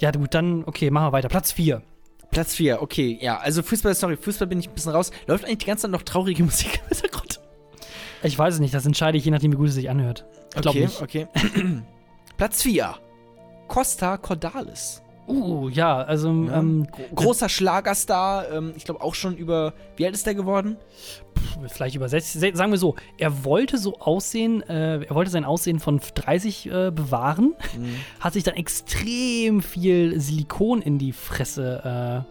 Ja, 0.00 0.10
gut, 0.10 0.34
dann, 0.34 0.64
okay, 0.64 0.90
machen 0.90 1.06
wir 1.06 1.12
weiter. 1.12 1.28
Platz 1.28 1.52
4. 1.52 1.80
Platz 2.36 2.54
4, 2.54 2.82
okay, 2.82 3.18
ja. 3.18 3.38
Also 3.38 3.62
Fußball, 3.62 3.94
sorry, 3.94 4.18
Fußball 4.18 4.46
bin 4.46 4.60
ich 4.60 4.68
ein 4.68 4.74
bisschen 4.74 4.92
raus. 4.92 5.10
Läuft 5.26 5.46
eigentlich 5.46 5.60
die 5.60 5.64
ganze 5.64 5.82
Zeit 5.84 5.90
noch 5.90 6.02
traurige 6.02 6.42
Musik 6.44 6.82
im 6.82 6.88
Hintergrund? 6.88 7.40
Ich 8.22 8.38
weiß 8.38 8.52
es 8.52 8.60
nicht, 8.60 8.74
das 8.74 8.84
entscheide 8.84 9.16
ich, 9.16 9.24
je 9.24 9.30
nachdem, 9.30 9.52
wie 9.52 9.56
gut 9.56 9.68
es 9.68 9.74
sich 9.74 9.88
anhört. 9.88 10.26
Ich 10.54 10.66
okay, 10.66 10.80
nicht. 10.80 11.00
okay. 11.00 11.28
Platz 12.36 12.60
4. 12.60 12.94
Costa 13.68 14.18
Cordalis. 14.18 15.00
Uh, 15.28 15.68
ja, 15.68 15.96
also, 16.02 16.28
Ja. 16.28 16.58
ähm, 16.58 16.86
Gro- 16.90 17.14
Großer 17.24 17.48
Schlagerstar, 17.48 18.50
ähm, 18.52 18.72
ich 18.76 18.84
glaube 18.84 19.00
auch 19.02 19.14
schon 19.14 19.36
über, 19.36 19.72
wie 19.96 20.06
alt 20.06 20.14
ist 20.14 20.26
der 20.26 20.34
geworden? 20.34 20.76
vielleicht 21.68 21.94
übersetzt, 21.96 22.32
se- 22.34 22.50
sagen 22.54 22.70
wir 22.70 22.78
so, 22.78 22.96
er 23.18 23.44
wollte 23.44 23.78
so 23.78 23.98
aussehen, 23.98 24.62
äh, 24.68 25.02
er 25.04 25.14
wollte 25.14 25.30
sein 25.30 25.44
Aussehen 25.44 25.78
von 25.80 26.00
30 26.14 26.66
äh, 26.66 26.90
bewahren, 26.90 27.54
hat 28.20 28.34
sich 28.34 28.42
dann 28.44 28.54
extrem 28.56 29.62
viel 29.62 30.20
Silikon 30.20 30.82
in 30.82 30.98
die 30.98 31.12
Fresse 31.12 32.24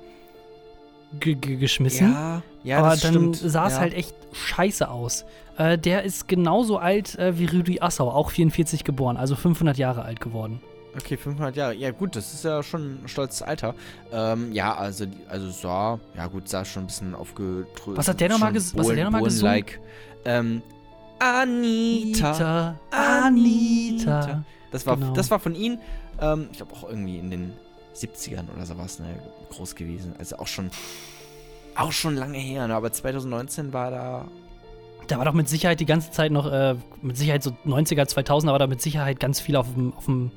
äh, 1.14 1.20
ge- 1.20 1.36
ge- 1.36 1.56
geschmissen. 1.58 2.12
Ja, 2.14 2.42
ja, 2.64 2.78
aber 2.80 2.90
dann 2.98 2.98
stimmt. 2.98 3.36
sah 3.38 3.68
es 3.68 3.74
ja. 3.74 3.80
halt 3.80 3.94
echt 3.94 4.14
scheiße 4.34 4.90
aus. 4.90 5.26
Äh, 5.58 5.78
der 5.78 6.04
ist 6.04 6.28
genauso 6.28 6.78
alt 6.78 7.18
äh, 7.18 7.38
wie 7.40 7.46
Rüdi 7.46 7.80
Assau, 7.82 8.10
auch 8.10 8.30
44 8.32 8.84
geboren, 8.84 9.18
also 9.18 9.36
500 9.36 9.78
Jahre 9.78 10.04
alt 10.04 10.20
geworden. 10.20 10.62
Okay, 10.98 11.18
500 11.18 11.56
Jahre. 11.56 11.74
Ja, 11.76 11.92
gut, 11.92 12.16
das 12.16 12.34
ist 12.34 12.46
ja 12.46 12.64
schon 12.64 13.04
ein 13.04 13.08
stolzes 13.08 13.42
Alter. 13.42 13.76
Ähm, 14.12 14.52
ja, 14.54 14.76
also, 14.76 15.06
also 15.30 15.50
sah, 15.52 16.00
ja 16.16 16.28
gut, 16.28 16.48
sah 16.48 16.64
schon 16.64 16.84
ein 16.84 16.88
bisschen 16.88 17.16
aufgedröselt. 17.16 17.98
Was 17.98 18.08
hat 18.08 18.20
der 18.22 18.30
noch 18.30 18.40
mal 18.40 18.52
ges- 18.52 18.76
was 18.78 18.90
hat 18.90 18.96
der 18.98 19.10
noch 19.10 19.22
gesungen? 19.24 19.46
Like, 19.54 19.80
ähm, 20.26 20.62
Anita. 21.20 22.76
Anita. 22.92 24.44
Das 24.72 24.86
war, 24.86 24.98
Genau. 24.98 25.14
das 25.14 25.32
war 25.32 25.40
von 25.40 25.56
ihm. 25.56 25.80
Ähm, 26.22 26.48
ich 26.52 26.58
glaube 26.58 26.74
auch 26.74 26.88
irgendwie 26.90 27.18
in 27.20 27.30
den 27.30 27.54
70ern 27.94 28.46
oder 28.56 28.66
sowas, 28.66 29.00
ne, 29.00 29.08
groß 29.52 29.76
gewesen. 29.76 30.14
Also 30.18 30.38
auch 30.38 30.48
schon, 30.48 30.70
auch 31.76 31.92
schon 31.92 32.16
lange 32.16 32.38
her, 32.38 32.68
ne, 32.68 32.76
aber 32.76 32.92
2019 32.92 33.74
war 33.74 33.92
da. 33.92 34.28
Da 35.08 35.18
war 35.20 35.26
doch 35.26 35.34
mit 35.34 35.48
Sicherheit 35.48 35.80
die 35.80 35.86
ganze 35.86 36.10
Zeit 36.12 36.32
noch, 36.32 36.52
äh, 36.52 36.76
mit 37.02 37.16
Sicherheit 37.16 37.44
so 37.44 37.52
90er, 37.66 38.04
2000er 38.08 38.48
war 38.52 38.60
da 38.60 38.68
mit 38.68 38.82
Sicherheit 38.82 39.20
ganz 39.20 39.40
viel 39.40 39.56
auf 39.56 39.72
dem, 39.74 39.94
auf 39.94 40.06
dem 40.06 40.32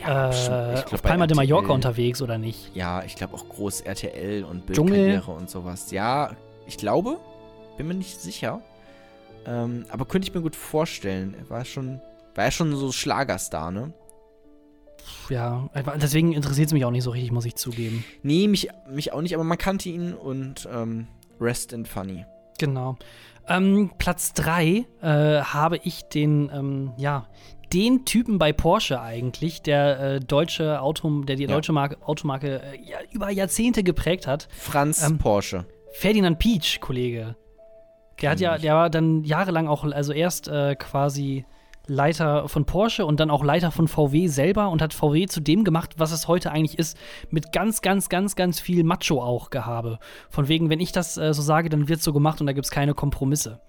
äh, 0.00 0.28
bestimmt. 0.28 0.78
Ich 0.78 0.84
glaub, 0.84 0.94
auf 0.94 1.02
Palma 1.02 1.26
de 1.26 1.36
Mallorca 1.36 1.72
unterwegs, 1.72 2.22
oder 2.22 2.38
nicht? 2.38 2.74
Ja, 2.74 3.02
ich 3.04 3.16
glaube 3.16 3.34
auch 3.34 3.48
groß 3.48 3.82
RTL 3.82 4.44
und. 4.44 4.66
Bildkarriere 4.66 5.30
und 5.30 5.50
sowas. 5.50 5.90
Ja, 5.90 6.32
ich 6.66 6.76
glaube, 6.76 7.18
bin 7.76 7.88
mir 7.88 7.94
nicht 7.94 8.20
sicher. 8.20 8.60
Ähm, 9.46 9.86
aber 9.90 10.04
könnte 10.04 10.28
ich 10.28 10.34
mir 10.34 10.40
gut 10.40 10.56
vorstellen. 10.56 11.34
Er 11.38 11.48
war 11.50 11.64
schon, 11.64 12.00
war 12.34 12.44
ja 12.44 12.50
schon 12.50 12.74
so 12.74 12.90
Schlagerstar, 12.92 13.70
ne? 13.70 13.92
Ja, 15.28 15.68
deswegen 16.00 16.32
interessiert 16.32 16.68
es 16.68 16.72
mich 16.72 16.84
auch 16.84 16.90
nicht 16.90 17.04
so 17.04 17.10
richtig, 17.10 17.30
muss 17.30 17.44
ich 17.44 17.54
zugeben. 17.54 18.04
Nee, 18.22 18.48
mich, 18.48 18.68
mich 18.90 19.12
auch 19.12 19.22
nicht, 19.22 19.34
aber 19.34 19.44
man 19.44 19.58
kannte 19.58 19.88
ihn 19.88 20.14
und 20.14 20.68
ähm, 20.72 21.06
Rest 21.40 21.72
in 21.72 21.86
Funny. 21.86 22.24
Genau. 22.58 22.96
Ähm, 23.48 23.92
Platz 23.98 24.32
3 24.32 24.84
äh, 25.02 25.40
habe 25.42 25.78
ich 25.84 26.04
den, 26.04 26.50
ähm, 26.52 26.92
ja, 26.96 27.28
den 27.72 28.04
Typen 28.04 28.38
bei 28.38 28.52
Porsche 28.52 29.00
eigentlich, 29.00 29.62
der 29.62 30.00
äh, 30.00 30.20
deutsche 30.20 30.80
Auto, 30.80 31.22
der 31.22 31.36
die 31.36 31.44
Ja. 31.44 31.48
deutsche 31.48 31.72
Marke, 31.72 31.96
Automarke 32.06 32.62
äh, 32.62 32.78
ja, 32.88 32.98
über 33.12 33.30
Jahrzehnte 33.30 33.82
geprägt 33.82 34.26
hat. 34.26 34.48
Franz 34.56 35.02
Ähm, 35.06 35.18
Porsche. 35.18 35.64
Ferdinand 35.92 36.38
Pietsch, 36.38 36.80
Kollege. 36.80 37.36
Der 38.22 38.30
hat 38.30 38.40
ja, 38.40 38.56
der 38.58 38.74
war 38.74 38.90
dann 38.90 39.24
jahrelang 39.24 39.68
auch, 39.68 39.84
also 39.84 40.12
erst 40.12 40.48
äh, 40.48 40.74
quasi 40.76 41.44
Leiter 41.86 42.48
von 42.48 42.64
Porsche 42.64 43.04
und 43.06 43.20
dann 43.20 43.30
auch 43.30 43.44
Leiter 43.44 43.70
von 43.70 43.86
VW 43.88 44.26
selber 44.26 44.70
und 44.70 44.82
hat 44.82 44.92
VW 44.94 45.26
zu 45.26 45.40
dem 45.40 45.62
gemacht, 45.64 45.94
was 45.98 46.12
es 46.12 46.26
heute 46.26 46.50
eigentlich 46.50 46.78
ist, 46.78 46.96
mit 47.30 47.52
ganz, 47.52 47.80
ganz, 47.82 48.08
ganz, 48.08 48.34
ganz 48.34 48.58
viel 48.58 48.82
Macho 48.84 49.22
auch 49.22 49.50
gehabe. 49.50 49.98
Von 50.30 50.48
wegen, 50.48 50.68
wenn 50.70 50.80
ich 50.80 50.92
das 50.92 51.16
äh, 51.16 51.32
so 51.32 51.42
sage, 51.42 51.68
dann 51.68 51.88
wird 51.88 52.00
so 52.02 52.12
gemacht 52.12 52.40
und 52.40 52.46
da 52.46 52.52
gibt 52.54 52.64
es 52.64 52.70
keine 52.70 52.94
Kompromisse. 52.94 53.60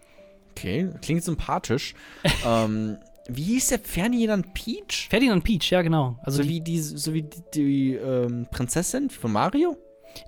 Okay, 0.51 0.89
klingt 1.03 1.23
sympathisch. 1.23 1.93
ähm, 2.47 2.97
wie 3.29 3.43
hieß 3.43 3.69
der 3.69 3.79
Ferdinand 3.79 4.53
Peach? 4.53 5.07
Ferdinand 5.09 5.43
Pietsch, 5.43 5.71
ja 5.71 5.81
genau. 5.81 6.17
Also 6.23 6.43
So 6.43 6.49
wie 6.49 6.61
die, 6.61 6.79
so 6.79 7.13
wie 7.13 7.23
die, 7.23 7.41
die 7.53 7.93
ähm, 7.95 8.47
Prinzessin 8.51 9.09
von 9.09 9.31
Mario? 9.31 9.77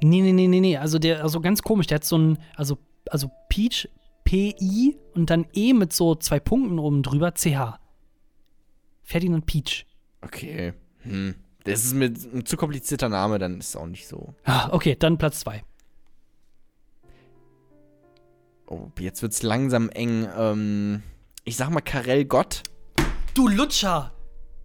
nee, 0.02 0.22
nee, 0.22 0.34
nee, 0.34 0.47
nee, 0.47 0.60
nee, 0.60 0.78
also 0.78 1.00
der, 1.00 1.24
also 1.24 1.41
ganz 1.41 1.62
komisch, 1.62 1.88
der 1.88 1.95
hat 1.95 2.04
so 2.04 2.18
ein, 2.18 2.38
also, 2.56 2.78
also 3.10 3.32
Peach, 3.50 3.89
P-I 4.24 4.97
und 5.16 5.30
dann 5.30 5.47
E 5.54 5.74
mit 5.74 5.93
so 5.93 6.16
zwei 6.16 6.39
Punkten 6.39 6.78
oben 6.78 7.02
drüber, 7.02 7.34
CH. 7.34 7.80
Ferdinand 9.04 9.45
Pietsch. 9.45 9.86
Okay. 10.22 10.74
Hm. 11.00 11.36
Das 11.64 11.84
ist 11.84 11.93
mir 11.93 12.06
ein 12.06 12.45
zu 12.45 12.58
komplizierter 12.58 13.10
Name, 13.10 13.39
dann 13.39 13.60
ist 13.60 13.70
es 13.70 13.76
auch 13.76 13.88
nicht 13.88 14.08
so. 14.08 14.34
Ah, 14.43 14.70
okay, 14.72 14.95
dann 14.97 15.18
Platz 15.18 15.39
zwei. 15.41 15.64
Oh, 18.68 18.88
jetzt 19.00 19.22
wird's 19.22 19.41
langsam 19.41 19.89
eng. 19.89 20.28
Ähm, 20.38 21.04
ich 21.43 21.58
sag 21.58 21.70
mal 21.72 21.82
Karel 21.82 22.26
Gott. 22.26 22.64
Du 23.40 23.48
Lutscher! 23.48 24.12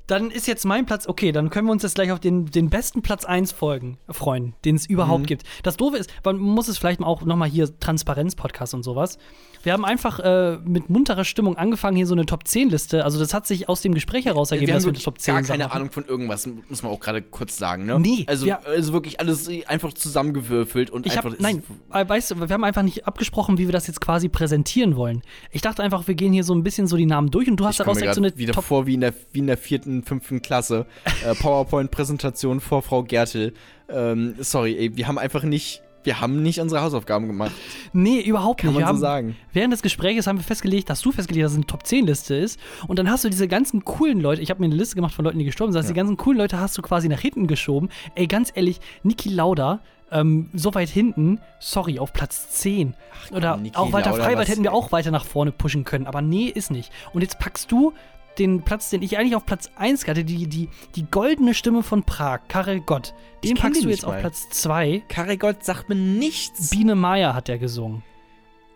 Dann 0.08 0.32
ist 0.32 0.48
jetzt 0.48 0.64
mein 0.64 0.84
Platz, 0.84 1.06
okay, 1.06 1.30
dann 1.30 1.48
können 1.48 1.68
wir 1.68 1.70
uns 1.70 1.84
jetzt 1.84 1.94
gleich 1.94 2.10
auf 2.10 2.18
den, 2.18 2.46
den 2.46 2.70
besten 2.70 3.02
Platz 3.02 3.24
1 3.24 3.52
folgen, 3.52 3.98
freuen, 4.08 4.56
den 4.64 4.74
es 4.74 4.86
überhaupt 4.86 5.20
Mhm. 5.22 5.26
gibt. 5.26 5.44
Das 5.62 5.76
Doofe 5.76 5.96
ist, 5.96 6.10
man 6.24 6.38
muss 6.38 6.66
es 6.66 6.76
vielleicht 6.76 7.00
auch 7.00 7.22
nochmal 7.22 7.48
hier 7.48 7.78
Transparenz-Podcast 7.78 8.74
und 8.74 8.82
sowas. 8.82 9.16
Wir 9.64 9.72
haben 9.72 9.84
einfach 9.84 10.20
äh, 10.20 10.58
mit 10.64 10.88
munterer 10.90 11.24
Stimmung 11.24 11.56
angefangen, 11.56 11.96
hier 11.96 12.06
so 12.06 12.14
eine 12.14 12.26
Top-10-Liste. 12.26 13.04
Also, 13.04 13.18
das 13.18 13.34
hat 13.34 13.46
sich 13.46 13.68
aus 13.68 13.80
dem 13.82 13.94
Gespräch 13.94 14.26
heraus 14.26 14.50
ergeben, 14.52 14.68
wir 14.68 14.74
haben 14.74 14.78
dass 14.78 14.84
wir 14.86 14.92
eine 14.92 15.02
Top 15.02 15.18
10 15.18 15.34
gar 15.34 15.42
keine 15.42 15.72
Ahnung 15.72 15.90
von 15.90 16.04
irgendwas, 16.04 16.46
muss 16.68 16.82
man 16.82 16.92
auch 16.92 17.00
gerade 17.00 17.22
kurz 17.22 17.56
sagen, 17.56 17.86
ne? 17.86 17.98
Nee, 17.98 18.24
Also, 18.28 18.46
wir- 18.46 18.64
also 18.66 18.92
wirklich 18.92 19.18
alles 19.20 19.48
einfach 19.66 19.92
zusammengewürfelt 19.92 20.90
und 20.90 21.06
Ich 21.06 21.12
einfach. 21.16 21.32
hab, 21.32 21.40
nein, 21.40 21.62
äh, 21.92 22.08
weißt 22.08 22.30
du, 22.32 22.40
wir 22.40 22.48
haben 22.48 22.64
einfach 22.64 22.82
nicht 22.82 23.06
abgesprochen, 23.06 23.58
wie 23.58 23.66
wir 23.66 23.72
das 23.72 23.86
jetzt 23.86 24.00
quasi 24.00 24.28
präsentieren 24.28 24.96
wollen. 24.96 25.22
Ich 25.50 25.62
dachte 25.62 25.82
einfach, 25.82 26.06
wir 26.06 26.14
gehen 26.14 26.32
hier 26.32 26.44
so 26.44 26.54
ein 26.54 26.62
bisschen 26.62 26.86
so 26.86 26.96
die 26.96 27.06
Namen 27.06 27.30
durch 27.30 27.48
und 27.48 27.56
du 27.56 27.64
hast 27.64 27.80
daraus 27.80 27.98
direkt 27.98 28.14
so 28.16 28.20
eine 28.20 28.36
wieder 28.36 28.52
Top 28.52 28.64
vor 28.64 28.86
wie 28.86 28.94
in, 28.94 29.00
der, 29.00 29.14
wie 29.32 29.38
in 29.40 29.46
der 29.46 29.56
vierten, 29.56 30.02
fünften 30.02 30.42
Klasse. 30.42 30.86
äh, 31.24 31.34
PowerPoint-Präsentation 31.84 32.60
vor 32.60 32.82
Frau 32.82 33.02
Gertel. 33.02 33.54
Ähm, 33.88 34.34
sorry, 34.40 34.76
ey, 34.78 34.96
wir 34.96 35.08
haben 35.08 35.18
einfach 35.18 35.42
nicht, 35.42 35.82
wir 36.04 36.20
haben 36.20 36.42
nicht 36.42 36.60
unsere 36.60 36.82
Hausaufgaben 36.82 37.26
gemacht. 37.26 37.52
Nee, 37.92 38.20
überhaupt 38.20 38.60
Kann 38.60 38.70
nicht. 38.70 38.74
man 38.74 38.82
wir 38.82 38.86
so 38.86 38.88
haben, 38.88 38.98
sagen. 38.98 39.36
Während 39.52 39.72
des 39.72 39.82
Gesprächs 39.82 40.26
haben 40.26 40.38
wir 40.38 40.44
festgelegt, 40.44 40.90
dass 40.90 41.00
du 41.00 41.12
festgelegt 41.12 41.44
hast, 41.44 41.52
dass 41.52 41.58
es 41.58 41.58
eine 41.58 41.66
Top-10-Liste 41.66 42.34
ist. 42.34 42.60
Und 42.86 42.98
dann 42.98 43.10
hast 43.10 43.24
du 43.24 43.30
diese 43.30 43.48
ganzen 43.48 43.84
coolen 43.84 44.20
Leute, 44.20 44.42
ich 44.42 44.50
habe 44.50 44.60
mir 44.60 44.66
eine 44.66 44.76
Liste 44.76 44.94
gemacht 44.94 45.14
von 45.14 45.24
Leuten, 45.24 45.38
die 45.38 45.44
gestorben 45.44 45.72
sind, 45.72 45.80
heißt, 45.80 45.90
die 45.90 45.94
ganzen 45.94 46.16
coolen 46.16 46.38
Leute 46.38 46.60
hast 46.60 46.76
du 46.78 46.82
quasi 46.82 47.08
nach 47.08 47.20
hinten 47.20 47.46
geschoben. 47.46 47.88
Ey, 48.14 48.26
ganz 48.26 48.52
ehrlich, 48.54 48.80
Niki 49.02 49.30
Lauda, 49.30 49.80
ähm, 50.10 50.50
so 50.54 50.74
weit 50.74 50.88
hinten, 50.88 51.40
sorry, 51.58 51.98
auf 51.98 52.12
Platz 52.12 52.50
10. 52.50 52.94
Oder 53.32 53.56
Niki 53.56 53.76
auch 53.76 53.92
Walter 53.92 54.10
Lauda, 54.10 54.24
Freiwald 54.24 54.48
hätten 54.48 54.62
wir 54.62 54.72
auch 54.72 54.92
weiter 54.92 55.10
nach 55.10 55.24
vorne 55.24 55.52
pushen 55.52 55.84
können, 55.84 56.06
aber 56.06 56.22
nee, 56.22 56.46
ist 56.46 56.70
nicht. 56.70 56.90
Und 57.12 57.22
jetzt 57.22 57.38
packst 57.38 57.72
du 57.72 57.92
den 58.38 58.62
Platz, 58.62 58.90
den 58.90 59.02
ich 59.02 59.18
eigentlich 59.18 59.36
auf 59.36 59.46
Platz 59.46 59.70
1 59.76 60.06
hatte, 60.08 60.24
die, 60.24 60.46
die, 60.46 60.68
die 60.96 61.04
goldene 61.10 61.54
Stimme 61.54 61.82
von 61.82 62.02
Prag, 62.02 62.40
Karel 62.48 62.80
Gott. 62.80 63.14
Den 63.42 63.56
packst 63.56 63.80
den 63.80 63.88
du 63.88 63.90
jetzt 63.90 64.04
auf 64.04 64.12
mal. 64.14 64.20
Platz 64.20 64.48
2. 64.50 65.02
Karel 65.08 65.36
Gott 65.36 65.64
sagt 65.64 65.88
mir 65.88 65.94
nichts. 65.94 66.70
Biene 66.70 66.94
Meier 66.94 67.34
hat 67.34 67.48
der 67.48 67.58
gesungen. 67.58 68.02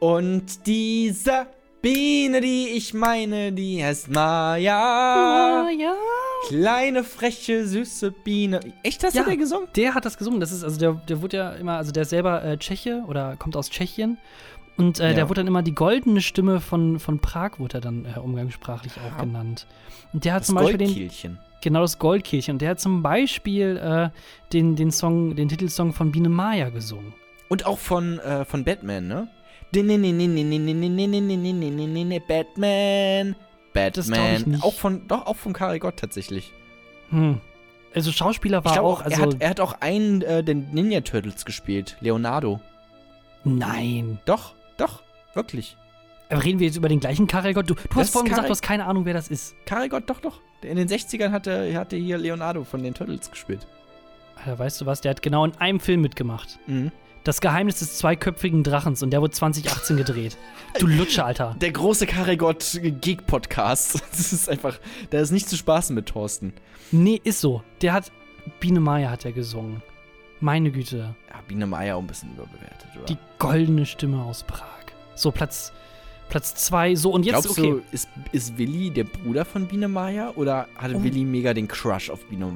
Und 0.00 0.66
diese 0.66 1.46
Biene, 1.82 2.40
die 2.40 2.68
ich 2.68 2.92
meine, 2.94 3.52
die 3.52 3.84
heißt 3.84 4.08
Maya. 4.10 5.68
ja. 5.70 5.94
Kleine, 6.48 7.02
freche, 7.04 7.66
süße 7.66 8.12
Biene. 8.12 8.60
Echt, 8.82 9.02
das 9.02 9.14
Ja. 9.14 9.22
hat 9.22 9.28
er 9.28 9.36
gesungen? 9.36 9.68
Der 9.76 9.94
hat 9.94 10.04
das 10.04 10.18
gesungen. 10.18 10.40
Das 10.40 10.52
ist, 10.52 10.62
also 10.64 10.78
der, 10.78 10.92
der 10.94 11.20
wurde 11.20 11.36
ja 11.36 11.50
immer, 11.52 11.76
also 11.76 11.90
der 11.92 12.02
ist 12.04 12.10
selber 12.10 12.44
äh, 12.44 12.56
Tscheche 12.58 13.02
oder 13.08 13.36
kommt 13.36 13.56
aus 13.56 13.70
Tschechien. 13.70 14.18
Und 14.78 15.00
äh, 15.00 15.08
Ja. 15.08 15.14
der 15.14 15.28
wurde 15.28 15.40
dann 15.40 15.48
immer 15.48 15.62
die 15.62 15.74
goldene 15.74 16.20
Stimme 16.20 16.60
von, 16.60 16.98
von 17.00 17.18
Prag, 17.18 17.58
wurde 17.58 17.78
er 17.78 17.80
dann 17.80 18.04
äh, 18.06 18.18
umgangssprachlich 18.18 18.92
auch 19.06 19.18
Ja. 19.18 19.24
genannt. 19.24 19.66
Und 20.12 20.24
der 20.24 20.34
hat 20.34 20.40
Das 20.42 20.46
zum 20.46 20.54
Beispiel 20.56 20.78
den, 20.78 21.38
genau 21.60 21.80
das 21.80 21.98
Goldkehlchen. 21.98 22.54
Und 22.54 22.62
der 22.62 22.70
hat 22.70 22.80
zum 22.80 23.02
Beispiel 23.02 23.76
äh, 23.76 24.08
den, 24.52 24.76
den 24.76 24.90
Song, 24.92 25.34
den 25.36 25.48
Titelsong 25.48 25.92
von 25.92 26.12
Biene 26.12 26.28
Maya 26.28 26.70
gesungen. 26.70 27.12
Und 27.48 27.66
auch 27.66 27.78
von, 27.78 28.18
äh, 28.20 28.44
von 28.44 28.64
Batman, 28.64 29.06
ne? 29.08 29.28
Batman. 33.74 34.32
Ich 34.32 34.44
Batman. 34.44 34.62
Auch 34.62 34.74
von, 34.74 35.06
doch, 35.08 35.26
auch 35.26 35.36
von 35.36 35.52
Karel 35.52 35.78
Gott 35.78 35.96
tatsächlich. 35.98 36.52
Hm. 37.10 37.40
Also 37.94 38.12
Schauspieler 38.12 38.58
Ich 38.58 38.64
war 38.64 38.72
glaube 38.74 38.88
auch, 38.88 39.00
auch, 39.00 39.04
also 39.04 39.22
er, 39.22 39.26
hat, 39.26 39.36
er 39.40 39.50
hat 39.50 39.60
auch 39.60 39.72
einen 39.80 40.22
äh, 40.22 40.44
der 40.44 40.54
Ninja 40.54 41.00
Turtles 41.00 41.44
gespielt. 41.44 41.96
Leonardo. 42.00 42.60
nein. 43.44 44.18
Doch, 44.24 44.54
doch. 44.78 45.02
Wirklich. 45.34 45.76
Aber 46.30 46.44
reden 46.44 46.58
wir 46.58 46.66
jetzt 46.66 46.76
über 46.76 46.88
den 46.88 47.00
gleichen 47.00 47.26
Karel-Gott? 47.26 47.70
Du, 47.70 47.74
du 47.74 47.96
hast 47.96 48.10
vorhin 48.10 48.30
gesagt, 48.30 48.48
du 48.48 48.52
hast 48.52 48.62
keine 48.62 48.84
Ahnung, 48.84 49.04
wer 49.04 49.14
das 49.14 49.28
ist. 49.28 49.54
Karel-Gott, 49.64 50.10
doch, 50.10 50.20
doch. 50.20 50.40
In 50.62 50.76
den 50.76 50.88
60ern 50.88 51.30
hatte, 51.30 51.74
hatte 51.74 51.96
hier 51.96 52.18
Leonardo 52.18 52.64
von 52.64 52.82
den 52.82 52.92
Turtles 52.94 53.30
gespielt. 53.30 53.66
Alter, 54.36 54.58
weißt 54.58 54.80
du 54.80 54.86
was? 54.86 55.00
Der 55.00 55.10
hat 55.10 55.22
genau 55.22 55.44
in 55.44 55.54
einem 55.56 55.80
Film 55.80 56.00
mitgemacht. 56.02 56.58
Mhm. 56.66 56.92
Das 57.24 57.40
Geheimnis 57.40 57.80
des 57.80 57.98
zweiköpfigen 57.98 58.62
Drachens 58.62 59.02
und 59.02 59.10
der 59.10 59.20
wurde 59.20 59.32
2018 59.32 59.96
gedreht. 59.96 60.36
Du 60.78 60.86
Lutscher, 60.88 61.26
Alter. 61.26 61.56
Der 61.60 61.72
große 61.72 62.06
Karel-Gott 62.06 62.80
Geek-Podcast. 62.82 64.02
Das 64.10 64.32
ist 64.32 64.48
einfach, 64.48 64.78
da 65.10 65.20
ist 65.20 65.30
nicht 65.30 65.48
zu 65.48 65.56
spaßen 65.56 65.94
mit 65.94 66.06
Thorsten. 66.06 66.52
Nee, 66.90 67.20
ist 67.24 67.40
so. 67.40 67.62
Der 67.82 67.92
hat. 67.92 68.12
Biene 68.60 68.80
Meier 68.80 69.10
hat 69.10 69.26
er 69.26 69.32
gesungen. 69.32 69.82
Meine 70.40 70.70
Güte. 70.70 71.14
Ja, 71.30 71.40
Biene 71.46 71.66
Meier 71.66 71.96
auch 71.96 72.00
ein 72.00 72.06
bisschen 72.06 72.30
überbewertet, 72.34 72.88
oder? 72.96 73.04
Die 73.06 73.16
goldene 73.38 73.86
Stimme 73.86 74.22
aus 74.22 74.42
Prag. 74.44 74.64
So, 75.14 75.30
Platz. 75.30 75.72
Platz 76.28 76.54
zwei. 76.54 76.94
So, 76.94 77.10
und 77.10 77.24
jetzt, 77.24 77.44
Glaubst 77.44 77.58
okay. 77.58 77.70
du, 77.70 77.82
ist, 77.90 78.06
ist 78.32 78.58
Willi 78.58 78.90
der 78.90 79.04
Bruder 79.04 79.44
von 79.46 79.66
Biene 79.66 79.88
Meier 79.88 80.34
oder 80.36 80.68
hatte 80.76 80.96
Oh. 80.96 81.02
Willi 81.02 81.24
mega 81.24 81.54
den 81.54 81.66
Crush 81.66 82.10
auf 82.10 82.22
Biene? 82.26 82.46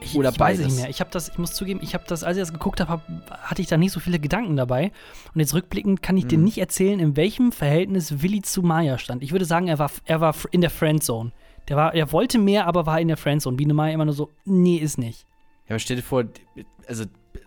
Ich, 0.00 0.14
Oder 0.16 0.30
ich 0.30 0.38
weiß 0.38 0.58
beides? 0.58 0.66
nicht 0.72 0.76
mehr. 0.80 0.88
Ich 0.90 1.00
habe 1.00 1.10
das, 1.10 1.28
ich 1.28 1.36
muss 1.38 1.52
zugeben, 1.52 1.80
ich 1.82 1.92
habe 1.94 2.04
das, 2.06 2.22
als 2.22 2.36
ich 2.36 2.42
das 2.42 2.52
geguckt 2.52 2.80
habe, 2.80 2.90
hab, 2.90 3.02
hatte 3.42 3.60
ich 3.60 3.68
da 3.68 3.76
nicht 3.76 3.92
so 3.92 3.98
viele 4.00 4.18
Gedanken 4.20 4.56
dabei. 4.56 4.92
Und 5.34 5.40
jetzt 5.40 5.52
rückblickend 5.54 6.02
kann 6.02 6.16
ich 6.16 6.26
dir 6.26 6.38
Mhm. 6.38 6.44
nicht 6.44 6.58
erzählen, 6.58 7.00
in 7.00 7.16
welchem 7.16 7.50
Verhältnis 7.52 8.22
Willi 8.22 8.42
zu 8.42 8.62
Maya 8.62 8.96
stand. 8.96 9.22
Ich 9.24 9.32
würde 9.32 9.44
sagen, 9.44 9.66
er 9.68 9.78
war, 9.80 9.90
er 10.04 10.20
war 10.20 10.34
in 10.52 10.60
der 10.60 10.70
Friendzone. 10.70 11.32
Der 11.68 11.76
war, 11.76 11.92
er 11.94 12.12
wollte 12.12 12.38
mehr, 12.38 12.66
aber 12.66 12.86
war 12.86 13.00
in 13.00 13.08
der 13.08 13.16
Friendzone. 13.16 13.56
Biene 13.56 13.74
Maya 13.74 13.92
immer 13.92 14.04
nur 14.06 14.14
so, 14.14 14.30
nee, 14.44 14.76
ist 14.76 14.96
nicht. 14.98 15.26
Ja, 15.70 15.74
aber 15.74 15.78
stell 15.78 15.96
dir 15.96 16.02
vor, 16.02 16.24
also 16.88 17.04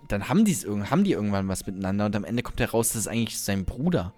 dann 0.07 0.29
haben, 0.29 0.45
die's 0.45 0.65
haben 0.65 1.03
die 1.03 1.11
irgendwann 1.11 1.47
was 1.49 1.65
miteinander 1.65 2.05
und 2.05 2.15
am 2.15 2.23
Ende 2.23 2.41
kommt 2.41 2.59
heraus, 2.59 2.89
das 2.89 3.01
ist 3.01 3.07
eigentlich 3.07 3.37
sein 3.39 3.65
Bruder. 3.65 4.13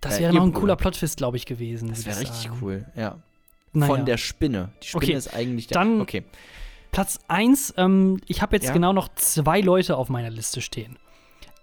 Das 0.00 0.18
Äh, 0.18 0.22
wäre 0.22 0.34
noch 0.34 0.42
ein 0.42 0.50
Bruder. 0.52 0.60
cooler 0.60 0.76
Plot-Twist, 0.76 1.16
glaube 1.16 1.36
ich, 1.36 1.46
gewesen. 1.46 1.88
Das 1.88 2.06
wäre 2.06 2.22
ich 2.22 2.28
richtig 2.28 2.50
sagen. 2.50 2.58
cool, 2.62 2.86
ja. 2.94 3.16
Naja. 3.72 3.86
Von 3.94 4.06
der 4.06 4.16
Spinne. 4.16 4.70
Die 4.82 4.88
Spinne 4.88 5.04
Okay, 5.04 5.12
ist 5.14 5.34
eigentlich 5.34 5.66
der. 5.66 5.74
dann- 5.78 6.00
okay. 6.00 6.24
Platz 6.92 7.18
1, 7.28 7.74
ähm, 7.76 8.20
ich 8.26 8.40
habe 8.40 8.56
jetzt 8.56 8.66
Ja. 8.66 8.72
genau 8.72 8.92
noch 8.92 9.08
zwei 9.14 9.60
Leute 9.60 9.96
auf 9.96 10.08
meiner 10.08 10.30
Liste 10.30 10.60
stehen. 10.62 10.98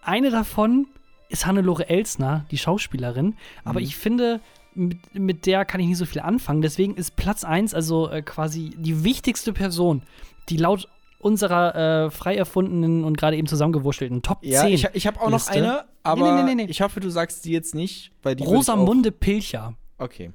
Eine 0.01 0.29
davon 0.29 0.87
ist 1.29 1.45
Hannelore 1.47 1.89
Elsner, 1.89 2.45
die 2.51 2.57
Schauspielerin, 2.59 3.35
aber 3.63 3.79
Mhm. 3.79 3.85
ich 3.85 3.95
finde, 3.95 4.39
mit, 4.75 5.15
mit 5.15 5.45
der 5.47 5.65
kann 5.65 5.79
ich 5.81 5.87
nicht 5.87 5.97
so 5.97 6.05
viel 6.05 6.21
anfangen. 6.21 6.61
Deswegen 6.61 6.95
ist 6.95 7.15
Platz 7.15 7.43
1 7.43 7.73
also 7.73 8.09
äh, 8.09 8.21
quasi 8.21 8.71
die 8.77 9.03
wichtigste 9.03 9.51
Person, 9.53 10.03
die 10.49 10.57
laut 10.57 10.87
unserer 11.25 12.05
äh, 12.05 12.11
frei 12.11 12.35
erfundenen 12.35 13.03
und 13.03 13.17
gerade 13.17 13.35
eben 13.35 13.47
zusammengewurschtelten 13.47 14.21
Top 14.21 14.37
Ja, 14.43 14.61
10 14.61 14.73
ich, 14.73 14.87
ich 14.93 15.07
habe 15.07 15.19
auch 15.19 15.31
noch 15.31 15.39
Liste. 15.39 15.53
eine, 15.53 15.85
aber 16.03 16.35
nee, 16.35 16.43
nee, 16.43 16.63
nee. 16.63 16.69
ich 16.69 16.81
hoffe, 16.81 16.99
du 16.99 17.09
sagst 17.09 17.45
die 17.45 17.51
jetzt 17.51 17.73
nicht, 17.73 18.11
weil 18.21 18.35
die 18.35 18.43
ich 18.43 18.49
Rosamunde 18.49 19.11
Pilcher. 19.11 19.73
Okay. 19.97 20.31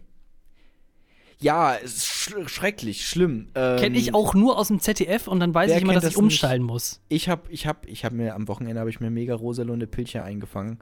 Ja, 1.39 1.77
es 1.77 1.95
ist 1.95 2.07
sch 2.07 2.35
schrecklich, 2.47 3.07
schlimm. 3.07 3.49
Ähm, 3.55 3.79
Kenne 3.79 3.99
ich 3.99 4.15
auch 4.15 4.35
nur 4.35 4.59
aus 4.59 4.67
dem 4.69 4.81
ZDF 4.81 5.29
und 5.29 5.39
dann 5.39 5.55
weiß 5.55 5.71
ich 5.71 5.81
immer, 5.81 5.95
dass 5.95 6.03
ich 6.03 6.09
das 6.11 6.17
nicht? 6.17 6.25
umsteigen 6.25 6.65
muss. 6.65 7.01
Ich 7.09 7.29
habe 7.29 7.43
ich 7.51 7.67
hab, 7.69 7.87
ich 7.87 8.05
hab 8.05 8.13
mir 8.13 8.35
am 8.35 8.49
Wochenende 8.49 8.81
habe 8.81 8.91
ich 8.91 8.99
mir 8.99 9.11
mega 9.11 9.35
Rosalunde 9.37 9.87
Pilcher 9.87 10.25
eingefangen. 10.25 10.81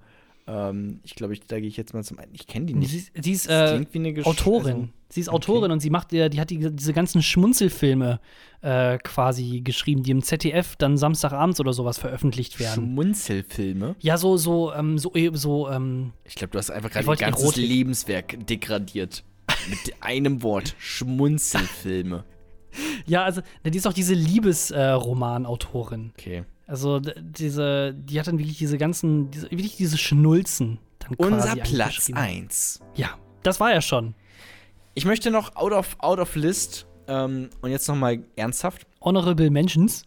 Ähm, 0.51 1.01
ich 1.05 1.15
glaube, 1.15 1.35
ich, 1.35 1.41
da 1.43 1.61
gehe 1.61 1.69
ich 1.69 1.77
jetzt 1.77 1.93
mal 1.93 2.03
zum 2.03 2.19
einen. 2.19 2.33
Ich 2.35 2.47
kenne 2.47 2.65
die 2.67 2.75
nicht. 2.75 2.91
Sie, 2.91 2.97
ist- 2.99 3.13
sie 3.23 3.33
ist 3.33 3.47
äh, 3.51 3.85
Autorin. 4.25 4.73
also- 4.75 4.89
sie 5.11 5.21
ist 5.21 5.29
okay. 5.29 5.35
Autorin 5.37 5.71
und 5.73 5.81
sie 5.81 5.91
macht, 5.91 6.13
äh, 6.15 6.31
die 6.31 6.41
hat 6.41 6.49
die, 6.49 6.59
diese 6.75 6.93
ganzen 6.95 7.21
Schmunzelfilme 7.23 8.19
äh, 8.63 8.97
quasi 8.99 9.61
geschrieben, 9.61 10.03
die 10.03 10.11
im 10.11 10.23
ZDF 10.23 10.75
dann 10.77 10.97
Samstagabends 10.97 11.61
oder 11.61 11.73
sowas 11.75 11.99
veröffentlicht 11.99 12.59
werden. 12.59 12.75
Schmunzelfilme. 12.87 13.95
Ja, 14.01 14.17
so, 14.17 14.37
so, 14.39 14.73
ähm, 14.73 14.97
so, 14.99 15.13
eh- 15.15 15.31
so, 15.35 15.69
ähm, 15.69 16.13
Ich 16.25 16.35
glaube, 16.35 16.53
du 16.53 16.59
hast 16.59 16.71
einfach 16.71 16.91
gerade 16.91 17.07
wollte 17.07 17.25
ganzes 17.25 17.43
Erotik. 17.45 17.69
Lebenswerk 17.69 18.47
degradiert. 18.47 19.25
Mit 19.69 19.79
einem 20.01 20.43
Wort. 20.43 20.75
Schmunzelfilme. 20.79 22.25
ja, 23.07 23.25
also, 23.25 23.43
die 23.65 23.77
ist 23.77 23.87
auch 23.87 23.93
diese 23.93 24.15
Liebesroman-Autorin. 24.15 26.13
Okay. 26.19 26.45
Also, 26.69 27.01
diese, 27.01 27.95
die 27.95 28.21
hat 28.21 28.27
dann 28.27 28.39
wirklich 28.39 28.59
diese 28.59 28.77
ganzen, 28.77 29.31
diese, 29.31 29.51
wirklich 29.51 29.77
diese 29.77 29.97
Schnulzen 29.97 30.79
dann 30.99 31.15
Unser 31.15 31.57
Platz 31.57 31.97
geschrieben. 31.97 32.19
1. 32.19 32.81
Ja, 32.95 33.17
das 33.43 33.59
war 33.59 33.73
ja 33.73 33.81
schon. 33.81 34.15
Ich 34.93 35.07
möchte 35.07 35.31
noch 35.31 35.57
out 35.57 35.73
of, 35.73 35.97
out 36.01 36.19
of 36.19 36.37
list 36.37 36.87
ähm, 37.07 37.49
und 37.63 37.71
jetzt 37.71 37.89
noch 37.89 37.97
mal 37.97 38.23
ernsthaft. 38.37 38.87
Honorable 39.01 39.51
Mentions. 39.51 40.03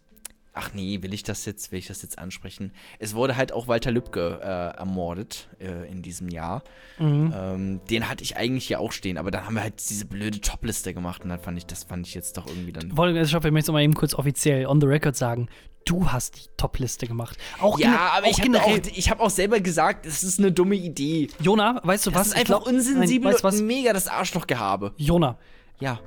Ach 0.53 0.73
nee, 0.73 1.01
will 1.01 1.13
ich 1.13 1.23
das 1.23 1.45
jetzt, 1.45 1.71
will 1.71 1.79
ich 1.79 1.87
das 1.87 2.01
jetzt 2.01 2.19
ansprechen? 2.19 2.73
Es 2.99 3.15
wurde 3.15 3.37
halt 3.37 3.53
auch 3.53 3.69
Walter 3.69 3.89
Lübcke 3.89 4.39
äh, 4.43 4.77
ermordet 4.77 5.47
äh, 5.61 5.89
in 5.89 6.01
diesem 6.01 6.27
Jahr. 6.27 6.61
Mhm. 6.99 7.33
Ähm, 7.33 7.81
den 7.89 8.09
hatte 8.09 8.21
ich 8.25 8.35
eigentlich 8.35 8.67
hier 8.67 8.81
auch 8.81 8.91
stehen, 8.91 9.17
aber 9.17 9.31
dann 9.31 9.45
haben 9.45 9.53
wir 9.55 9.61
halt 9.61 9.75
diese 9.89 10.03
blöde 10.05 10.41
Topliste 10.41 10.93
gemacht 10.93 11.23
und 11.23 11.29
dann 11.29 11.39
fand 11.39 11.57
ich, 11.57 11.65
das 11.67 11.85
fand 11.85 12.05
ich 12.05 12.13
jetzt 12.13 12.35
doch 12.35 12.47
irgendwie 12.47 12.73
dann. 12.73 12.97
Wollte 12.97 13.17
ich 13.21 13.31
möchte 13.33 13.59
es 13.59 13.73
mal 13.73 13.81
eben 13.81 13.93
kurz 13.93 14.13
offiziell 14.13 14.65
on 14.65 14.81
the 14.81 14.87
record 14.87 15.15
sagen. 15.15 15.47
Du 15.85 16.11
hast 16.11 16.35
die 16.35 16.49
Top-Liste 16.57 17.07
gemacht. 17.07 17.37
Auch 17.61 17.79
Ja, 17.79 18.11
aber 18.17 18.27
auch 18.27 18.31
ich 18.31 18.41
habe 18.41 18.61
auch, 18.61 18.77
ich 18.93 19.09
hab 19.09 19.19
auch 19.21 19.29
selber 19.29 19.61
gesagt, 19.61 20.05
es 20.05 20.21
ist 20.21 20.37
eine 20.37 20.51
dumme 20.51 20.75
Idee. 20.75 21.29
Jona, 21.39 21.79
weißt 21.83 22.05
du 22.07 22.11
Das 22.11 22.19
was? 22.19 22.27
ist 22.27 22.33
Ich 22.33 22.39
einfach 22.41 22.61
glaub- 22.63 22.67
unsensibel 22.67 23.23
Nein, 23.25 23.33
weißt 23.35 23.43
was? 23.45 23.61
und 23.61 23.67
mega 23.67 23.93
das 23.93 24.07
Arschlochgehabe. 24.07 24.93
Jona, 24.97 25.39
Ja. 25.79 25.99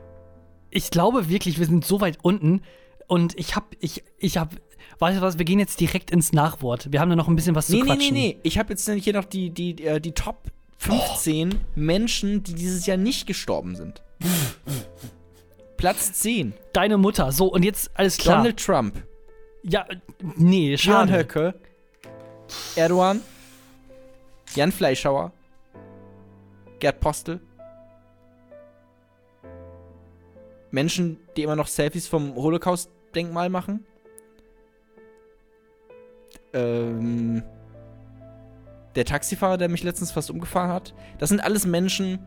ich 0.70 0.90
glaube 0.90 1.28
wirklich, 1.30 1.58
wir 1.58 1.66
sind 1.66 1.84
so 1.84 2.00
weit 2.02 2.18
unten 2.22 2.60
und 3.14 3.38
ich 3.38 3.54
hab, 3.54 3.76
ich, 3.78 4.02
ich 4.18 4.36
hab, 4.38 4.54
weißt 4.98 5.18
du 5.18 5.22
was, 5.22 5.38
wir 5.38 5.44
gehen 5.44 5.60
jetzt 5.60 5.78
direkt 5.78 6.10
ins 6.10 6.32
Nachwort. 6.32 6.90
Wir 6.90 7.00
haben 7.00 7.10
da 7.10 7.14
noch 7.16 7.28
ein 7.28 7.36
bisschen 7.36 7.54
was 7.54 7.68
Nee, 7.68 7.78
zu 7.78 7.84
nee, 7.84 7.90
nee, 7.90 7.96
quatschen. 7.96 8.14
nee. 8.14 8.38
Ich 8.42 8.58
habe 8.58 8.70
jetzt 8.72 8.90
hier 8.90 9.12
noch 9.12 9.24
die, 9.24 9.50
die, 9.50 9.84
äh, 9.84 10.00
die 10.00 10.12
Top 10.12 10.38
15 10.78 11.60
Menschen, 11.76 12.42
die 12.42 12.54
dieses 12.54 12.86
Jahr 12.86 12.96
nicht 12.96 13.26
gestorben 13.28 13.76
sind. 13.76 14.02
Platz 15.76 16.12
10. 16.14 16.54
Deine 16.72 16.98
Mutter, 16.98 17.30
so 17.30 17.46
und 17.46 17.62
jetzt 17.64 17.90
alles 17.94 18.16
klar. 18.16 18.38
Donald 18.38 18.58
Trump. 18.58 19.02
ja, 19.62 19.86
nee, 20.36 20.76
schade. 20.76 21.12
Höcke. 21.12 21.54
Erdogan. 22.74 23.20
Jan 24.56 24.72
Fleischhauer. 24.72 25.30
Gerd 26.80 26.98
Postel. 27.00 27.40
Menschen, 30.70 31.18
die 31.36 31.42
immer 31.44 31.54
noch 31.56 31.68
Selfies 31.68 32.08
vom 32.08 32.36
Holocaust-Denkmal 33.14 33.48
machen. 33.48 33.84
Ähm, 36.52 37.42
der 38.94 39.04
Taxifahrer, 39.04 39.56
der 39.56 39.68
mich 39.68 39.82
letztens 39.82 40.12
fast 40.12 40.30
umgefahren 40.30 40.70
hat. 40.70 40.94
Das 41.18 41.28
sind 41.28 41.40
alles 41.40 41.66
Menschen. 41.66 42.18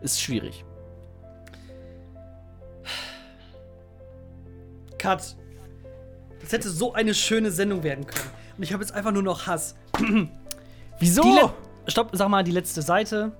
Ist 0.00 0.20
schwierig. 0.20 0.64
Cut. 4.98 5.36
Das 6.40 6.52
hätte 6.52 6.70
so 6.70 6.92
eine 6.94 7.14
schöne 7.14 7.50
Sendung 7.50 7.82
werden 7.82 8.06
können. 8.06 8.30
Und 8.56 8.62
ich 8.62 8.72
habe 8.72 8.82
jetzt 8.82 8.92
einfach 8.92 9.12
nur 9.12 9.22
noch 9.22 9.46
Hass. 9.46 9.74
Wieso? 10.98 11.52
Stopp, 11.86 12.10
sag 12.12 12.28
mal 12.28 12.44
die 12.44 12.52
letzte 12.52 12.80
Seite. 12.80 13.32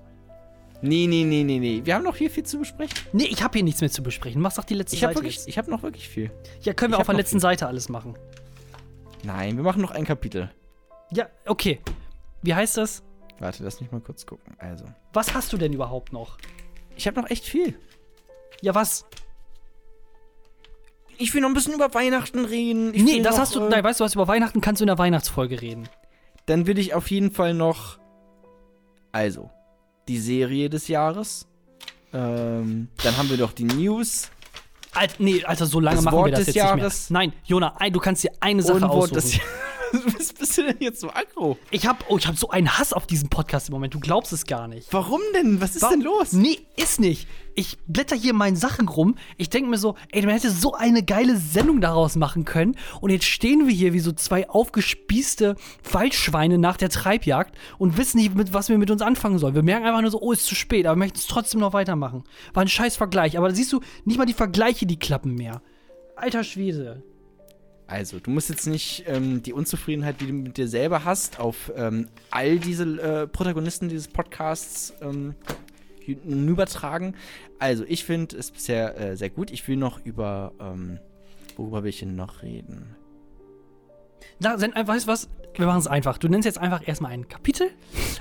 Nee, 0.86 1.06
nee, 1.06 1.24
nee, 1.24 1.42
nee, 1.44 1.58
nee. 1.58 1.80
Wir 1.84 1.94
haben 1.94 2.04
noch 2.04 2.16
hier 2.16 2.30
viel 2.30 2.42
zu 2.44 2.58
besprechen. 2.58 2.94
Nee, 3.12 3.24
ich 3.24 3.42
habe 3.42 3.54
hier 3.56 3.64
nichts 3.64 3.80
mehr 3.80 3.90
zu 3.90 4.02
besprechen. 4.02 4.40
Mach 4.42 4.52
doch 4.52 4.64
die 4.64 4.74
letzte 4.74 4.96
Ich 4.96 5.00
Seite. 5.02 5.14
wirklich, 5.14 5.36
jetzt. 5.36 5.48
ich 5.48 5.56
habe 5.56 5.70
noch 5.70 5.82
wirklich 5.82 6.08
viel. 6.08 6.30
Ja, 6.60 6.74
können 6.74 6.92
wir 6.92 6.96
ich 6.96 7.00
auf 7.00 7.08
hab 7.08 7.14
der 7.14 7.22
letzten 7.22 7.36
viel. 7.36 7.40
Seite 7.40 7.66
alles 7.66 7.88
machen. 7.88 8.16
Nein, 9.22 9.56
wir 9.56 9.64
machen 9.64 9.80
noch 9.80 9.92
ein 9.92 10.04
Kapitel. 10.04 10.50
Ja, 11.10 11.26
okay. 11.46 11.80
Wie 12.42 12.54
heißt 12.54 12.76
das? 12.76 13.02
Warte, 13.38 13.64
lass 13.64 13.80
mich 13.80 13.90
mal 13.90 14.00
kurz 14.00 14.26
gucken. 14.26 14.54
Also, 14.58 14.84
Was 15.14 15.32
hast 15.34 15.52
du 15.52 15.56
denn 15.56 15.72
überhaupt 15.72 16.12
noch? 16.12 16.36
ich 16.96 17.06
habe 17.06 17.20
noch 17.20 17.28
echt 17.30 17.44
viel. 17.46 17.78
Ja, 18.60 18.74
was? 18.74 19.06
Ich 21.16 21.32
will 21.32 21.40
noch 21.40 21.48
ein 21.48 21.54
bisschen 21.54 21.74
über 21.74 21.94
Weihnachten 21.94 22.44
reden. 22.44 22.92
Ich 22.92 23.02
nee, 23.02 23.20
das 23.22 23.36
noch, 23.36 23.42
hast 23.42 23.54
du. 23.54 23.60
äh, 23.66 23.68
Nein, 23.70 23.84
weißt 23.84 24.00
du 24.00 24.04
was? 24.04 24.14
Über 24.14 24.28
Weihnachten 24.28 24.60
kannst 24.60 24.80
du 24.80 24.84
in 24.84 24.88
der 24.88 24.98
Weihnachtsfolge 24.98 25.60
reden. 25.62 25.88
Dann 26.46 26.66
will 26.66 26.78
ich 26.78 26.92
auf 26.94 27.10
jeden 27.10 27.30
Fall 27.30 27.54
noch. 27.54 27.98
Also, 29.12 29.50
die 30.08 30.18
Serie 30.18 30.68
des 30.70 30.88
Jahres. 30.88 31.46
Ähm, 32.12 32.88
dann 33.02 33.16
haben 33.16 33.28
wir 33.30 33.38
noch 33.38 33.52
die 33.52 33.64
News. 33.64 34.30
Alter, 34.92 35.14
nee, 35.18 35.42
Alter, 35.44 35.66
so 35.66 35.80
lange 35.80 35.96
Das 35.96 36.04
machen 36.04 36.16
Wort 36.16 36.26
wir 36.26 36.32
das 36.32 36.38
des 36.44 36.54
jetzt 36.54 36.56
Jahres. 36.56 37.10
nicht 37.10 37.10
mehr. 37.10 37.20
Nein, 37.26 37.32
Jona, 37.44 37.74
du 37.90 37.98
kannst 38.00 38.22
dir 38.22 38.30
eine 38.40 38.62
Sache 38.62 38.76
und 38.76 38.82
Wort 38.88 39.16
aussuchen. 39.16 39.40
Was 40.18 40.32
bist 40.32 40.58
du 40.58 40.62
denn 40.62 40.76
jetzt 40.80 41.00
so 41.00 41.10
aggro? 41.10 41.56
ich 41.70 41.86
hab, 41.86 42.04
oh, 42.08 42.18
ich 42.18 42.26
hab 42.26 42.36
so 42.36 42.50
einen 42.50 42.78
Hass 42.78 42.92
auf 42.92 43.06
diesen 43.06 43.28
Podcast 43.28 43.68
im 43.68 43.74
Moment. 43.74 43.94
Du 43.94 44.00
glaubst 44.00 44.32
es 44.32 44.44
gar 44.46 44.66
nicht. 44.68 44.92
Warum 44.92 45.20
denn? 45.34 45.60
Was 45.60 45.76
ist 45.76 45.82
Wa- 45.82 45.90
denn 45.90 46.00
los? 46.00 46.32
Nee, 46.32 46.58
ist 46.76 47.00
nicht. 47.00 47.28
Ich 47.54 47.78
blätter 47.86 48.16
hier 48.16 48.30
in 48.32 48.36
meinen 48.36 48.56
Sachen 48.56 48.88
rum. 48.88 49.14
Ich 49.36 49.48
denke 49.48 49.70
mir 49.70 49.78
so, 49.78 49.94
ey, 50.10 50.22
man 50.22 50.32
hätte 50.34 50.50
so 50.50 50.74
eine 50.74 51.04
geile 51.04 51.36
Sendung 51.36 51.80
daraus 51.80 52.16
machen 52.16 52.44
können. 52.44 52.76
Und 53.00 53.10
jetzt 53.10 53.26
stehen 53.26 53.68
wir 53.68 53.74
hier 53.74 53.92
wie 53.92 54.00
so 54.00 54.10
zwei 54.12 54.48
aufgespießte 54.48 55.54
Waldschweine 55.90 56.58
nach 56.58 56.76
der 56.76 56.88
Treibjagd 56.88 57.56
und 57.78 57.96
wissen 57.96 58.18
nicht, 58.18 58.34
mit 58.34 58.52
was 58.52 58.68
wir 58.68 58.78
mit 58.78 58.90
uns 58.90 59.02
anfangen 59.02 59.38
sollen. 59.38 59.54
Wir 59.54 59.62
merken 59.62 59.86
einfach 59.86 60.00
nur 60.02 60.10
so, 60.10 60.20
oh, 60.20 60.32
ist 60.32 60.46
zu 60.46 60.56
spät, 60.56 60.86
aber 60.86 60.96
wir 60.96 60.98
möchten 61.00 61.18
es 61.18 61.28
trotzdem 61.28 61.60
noch 61.60 61.72
weitermachen. 61.72 62.24
War 62.52 62.64
ein 62.64 62.68
scheiß 62.68 62.96
Vergleich. 62.96 63.38
Aber 63.38 63.48
da 63.48 63.54
siehst 63.54 63.72
du, 63.72 63.80
nicht 64.04 64.18
mal 64.18 64.26
die 64.26 64.32
Vergleiche, 64.34 64.86
die 64.86 64.98
klappen 64.98 65.34
mehr. 65.36 65.62
Alter 66.16 66.42
Schwede. 66.42 67.02
Also, 67.86 68.18
du 68.18 68.30
musst 68.30 68.48
jetzt 68.48 68.66
nicht 68.66 69.04
ähm, 69.06 69.42
die 69.42 69.52
Unzufriedenheit, 69.52 70.20
die 70.20 70.26
du 70.26 70.32
mit 70.32 70.56
dir 70.56 70.68
selber 70.68 71.04
hast, 71.04 71.38
auf 71.38 71.70
ähm, 71.76 72.08
all 72.30 72.58
diese 72.58 72.84
äh, 72.84 73.26
Protagonisten 73.26 73.88
dieses 73.88 74.08
Podcasts 74.08 74.94
ähm, 75.02 75.34
hinübertragen. 76.00 77.14
Also, 77.58 77.84
ich 77.86 78.04
finde 78.04 78.36
es 78.38 78.50
bisher 78.50 78.98
äh, 78.98 79.16
sehr 79.16 79.28
gut. 79.30 79.50
Ich 79.50 79.68
will 79.68 79.76
noch 79.76 80.04
über, 80.04 80.52
ähm, 80.60 80.98
worüber 81.56 81.82
will 81.82 81.90
ich 81.90 82.00
denn 82.00 82.16
noch 82.16 82.42
reden? 82.42 82.96
Na, 84.40 84.54
äh, 84.54 84.86
weißt 84.86 85.06
du 85.06 85.12
was? 85.12 85.28
Wir 85.54 85.66
machen 85.66 85.78
es 85.78 85.86
einfach. 85.86 86.18
Du 86.18 86.28
nennst 86.28 86.46
jetzt 86.46 86.58
einfach 86.58 86.86
erstmal 86.88 87.12
ein 87.12 87.28
Kapitel. 87.28 87.70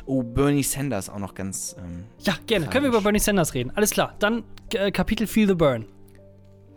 Oh, 0.06 0.23
Bernie 0.23 0.61
Sanders 0.61 1.10
auch 1.10 1.19
noch 1.19 1.34
ganz. 1.34 1.76
Ähm, 1.80 2.03
Ja, 2.19 2.35
gerne. 2.45 2.68
Können 2.68 2.84
wir 2.84 2.90
über 2.90 3.02
Bernie 3.02 3.19
Sanders 3.19 3.53
reden? 3.53 3.72
Alles 3.76 3.91
klar. 3.91 4.15
Dann 4.19 4.44
äh, 4.73 4.91
Kapitel 4.91 5.26
Feel 5.26 5.48
the 5.48 5.56
Burn. 5.56 5.85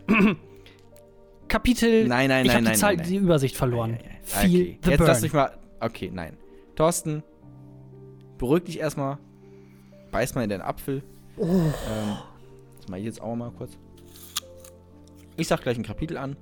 Kapitel. 1.47 2.07
Nein, 2.07 2.29
nein, 2.29 2.45
ich 2.45 2.47
nein, 2.47 2.55
habe 2.55 2.63
nein, 2.65 2.73
die, 2.73 2.79
Zahl, 2.79 2.95
nein, 2.95 3.03
nein. 3.03 3.09
die 3.09 3.15
Übersicht 3.17 3.55
verloren. 3.55 3.93
Ei, 3.93 3.97
ei, 3.97 4.09
ei. 4.09 4.21
Feel 4.21 4.61
okay. 4.61 4.79
the 4.83 4.89
Jetzt 4.89 4.97
Burn. 4.97 5.07
lass 5.07 5.21
mich 5.21 5.33
mal. 5.33 5.57
Okay, 5.79 6.11
nein. 6.13 6.37
Thorsten, 6.75 7.23
beruhig 8.37 8.63
dich 8.65 8.79
erstmal. 8.79 9.17
Beiß 10.11 10.35
mal 10.35 10.43
in 10.43 10.49
den 10.49 10.61
Apfel. 10.61 11.03
Oh. 11.37 11.45
Ähm, 11.45 12.17
das 12.77 12.87
mache 12.87 12.99
ich 12.99 13.05
jetzt 13.05 13.21
auch 13.21 13.35
mal 13.35 13.51
kurz. 13.51 13.77
Ich 15.35 15.47
sag 15.47 15.61
gleich 15.61 15.77
ein 15.77 15.83
Kapitel 15.83 16.17
an. 16.17 16.35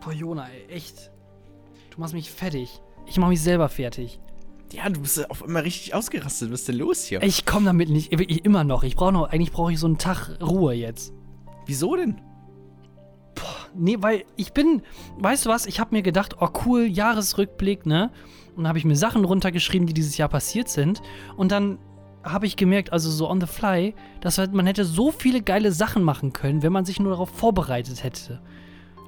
Boah, 0.00 0.12
Jona, 0.12 0.48
ey, 0.48 0.74
echt. 0.74 1.10
Du 1.90 2.00
machst 2.00 2.14
mich 2.14 2.30
fertig. 2.30 2.80
Ich 3.06 3.18
mach 3.18 3.28
mich 3.28 3.40
selber 3.40 3.68
fertig. 3.68 4.20
Ja, 4.72 4.88
du 4.88 5.00
bist 5.00 5.30
auf 5.30 5.44
einmal 5.44 5.62
richtig 5.62 5.94
ausgerastet. 5.94 6.50
Was 6.50 6.60
ist 6.60 6.68
denn 6.68 6.78
los 6.78 7.04
hier? 7.04 7.22
Ich 7.22 7.44
komme 7.44 7.66
damit 7.66 7.90
nicht. 7.90 8.12
Ich, 8.12 8.44
immer 8.44 8.64
noch. 8.64 8.82
Ich 8.84 8.96
brauche 8.96 9.12
noch. 9.12 9.30
Eigentlich 9.30 9.52
brauche 9.52 9.72
ich 9.72 9.78
so 9.78 9.86
einen 9.86 9.98
Tag 9.98 10.38
Ruhe 10.40 10.72
jetzt. 10.72 11.12
Wieso 11.66 11.94
denn? 11.96 12.20
Nee, 13.74 13.96
weil 14.00 14.24
ich 14.36 14.52
bin, 14.52 14.82
weißt 15.18 15.46
du 15.46 15.50
was, 15.50 15.66
ich 15.66 15.80
habe 15.80 15.94
mir 15.94 16.02
gedacht, 16.02 16.36
oh 16.40 16.48
cool, 16.66 16.82
Jahresrückblick, 16.82 17.86
ne? 17.86 18.10
Und 18.50 18.64
dann 18.64 18.68
habe 18.68 18.78
ich 18.78 18.84
mir 18.84 18.96
Sachen 18.96 19.24
runtergeschrieben, 19.24 19.86
die 19.86 19.94
dieses 19.94 20.18
Jahr 20.18 20.28
passiert 20.28 20.68
sind. 20.68 21.00
Und 21.36 21.52
dann 21.52 21.78
habe 22.22 22.46
ich 22.46 22.56
gemerkt, 22.56 22.92
also 22.92 23.10
so 23.10 23.28
on 23.28 23.40
the 23.40 23.46
fly, 23.46 23.94
dass 24.20 24.38
man 24.52 24.66
hätte 24.66 24.84
so 24.84 25.10
viele 25.10 25.42
geile 25.42 25.72
Sachen 25.72 26.02
machen 26.02 26.32
können, 26.32 26.62
wenn 26.62 26.72
man 26.72 26.84
sich 26.84 27.00
nur 27.00 27.10
darauf 27.10 27.30
vorbereitet 27.30 28.04
hätte. 28.04 28.40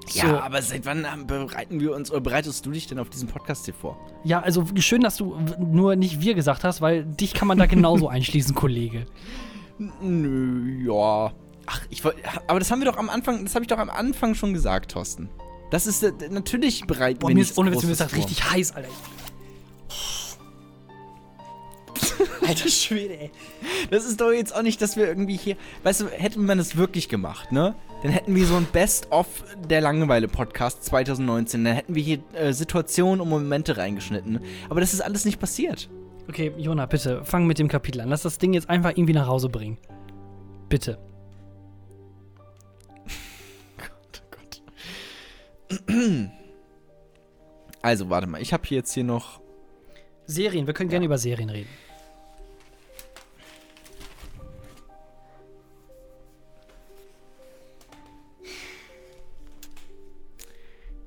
So. 0.06 0.18
Ja, 0.20 0.40
aber 0.40 0.60
seit 0.60 0.84
wann 0.86 1.06
ähm, 1.10 1.26
bereiten 1.26 1.80
wir 1.80 1.94
uns 1.94 2.10
oder 2.10 2.20
bereitest 2.20 2.64
du 2.66 2.70
dich 2.70 2.86
denn 2.86 2.98
auf 2.98 3.08
diesen 3.08 3.28
Podcast 3.28 3.64
hier 3.64 3.74
vor? 3.74 3.98
Ja, 4.22 4.40
also 4.40 4.64
schön, 4.76 5.00
dass 5.00 5.16
du 5.16 5.36
nur 5.58 5.96
nicht 5.96 6.20
wir 6.20 6.34
gesagt 6.34 6.64
hast, 6.64 6.80
weil 6.80 7.04
dich 7.04 7.32
kann 7.34 7.48
man 7.48 7.58
da 7.58 7.66
genauso 7.66 8.08
einschließen, 8.08 8.54
Kollege. 8.54 9.06
Nö, 9.78 10.84
ja. 10.86 11.32
Ach, 11.66 11.80
ich 11.88 12.04
wollte. 12.04 12.18
Aber 12.46 12.58
das 12.58 12.70
haben 12.70 12.80
wir 12.80 12.90
doch 12.90 12.98
am 12.98 13.08
Anfang, 13.08 13.44
das 13.44 13.54
habe 13.54 13.64
ich 13.64 13.68
doch 13.68 13.78
am 13.78 13.90
Anfang 13.90 14.34
schon 14.34 14.52
gesagt, 14.52 14.92
Thorsten. 14.92 15.30
Das 15.70 15.86
ist 15.86 16.02
äh, 16.02 16.12
natürlich 16.30 16.86
bereit. 16.86 17.18
Boah, 17.18 17.30
mir 17.30 17.40
ist 17.40 17.56
ohne 17.58 17.72
Witz, 17.72 17.82
mir 17.82 17.92
ist 17.92 18.00
das 18.00 18.14
richtig 18.14 18.50
heiß, 18.50 18.72
Alter. 18.72 18.88
Alter 22.46 22.68
Schwede, 22.68 23.18
ey. 23.18 23.30
Das 23.90 24.04
ist 24.04 24.20
doch 24.20 24.30
jetzt 24.30 24.54
auch 24.54 24.62
nicht, 24.62 24.80
dass 24.82 24.96
wir 24.96 25.06
irgendwie 25.06 25.36
hier. 25.36 25.56
Weißt 25.82 26.02
du, 26.02 26.06
hätten 26.08 26.44
wir 26.46 26.54
das 26.56 26.76
wirklich 26.76 27.08
gemacht, 27.08 27.52
ne? 27.52 27.74
Dann 28.02 28.12
hätten 28.12 28.34
wir 28.34 28.46
so 28.46 28.56
ein 28.56 28.66
Best-of 28.66 29.26
der 29.68 29.80
Langeweile-Podcast 29.80 30.84
2019. 30.84 31.64
Dann 31.64 31.74
hätten 31.74 31.94
wir 31.94 32.02
hier 32.02 32.18
äh, 32.34 32.52
Situationen 32.52 33.20
und 33.20 33.28
Momente 33.28 33.76
reingeschnitten. 33.76 34.40
Aber 34.68 34.80
das 34.80 34.92
ist 34.92 35.00
alles 35.00 35.24
nicht 35.24 35.40
passiert. 35.40 35.88
Okay, 36.28 36.52
Jona, 36.56 36.86
bitte, 36.86 37.24
fang 37.24 37.46
mit 37.46 37.58
dem 37.58 37.68
Kapitel 37.68 38.00
an. 38.00 38.08
Lass 38.08 38.22
das 38.22 38.38
Ding 38.38 38.52
jetzt 38.52 38.68
einfach 38.68 38.90
irgendwie 38.90 39.14
nach 39.14 39.26
Hause 39.26 39.48
bringen. 39.48 39.78
Bitte. 40.68 40.98
Also, 47.82 48.08
warte 48.08 48.26
mal. 48.26 48.40
Ich 48.40 48.54
habe 48.54 48.62
hier 48.66 48.78
jetzt 48.78 48.94
hier 48.94 49.04
noch. 49.04 49.42
Serien, 50.24 50.66
wir 50.66 50.72
können 50.72 50.88
gerne 50.88 51.04
über 51.04 51.18
Serien 51.18 51.50
reden. 51.50 51.68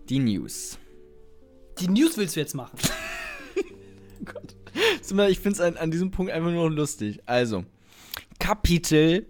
Die 0.09 0.19
News. 0.19 0.77
Die 1.79 1.87
News 1.87 2.17
willst 2.17 2.35
du 2.35 2.39
jetzt 2.39 2.53
machen. 2.55 2.77
Gott. 4.25 4.55
Ich 5.29 5.39
finde 5.39 5.51
es 5.51 5.61
an, 5.61 5.77
an 5.77 5.91
diesem 5.91 6.11
Punkt 6.11 6.31
einfach 6.31 6.51
nur 6.51 6.69
lustig. 6.71 7.21
Also, 7.25 7.65
Kapitel. 8.39 9.27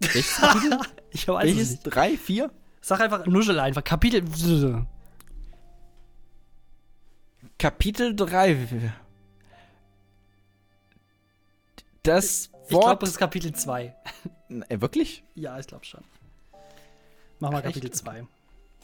Welches 0.00 0.36
Kapitel? 0.36 0.78
Ich 1.16 1.28
weiß 1.28 1.44
es 1.48 1.56
Welches? 1.56 1.70
nicht. 1.70 1.82
Drei, 1.84 2.16
vier? 2.16 2.50
Sag 2.80 2.98
einfach, 3.00 3.24
nuschel 3.26 3.60
einfach. 3.60 3.84
Kapitel. 3.84 4.24
Kapitel 7.56 8.16
3. 8.16 8.92
Das 12.02 12.50
Ich 12.66 12.72
Wort. 12.74 12.84
glaube, 12.84 13.04
es 13.04 13.10
ist 13.12 13.18
Kapitel 13.18 13.54
2. 13.54 13.94
äh, 14.68 14.80
wirklich? 14.80 15.22
Ja, 15.36 15.56
ich 15.60 15.68
glaube 15.68 15.84
schon. 15.84 16.02
Mach 17.38 17.52
mal 17.52 17.62
Kapitel 17.62 17.86
echt? 17.86 17.96
2. 17.96 18.26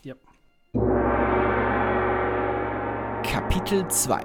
Ja. 0.05 0.15
Kapitel 3.51 3.89
2. 3.89 4.23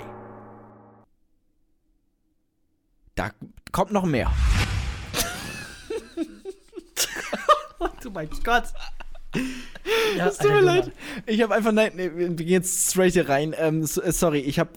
Da 3.15 3.31
kommt 3.71 3.91
noch 3.91 4.05
mehr. 4.05 4.31
Oh 7.79 8.11
mein 8.13 8.29
Gott. 8.43 8.65
Ja, 10.15 10.27
Es 10.27 10.37
tut 10.37 10.51
mir 10.51 10.61
leid. 10.61 10.91
Ich 11.25 11.41
habe 11.41 11.55
einfach, 11.55 11.71
nein, 11.71 11.93
nee, 11.95 12.11
wir 12.13 12.29
gehen 12.29 12.47
jetzt 12.47 12.91
straight 12.91 13.13
hier 13.13 13.27
rein. 13.27 13.55
Ähm, 13.57 13.83
so, 13.83 13.99
äh, 14.01 14.11
sorry, 14.11 14.39
ich 14.39 14.59
habe 14.59 14.69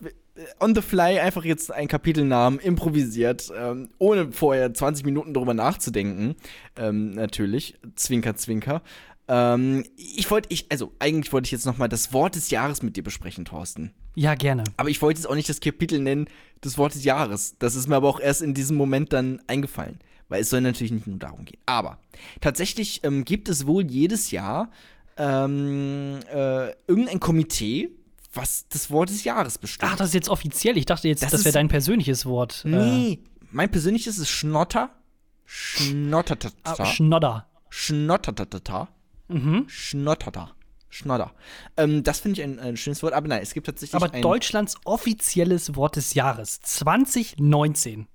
on 0.61 0.75
the 0.75 0.83
fly 0.83 1.19
einfach 1.19 1.45
jetzt 1.45 1.73
einen 1.73 1.89
Kapitelnamen 1.89 2.59
improvisiert, 2.59 3.53
ähm, 3.57 3.91
ohne 3.99 4.33
vorher 4.33 4.73
20 4.73 5.05
Minuten 5.05 5.35
drüber 5.35 5.55
nachzudenken. 5.55 6.37
Ähm, 6.77 7.11
natürlich. 7.11 7.75
Zwinker, 7.97 8.35
zwinker. 8.37 8.83
Ähm, 9.29 9.85
ich 9.97 10.31
wollte, 10.31 10.49
ich, 10.51 10.67
also 10.71 10.93
eigentlich 10.99 11.33
wollte 11.33 11.47
ich 11.47 11.53
jetzt 11.53 11.67
nochmal 11.67 11.89
das 11.89 12.13
Wort 12.13 12.35
des 12.35 12.51
Jahres 12.51 12.83
mit 12.83 12.97
dir 12.97 13.03
besprechen, 13.05 13.45
Thorsten. 13.45 13.93
Ja, 14.15 14.35
gerne. 14.35 14.65
Aber 14.77 14.89
ich 14.89 15.01
wollte 15.03 15.21
jetzt 15.21 15.27
auch 15.29 15.35
nicht 15.35 15.49
das 15.49 15.61
Kapitel 15.61 16.01
nennen, 16.01 16.29
das 16.63 16.79
Wort 16.79 16.95
des 16.95 17.05
Jahres. 17.05 17.57
Das 17.59 17.75
ist 17.75 17.89
mir 17.89 17.97
aber 17.97 18.09
auch 18.09 18.21
erst 18.21 18.43
in 18.43 18.55
diesem 18.55 18.77
Moment 18.77 19.13
dann 19.13 19.41
eingefallen. 19.47 19.99
Weil 20.31 20.43
es 20.43 20.51
soll 20.51 20.61
natürlich 20.61 20.93
nicht 20.93 21.07
nur 21.07 21.19
darum 21.19 21.45
gehen. 21.47 21.61
Aber 21.65 21.99
tatsächlich 22.41 23.03
ähm, 23.05 23.25
gibt 23.25 23.49
es 23.49 23.67
wohl 23.67 23.85
jedes 23.91 24.31
Jahr 24.31 24.71
ähm, 25.17 26.21
äh, 26.31 26.71
irgendein 26.87 27.19
Komitee, 27.21 27.91
was 28.35 28.67
das 28.69 28.91
Wort 28.91 29.09
des 29.09 29.25
Jahres 29.25 29.57
bestimmt. 29.59 29.91
Ach, 29.93 29.97
das 29.97 30.09
ist 30.09 30.15
jetzt 30.15 30.29
offiziell. 30.29 30.77
Ich 30.77 30.85
dachte 30.87 31.09
jetzt, 31.09 31.23
Das 31.23 31.31
das, 31.31 31.45
wäre 31.45 31.55
dein 31.55 31.69
persönliches 31.69 32.27
Wort. 32.27 32.63
Äh, 32.65 32.69
nee, 32.69 33.19
mein 33.51 33.71
persönliches 33.71 34.19
ist 34.19 34.29
Schnotter. 34.29 34.91
ah, 34.93 34.99
Schnottertata. 35.47 36.85
Schnodder. 36.87 37.47
Schnottertata. 37.71 38.89
Mhm. 39.29 39.65
Schnotterta. 39.69 40.53
Schnodder. 40.91 41.35
Ähm, 41.77 42.03
das 42.03 42.21
finde 42.21 42.41
ich 42.41 42.45
ein, 42.47 42.59
ein 42.59 42.77
schönes 42.77 43.03
Wort. 43.03 43.13
Aber 43.13 43.29
nein, 43.29 43.43
es 43.43 43.53
gibt 43.55 43.67
tatsächlich 43.67 43.95
Aber 43.95 44.09
Deutschlands 44.09 44.77
offizielles 44.85 45.77
Wort 45.77 45.97
des 45.97 46.15
Jahres 46.15 46.61
2019. 46.61 48.07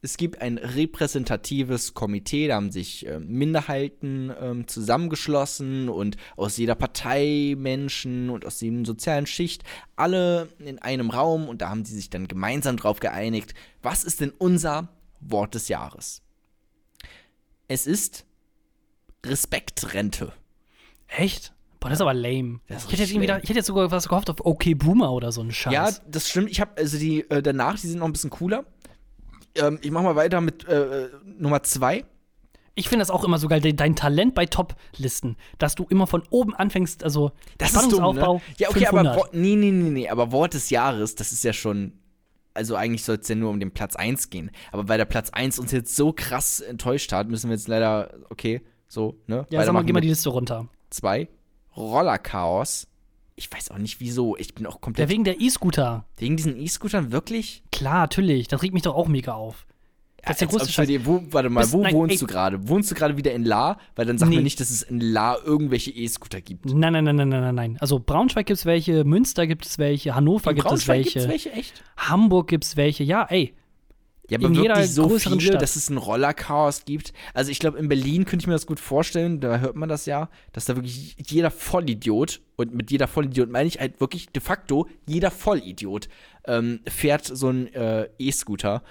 Es 0.00 0.18
gibt 0.18 0.42
ein 0.42 0.58
repräsentatives 0.58 1.94
Komitee, 1.94 2.48
da 2.48 2.56
haben 2.56 2.70
sich 2.70 3.06
ähm, 3.06 3.26
Minderheiten 3.26 4.30
ähm, 4.38 4.68
zusammengeschlossen 4.68 5.88
und 5.88 6.18
aus 6.36 6.58
jeder 6.58 6.74
Partei 6.74 7.54
Menschen 7.56 8.28
und 8.28 8.44
aus 8.44 8.60
jedem 8.60 8.84
sozialen 8.84 9.24
Schicht 9.24 9.64
alle 9.96 10.48
in 10.58 10.78
einem 10.78 11.08
Raum 11.08 11.48
und 11.48 11.62
da 11.62 11.70
haben 11.70 11.86
sie 11.86 11.94
sich 11.94 12.10
dann 12.10 12.28
gemeinsam 12.28 12.76
drauf 12.76 13.00
geeinigt, 13.00 13.54
was 13.80 14.04
ist 14.04 14.20
denn 14.20 14.34
unser 14.36 14.90
Wort 15.20 15.54
des 15.54 15.68
Jahres? 15.68 16.20
Es 17.66 17.86
ist 17.86 18.26
Respektrente. 19.24 20.34
Echt? 21.16 21.52
Boah, 21.80 21.88
das 21.90 21.98
ist 21.98 22.02
aber 22.02 22.14
lame. 22.14 22.60
Ist 22.68 22.84
ich, 22.86 22.92
hätte 22.92 23.02
jetzt 23.02 23.10
irgendwie 23.10 23.26
da, 23.26 23.36
ich 23.38 23.44
hätte 23.44 23.58
jetzt 23.58 23.66
sogar 23.66 23.90
was 23.90 24.08
gehofft 24.08 24.30
auf 24.30 24.44
OK 24.44 24.64
Boomer 24.78 25.12
oder 25.12 25.32
so 25.32 25.40
einen 25.42 25.52
Scheiß. 25.52 25.72
Ja, 25.72 25.90
das 26.10 26.28
stimmt. 26.30 26.50
Ich 26.50 26.60
habe 26.60 26.70
also 26.78 26.98
die 26.98 27.28
äh, 27.30 27.42
danach, 27.42 27.78
die 27.78 27.88
sind 27.88 27.98
noch 27.98 28.06
ein 28.06 28.12
bisschen 28.12 28.30
cooler. 28.30 28.64
Ähm, 29.54 29.78
ich 29.82 29.90
mache 29.90 30.04
mal 30.04 30.16
weiter 30.16 30.40
mit 30.40 30.66
äh, 30.66 31.08
Nummer 31.38 31.62
zwei. 31.62 32.04
Ich 32.76 32.88
finde 32.88 33.02
das 33.02 33.10
auch 33.10 33.22
immer 33.22 33.38
so 33.38 33.46
geil, 33.46 33.60
de- 33.60 33.72
dein 33.72 33.94
Talent 33.94 34.34
bei 34.34 34.46
Top-Listen, 34.46 35.36
dass 35.58 35.76
du 35.76 35.86
immer 35.90 36.08
von 36.08 36.24
oben 36.30 36.54
anfängst, 36.56 37.04
also 37.04 37.30
Das 37.58 37.68
ist 37.72 37.76
dumm, 37.76 37.82
ne? 37.82 37.90
Spannungsaufbau. 38.00 38.42
Ja, 38.58 38.68
okay, 38.70 38.86
aber 38.88 38.98
500. 39.04 39.16
Wo- 39.16 39.26
nee, 39.38 39.54
nee, 39.54 39.70
nee, 39.70 39.90
nee, 39.90 40.08
aber 40.08 40.32
Wort 40.32 40.54
des 40.54 40.70
Jahres, 40.70 41.14
das 41.14 41.30
ist 41.32 41.44
ja 41.44 41.52
schon 41.52 41.92
also 42.56 42.76
eigentlich 42.76 43.02
soll 43.04 43.16
es 43.16 43.26
ja 43.28 43.34
nur 43.34 43.50
um 43.50 43.58
den 43.58 43.72
Platz 43.72 43.96
1 43.96 44.30
gehen, 44.30 44.50
aber 44.72 44.88
weil 44.88 44.96
der 44.96 45.04
Platz 45.06 45.30
1 45.30 45.58
uns 45.58 45.72
jetzt 45.72 45.94
so 45.96 46.12
krass 46.12 46.60
enttäuscht 46.60 47.12
hat, 47.12 47.28
müssen 47.28 47.50
wir 47.50 47.56
jetzt 47.56 47.66
leider 47.68 48.14
okay, 48.30 48.62
so, 48.86 49.16
ne? 49.26 49.44
Ja, 49.50 49.64
sag 49.64 49.72
mal, 49.74 49.82
geh 49.84 49.92
mal 49.92 50.00
die 50.00 50.08
Liste 50.08 50.28
runter. 50.30 50.68
Zwei 50.90 51.28
Rollerchaos. 51.76 52.86
Ich 53.36 53.50
weiß 53.52 53.70
auch 53.72 53.78
nicht 53.78 53.98
wieso, 54.00 54.36
ich 54.36 54.54
bin 54.54 54.64
auch 54.66 54.74
Ja, 54.74 54.78
komplett 54.80 55.08
wegen 55.08 55.24
der 55.24 55.40
E-Scooter. 55.40 56.04
wegen 56.18 56.36
diesen 56.36 56.56
E-Scootern 56.56 57.10
wirklich? 57.10 57.62
Klar, 57.72 58.00
natürlich. 58.02 58.46
Das 58.48 58.62
regt 58.62 58.74
mich 58.74 58.84
doch 58.84 58.94
auch 58.94 59.08
mega 59.08 59.32
auf. 59.34 59.66
Das 60.26 60.40
ist 60.40 60.52
der 60.52 60.54
ob 60.62 60.66
Scheiß. 60.68 60.86
dir- 60.88 61.04
wo, 61.04 61.22
warte 61.32 61.50
mal, 61.50 61.60
Bist- 61.60 61.72
wo 61.74 61.82
nein, 61.82 61.92
wohnst 61.94 62.12
ey. 62.14 62.18
du 62.18 62.26
gerade? 62.26 62.66
Wohnst 62.68 62.90
du 62.90 62.94
gerade 62.94 63.16
wieder 63.18 63.32
in 63.34 63.44
La? 63.44 63.76
Weil 63.94 64.06
dann 64.06 64.16
sag 64.16 64.28
Nee. 64.30 64.36
mir 64.36 64.42
nicht, 64.42 64.58
dass 64.58 64.70
es 64.70 64.82
in 64.82 65.00
La 65.00 65.36
irgendwelche 65.44 65.90
E-Scooter 65.90 66.40
gibt. 66.40 66.64
Nein, 66.66 66.92
nein, 66.94 67.04
nein, 67.04 67.16
nein, 67.16 67.28
nein, 67.28 67.40
nein, 67.42 67.54
nein. 67.54 67.76
Also 67.80 67.98
Braunschweig 67.98 68.46
gibt 68.46 68.58
es 68.58 68.64
welche, 68.64 69.04
Münster 69.04 69.46
gibt 69.46 69.66
es 69.66 69.76
welche, 69.78 70.14
Hannover 70.14 70.54
gibt 70.54 70.64
es 70.64 70.68
Braunschweig 70.70 70.96
welche, 70.98 71.12
gibt's 71.18 71.28
welche, 71.28 71.52
echt? 71.52 71.84
Hamburg 71.98 72.48
gibt 72.48 72.64
es 72.64 72.76
welche. 72.76 73.04
Ja, 73.04 73.24
ey. 73.28 73.54
Ja, 74.30 74.38
aber 74.38 74.46
In 74.46 74.54
jeder 74.54 74.76
wirklich 74.76 74.92
so 74.92 75.06
größeren 75.06 75.38
viele, 75.38 75.52
Stadt. 75.52 75.62
dass 75.62 75.76
es 75.76 75.90
ein 75.90 75.98
Rollerchaos 75.98 76.84
gibt. 76.86 77.12
Also 77.34 77.50
ich 77.50 77.58
glaube, 77.58 77.78
in 77.78 77.88
Berlin 77.88 78.24
könnte 78.24 78.44
ich 78.44 78.46
mir 78.46 78.54
das 78.54 78.66
gut 78.66 78.80
vorstellen, 78.80 79.40
da 79.40 79.58
hört 79.58 79.76
man 79.76 79.88
das 79.88 80.06
ja, 80.06 80.30
dass 80.52 80.64
da 80.64 80.76
wirklich 80.76 81.16
jeder 81.26 81.50
Vollidiot, 81.50 82.40
und 82.56 82.74
mit 82.74 82.90
jeder 82.90 83.06
Vollidiot 83.06 83.50
meine 83.50 83.68
ich 83.68 83.80
halt 83.80 84.00
wirklich 84.00 84.28
de 84.28 84.42
facto 84.42 84.88
jeder 85.06 85.30
Vollidiot, 85.30 86.08
ähm, 86.46 86.80
fährt 86.88 87.24
so 87.24 87.50
ein 87.50 87.72
äh, 87.74 88.08
E-Scooter. 88.18 88.82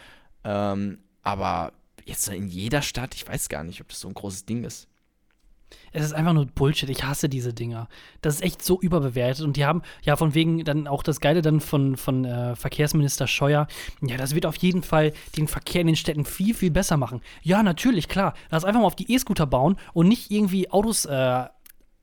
Ähm, 0.43 0.99
aber 1.23 1.73
jetzt 2.05 2.27
in 2.27 2.47
jeder 2.47 2.81
Stadt, 2.81 3.15
ich 3.15 3.27
weiß 3.27 3.49
gar 3.49 3.63
nicht, 3.63 3.81
ob 3.81 3.87
das 3.89 4.01
so 4.01 4.07
ein 4.07 4.13
großes 4.13 4.45
Ding 4.45 4.63
ist. 4.63 4.87
Es 5.91 6.03
ist 6.03 6.13
einfach 6.13 6.33
nur 6.33 6.45
Bullshit. 6.45 6.89
Ich 6.89 7.03
hasse 7.03 7.29
diese 7.29 7.53
Dinger. 7.53 7.87
Das 8.21 8.35
ist 8.35 8.41
echt 8.41 8.63
so 8.63 8.79
überbewertet. 8.79 9.45
Und 9.45 9.57
die 9.57 9.65
haben, 9.65 9.81
ja, 10.01 10.15
von 10.15 10.33
wegen 10.33 10.63
dann 10.63 10.87
auch 10.87 11.03
das 11.03 11.19
Geile 11.19 11.41
dann 11.41 11.59
von, 11.59 11.97
von 11.97 12.25
äh, 12.25 12.55
Verkehrsminister 12.55 13.27
Scheuer. 13.27 13.67
Ja, 14.01 14.17
das 14.17 14.35
wird 14.35 14.45
auf 14.45 14.55
jeden 14.57 14.83
Fall 14.83 15.13
den 15.37 15.47
Verkehr 15.47 15.81
in 15.81 15.87
den 15.87 15.95
Städten 15.95 16.25
viel, 16.25 16.53
viel 16.53 16.71
besser 16.71 16.97
machen. 16.97 17.21
Ja, 17.41 17.63
natürlich, 17.63 18.07
klar. 18.07 18.33
Lass 18.49 18.65
einfach 18.65 18.81
mal 18.81 18.87
auf 18.87 18.95
die 18.95 19.11
E-Scooter 19.11 19.45
bauen 19.45 19.77
und 19.93 20.07
nicht 20.07 20.31
irgendwie 20.31 20.69
Autos 20.71 21.05
äh, 21.05 21.45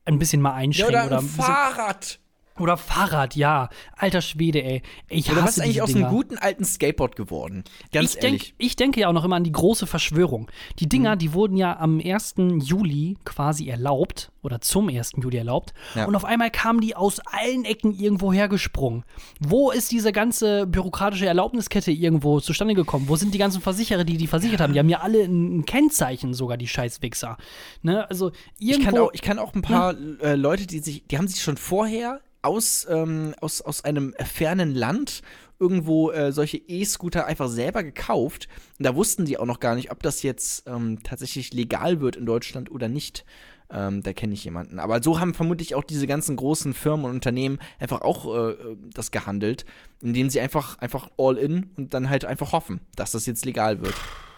ein 0.05 0.19
bisschen 0.19 0.41
mal 0.41 0.53
einschränken. 0.53 1.07
oder, 1.07 1.19
ein 1.19 1.25
bisschen, 1.25 1.43
Fahrrad. 1.43 2.19
Oder 2.59 2.77
Fahrrad, 2.77 3.35
ja. 3.35 3.69
Alter 3.97 4.21
Schwede, 4.21 4.63
ey. 4.63 4.81
Ich 5.09 5.31
Oder 5.31 5.37
hasse 5.43 5.47
was 5.47 5.57
ist 5.57 5.63
eigentlich 5.63 5.81
aus 5.81 5.93
Dinger. 5.93 6.07
einem 6.07 6.15
guten 6.15 6.37
alten 6.37 6.63
Skateboard 6.65 7.15
geworden? 7.15 7.63
Ganz 7.91 8.13
ich, 8.15 8.19
denk, 8.19 8.33
ehrlich. 8.33 8.55
ich 8.57 8.75
denke 8.75 8.99
ja 8.99 9.07
auch 9.07 9.13
noch 9.13 9.23
immer 9.25 9.35
an 9.37 9.43
die 9.43 9.51
große 9.51 9.87
Verschwörung. 9.87 10.49
Die 10.79 10.87
Dinger, 10.89 11.15
die 11.15 11.33
wurden 11.33 11.55
ja 11.57 11.77
am 11.79 11.99
1. 12.03 12.35
Juli 12.63 13.17
quasi 13.25 13.69
erlaubt 13.69 14.31
oder 14.43 14.59
zum 14.61 14.89
1. 14.89 15.13
Juli 15.21 15.37
erlaubt. 15.37 15.73
Ja. 15.95 16.05
Und 16.05 16.15
auf 16.15 16.25
einmal 16.25 16.51
kamen 16.51 16.81
die 16.81 16.95
aus 16.95 17.19
allen 17.19 17.63
Ecken 17.65 17.93
irgendwo 17.97 18.33
hergesprungen. 18.33 19.03
Wo 19.39 19.71
ist 19.71 19.91
diese 19.91 20.11
ganze 20.11 20.67
bürokratische 20.67 21.25
Erlaubniskette 21.27 21.91
irgendwo 21.91 22.39
zustande 22.41 22.73
gekommen? 22.73 23.07
Wo 23.07 23.15
sind 23.15 23.33
die 23.33 23.37
ganzen 23.39 23.61
Versicherer, 23.61 24.03
die 24.03 24.17
die 24.17 24.27
versichert 24.27 24.59
haben? 24.61 24.73
Die 24.73 24.79
haben 24.79 24.89
ja 24.89 24.99
alle 24.99 25.23
ein 25.23 25.65
Kennzeichen 25.65 26.33
sogar, 26.33 26.57
die 26.57 26.67
Scheißwichser. 26.67 27.37
Ne? 27.81 28.09
Also 28.09 28.31
Ich 28.59 28.71
irgendwo. 28.71 28.89
kann, 28.89 28.97
auch, 28.99 29.09
ich 29.13 29.21
kann 29.21 29.39
auch 29.39 29.53
ein 29.53 29.61
paar 29.61 29.95
äh, 30.21 30.35
Leute, 30.35 30.67
die 30.67 30.79
sich, 30.79 31.05
die 31.07 31.17
haben 31.17 31.27
sich 31.27 31.41
schon 31.41 31.57
vorher 31.57 32.19
aus, 32.41 32.87
ähm, 32.89 33.33
aus, 33.41 33.61
aus 33.61 33.83
einem 33.83 34.13
fernen 34.23 34.73
Land 34.73 35.21
irgendwo 35.59 36.11
äh, 36.11 36.31
solche 36.31 36.57
E-Scooter 36.57 37.25
einfach 37.27 37.47
selber 37.47 37.83
gekauft. 37.83 38.47
Und 38.79 38.85
da 38.85 38.95
wussten 38.95 39.25
die 39.25 39.37
auch 39.37 39.45
noch 39.45 39.59
gar 39.59 39.75
nicht, 39.75 39.91
ob 39.91 40.01
das 40.01 40.23
jetzt 40.23 40.67
ähm, 40.67 41.03
tatsächlich 41.03 41.53
legal 41.53 42.01
wird 42.01 42.15
in 42.15 42.25
Deutschland 42.25 42.71
oder 42.71 42.87
nicht. 42.87 43.25
Ähm, 43.73 44.01
da 44.03 44.11
kenne 44.11 44.33
ich 44.33 44.43
jemanden. 44.43 44.79
Aber 44.79 45.01
so 45.01 45.19
haben 45.19 45.33
vermutlich 45.33 45.75
auch 45.75 45.83
diese 45.83 46.07
ganzen 46.07 46.35
großen 46.35 46.73
Firmen 46.73 47.05
und 47.05 47.11
Unternehmen 47.11 47.59
einfach 47.79 48.01
auch 48.01 48.35
äh, 48.35 48.55
das 48.93 49.11
gehandelt, 49.11 49.65
indem 50.01 50.29
sie 50.29 50.41
einfach, 50.41 50.77
einfach 50.79 51.09
all 51.17 51.37
in 51.37 51.69
und 51.77 51.93
dann 51.93 52.09
halt 52.09 52.25
einfach 52.25 52.51
hoffen, 52.53 52.81
dass 52.95 53.11
das 53.11 53.25
jetzt 53.27 53.45
legal 53.45 53.81
wird. 53.81 53.93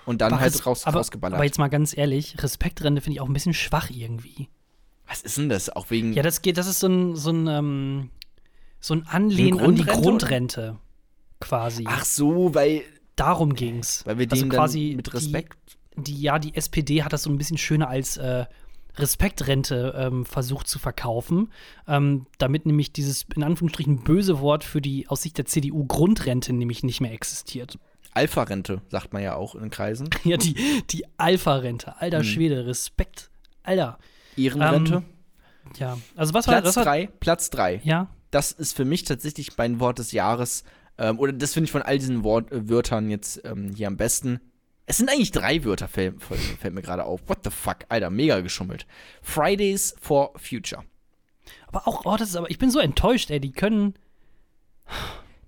Und 0.05 0.19
dann 0.21 0.33
aber 0.33 0.41
halt 0.41 0.53
res- 0.53 0.65
raus, 0.65 0.85
aber, 0.85 0.97
rausgeballert. 0.99 1.35
aber 1.35 1.45
jetzt 1.45 1.57
mal 1.57 1.69
ganz 1.69 1.97
ehrlich, 1.97 2.35
Respektrente 2.43 3.01
finde 3.01 3.15
ich 3.15 3.21
auch 3.21 3.27
ein 3.27 3.33
bisschen 3.33 3.53
schwach 3.53 3.89
irgendwie. 3.89 4.49
Was 5.07 5.21
ist 5.21 5.37
denn 5.37 5.49
das? 5.49 5.69
Auch 5.69 5.89
wegen. 5.89 6.13
Ja, 6.13 6.23
das 6.23 6.41
geht, 6.41 6.57
das 6.57 6.67
ist 6.67 6.79
so 6.79 6.87
ein, 6.87 7.15
so 7.15 7.31
ein, 7.31 7.47
ähm, 7.47 8.09
so 8.79 8.93
ein 8.93 9.05
Anlehnen 9.07 9.59
an 9.59 9.75
die 9.75 9.83
Grundrente, 9.83 10.77
quasi. 11.39 11.83
Ach 11.87 12.05
so, 12.05 12.53
weil, 12.55 12.83
Darum 13.15 13.53
ging's. 13.53 14.05
weil 14.05 14.17
wir 14.17 14.27
also 14.31 14.41
denen 14.41 14.51
quasi 14.51 14.93
mit 14.95 15.13
Respekt. 15.13 15.57
Die, 15.97 16.03
die, 16.03 16.21
ja, 16.21 16.39
die 16.39 16.55
SPD 16.55 17.03
hat 17.03 17.13
das 17.13 17.23
so 17.23 17.29
ein 17.29 17.37
bisschen 17.37 17.57
schöner 17.57 17.87
als 17.87 18.17
äh, 18.17 18.45
Respektrente 18.95 19.93
ähm, 19.97 20.25
versucht 20.25 20.67
zu 20.67 20.79
verkaufen, 20.79 21.51
ähm, 21.87 22.27
damit 22.37 22.65
nämlich 22.65 22.91
dieses 22.93 23.25
in 23.35 23.43
Anführungsstrichen 23.43 24.03
böse 24.03 24.39
Wort 24.39 24.63
für 24.63 24.81
die 24.81 25.07
aus 25.07 25.23
Sicht 25.23 25.37
der 25.37 25.45
CDU 25.45 25.85
Grundrente 25.85 26.53
nämlich 26.53 26.83
nicht 26.83 27.01
mehr 27.01 27.11
existiert. 27.11 27.77
Alpha-Rente, 28.13 28.81
sagt 28.89 29.11
man 29.13 29.23
ja 29.23 29.35
auch 29.35 29.55
in 29.55 29.69
Kreisen. 29.71 30.09
Ja, 30.23 30.37
die, 30.37 30.55
die 30.91 31.05
Alpha-Rente. 31.17 31.99
Alter 31.99 32.19
Hm. 32.19 32.23
Schwede, 32.25 32.65
Respekt. 32.65 33.31
Alter. 33.63 33.97
Ehrenrente. 34.37 34.95
Ähm, 34.95 35.03
Ja. 35.77 35.97
Also 36.15 36.33
was 36.33 36.47
war 36.47 36.61
Platz 36.61 36.75
das? 36.75 36.83
Drei, 36.83 37.07
Platz 37.19 37.49
drei. 37.49 37.81
ja. 37.83 38.07
Das 38.31 38.51
ist 38.51 38.75
für 38.75 38.83
mich 38.83 39.03
tatsächlich 39.03 39.57
mein 39.57 39.79
Wort 39.79 39.99
des 39.99 40.11
Jahres. 40.11 40.63
Ähm, 40.97 41.19
oder 41.19 41.31
das 41.33 41.53
finde 41.53 41.65
ich 41.65 41.71
von 41.71 41.83
all 41.83 41.99
diesen 41.99 42.23
Wort, 42.23 42.51
äh, 42.51 42.67
Wörtern 42.67 43.09
jetzt 43.11 43.41
ähm, 43.45 43.71
hier 43.75 43.85
am 43.87 43.95
besten. 43.97 44.39
Es 44.87 44.97
sind 44.97 45.09
eigentlich 45.09 45.31
drei 45.31 45.63
Wörter, 45.63 45.87
fällt, 45.87 46.21
fällt 46.21 46.39
fällt 46.39 46.73
mir 46.73 46.81
gerade 46.81 47.05
auf. 47.05 47.21
What 47.27 47.39
the 47.43 47.51
fuck, 47.51 47.77
Alter, 47.89 48.09
mega 48.09 48.39
geschummelt. 48.41 48.87
Fridays 49.21 49.95
for 50.01 50.33
Future. 50.37 50.83
Aber 51.67 51.87
auch, 51.87 52.05
oh, 52.05 52.17
das 52.17 52.29
ist 52.29 52.35
aber, 52.35 52.49
ich 52.49 52.57
bin 52.57 52.71
so 52.71 52.79
enttäuscht, 52.79 53.29
ey. 53.29 53.39
Die 53.39 53.51
können. 53.51 53.93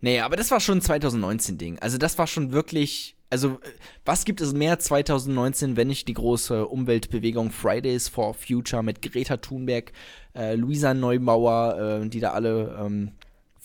Nee, 0.01 0.19
aber 0.21 0.35
das 0.35 0.51
war 0.51 0.59
schon 0.59 0.77
ein 0.77 0.81
2019-Ding. 0.81 1.79
Also 1.79 1.97
das 1.97 2.17
war 2.17 2.27
schon 2.27 2.51
wirklich. 2.51 3.14
Also, 3.29 3.49
äh, 3.49 3.57
was 4.05 4.25
gibt 4.25 4.41
es 4.41 4.53
mehr 4.53 4.79
2019, 4.79 5.77
wenn 5.77 5.87
nicht 5.87 6.07
die 6.07 6.13
große 6.13 6.67
Umweltbewegung 6.67 7.51
Fridays 7.51 8.07
for 8.07 8.33
Future 8.33 8.83
mit 8.83 9.01
Greta 9.01 9.37
Thunberg, 9.37 9.91
äh, 10.35 10.55
Luisa 10.55 10.93
Neubauer, 10.93 12.01
äh, 12.03 12.09
die 12.09 12.19
da 12.19 12.31
alle 12.31 12.77
ähm, 12.79 13.11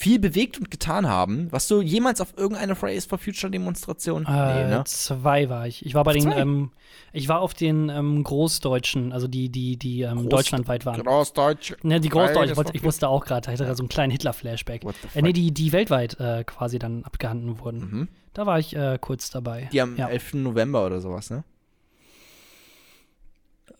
viel 0.00 0.18
bewegt 0.18 0.58
und 0.58 0.70
getan 0.70 1.06
haben. 1.06 1.52
Warst 1.52 1.70
du 1.70 1.82
jemals 1.82 2.22
auf 2.22 2.32
irgendeiner 2.38 2.74
Fridays 2.74 3.04
for 3.04 3.18
Future 3.18 3.50
Demonstration? 3.50 4.24
Äh, 4.24 4.64
nee, 4.64 4.70
ne? 4.70 4.82
Zwei 4.86 5.50
war 5.50 5.66
ich. 5.66 5.84
Ich 5.84 5.92
war 5.92 6.04
bei 6.04 6.14
den, 6.14 6.32
ähm, 6.32 6.70
ich 7.12 7.28
war 7.28 7.40
auf 7.40 7.52
den 7.52 7.90
ähm, 7.90 8.24
Großdeutschen, 8.24 9.12
also 9.12 9.28
die, 9.28 9.50
die, 9.50 9.76
die 9.76 10.00
ähm, 10.00 10.20
Groß- 10.20 10.28
deutschlandweit 10.30 10.86
waren. 10.86 11.02
Großdeutsch. 11.04 11.74
Ne, 11.82 12.00
die 12.00 12.08
Großdeutschen, 12.08 12.54
Fridays 12.54 12.70
ich, 12.70 12.80
ich 12.80 12.82
wusste 12.82 13.08
auch 13.08 13.26
gerade, 13.26 13.42
da 13.44 13.52
hatte 13.52 13.76
so 13.76 13.82
einen 13.82 13.90
kleinen 13.90 14.10
Hitler-Flashback. 14.10 14.84
Äh, 15.14 15.20
nee, 15.20 15.34
die, 15.34 15.52
die 15.52 15.70
weltweit 15.72 16.18
äh, 16.18 16.44
quasi 16.44 16.78
dann 16.78 17.04
abgehandelt 17.04 17.60
wurden. 17.62 17.78
Mhm. 17.80 18.08
Da 18.32 18.46
war 18.46 18.58
ich 18.58 18.74
äh, 18.74 18.96
kurz 18.98 19.28
dabei. 19.28 19.68
Die 19.70 19.82
am 19.82 19.98
ja. 19.98 20.08
11. 20.08 20.32
November 20.34 20.86
oder 20.86 21.02
sowas, 21.02 21.28
ne? 21.28 21.44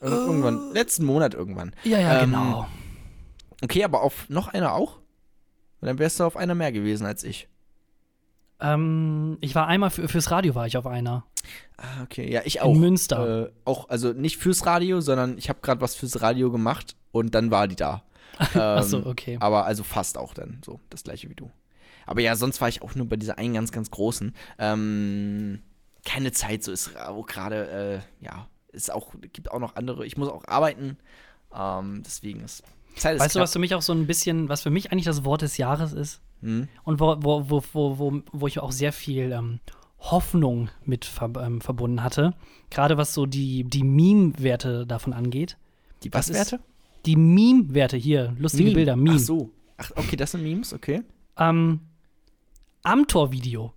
Ir- 0.02 0.06
Irgendwann, 0.08 0.72
letzten 0.74 1.04
Monat 1.06 1.32
irgendwann. 1.32 1.72
ja, 1.84 1.98
ja, 1.98 2.20
ähm, 2.22 2.30
genau. 2.30 2.66
Okay, 3.62 3.84
aber 3.84 4.02
auf 4.02 4.28
noch 4.28 4.48
einer 4.48 4.74
auch? 4.74 4.99
Und 5.80 5.86
dann 5.86 5.98
wärst 5.98 6.20
du 6.20 6.24
auf 6.24 6.36
einer 6.36 6.54
mehr 6.54 6.72
gewesen 6.72 7.06
als 7.06 7.24
ich. 7.24 7.48
Ähm, 8.60 9.38
ich 9.40 9.54
war 9.54 9.66
einmal 9.66 9.90
für, 9.90 10.08
fürs 10.08 10.30
Radio 10.30 10.54
war 10.54 10.66
ich 10.66 10.76
auf 10.76 10.86
einer. 10.86 11.24
Ah, 11.78 12.02
okay. 12.02 12.30
Ja, 12.30 12.42
ich 12.44 12.60
auch. 12.60 12.74
In 12.74 12.80
Münster. 12.80 13.46
Äh, 13.46 13.52
auch, 13.64 13.88
also 13.88 14.12
nicht 14.12 14.36
fürs 14.36 14.66
Radio, 14.66 15.00
sondern 15.00 15.38
ich 15.38 15.48
habe 15.48 15.60
gerade 15.62 15.80
was 15.80 15.94
fürs 15.94 16.20
Radio 16.20 16.50
gemacht 16.50 16.96
und 17.12 17.34
dann 17.34 17.50
war 17.50 17.68
die 17.68 17.76
da. 17.76 18.02
ähm, 18.54 18.60
Achso, 18.60 18.98
okay. 19.06 19.38
Aber 19.40 19.64
also 19.64 19.82
fast 19.82 20.18
auch 20.18 20.34
dann 20.34 20.60
so, 20.64 20.80
das 20.90 21.04
gleiche 21.04 21.28
wie 21.30 21.34
du. 21.34 21.50
Aber 22.06 22.20
ja, 22.20 22.36
sonst 22.36 22.60
war 22.60 22.68
ich 22.68 22.82
auch 22.82 22.94
nur 22.94 23.08
bei 23.08 23.16
dieser 23.16 23.38
einen 23.38 23.54
ganz, 23.54 23.72
ganz 23.72 23.90
großen. 23.90 24.34
Ähm, 24.58 25.62
keine 26.04 26.32
Zeit, 26.32 26.64
so 26.64 26.72
ist 26.72 26.96
auch 26.96 27.26
gerade, 27.26 28.02
äh, 28.20 28.24
ja, 28.24 28.48
ist 28.72 28.92
auch, 28.92 29.14
gibt 29.32 29.50
auch 29.50 29.58
noch 29.58 29.76
andere. 29.76 30.06
Ich 30.06 30.16
muss 30.16 30.28
auch 30.28 30.44
arbeiten. 30.46 30.98
Ähm, 31.54 32.02
deswegen 32.04 32.40
ist 32.40 32.62
Zeit 32.96 33.16
ist 33.16 33.20
Weißt 33.22 33.34
du, 33.34 33.38
knapp. 33.38 33.44
was 33.44 33.52
für 33.52 33.58
mich 33.58 33.74
auch 33.74 33.82
so 33.82 33.92
ein 33.92 34.06
bisschen, 34.06 34.48
was 34.48 34.62
für 34.62 34.70
mich 34.70 34.92
eigentlich 34.92 35.04
das 35.04 35.24
Wort 35.24 35.42
des 35.42 35.56
Jahres 35.56 35.92
ist? 35.92 36.20
Hm? 36.42 36.68
Und 36.84 37.00
wo, 37.00 37.16
wo, 37.20 37.50
wo, 37.50 37.62
wo, 37.72 37.98
wo, 37.98 38.22
wo 38.32 38.46
ich 38.46 38.58
auch 38.60 38.72
sehr 38.72 38.92
viel 38.92 39.32
ähm, 39.32 39.60
Hoffnung 39.98 40.70
mit 40.84 41.04
ver 41.04 41.30
ähm, 41.42 41.60
verbunden 41.60 42.02
hatte. 42.02 42.34
Gerade 42.70 42.96
was 42.96 43.14
so 43.14 43.26
die, 43.26 43.64
die 43.64 43.84
Meme-Werte 43.84 44.86
davon 44.86 45.12
angeht. 45.12 45.56
Die 46.02 46.12
was 46.12 46.32
Werte? 46.32 46.60
Die 47.06 47.16
Meme-Werte 47.16 47.96
hier, 47.96 48.34
lustige 48.38 48.64
Meme. 48.64 48.74
Bilder, 48.74 48.96
Meme. 48.96 49.16
Ach 49.16 49.18
so. 49.18 49.50
Ach, 49.76 49.90
okay, 49.96 50.16
das 50.16 50.32
sind 50.32 50.42
Memes, 50.42 50.72
okay. 50.72 51.02
Ähm, 51.38 51.80
Amtor-Video. 52.82 53.72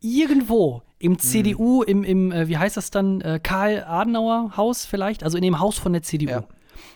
Irgendwo 0.00 0.82
im 0.98 1.12
Hm. 1.12 1.18
CDU, 1.18 1.82
im, 1.82 2.04
im 2.04 2.32
äh, 2.32 2.48
wie 2.48 2.56
heißt 2.58 2.76
das 2.76 2.90
dann, 2.90 3.20
äh, 3.20 3.40
Karl-Adenauer-Haus 3.42 4.86
vielleicht? 4.86 5.22
Also 5.22 5.36
in 5.38 5.42
dem 5.42 5.60
Haus 5.60 5.78
von 5.78 5.92
der 5.92 6.02
CDU. 6.02 6.30
Ja. 6.30 6.44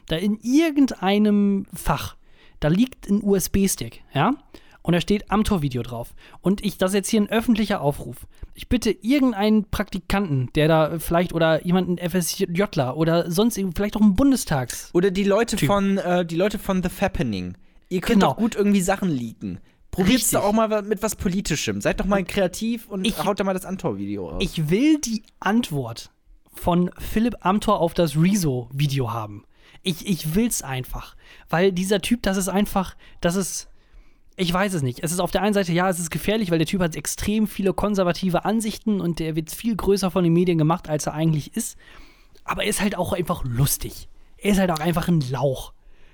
Da 0.07 0.17
in 0.17 0.39
irgendeinem 0.43 1.67
Fach, 1.75 2.17
da 2.61 2.69
liegt 2.69 3.09
ein 3.09 3.23
USB-Stick, 3.23 4.03
ja? 4.15 4.35
Und 4.83 4.95
da 4.95 5.01
steht 5.03 5.31
Amtor-Video 5.31 5.83
drauf. 5.83 6.15
Und 6.41 6.65
ich, 6.65 6.79
das 6.79 6.93
ist 6.93 6.95
jetzt 6.95 7.09
hier 7.11 7.21
ein 7.21 7.29
öffentlicher 7.29 7.83
Aufruf. 7.83 8.27
Ich 8.55 8.69
bitte 8.69 8.91
irgendeinen 8.91 9.65
Praktikanten, 9.71 10.49
der 10.55 10.67
da 10.69 10.99
vielleicht 10.99 11.35
oder 11.35 11.65
jemanden 11.67 11.99
FSJler 11.99 12.97
oder 12.97 13.31
sonst 13.31 13.61
vielleicht 13.75 13.97
auch 13.97 14.01
einen 14.01 14.15
Bundestags. 14.15 14.89
Oder 14.95 15.11
die 15.11 15.25
Leute 15.25 15.57
Typ. 15.57 15.67
von, 15.67 15.99
äh, 15.99 16.25
die 16.25 16.37
Leute 16.37 16.59
von 16.59 16.83
The 16.83 16.89
Fappening. 16.89 17.55
Ihr 17.91 18.01
könnt 18.01 18.21
Genau. 18.21 18.31
doch 18.33 18.37
gut 18.39 18.55
irgendwie 18.55 18.81
Sachen 18.81 19.11
leaken. 19.11 19.61
Probiert's 19.91 20.31
doch 20.31 20.45
auch 20.45 20.53
mal 20.53 20.83
mit 20.83 21.03
was 21.03 21.17
Politischem. 21.17 21.81
Seid 21.83 22.01
doch 22.01 22.05
mal 22.07 22.25
kreativ 22.25 22.89
und 22.89 23.07
Ich- 23.07 23.23
haut 23.25 23.41
da 23.41 23.45
mal 23.45 23.53
das 23.55 23.67
Antor-Video 23.67 24.29
raus. 24.29 24.39
Ich 24.43 24.71
will 24.71 24.99
die 25.01 25.23
Antwort 25.41 26.11
von 26.55 26.91
Philipp 26.99 27.35
Amthor 27.41 27.81
auf 27.81 27.93
das 27.95 28.17
Rezo-Video 28.17 29.13
haben. 29.13 29.45
Ich, 29.83 30.07
ich 30.07 30.35
will's 30.35 30.63
einfach. 30.63 31.17
Weil 31.49 31.73
dieser 31.73 32.01
Typ, 32.01 32.23
das 32.23 32.37
ist 32.37 32.49
einfach, 32.49 32.97
das 33.21 33.37
ist. 33.37 33.69
ich 34.37 34.53
weiß 34.53 34.75
es 34.75 34.83
nicht. 34.83 35.01
Es 35.03 35.13
ist 35.13 35.21
auf 35.21 35.31
der 35.31 35.43
einen 35.43 35.55
Seite, 35.55 35.73
ja, 35.73 35.89
es 35.89 35.99
ist 35.99 36.11
gefährlich, 36.11 36.51
weil 36.51 36.59
der 36.59 36.67
Typ 36.67 36.81
hat 36.81 36.95
extrem 36.97 37.47
viele 37.47 37.73
konservative 37.73 38.45
Ansichten 38.45 39.01
und 39.01 39.19
der 39.19 39.35
wird 39.37 39.51
viel 39.51 39.75
größer 39.77 40.11
von 40.11 40.25
den 40.25 40.33
Medien 40.33 40.59
gemacht, 40.59 40.89
als 40.89 41.07
er 41.07 41.15
eigentlich 41.15 41.57
ist. 41.57 41.77
Aber 42.45 42.63
er 42.65 42.71
ist 42.71 42.81
halt 42.81 42.97
auch 42.97 43.13
einfach 43.13 43.45
lustig. 43.45 44.09
Er 44.39 44.53
ist 44.53 44.59
halt 44.59 44.71
auch 44.71 44.81
einfach 44.81 45.09
ein 45.09 45.21
Lauch. 45.31 45.73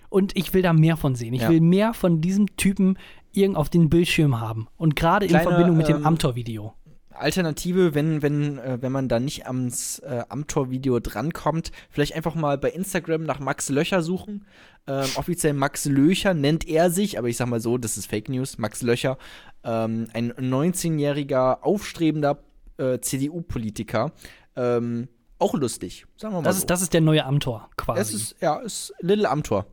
Und 0.08 0.36
ich 0.36 0.54
will 0.54 0.62
da 0.62 0.72
mehr 0.72 0.96
von 0.96 1.14
sehen. 1.14 1.34
Ich 1.34 1.42
Ja. 1.42 1.48
will 1.50 1.60
mehr 1.60 1.92
von 1.92 2.20
diesem 2.20 2.56
Typen 2.56 2.98
irgend 3.32 3.56
auf 3.56 3.68
den 3.68 3.90
Bildschirm 3.90 4.40
haben. 4.40 4.68
Und 4.76 4.94
gerade 4.96 5.26
in 5.26 5.32
Verbindung 5.38 5.76
mit 5.76 5.88
dem 5.88 5.98
ähm, 5.98 6.06
Amtor-Video. 6.06 6.72
Alternative, 7.16 7.94
wenn, 7.94 8.22
wenn, 8.22 8.58
äh, 8.58 8.78
wenn 8.80 8.92
man 8.92 9.08
da 9.08 9.20
nicht 9.20 9.46
ans 9.46 9.98
äh, 10.00 10.24
Amtor-Video 10.28 11.00
drankommt, 11.00 11.72
vielleicht 11.90 12.14
einfach 12.14 12.34
mal 12.34 12.58
bei 12.58 12.70
Instagram 12.70 13.22
nach 13.24 13.40
Max 13.40 13.68
Löcher 13.68 14.02
suchen. 14.02 14.46
Ähm, 14.86 15.06
offiziell 15.16 15.54
Max 15.54 15.86
Löcher 15.86 16.34
nennt 16.34 16.66
er 16.68 16.90
sich, 16.90 17.18
aber 17.18 17.28
ich 17.28 17.36
sag 17.36 17.48
mal 17.48 17.60
so, 17.60 17.78
das 17.78 17.96
ist 17.96 18.06
Fake 18.06 18.28
News. 18.28 18.58
Max 18.58 18.82
Löcher, 18.82 19.18
ähm, 19.62 20.08
ein 20.12 20.32
19-jähriger, 20.32 21.62
aufstrebender 21.62 22.38
äh, 22.76 22.98
CDU-Politiker. 22.98 24.12
Ähm, 24.56 25.08
auch 25.38 25.54
lustig, 25.54 26.06
sagen 26.16 26.34
wir 26.34 26.42
mal 26.42 26.44
Das 26.44 26.56
so. 26.56 26.60
ist, 26.60 26.70
das 26.70 26.82
ist 26.82 26.92
der 26.92 27.00
neue 27.00 27.24
Amtor 27.24 27.68
quasi. 27.76 28.00
Es 28.00 28.14
ist, 28.14 28.36
ja, 28.40 28.56
ist 28.56 28.94
Little 29.00 29.28
Amtor. 29.28 29.66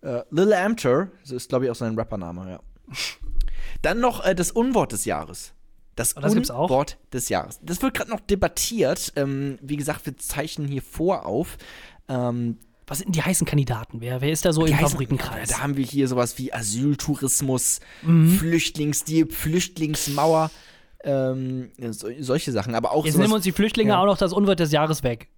Äh, 0.00 0.22
Little 0.30 0.58
Amtor, 0.58 1.08
das 1.22 1.32
ist, 1.32 1.48
glaube 1.48 1.66
ich, 1.66 1.70
auch 1.70 1.76
sein 1.76 1.94
Rappername, 1.96 2.50
ja. 2.50 2.60
Dann 3.82 4.00
noch 4.00 4.24
äh, 4.24 4.34
das 4.34 4.50
Unwort 4.50 4.92
des 4.92 5.04
Jahres. 5.04 5.54
Das, 5.98 6.14
Oh? 6.16 6.20
Unwort 6.64 6.96
des 7.12 7.28
Jahres. 7.28 7.58
Das 7.62 7.82
wird 7.82 7.94
gerade 7.94 8.10
noch 8.10 8.20
debattiert. 8.20 9.12
Ähm, 9.16 9.58
wie 9.62 9.76
gesagt, 9.76 10.06
wir 10.06 10.16
zeichnen 10.16 10.68
hier 10.68 10.82
vor 10.82 11.26
auf. 11.26 11.58
Ähm, 12.08 12.58
Was 12.86 12.98
sind 12.98 13.08
denn 13.08 13.12
die 13.14 13.22
heißen 13.22 13.46
Kandidaten? 13.46 14.00
Wer, 14.00 14.20
wer 14.20 14.30
ist 14.30 14.44
da 14.44 14.52
so 14.52 14.64
die 14.64 14.70
im 14.72 14.78
heißen- 14.78 14.82
Favoritenkreis? 14.82 15.48
Da 15.50 15.58
haben 15.60 15.76
wir 15.76 15.84
hier 15.84 16.08
sowas 16.08 16.38
wie 16.38 16.52
Asyltourismus, 16.54 17.80
Mhm. 18.02 18.30
Flüchtlingsdieb, 18.38 19.34
Flüchtlingsmauer, 19.34 20.50
ähm, 21.04 21.70
so, 21.90 22.08
solche 22.20 22.52
Sachen. 22.52 22.74
Aber 22.74 22.92
auch 22.92 23.04
Jetzt 23.04 23.14
sowas, 23.14 23.24
nehmen 23.26 23.34
uns 23.34 23.44
die 23.44 23.52
Flüchtlinge 23.52 23.90
ja. 23.90 24.00
auch 24.00 24.06
noch 24.06 24.18
das 24.18 24.32
Unwort 24.32 24.60
des 24.60 24.72
Jahres 24.72 25.02
weg. 25.02 25.28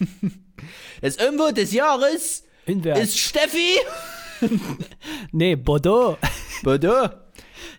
das 1.02 1.16
Unwort 1.16 1.56
des 1.56 1.72
Jahres 1.72 2.44
Inwer. 2.66 2.96
ist 3.00 3.18
Steffi. 3.18 3.76
nee, 5.32 5.56
Bordeaux. 5.56 6.16
Bitte. 6.62 7.27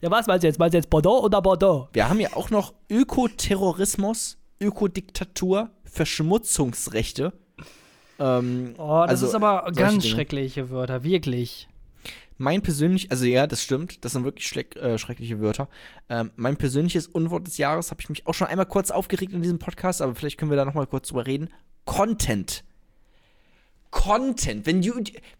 Ja, 0.02 0.12
was 0.12 0.28
meinst 0.28 0.44
du 0.44 0.48
jetzt? 0.48 0.60
Meinst 0.60 0.74
du 0.74 0.78
jetzt 0.78 0.90
Bordeaux 0.90 1.24
oder 1.24 1.42
Bordeaux? 1.42 1.90
Wir 1.94 2.10
haben 2.10 2.20
ja 2.20 2.34
auch 2.36 2.50
noch 2.50 2.74
Ökoterrorismus, 2.90 4.38
Ökodiktatur, 4.62 5.70
Verschmutzungsrechte. 5.84 7.34
Ähm, 8.20 8.76
Oh, 8.78 9.02
das 9.02 9.10
Also, 9.12 9.28
ist 9.28 9.36
aber 9.36 9.72
ganz 9.74 10.04
Dinge. 10.04 10.16
schreckliche 10.16 10.70
Wörter, 10.70 11.04
wirklich. 11.04 11.68
mein 12.38 12.62
persönlich, 12.62 13.12
also 13.12 13.26
ja, 13.26 13.48
das 13.48 13.62
stimmt, 13.64 14.04
das 14.06 14.14
sind 14.14 14.24
wirklich 14.24 14.48
schleck, 14.48 14.76
äh, 14.78 14.98
schreckliche 14.98 15.40
Wörter. 15.42 15.68
Ähm, 16.10 16.32
mein 16.36 16.56
persönliches 16.58 17.08
Unwort 17.08 17.48
des 17.48 17.58
Jahres 17.58 17.92
habe 17.92 18.02
ich 18.02 18.10
mich 18.10 18.28
auch 18.28 18.34
schon 18.34 18.48
einmal 18.48 18.66
kurz 18.66 18.92
aufgeregt 18.92 19.34
in 19.34 19.42
diesem 19.42 19.60
Podcast, 19.60 20.02
aber 20.02 20.16
vielleicht 20.16 20.38
können 20.38 20.52
wir 20.52 20.56
da 20.58 20.66
noch 20.66 20.74
mal 20.74 20.88
kurz 20.88 21.08
drüber 21.10 21.26
reden. 21.28 21.50
Content. 21.86 22.64
Content. 23.92 24.66
Wenn, 24.66 24.84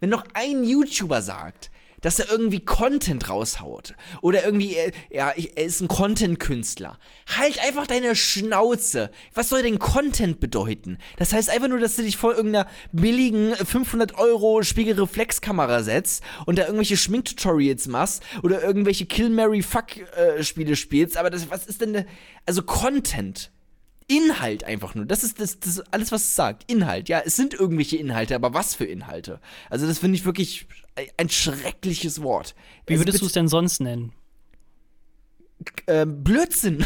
wenn 0.00 0.10
noch 0.10 0.24
ein 0.34 0.64
YouTuber 0.64 1.22
sagt, 1.22 1.70
dass 2.00 2.18
er 2.18 2.30
irgendwie 2.30 2.60
Content 2.60 3.28
raushaut 3.28 3.94
oder 4.22 4.44
irgendwie, 4.44 4.76
äh, 4.76 4.92
ja, 5.10 5.30
er 5.30 5.64
ist 5.64 5.80
ein 5.80 5.88
Content-Künstler. 5.88 6.98
Halt 7.36 7.58
einfach 7.64 7.86
deine 7.86 8.16
Schnauze. 8.16 9.10
Was 9.34 9.48
soll 9.48 9.62
denn 9.62 9.78
Content 9.78 10.40
bedeuten? 10.40 10.98
Das 11.16 11.32
heißt 11.32 11.50
einfach 11.50 11.68
nur, 11.68 11.78
dass 11.78 11.96
du 11.96 12.02
dich 12.02 12.16
vor 12.16 12.34
irgendeiner 12.34 12.66
billigen 12.92 13.54
500 13.54 14.16
Euro 14.18 14.62
Spiegelreflexkamera 14.62 15.82
setzt 15.82 16.22
und 16.46 16.58
da 16.58 16.62
irgendwelche 16.62 16.96
Schminktutorials 16.96 17.88
machst 17.88 18.22
oder 18.42 18.62
irgendwelche 18.62 19.06
Kill, 19.06 19.30
Mary, 19.30 19.62
Fuck-Spiele 19.62 20.76
spielst. 20.76 21.16
Aber 21.16 21.30
das, 21.30 21.50
was 21.50 21.66
ist 21.66 21.80
denn, 21.80 21.92
ne- 21.92 22.06
also 22.46 22.62
Content. 22.62 23.50
Inhalt 24.06 24.64
einfach 24.64 24.96
nur. 24.96 25.06
Das 25.06 25.22
ist 25.22 25.38
das, 25.38 25.60
das 25.60 25.78
alles, 25.92 26.10
was 26.10 26.22
es 26.22 26.34
sagt. 26.34 26.68
Inhalt. 26.68 27.08
Ja, 27.08 27.22
es 27.24 27.36
sind 27.36 27.54
irgendwelche 27.54 27.96
Inhalte, 27.96 28.34
aber 28.34 28.52
was 28.52 28.74
für 28.74 28.84
Inhalte? 28.84 29.40
Also, 29.68 29.86
das 29.86 30.00
finde 30.00 30.16
ich 30.16 30.24
wirklich 30.24 30.66
ein 31.16 31.28
schreckliches 31.28 32.22
Wort. 32.22 32.54
Wie 32.86 32.94
Also 32.94 33.02
würdest 33.02 33.22
du 33.22 33.26
es 33.26 33.32
denn 33.32 33.48
sonst 33.48 33.80
nennen? 33.80 34.12
ähm, 35.86 36.22
Blödsinn. 36.22 36.84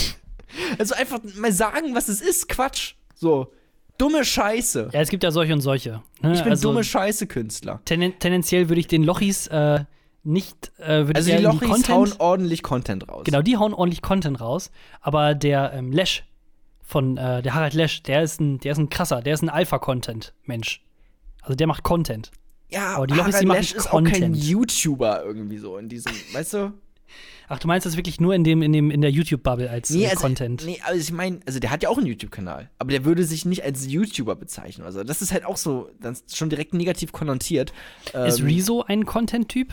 also 0.78 0.94
einfach 0.94 1.20
mal 1.36 1.52
sagen, 1.52 1.94
was 1.94 2.08
es 2.08 2.20
ist. 2.20 2.48
Quatsch. 2.48 2.94
So. 3.14 3.52
Dumme 3.98 4.24
Scheiße. 4.24 4.90
Ja, 4.92 5.00
es 5.00 5.08
gibt 5.08 5.22
ja 5.22 5.30
solche 5.30 5.52
und 5.54 5.62
solche. 5.62 6.02
Ne? 6.20 6.34
Ich 6.34 6.42
bin 6.42 6.52
also, 6.52 6.68
dumme 6.68 6.84
Scheiße-Künstler. 6.84 7.80
tenden, 7.84 8.18
tendenziell 8.18 8.68
würde 8.68 8.80
ich 8.80 8.86
den 8.86 9.02
Lochis 9.04 9.46
äh, 9.46 9.84
nicht, 10.22 10.72
äh, 10.78 11.06
Also, 11.14 11.30
die 11.30 11.42
Lochis 11.42 11.68
Content, 11.68 11.88
hauen 11.88 12.12
ordentlich 12.18 12.62
Content 12.62 13.08
raus. 13.08 13.24
Genau, 13.24 13.40
die 13.42 13.56
hauen 13.56 13.72
ordentlich 13.72 14.02
Content 14.02 14.40
raus. 14.40 14.70
Aber 15.00 15.34
der 15.34 15.72
ähm, 15.72 15.92
Lesch 15.92 16.24
von, 16.82 17.16
äh, 17.16 17.42
der 17.42 17.54
Harald 17.54 17.72
Lesch, 17.74 18.02
der 18.02 18.22
ist 18.22 18.40
ein, 18.40 18.58
der 18.58 18.72
ist 18.72 18.78
ein 18.78 18.90
krasser, 18.90 19.22
der 19.22 19.34
ist 19.34 19.42
ein 19.42 19.48
Alpha-Content-Mensch. 19.48 20.82
Also 21.40 21.54
der 21.54 21.66
macht 21.66 21.82
Content. 21.82 22.30
Ja, 22.70 22.96
Aber 22.96 23.06
die 23.06 23.14
Lochis, 23.14 23.34
Harald 23.34 23.42
die 23.42 23.46
machen 23.46 23.60
ist 23.60 23.92
auch 23.92 24.02
kein 24.02 24.12
Content. 24.12 24.36
YouTuber 24.36 25.24
irgendwie 25.24 25.58
so 25.58 25.78
in 25.78 25.88
diesem, 25.88 26.12
weißt 26.32 26.54
du? 26.54 26.72
Ach, 27.48 27.60
du 27.60 27.68
meinst 27.68 27.86
das 27.86 27.96
wirklich 27.96 28.20
nur 28.20 28.34
in 28.34 28.42
dem, 28.42 28.60
in 28.60 28.72
dem, 28.72 28.90
in 28.90 29.00
der 29.00 29.10
YouTube-Bubble 29.10 29.70
als 29.70 29.90
äh, 29.90 30.06
also, 30.06 30.20
Content? 30.20 30.64
Nee, 30.64 30.80
also 30.84 31.00
ich 31.00 31.12
meine, 31.12 31.40
also 31.46 31.60
der 31.60 31.70
hat 31.70 31.82
ja 31.82 31.88
auch 31.88 31.96
einen 31.96 32.06
YouTube-Kanal, 32.06 32.70
aber 32.78 32.90
der 32.90 33.04
würde 33.04 33.24
sich 33.24 33.44
nicht 33.44 33.62
als 33.62 33.86
YouTuber 33.86 34.34
bezeichnen. 34.34 34.84
Also 34.84 35.04
das 35.04 35.22
ist 35.22 35.32
halt 35.32 35.44
auch 35.44 35.56
so, 35.56 35.88
ist 36.02 36.36
schon 36.36 36.50
direkt 36.50 36.74
negativ 36.74 37.12
konnotiert. 37.12 37.72
Ist 38.26 38.40
Ähm, 38.40 38.46
Rezo 38.46 38.82
ein 38.82 39.06
Content-Typ? 39.06 39.72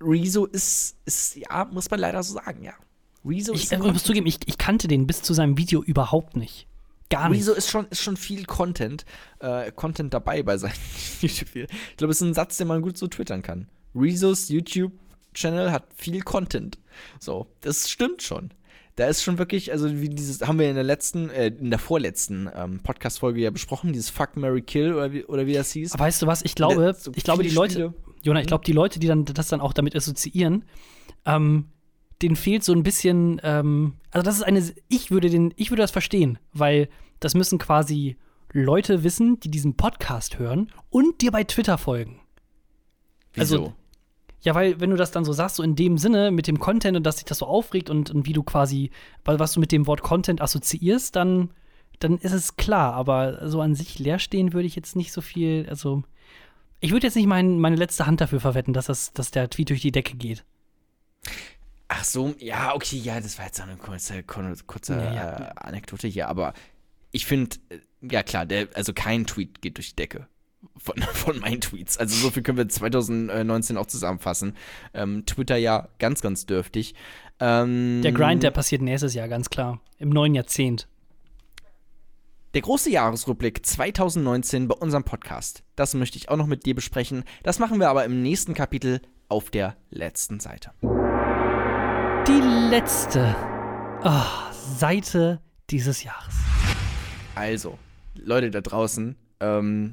Rezo 0.00 0.46
ist, 0.46 0.96
ist, 1.04 1.36
ja, 1.36 1.66
muss 1.66 1.88
man 1.88 2.00
leider 2.00 2.20
so 2.24 2.34
sagen, 2.34 2.64
ja. 2.64 2.74
Rezo 3.24 3.52
Ich 3.52 3.64
ist, 3.64 3.72
äh, 3.72 3.76
ich 3.76 3.92
muss 3.92 4.02
zugeben, 4.02 4.26
ich, 4.26 4.40
ich 4.46 4.58
kannte 4.58 4.88
den 4.88 5.06
bis 5.06 5.22
zu 5.22 5.34
seinem 5.34 5.56
Video 5.56 5.84
überhaupt 5.84 6.36
nicht. 6.36 6.66
Gar 7.12 7.28
nicht. 7.28 7.40
Rezo 7.40 7.52
ist 7.52 7.68
schon, 7.68 7.86
ist 7.90 8.02
schon 8.02 8.16
viel 8.16 8.46
Content, 8.46 9.04
äh, 9.40 9.70
Content 9.72 10.14
dabei 10.14 10.42
bei 10.42 10.56
seinem 10.56 10.72
YouTube-Video. 11.20 11.66
Ich 11.90 11.96
glaube, 11.98 12.12
es 12.12 12.20
ist 12.20 12.26
ein 12.26 12.34
Satz, 12.34 12.56
den 12.56 12.68
man 12.68 12.80
gut 12.80 12.96
so 12.96 13.06
twittern 13.06 13.42
kann. 13.42 13.68
Rezos 13.94 14.48
YouTube-Channel 14.48 15.70
hat 15.70 15.84
viel 15.94 16.22
Content. 16.22 16.78
So, 17.20 17.48
das 17.60 17.90
stimmt 17.90 18.22
schon. 18.22 18.50
Da 18.96 19.06
ist 19.06 19.22
schon 19.22 19.38
wirklich, 19.38 19.72
also 19.72 20.00
wie 20.00 20.08
dieses, 20.08 20.42
haben 20.42 20.58
wir 20.58 20.68
in 20.68 20.74
der 20.74 20.84
letzten, 20.84 21.28
äh, 21.30 21.48
in 21.48 21.70
der 21.70 21.78
vorletzten 21.78 22.48
ähm, 22.54 22.80
Podcast-Folge 22.80 23.40
ja 23.40 23.50
besprochen, 23.50 23.92
dieses 23.92 24.08
Fuck, 24.10 24.36
Mary 24.36 24.62
Kill 24.62 24.94
oder 24.94 25.12
wie, 25.12 25.24
oder 25.24 25.46
wie 25.46 25.54
das 25.54 25.70
hieß. 25.72 25.92
Aber 25.92 26.04
weißt 26.04 26.22
du 26.22 26.26
was? 26.26 26.42
Ich 26.42 26.54
glaube, 26.54 26.94
so 26.98 27.12
ich 27.14 27.24
glaube, 27.24 27.42
die 27.42 27.50
Leute, 27.50 27.72
Spiele. 27.72 27.94
Jona, 28.22 28.40
ich 28.40 28.46
glaube, 28.46 28.64
die 28.64 28.72
Leute, 28.72 29.00
die 29.00 29.06
dann 29.06 29.24
das 29.24 29.48
dann 29.48 29.60
auch 29.60 29.74
damit 29.74 29.94
assoziieren, 29.96 30.64
ähm, 31.26 31.66
denen 32.22 32.36
fehlt 32.36 32.64
so 32.64 32.72
ein 32.72 32.82
bisschen, 32.82 33.40
ähm, 33.42 33.94
also 34.10 34.24
das 34.24 34.36
ist 34.36 34.42
eine, 34.42 34.62
ich 34.88 35.10
würde 35.10 35.28
den, 35.30 35.52
ich 35.56 35.70
würde 35.70 35.82
das 35.82 35.90
verstehen, 35.90 36.38
weil 36.52 36.88
das 37.20 37.34
müssen 37.34 37.58
quasi 37.58 38.16
Leute 38.52 39.02
wissen, 39.04 39.40
die 39.40 39.50
diesen 39.50 39.76
Podcast 39.76 40.38
hören 40.38 40.70
und 40.90 41.20
dir 41.20 41.30
bei 41.32 41.44
Twitter 41.44 41.78
folgen. 41.78 42.20
Wieso? 43.34 43.56
also- 43.56 43.72
Ja, 44.42 44.54
weil 44.54 44.80
wenn 44.80 44.90
du 44.90 44.96
das 44.96 45.10
dann 45.12 45.24
so 45.24 45.32
sagst, 45.32 45.56
so 45.56 45.62
in 45.62 45.76
dem 45.76 45.98
Sinne 45.98 46.30
mit 46.30 46.46
dem 46.46 46.58
Content 46.58 46.96
und 46.96 47.04
dass 47.04 47.16
sich 47.16 47.24
das 47.24 47.38
so 47.38 47.46
aufregt 47.46 47.88
und, 47.90 48.10
und 48.10 48.26
wie 48.26 48.32
du 48.32 48.42
quasi, 48.42 48.90
weil 49.24 49.38
was 49.38 49.52
du 49.52 49.60
mit 49.60 49.72
dem 49.72 49.86
Wort 49.86 50.02
Content 50.02 50.40
assoziierst, 50.42 51.14
dann, 51.16 51.50
dann 52.00 52.18
ist 52.18 52.32
es 52.32 52.56
klar. 52.56 52.92
Aber 52.94 53.48
so 53.48 53.60
an 53.60 53.74
sich 53.74 53.98
leer 54.00 54.18
stehen 54.18 54.52
würde 54.52 54.66
ich 54.66 54.74
jetzt 54.76 54.96
nicht 54.96 55.12
so 55.12 55.20
viel, 55.20 55.66
also 55.68 56.02
ich 56.80 56.90
würde 56.90 57.06
jetzt 57.06 57.14
nicht 57.14 57.28
mein, 57.28 57.60
meine 57.60 57.76
letzte 57.76 58.06
Hand 58.06 58.20
dafür 58.20 58.40
verwetten, 58.40 58.74
dass, 58.74 58.86
das, 58.86 59.12
dass 59.12 59.30
der 59.30 59.48
Tweet 59.48 59.70
durch 59.70 59.80
die 59.80 59.92
Decke 59.92 60.16
geht. 60.16 60.44
Ach 61.94 62.04
so, 62.04 62.34
ja, 62.38 62.74
okay, 62.74 62.96
ja, 62.96 63.20
das 63.20 63.38
war 63.38 63.44
jetzt 63.44 63.60
eine 63.60 63.76
kurze, 63.76 64.22
kurze, 64.22 64.64
kurze 64.64 64.94
Ja, 64.94 65.14
ja. 65.14 65.38
Äh, 65.38 65.52
Anekdote 65.56 66.08
hier, 66.08 66.28
aber 66.28 66.54
ich 67.10 67.26
finde, 67.26 67.56
äh, 67.68 67.78
ja 68.00 68.22
klar, 68.22 68.46
der, 68.46 68.68
also 68.74 68.94
kein 68.94 69.26
Tweet 69.26 69.60
geht 69.60 69.76
durch 69.76 69.90
die 69.90 69.96
Decke. 69.96 70.26
Von, 70.78 70.96
von 71.12 71.38
meinen 71.40 71.60
Tweets. 71.60 71.98
Also 71.98 72.16
so 72.16 72.30
viel 72.30 72.42
können 72.42 72.56
wir 72.56 72.68
2019 72.68 73.76
auch 73.76 73.86
zusammenfassen. 73.86 74.56
Ähm, 74.94 75.26
Twitter 75.26 75.56
ja 75.56 75.88
ganz, 75.98 76.22
ganz 76.22 76.46
dürftig. 76.46 76.94
Ähm, 77.40 78.00
Der 78.02 78.12
Grind, 78.12 78.42
der 78.42 78.52
passiert 78.52 78.80
nächstes 78.80 79.12
Jahr, 79.12 79.28
ganz 79.28 79.50
klar. 79.50 79.80
Im 79.98 80.08
neuen 80.08 80.34
Jahrzehnt. 80.34 80.88
Der 82.54 82.62
große 82.62 82.90
Jahresrückblick 82.90 83.66
2019 83.66 84.68
bei 84.68 84.76
unserem 84.76 85.04
Podcast. 85.04 85.62
Das 85.76 85.92
möchte 85.94 86.16
ich 86.16 86.30
auch 86.30 86.36
noch 86.36 86.46
mit 86.46 86.64
dir 86.64 86.74
besprechen. 86.74 87.24
Das 87.42 87.58
machen 87.58 87.80
wir 87.80 87.90
aber 87.90 88.04
im 88.06 88.22
nächsten 88.22 88.54
Kapitel 88.54 89.02
auf 89.28 89.50
der 89.50 89.76
letzten 89.90 90.40
Seite. 90.40 90.70
Letzte 92.72 93.36
ah, 94.02 94.50
Seite 94.50 95.42
dieses 95.68 96.04
Jahres. 96.04 96.34
Also, 97.34 97.78
Leute 98.14 98.50
da 98.50 98.62
draußen, 98.62 99.14
ähm, 99.40 99.92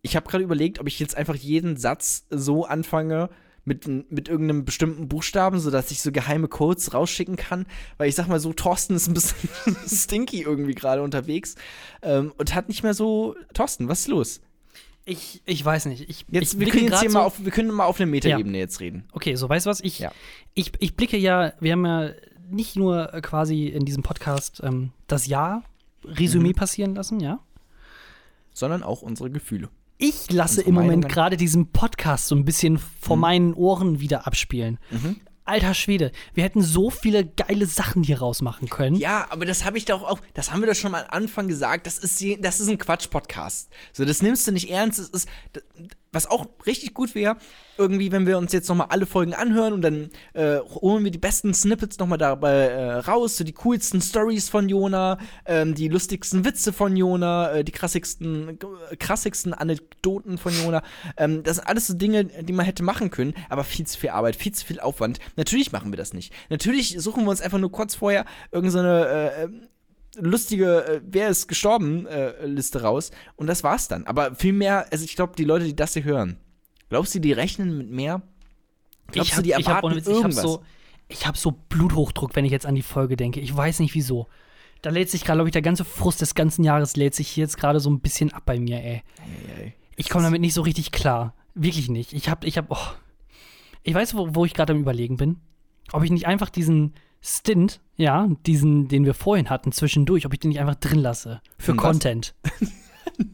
ich 0.00 0.14
habe 0.14 0.30
gerade 0.30 0.44
überlegt, 0.44 0.78
ob 0.78 0.86
ich 0.86 1.00
jetzt 1.00 1.16
einfach 1.16 1.34
jeden 1.34 1.76
Satz 1.76 2.24
so 2.30 2.66
anfange 2.66 3.30
mit, 3.64 3.88
mit 3.88 4.28
irgendeinem 4.28 4.64
bestimmten 4.64 5.08
Buchstaben, 5.08 5.58
sodass 5.58 5.90
ich 5.90 6.02
so 6.02 6.12
geheime 6.12 6.46
Codes 6.46 6.94
rausschicken 6.94 7.34
kann. 7.34 7.66
Weil 7.98 8.08
ich 8.08 8.14
sag 8.14 8.28
mal 8.28 8.38
so, 8.38 8.52
Thorsten 8.52 8.94
ist 8.94 9.08
ein 9.08 9.14
bisschen 9.14 9.50
stinky 9.88 10.42
irgendwie 10.42 10.76
gerade 10.76 11.02
unterwegs 11.02 11.56
ähm, 12.02 12.32
und 12.38 12.54
hat 12.54 12.68
nicht 12.68 12.84
mehr 12.84 12.94
so. 12.94 13.34
Thorsten, 13.54 13.88
was 13.88 14.02
ist 14.02 14.08
los? 14.08 14.40
Ich, 15.04 15.42
ich 15.46 15.64
weiß 15.64 15.86
nicht. 15.86 16.08
Ich, 16.08 16.26
Jetzt, 16.30 16.54
ich 16.54 16.60
wir 16.60 16.68
können 16.68 16.84
jetzt 16.84 17.00
hier 17.00 17.10
so, 17.10 17.18
mal 17.18 17.24
auf, 17.24 17.42
wir 17.44 17.50
können 17.50 17.70
mal 17.70 17.84
auf 17.86 17.98
eine 18.00 18.10
Metaebene 18.10 18.58
jetzt 18.58 18.80
reden. 18.80 19.04
Okay, 19.12 19.34
so 19.34 19.48
weißt 19.48 19.66
du 19.66 19.70
was? 19.70 19.80
Ich, 19.80 19.98
Ja. 19.98 20.12
ich, 20.54 20.72
ich 20.78 20.94
blicke 20.94 21.16
ja, 21.16 21.52
wir 21.60 21.72
haben 21.72 21.86
ja 21.86 22.10
nicht 22.50 22.76
nur 22.76 23.12
äh, 23.14 23.20
quasi 23.20 23.66
in 23.66 23.84
diesem 23.84 24.02
Podcast 24.02 24.60
ähm, 24.64 24.92
das 25.06 25.26
Jahr 25.26 25.64
Resümee 26.04 26.50
Mhm. 26.50 26.54
passieren 26.54 26.94
lassen, 26.94 27.20
ja. 27.20 27.40
Sondern 28.52 28.82
auch 28.82 29.02
unsere 29.02 29.30
Gefühle. 29.30 29.68
Ich 29.98 30.30
lasse 30.30 30.60
Unsere 30.60 30.68
im 30.68 30.74
Moment 30.74 31.08
gerade 31.08 31.36
diesen 31.36 31.68
Podcast 31.72 32.26
so 32.28 32.34
ein 32.34 32.44
bisschen 32.44 32.78
vor 32.78 33.16
Mhm. 33.16 33.20
meinen 33.20 33.54
Ohren 33.54 34.00
wieder 34.00 34.26
abspielen. 34.26 34.78
Mhm. 34.90 35.16
Alter 35.50 35.74
Schwede, 35.74 36.12
wir 36.34 36.44
hätten 36.44 36.62
so 36.62 36.90
viele 36.90 37.26
geile 37.26 37.66
Sachen 37.66 38.02
hier 38.02 38.20
rausmachen 38.20 38.68
können. 38.68 38.94
Ja, 38.96 39.26
aber 39.30 39.44
das 39.44 39.64
habe 39.64 39.78
ich 39.78 39.84
doch 39.84 40.04
auch, 40.04 40.20
das 40.34 40.52
haben 40.52 40.60
wir 40.60 40.68
doch 40.68 40.76
schon 40.76 40.92
mal 40.92 41.02
am 41.02 41.10
Anfang 41.10 41.48
gesagt, 41.48 41.86
das 41.86 41.98
ist, 41.98 42.24
das 42.40 42.60
ist 42.60 42.68
ein 42.68 42.78
Quatsch-Podcast. 42.78 43.68
So, 43.92 44.04
das 44.04 44.22
nimmst 44.22 44.46
du 44.46 44.52
nicht 44.52 44.70
ernst. 44.70 45.00
Das 45.00 45.08
ist, 45.08 45.28
was 46.12 46.26
auch 46.26 46.46
richtig 46.66 46.94
gut 46.94 47.14
wäre, 47.14 47.36
irgendwie, 47.78 48.12
wenn 48.12 48.26
wir 48.26 48.38
uns 48.38 48.52
jetzt 48.52 48.68
nochmal 48.68 48.88
alle 48.90 49.06
Folgen 49.06 49.32
anhören 49.32 49.72
und 49.72 49.82
dann 49.82 50.10
äh, 50.34 50.58
holen 50.58 51.04
wir 51.04 51.10
die 51.10 51.18
besten 51.18 51.54
Snippets 51.54 51.98
nochmal 51.98 52.18
dabei 52.18 52.66
äh, 52.66 52.92
raus, 52.98 53.36
so 53.36 53.44
die 53.44 53.52
coolsten 53.52 54.00
Stories 54.02 54.48
von 54.48 54.68
Jona, 54.68 55.18
ähm, 55.46 55.74
die 55.74 55.88
lustigsten 55.88 56.44
Witze 56.44 56.72
von 56.72 56.96
Jona, 56.96 57.52
äh, 57.52 57.64
die 57.64 57.72
krassigsten, 57.72 58.58
äh, 58.90 58.96
krassigsten 58.96 59.54
Anekdoten 59.54 60.36
von 60.36 60.52
Jona. 60.52 60.82
Ähm, 61.16 61.42
das 61.42 61.56
sind 61.56 61.66
alles 61.66 61.86
so 61.86 61.94
Dinge, 61.94 62.24
die 62.24 62.52
man 62.52 62.66
hätte 62.66 62.82
machen 62.82 63.10
können, 63.10 63.34
aber 63.48 63.64
viel 63.64 63.86
zu 63.86 63.98
viel 63.98 64.10
Arbeit, 64.10 64.36
viel 64.36 64.52
zu 64.52 64.66
viel 64.66 64.80
Aufwand. 64.80 65.20
Natürlich 65.36 65.72
machen 65.72 65.92
wir 65.92 65.96
das 65.96 66.12
nicht. 66.12 66.32
Natürlich 66.50 66.96
suchen 67.00 67.24
wir 67.24 67.30
uns 67.30 67.40
einfach 67.40 67.58
nur 67.58 67.72
kurz 67.72 67.94
vorher 67.94 68.24
irgendeine 68.50 69.06
äh, 69.06 69.44
äh, 69.44 69.48
lustige 70.16 70.84
äh, 70.84 71.00
Wer 71.04 71.28
ist 71.28 71.46
gestorben 71.48 72.06
äh, 72.06 72.46
Liste 72.46 72.82
raus 72.82 73.10
und 73.36 73.46
das 73.46 73.62
war's 73.62 73.88
dann. 73.88 74.06
Aber 74.06 74.34
viel 74.34 74.52
mehr, 74.52 74.86
also 74.90 75.04
ich 75.04 75.16
glaube, 75.16 75.34
die 75.36 75.44
Leute, 75.44 75.64
die 75.64 75.76
das 75.76 75.94
hier 75.94 76.04
hören, 76.04 76.38
glaubst 76.88 77.14
du, 77.14 77.18
die 77.20 77.32
rechnen 77.32 77.76
mit 77.78 77.90
mehr? 77.90 78.22
Glaubst 79.12 79.30
ich 79.30 79.36
du, 79.36 79.52
hab, 79.52 79.60
ich 79.60 79.68
hab, 79.68 79.84
ich 79.96 80.34
so, 80.36 80.62
ich 81.08 81.26
hab 81.26 81.36
so 81.36 81.52
Bluthochdruck, 81.68 82.36
wenn 82.36 82.44
ich 82.44 82.52
jetzt 82.52 82.66
an 82.66 82.74
die 82.74 82.82
Folge 82.82 83.16
denke. 83.16 83.40
Ich 83.40 83.54
weiß 83.54 83.80
nicht 83.80 83.94
wieso. 83.94 84.28
Da 84.82 84.90
lädt 84.90 85.10
sich 85.10 85.24
gerade, 85.24 85.38
glaube 85.38 85.48
ich, 85.48 85.52
der 85.52 85.62
ganze 85.62 85.84
Frust 85.84 86.20
des 86.20 86.34
ganzen 86.34 86.64
Jahres 86.64 86.96
lädt 86.96 87.14
sich 87.14 87.28
hier 87.28 87.42
jetzt 87.42 87.58
gerade 87.58 87.80
so 87.80 87.90
ein 87.90 88.00
bisschen 88.00 88.32
ab 88.32 88.44
bei 88.46 88.58
mir, 88.58 88.82
ey. 88.82 89.02
Ei, 89.18 89.62
ei. 89.62 89.74
Ich 89.96 90.08
komme 90.08 90.24
damit 90.24 90.40
nicht 90.40 90.54
so 90.54 90.62
richtig 90.62 90.92
klar. 90.92 91.34
Wirklich 91.54 91.90
nicht. 91.90 92.12
Ich 92.12 92.28
hab, 92.30 92.44
ich 92.44 92.56
hab, 92.56 92.70
oh. 92.70 92.94
Ich 93.82 93.92
weiß, 93.92 94.14
wo, 94.14 94.34
wo 94.34 94.44
ich 94.44 94.54
gerade 94.54 94.72
am 94.72 94.80
Überlegen 94.80 95.16
bin. 95.16 95.40
Ob 95.92 96.02
ich 96.02 96.10
nicht 96.10 96.26
einfach 96.26 96.48
diesen 96.48 96.94
Stint, 97.22 97.80
ja, 97.96 98.28
diesen, 98.46 98.88
den 98.88 99.04
wir 99.04 99.14
vorhin 99.14 99.50
hatten, 99.50 99.72
zwischendurch, 99.72 100.24
ob 100.26 100.32
ich 100.32 100.40
den 100.40 100.48
nicht 100.50 100.60
einfach 100.60 100.76
drin 100.76 101.00
lasse. 101.00 101.40
Für 101.58 101.72
Hm? 101.72 101.78
Content. 101.78 102.34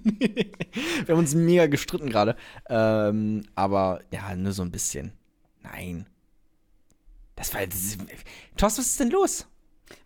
Wir 0.02 1.14
haben 1.14 1.18
uns 1.20 1.34
mega 1.34 1.66
gestritten 1.66 2.10
gerade. 2.10 2.34
Ähm, 2.68 3.42
aber 3.54 4.00
ja, 4.10 4.34
nur 4.34 4.52
so 4.52 4.62
ein 4.62 4.72
bisschen. 4.72 5.12
Nein. 5.62 6.06
Das 7.36 7.54
war. 7.54 7.64
Das 7.64 7.76
ist, 7.76 7.98
Thorsten, 8.56 8.80
was 8.80 8.86
ist 8.86 9.00
denn 9.00 9.10
los? 9.10 9.46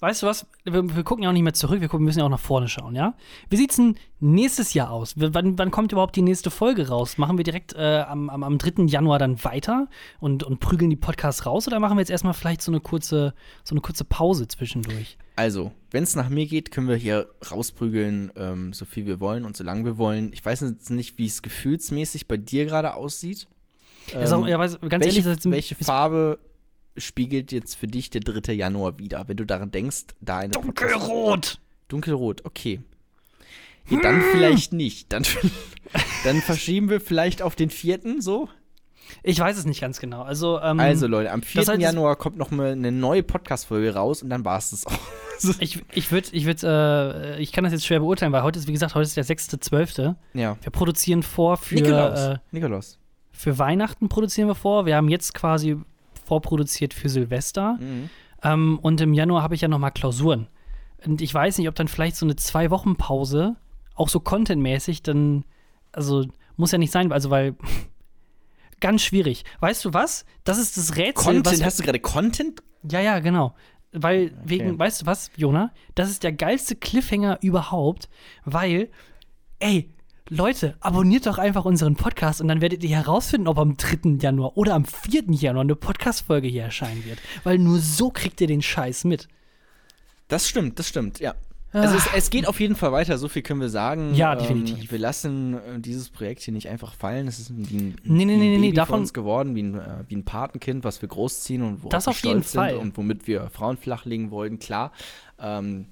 Weißt 0.00 0.22
du 0.22 0.26
was? 0.26 0.46
Wir, 0.64 0.94
wir 0.94 1.04
gucken 1.04 1.22
ja 1.24 1.30
auch 1.30 1.32
nicht 1.34 1.42
mehr 1.42 1.54
zurück, 1.54 1.80
wir 1.80 1.88
gucken, 1.88 2.04
müssen 2.04 2.18
ja 2.18 2.24
auch 2.26 2.30
nach 2.30 2.38
vorne 2.38 2.68
schauen, 2.68 2.94
ja? 2.94 3.14
Wie 3.48 3.56
sieht's 3.56 3.76
denn 3.76 3.96
nächstes 4.18 4.74
Jahr 4.74 4.90
aus? 4.90 5.18
W- 5.18 5.30
Wann, 5.32 5.58
wann 5.58 5.70
kommt 5.70 5.92
überhaupt 5.92 6.16
die 6.16 6.22
nächste 6.22 6.50
Folge 6.50 6.88
raus? 6.88 7.16
Machen 7.18 7.36
wir 7.38 7.44
direkt 7.44 7.74
äh, 7.74 8.00
am, 8.06 8.28
am, 8.30 8.42
am 8.42 8.58
3. 8.58 8.84
Januar 8.84 9.18
dann 9.18 9.42
weiter 9.44 9.88
und, 10.18 10.42
und 10.42 10.60
prügeln 10.60 10.90
die 10.90 10.96
Podcasts 10.96 11.46
raus 11.46 11.66
oder 11.66 11.80
machen 11.80 11.96
wir 11.96 12.00
jetzt 12.02 12.10
erstmal 12.10 12.34
vielleicht 12.34 12.60
so 12.62 12.70
eine 12.72 12.80
kurze, 12.80 13.34
so 13.64 13.74
eine 13.74 13.80
kurze 13.80 14.04
Pause 14.04 14.48
zwischendurch? 14.48 15.16
Also, 15.36 15.72
wenn 15.90 16.02
es 16.02 16.14
nach 16.14 16.28
mir 16.28 16.46
geht, 16.46 16.70
können 16.70 16.88
wir 16.88 16.96
hier 16.96 17.28
rausprügeln, 17.50 18.32
ähm, 18.36 18.72
so 18.74 18.84
viel 18.84 19.06
wir 19.06 19.20
wollen 19.20 19.44
und 19.46 19.56
so 19.56 19.64
lange 19.64 19.84
wir 19.86 19.96
wollen. 19.98 20.32
Ich 20.34 20.44
weiß 20.44 20.60
jetzt 20.60 20.90
nicht, 20.90 21.16
wie 21.18 21.26
es 21.26 21.40
gefühlsmäßig 21.42 22.28
bei 22.28 22.36
dir 22.36 22.66
gerade 22.66 22.94
aussieht. 22.94 23.48
Ähm, 24.14 24.46
ja, 24.46 24.58
weiß, 24.58 24.78
ganz 24.88 25.04
welche, 25.04 25.26
ehrlich, 25.28 25.44
welche 25.44 25.74
Farbe 25.76 26.38
spiegelt 26.96 27.52
jetzt 27.52 27.76
für 27.76 27.86
dich 27.86 28.10
der 28.10 28.20
3. 28.20 28.52
Januar 28.52 28.98
wieder, 28.98 29.28
wenn 29.28 29.36
du 29.36 29.44
daran 29.44 29.70
denkst, 29.70 30.06
da 30.20 30.38
eine 30.38 30.52
Dunkelrot! 30.52 31.58
Dunkelrot, 31.88 32.44
okay. 32.44 32.80
Ja, 33.88 34.00
dann 34.00 34.22
vielleicht 34.32 34.72
nicht. 34.72 35.12
Dann, 35.12 35.24
dann 36.24 36.40
verschieben 36.40 36.88
wir 36.90 37.00
vielleicht 37.00 37.42
auf 37.42 37.56
den 37.56 37.70
4. 37.70 38.00
so. 38.20 38.48
Ich 39.24 39.40
weiß 39.40 39.58
es 39.58 39.64
nicht 39.64 39.80
ganz 39.80 39.98
genau. 39.98 40.22
Also, 40.22 40.60
ähm, 40.60 40.78
Also 40.78 41.08
Leute, 41.08 41.32
am 41.32 41.42
4. 41.42 41.62
das 41.62 41.68
heißt, 41.68 41.80
Januar 41.80 42.14
kommt 42.14 42.36
noch 42.36 42.52
mal 42.52 42.72
eine 42.72 42.92
neue 42.92 43.24
Podcast-Folge 43.24 43.94
raus 43.94 44.22
und 44.22 44.30
dann 44.30 44.44
war 44.44 44.58
es 44.58 44.70
das 44.70 44.86
auch. 44.86 44.98
ich, 45.58 45.82
ich 45.92 46.12
würde, 46.12 46.28
ich 46.30 46.44
würde, 46.44 47.34
äh, 47.36 47.42
ich 47.42 47.50
kann 47.50 47.64
das 47.64 47.72
jetzt 47.72 47.86
schwer 47.86 47.98
beurteilen, 47.98 48.30
weil 48.30 48.44
heute 48.44 48.60
ist, 48.60 48.68
wie 48.68 48.72
gesagt, 48.72 48.94
heute 48.94 49.04
ist 49.08 49.16
der 49.16 49.24
6.12. 49.24 50.14
ja. 50.34 50.56
Wir 50.62 50.70
produzieren 50.70 51.24
vor 51.24 51.56
für, 51.56 51.74
Nikolaus. 51.74 52.20
äh, 52.20 52.38
Nikolaus. 52.52 52.98
für 53.32 53.58
Weihnachten 53.58 54.08
produzieren 54.08 54.46
wir 54.46 54.54
vor. 54.54 54.86
Wir 54.86 54.94
haben 54.94 55.08
jetzt 55.08 55.34
quasi 55.34 55.76
vorproduziert 56.30 56.94
für 56.94 57.08
Silvester. 57.08 57.76
Mhm. 57.80 58.08
Ähm, 58.44 58.78
und 58.80 59.00
im 59.00 59.14
Januar 59.14 59.42
habe 59.42 59.56
ich 59.56 59.62
ja 59.62 59.68
noch 59.68 59.80
mal 59.80 59.90
Klausuren. 59.90 60.46
Und 61.04 61.20
ich 61.20 61.34
weiß 61.34 61.58
nicht, 61.58 61.68
ob 61.68 61.74
dann 61.74 61.88
vielleicht 61.88 62.14
so 62.14 62.24
eine 62.24 62.36
zwei 62.36 62.70
Wochen 62.70 62.94
Pause, 62.94 63.56
auch 63.96 64.08
so 64.08 64.20
contentmäßig, 64.20 65.02
dann, 65.02 65.44
also 65.90 66.24
muss 66.56 66.70
ja 66.70 66.78
nicht 66.78 66.92
sein, 66.92 67.10
also 67.10 67.30
weil 67.30 67.56
ganz 68.80 69.02
schwierig. 69.02 69.44
Weißt 69.58 69.84
du 69.84 69.92
was? 69.92 70.24
Das 70.44 70.58
ist 70.58 70.76
das 70.76 70.96
Rätsel. 70.96 71.34
Content, 71.34 71.64
hast 71.64 71.80
du 71.80 71.82
gerade 71.82 71.98
Content? 71.98 72.62
ja, 72.88 73.00
ja, 73.00 73.18
genau. 73.18 73.54
Weil, 73.92 74.32
wegen, 74.44 74.78
weißt 74.78 75.02
du 75.02 75.06
was, 75.06 75.32
Jona? 75.36 75.72
Das 75.96 76.10
ist 76.10 76.22
der 76.22 76.32
geilste 76.32 76.76
Cliffhanger 76.76 77.38
überhaupt, 77.42 78.08
weil, 78.44 78.88
ey, 79.58 79.90
Leute, 80.30 80.76
abonniert 80.80 81.26
doch 81.26 81.38
einfach 81.38 81.64
unseren 81.64 81.96
Podcast 81.96 82.40
und 82.40 82.48
dann 82.48 82.60
werdet 82.60 82.84
ihr 82.84 82.96
herausfinden, 82.96 83.48
ob 83.48 83.58
am 83.58 83.76
3. 83.76 84.16
Januar 84.20 84.56
oder 84.56 84.74
am 84.74 84.84
4. 84.84 85.24
Januar 85.30 85.62
eine 85.64 85.74
Podcast-Folge 85.74 86.46
hier 86.48 86.62
erscheinen 86.62 87.04
wird. 87.04 87.18
Weil 87.42 87.58
nur 87.58 87.78
so 87.80 88.10
kriegt 88.10 88.40
ihr 88.40 88.46
den 88.46 88.62
Scheiß 88.62 89.04
mit. 89.04 89.26
Das 90.28 90.48
stimmt, 90.48 90.78
das 90.78 90.88
stimmt, 90.88 91.18
ja. 91.18 91.34
Also 91.72 91.96
es, 91.96 92.04
es 92.16 92.30
geht 92.30 92.48
auf 92.48 92.58
jeden 92.58 92.74
Fall 92.74 92.90
weiter, 92.90 93.16
so 93.18 93.28
viel 93.28 93.42
können 93.42 93.60
wir 93.60 93.68
sagen. 93.68 94.14
Ja, 94.14 94.32
Ähm, 94.32 94.38
definitiv. 94.40 94.90
wir 94.90 94.98
lassen 94.98 95.54
äh, 95.54 95.78
dieses 95.80 96.10
Projekt 96.10 96.42
hier 96.42 96.52
nicht 96.54 96.68
einfach 96.68 96.94
fallen. 96.94 97.28
Es 97.28 97.38
ist 97.38 97.52
wie 97.56 97.76
ein, 97.76 97.96
Nee, 98.02 98.24
nee, 98.24 98.26
wie 98.26 98.32
ein 98.34 98.38
nee, 98.40 98.56
Baby 98.56 98.66
von 98.68 98.74
davon- 98.74 99.00
uns 99.00 99.12
geworden, 99.12 99.54
wie 99.54 99.62
ein, 99.62 99.74
äh, 99.76 100.04
wie 100.08 100.16
ein 100.16 100.24
Patenkind, 100.24 100.82
was 100.84 101.00
wir 101.00 101.08
großziehen 101.08 101.62
und 101.62 101.78
worauf 101.82 101.90
Das 101.90 102.06
wir 102.06 102.10
auf 102.10 102.24
jeden 102.24 102.42
stolz 102.42 102.54
Fall. 102.54 102.70
sind 102.70 102.80
und 102.80 102.96
womit 102.96 103.26
wir 103.28 103.50
Frauen 103.50 103.76
flachlegen 103.76 104.30
wollen, 104.32 104.58
klar. 104.58 104.90
Ähm, 105.40 105.86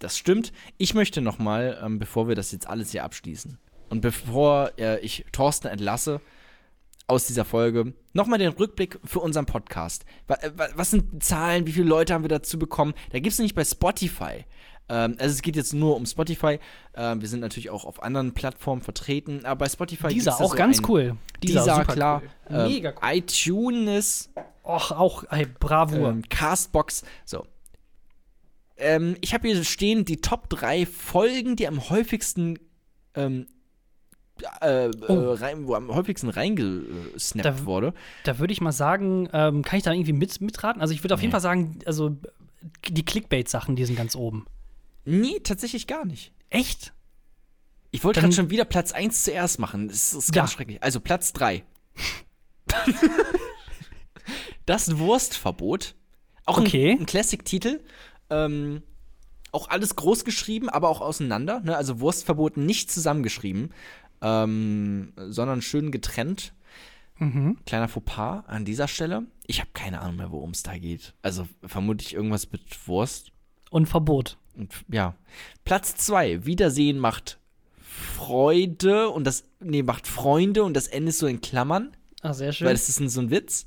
das 0.00 0.18
stimmt. 0.18 0.52
Ich 0.78 0.94
möchte 0.94 1.20
noch 1.20 1.38
mal, 1.38 1.78
ähm, 1.82 1.98
bevor 2.00 2.26
wir 2.28 2.34
das 2.34 2.50
jetzt 2.52 2.68
alles 2.68 2.90
hier 2.90 3.04
abschließen 3.04 3.58
und 3.90 4.00
bevor 4.00 4.72
äh, 4.78 5.00
ich 5.00 5.24
Thorsten 5.32 5.68
entlasse 5.68 6.20
aus 7.06 7.26
dieser 7.26 7.44
Folge, 7.44 7.92
nochmal 8.14 8.38
den 8.38 8.48
Rückblick 8.52 8.98
für 9.04 9.20
unseren 9.20 9.44
Podcast. 9.46 10.04
Wa- 10.26 10.38
äh, 10.40 10.50
wa- 10.56 10.68
Was 10.74 10.90
sind 10.90 11.22
Zahlen? 11.22 11.66
Wie 11.66 11.72
viele 11.72 11.86
Leute 11.88 12.14
haben 12.14 12.24
wir 12.24 12.28
dazu 12.30 12.58
bekommen? 12.58 12.94
Da 13.12 13.18
gibt 13.18 13.32
es 13.32 13.38
nicht 13.38 13.54
bei 13.54 13.64
Spotify. 13.64 14.46
Ähm, 14.88 15.16
also 15.18 15.32
es 15.34 15.42
geht 15.42 15.56
jetzt 15.56 15.74
nur 15.74 15.96
um 15.96 16.06
Spotify. 16.06 16.58
Ähm, 16.94 17.20
wir 17.20 17.28
sind 17.28 17.40
natürlich 17.40 17.68
auch 17.70 17.84
auf 17.84 18.02
anderen 18.02 18.32
Plattformen 18.32 18.80
vertreten, 18.82 19.44
aber 19.44 19.60
bei 19.64 19.68
Spotify 19.68 20.08
Dieser 20.08 20.34
auch 20.40 20.50
so 20.50 20.56
ganz 20.56 20.78
ein, 20.80 20.84
cool. 20.88 21.16
Dieser, 21.42 21.62
super 21.64 21.84
klar. 21.84 22.22
Cool. 22.48 22.56
Ähm, 22.56 22.68
Mega 22.72 22.90
cool. 22.90 23.16
iTunes, 23.18 24.30
Och, 24.62 24.90
auch, 24.92 25.24
ey, 25.30 25.44
Bravour. 25.60 26.08
ähm, 26.08 26.22
Castbox, 26.30 27.02
so. 27.26 27.46
Ähm, 28.76 29.16
ich 29.20 29.34
habe 29.34 29.46
hier 29.48 29.62
stehen 29.64 30.04
die 30.04 30.20
Top 30.22 30.48
3 30.50 30.86
Folgen, 30.86 31.54
die 31.56 31.68
am 31.68 31.88
häufigsten 31.90 32.58
äh, 34.60 34.90
Oh. 35.08 35.12
äh, 35.14 35.34
rein, 35.38 35.66
wo 35.66 35.74
am 35.74 35.94
häufigsten 35.94 36.28
reingesnappt 36.28 37.44
Da- 37.60 37.66
wurde. 37.66 37.94
Da 38.24 38.38
würde 38.38 38.52
ich 38.52 38.60
mal 38.60 38.72
sagen, 38.72 39.28
ähm, 39.32 39.62
kann 39.62 39.76
ich 39.78 39.82
da 39.84 39.92
irgendwie 39.92 40.12
mit, 40.12 40.40
mitraten? 40.40 40.80
Also 40.82 40.92
ich 40.94 41.02
würde 41.04 41.14
auf 41.14 41.20
jeden 41.20 41.28
Nee. 41.30 41.32
Fall 41.32 41.40
sagen, 41.40 41.78
also 41.86 42.16
die 42.88 43.04
Clickbait-Sachen, 43.04 43.76
die 43.76 43.84
sind 43.84 43.96
ganz 43.96 44.16
oben. 44.16 44.46
Nee, 45.04 45.40
tatsächlich 45.44 45.86
gar 45.86 46.04
nicht. 46.04 46.32
Echt? 46.50 46.92
Ich 47.90 48.02
wollte 48.02 48.20
Dann- 48.20 48.30
gerade 48.30 48.36
schon 48.42 48.50
wieder 48.50 48.64
Platz 48.64 48.92
1 48.92 49.22
zuerst 49.24 49.58
machen. 49.60 49.86
Das 49.88 50.12
ist 50.14 50.32
ganz 50.32 50.50
Ja. 50.50 50.56
schrecklich. 50.56 50.82
Also 50.82 50.98
Platz 51.00 51.32
3. 51.32 51.62
das 54.66 54.98
Wurstverbot. 54.98 55.94
Auch 56.46 56.58
Okay. 56.58 56.92
ein, 56.92 57.00
ein 57.00 57.06
Classic-Titel. 57.06 57.80
Ähm, 58.30 58.82
auch 59.52 59.68
alles 59.68 59.94
groß 59.96 60.24
geschrieben, 60.24 60.68
aber 60.68 60.88
auch 60.88 61.00
auseinander. 61.00 61.60
Ne? 61.60 61.76
Also 61.76 62.00
Wurstverbot 62.00 62.56
nicht 62.56 62.90
zusammengeschrieben, 62.90 63.72
ähm, 64.24 65.12
sondern 65.16 65.62
schön 65.62 65.90
getrennt. 65.92 66.52
Mhm. 67.18 67.58
Kleiner 67.66 67.86
Fauxpas 67.88 68.42
an 68.48 68.64
dieser 68.64 68.88
Stelle. 68.88 69.26
Ich 69.46 69.60
habe 69.60 69.70
keine 69.74 70.00
Ahnung 70.00 70.16
mehr, 70.16 70.32
worum 70.32 70.50
es 70.50 70.62
da 70.64 70.76
geht. 70.78 71.14
Also 71.22 71.46
vermutlich 71.64 72.14
irgendwas 72.14 72.50
mit 72.50 72.62
Wurst. 72.88 73.30
Und 73.70 73.86
Verbot. 73.86 74.38
Und 74.56 74.72
ja. 74.88 75.14
Platz 75.64 75.94
2. 75.96 76.44
Wiedersehen 76.46 76.98
macht 76.98 77.38
Freude 78.14 79.08
und 79.10 79.24
das, 79.24 79.44
nee, 79.60 79.82
macht 79.82 80.06
Freunde 80.06 80.64
und 80.64 80.74
das 80.74 80.86
Ende 80.88 81.10
ist 81.10 81.18
so 81.18 81.26
in 81.26 81.40
Klammern, 81.40 81.96
Ah, 82.22 82.32
sehr 82.32 82.52
schön. 82.52 82.66
weil 82.66 82.74
das 82.74 82.88
ist 82.88 83.00
ein, 83.00 83.08
so 83.08 83.20
ein 83.20 83.30
Witz. 83.30 83.66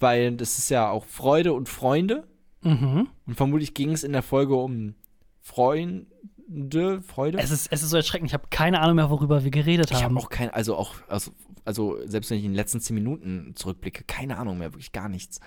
Weil 0.00 0.36
das 0.36 0.58
ist 0.58 0.68
ja 0.70 0.90
auch 0.90 1.04
Freude 1.06 1.52
und 1.52 1.68
Freunde. 1.68 2.26
mhm. 2.62 3.08
Und 3.26 3.34
vermutlich 3.36 3.74
ging 3.74 3.92
es 3.92 4.04
in 4.04 4.12
der 4.12 4.22
Folge 4.22 4.54
um 4.56 4.94
Freunde 5.40 6.06
de 6.48 7.00
Freude. 7.02 7.38
Es 7.38 7.50
ist, 7.50 7.68
es 7.70 7.82
ist 7.82 7.90
so 7.90 7.96
erschreckend. 7.96 8.30
Ich 8.30 8.34
habe 8.34 8.44
keine 8.50 8.80
Ahnung 8.80 8.96
mehr, 8.96 9.10
worüber 9.10 9.44
wir 9.44 9.50
geredet 9.50 9.90
ich 9.90 9.96
haben. 10.02 10.16
habe 10.16 10.18
auch 10.26 10.30
kein, 10.30 10.50
also 10.50 10.76
auch, 10.76 10.94
also, 11.08 11.30
also 11.64 11.98
selbst 12.06 12.30
wenn 12.30 12.38
ich 12.38 12.44
in 12.44 12.50
den 12.52 12.56
letzten 12.56 12.80
zehn 12.80 12.94
Minuten 12.94 13.52
zurückblicke, 13.54 14.04
keine 14.06 14.38
Ahnung 14.38 14.58
mehr, 14.58 14.72
wirklich 14.72 14.92
gar 14.92 15.08
nichts. 15.08 15.40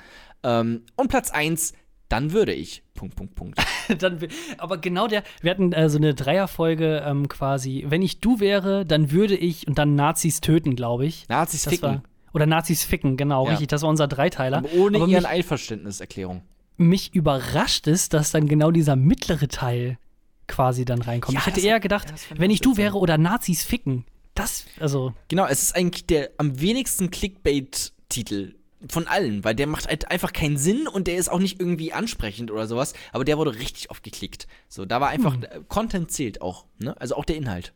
Ähm, 0.44 0.84
und 0.96 1.08
Platz 1.10 1.32
1, 1.32 1.74
dann 2.08 2.32
würde 2.34 2.54
ich. 2.54 2.84
Punkt, 2.94 3.16
Punkt, 3.16 3.36
Punkt. 3.36 3.58
dann, 4.00 4.20
aber 4.58 4.78
genau 4.78 5.08
der, 5.08 5.24
wir 5.42 5.52
hatten 5.52 5.72
äh, 5.74 5.90
so 5.90 5.98
eine 5.98 6.14
Dreierfolge 6.14 7.04
ähm, 7.06 7.28
quasi. 7.30 7.86
Wenn 7.88 8.02
ich 8.02 8.20
du 8.20 8.40
wäre, 8.40 8.86
dann 8.86 9.12
würde 9.12 9.36
ich 9.36 9.68
und 9.68 9.78
dann 9.80 9.96
Nazis 9.96 10.42
töten, 10.42 10.76
glaube 10.76 11.06
ich. 11.06 11.28
Nazis 11.30 11.64
Das 11.64 11.74
ficken. 11.74 11.90
war, 11.90 12.04
oder 12.34 12.46
Nazis 12.46 12.84
ficken, 12.84 13.18
genau, 13.18 13.46
Ja. 13.46 13.52
richtig. 13.52 13.70
Das 13.70 13.82
war 13.82 13.90
unser 13.90 14.08
Dreiteiler. 14.08 14.58
aber 14.58 14.74
ohne 14.74 14.98
aber 14.98 15.08
ihren 15.08 15.24
mich, 15.24 15.28
Einverständniserklärung. 15.32 16.44
mich 16.78 17.16
überrascht 17.16 17.88
es, 17.88 18.10
dass 18.10 18.32
dann 18.32 18.48
genau 18.48 18.72
dieser 18.72 18.96
mittlere 18.96 19.48
Teil 19.48 19.98
quasi 20.48 20.86
dann 20.86 21.02
reinkommt. 21.02 21.34
Ja, 21.36 21.40
ich 21.42 21.46
hätte 21.48 21.62
eher 21.62 21.80
gedacht, 21.80 22.10
ja, 22.10 22.38
wenn 22.38 22.52
ich 22.52 22.62
du 22.62 22.78
wäre 22.78 22.98
oder 22.98 23.18
Nazis 23.18 23.64
ficken. 23.64 24.06
Das, 24.36 24.66
also, 24.80 25.14
Genau, 25.28 25.46
es 25.46 25.62
ist 25.62 25.76
eigentlich 25.76 26.06
der 26.08 26.32
am 26.38 26.60
wenigsten 26.62 27.12
Clickbait-Titel 27.12 28.56
von 28.90 29.08
allen, 29.08 29.44
weil 29.44 29.54
der 29.54 29.68
macht 29.68 29.88
halt 29.88 30.10
einfach 30.10 30.34
keinen 30.34 30.58
Sinn 30.58 30.88
und 30.88 31.06
der 31.08 31.18
ist 31.18 31.30
auch 31.30 31.38
nicht 31.40 31.60
irgendwie 31.60 31.94
ansprechend 31.94 32.50
oder 32.50 32.66
sowas, 32.66 32.94
aber 33.12 33.24
der 33.26 33.38
wurde 33.38 33.54
richtig 33.56 33.92
oft 33.92 34.04
geklickt. 34.04 34.48
So, 34.70 34.86
da 34.86 35.00
war 35.00 35.10
einfach, 35.10 35.36
Hm. 35.36 35.44
äh, 35.44 35.60
Content 35.68 36.12
zählt 36.12 36.42
auch, 36.42 36.66
ne? 36.80 37.00
Also 37.00 37.16
auch 37.16 37.26
der 37.26 37.36
Inhalt. 37.36 37.74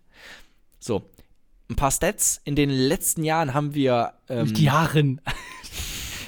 So, 0.79 1.03
ein 1.69 1.75
paar 1.75 1.91
Stats. 1.91 2.41
In 2.43 2.55
den 2.55 2.69
letzten 2.69 3.23
Jahren 3.23 3.53
haben 3.53 3.73
wir 3.75 4.13
ähm, 4.29 4.53
Jahren. 4.55 5.21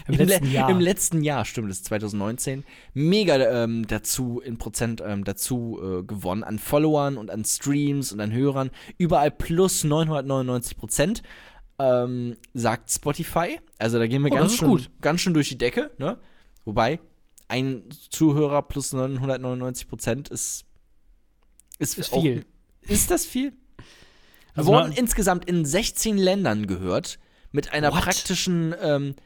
Im 0.07 0.13
Im, 0.19 0.27
letzten 0.27 0.45
le 0.45 0.51
Jahr. 0.51 0.69
Im 0.69 0.79
letzten 0.79 1.23
Jahr, 1.23 1.45
stimmt, 1.45 1.69
das 1.69 1.77
ist 1.77 1.85
2019, 1.85 2.63
mega 2.93 3.35
ähm, 3.63 3.85
dazu, 3.87 4.39
in 4.39 4.57
Prozent 4.57 5.01
ähm, 5.05 5.23
dazu 5.23 5.79
äh, 5.81 6.03
gewonnen, 6.03 6.43
an 6.43 6.59
Followern 6.59 7.17
und 7.17 7.29
an 7.31 7.43
Streams 7.45 8.11
und 8.11 8.19
an 8.21 8.31
Hörern. 8.31 8.71
Überall 8.97 9.31
plus 9.31 9.83
999 9.83 10.77
Prozent, 10.77 11.23
ähm, 11.79 12.37
sagt 12.53 12.91
Spotify. 12.91 13.59
Also 13.77 13.99
da 13.99 14.07
gehen 14.07 14.23
wir 14.23 14.31
Oh, 14.31 14.35
ganz, 14.35 14.55
schön, 14.55 14.67
gut. 14.69 14.89
ganz 15.01 15.21
schön 15.21 15.33
durch 15.33 15.49
die 15.49 15.57
Decke, 15.57 15.91
ne? 15.97 16.17
Wobei, 16.65 16.99
ein 17.49 17.83
Zuhörer 18.09 18.61
plus 18.63 18.93
999 18.93 19.87
Prozent 19.87 20.29
ist, 20.29 20.65
ist, 21.79 21.97
Ist 21.97 22.13
auch- 22.13 22.21
viel. 22.21 22.45
Ist 22.81 23.11
das 23.11 23.25
viel? 23.25 23.53
Also 24.55 24.71
wurden 24.71 24.91
insgesamt 24.91 25.45
in 25.45 25.65
16 25.65 26.17
Ländern 26.17 26.65
gehört, 26.65 27.19
mit 27.51 27.73
einer 27.73 27.91
What? 27.93 28.01
praktischen, 28.01 28.73
ähm, 28.81 29.09
äh, 29.09 29.21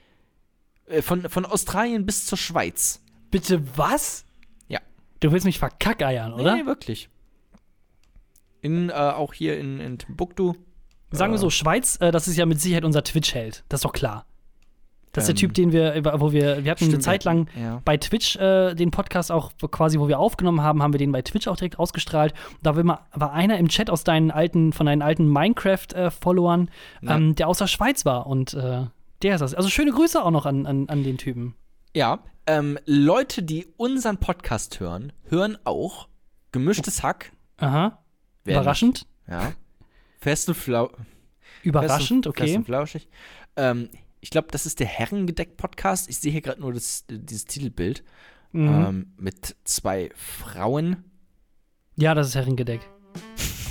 von, 1.02 1.30
von 1.30 1.46
Australien 1.46 2.06
bis 2.06 2.26
zur 2.26 2.38
Schweiz. 2.38 3.02
Bitte 3.32 3.62
was? 3.78 4.26
Ja. 4.68 4.80
Du 5.20 5.32
willst 5.32 5.46
mich 5.46 5.60
verkackeiern, 5.60 6.34
oder? 6.34 6.56
Nee, 6.56 6.66
wirklich. 6.66 7.10
In, 8.62 8.90
äh, 8.90 8.94
auch 8.94 9.34
hier 9.34 9.58
in, 9.58 9.80
in 9.80 9.98
Timbuktu. 9.98 10.54
Sagen 11.12 11.34
wir 11.34 11.38
Äh, 11.38 11.40
so, 11.40 11.50
Schweiz, 11.50 11.98
äh, 12.00 12.12
das 12.12 12.28
ist 12.28 12.38
ja 12.38 12.46
mit 12.46 12.62
Sicherheit 12.62 12.86
unser 12.86 13.04
Twitch-Held. 13.04 13.64
Das 13.70 13.80
ist 13.80 13.86
doch 13.86 13.94
klar. 13.94 14.26
Das 15.14 15.26
ist 15.26 15.30
Ähm, 15.30 15.36
der 15.36 15.40
Typ, 15.42 15.54
den 15.56 15.72
wir, 15.74 15.94
über- 15.96 16.22
wo 16.22 16.32
wir, 16.32 16.64
wir 16.64 16.72
hatten 16.72 16.84
eine 16.86 16.92
stimmt, 16.92 17.04
Zeit 17.04 17.24
lang 17.26 17.48
Ja. 17.60 17.82
bei 17.84 17.98
Twitch 17.98 18.38
äh, 18.38 18.76
den 18.76 18.92
Podcast 18.92 19.30
auch 19.32 19.52
quasi, 19.72 20.00
wo 20.00 20.08
wir 20.08 20.20
aufgenommen 20.20 20.62
haben, 20.62 20.82
haben 20.82 20.94
wir 20.94 21.00
den 21.00 21.12
bei 21.12 21.22
Twitch 21.22 21.48
auch 21.48 21.58
direkt 21.58 21.80
ausgestrahlt. 21.80 22.34
Da 22.64 22.76
war, 22.78 23.34
einer 23.34 23.58
im 23.58 23.68
Chat 23.68 23.90
aus 23.90 24.04
deinen 24.06 24.32
alten, 24.32 24.72
von 24.72 24.86
deinen 24.86 25.02
alten 25.02 25.28
Minecraft-Followern, 25.28 26.70
Ja. 27.02 27.16
ähm, 27.18 27.36
der 27.36 27.48
aus 27.50 27.58
der 27.58 27.68
Schweiz 27.68 28.06
war 28.06 28.26
und 28.28 28.54
äh, 28.54 28.86
der 29.24 29.36
ist 29.36 29.42
das. 29.42 29.54
Also 29.54 29.70
schöne 29.70 29.92
Grüße 29.92 30.24
auch 30.24 30.32
noch 30.32 30.46
an, 30.46 30.66
an, 30.66 30.90
an 30.90 31.04
den 31.04 31.18
Typen. 31.18 31.56
Ja, 31.96 32.24
ähm, 32.48 32.80
Leute, 32.86 33.44
die 33.44 33.68
unseren 33.78 34.18
Podcast 34.18 34.80
hören, 34.80 35.14
hören 35.30 35.58
auch 35.64 36.08
gemischtes 36.52 37.04
Hack. 37.04 37.32
Aha. 37.58 38.04
Überraschend. 38.46 39.06
Ja. 39.28 39.54
Fest 40.20 40.50
und 40.50 40.56
flau. 40.56 40.92
Überraschend, 41.64 42.00
Fest 42.00 42.12
und, 42.12 42.28
okay. 42.28 42.44
Fest 42.46 42.58
und 42.58 42.66
flauschig. 42.66 43.08
Ähm, 43.56 43.90
ich 44.20 44.30
glaube, 44.30 44.48
das 44.52 44.66
ist 44.66 44.80
der 44.80 44.88
Herrengedeck-Podcast. 44.88 46.10
Ich 46.10 46.18
sehe 46.18 46.32
hier 46.32 46.42
gerade 46.42 46.62
nur 46.62 46.74
das, 46.74 47.06
dieses 47.10 47.46
Titelbild. 47.46 48.04
Mhm. 48.52 48.68
Ähm, 48.68 49.14
mit 49.18 49.56
zwei 49.64 50.10
Frauen. 50.16 51.04
ja, 51.96 52.14
das 52.14 52.30
ist 52.30 52.36
Herrengedeck. 52.36 52.82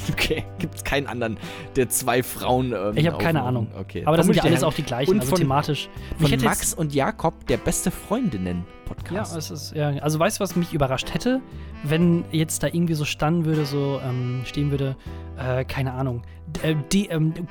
Okay, 0.13 0.45
gibt 0.59 0.75
es 0.77 0.85
keinen 0.85 1.07
anderen, 1.07 1.39
der 1.77 1.89
zwei 1.89 2.23
Frauen. 2.23 2.73
Ähm, 2.73 2.93
Ich 2.97 3.07
habe 3.07 3.19
keine 3.19 3.43
Ahnung. 3.43 3.69
Okay. 3.79 4.03
Aber 4.07 4.17
das 4.17 4.27
sind 4.27 4.37
ja 4.37 4.43
alles 4.45 4.63
auch 4.63 4.73
die 4.75 4.83
gleichen, 4.83 5.11
Und 5.13 5.21
also 5.21 5.31
von- 5.31 5.39
thematisch. 5.41 5.89
Mich 6.19 6.31
Von 6.31 6.45
Max 6.45 6.75
und 6.75 6.95
Jakob, 6.95 7.47
der 7.47 7.57
beste 7.59 7.91
Ja, 7.91 7.97
Freundinnen-Podcast. 7.97 9.37
es 9.37 9.51
ist, 9.51 9.75
ja, 9.75 9.89
also 10.01 10.19
weißt 10.19 10.39
du, 10.39 10.43
was 10.45 10.57
mich 10.57 10.73
überrascht 10.73 11.13
hätte, 11.15 11.41
wenn 11.85 12.25
jetzt 12.33 12.63
da 12.63 12.67
irgendwie 12.69 12.95
so 12.95 13.05
standen 13.05 13.45
würde, 13.45 13.65
so 13.65 14.01
ähm, 14.05 14.43
stehen 14.45 14.71
würde, 14.71 14.97
äh, 15.39 15.65
keine 15.65 15.93
Ahnung, 15.93 16.23
D 16.47 16.71
äh, 16.73 16.77
die, 16.93 17.07
ähm, 17.09 17.33
D- 17.35 17.43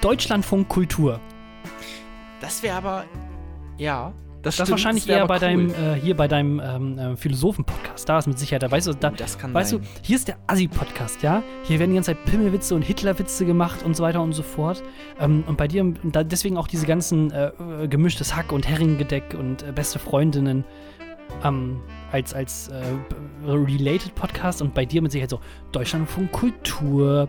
Deutschlandfunk 0.00 0.68
Kultur. 0.68 1.20
das 2.40 2.62
wäre 2.62 2.76
aber, 2.76 3.04
ja, 3.78 4.12
das, 4.46 4.56
Das 4.56 4.66
stimmt, 4.66 4.70
wahrscheinlich 4.70 5.08
eher 5.08 5.26
bei 5.26 5.34
cool. 5.34 5.40
deinem, 5.40 5.70
äh, 5.70 5.94
hier 6.00 6.16
bei 6.16 6.28
deinem 6.28 6.60
ähm, 6.64 6.98
äh, 6.98 7.16
Philosophen-Podcast. 7.16 8.08
Da 8.08 8.18
ist 8.18 8.26
mit 8.26 8.38
Sicherheit, 8.38 8.62
da 8.62 8.70
weißt 8.70 8.86
du, 8.86 8.94
da, 8.94 9.10
das 9.10 9.38
kann 9.38 9.52
weißt 9.52 9.70
sein. 9.70 9.80
du, 9.80 9.86
hier 10.02 10.16
ist 10.16 10.28
der 10.28 10.38
Assi-Podcast, 10.46 11.22
ja? 11.22 11.42
Hier 11.64 11.78
werden 11.78 11.90
die 11.90 11.96
ganze 11.96 12.12
Zeit 12.14 12.24
Pimmelwitze 12.24 12.74
und 12.74 12.82
Hitlerwitze 12.82 13.44
gemacht 13.44 13.82
und 13.84 13.96
so 13.96 14.02
weiter 14.02 14.22
und 14.22 14.32
so 14.32 14.42
fort. 14.42 14.82
Ähm, 15.20 15.44
und 15.46 15.56
bei 15.58 15.68
dir, 15.68 15.82
und 15.82 15.98
da 16.04 16.22
deswegen 16.24 16.56
auch 16.56 16.68
diese 16.68 16.86
ganzen 16.86 17.30
äh, 17.32 17.48
äh, 17.82 17.88
gemischtes 17.88 18.34
Hack 18.36 18.52
und 18.52 18.66
Herringedeck 18.68 19.34
und 19.38 19.62
äh, 19.64 19.72
beste 19.72 19.98
Freundinnen 19.98 20.64
ähm, 21.44 21.80
als, 22.12 22.32
als 22.32 22.68
äh, 22.68 22.82
related 23.44 24.14
Podcast 24.14 24.62
und 24.62 24.74
bei 24.74 24.84
dir 24.84 25.02
mit 25.02 25.12
Sicherheit 25.12 25.30
so 25.30 25.40
Deutschlandfunk 25.72 26.30
Kultur, 26.32 27.28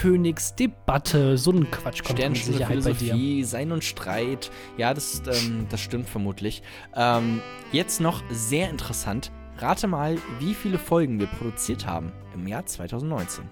Phoenix 0.00 0.54
Debatte, 0.54 1.38
so 1.38 1.52
ein 1.52 1.70
Quatsch 1.70 2.04
kommt 2.04 2.18
mit 2.18 2.36
Sicherheit 2.36 2.84
bei 2.84 2.92
dir. 2.92 3.46
Sein 3.46 3.72
und 3.72 3.82
Streit. 3.82 4.50
Ja, 4.76 4.92
das, 4.92 5.22
ähm, 5.26 5.66
das 5.70 5.80
stimmt 5.80 6.08
vermutlich. 6.08 6.62
Ähm, 6.94 7.40
jetzt 7.72 8.00
noch 8.00 8.22
sehr 8.30 8.68
interessant. 8.68 9.32
Rate 9.58 9.86
mal, 9.86 10.18
wie 10.38 10.52
viele 10.52 10.78
Folgen 10.78 11.18
wir 11.18 11.26
produziert 11.28 11.86
haben 11.86 12.12
im 12.34 12.46
Jahr 12.46 12.66
2019. 12.66 13.44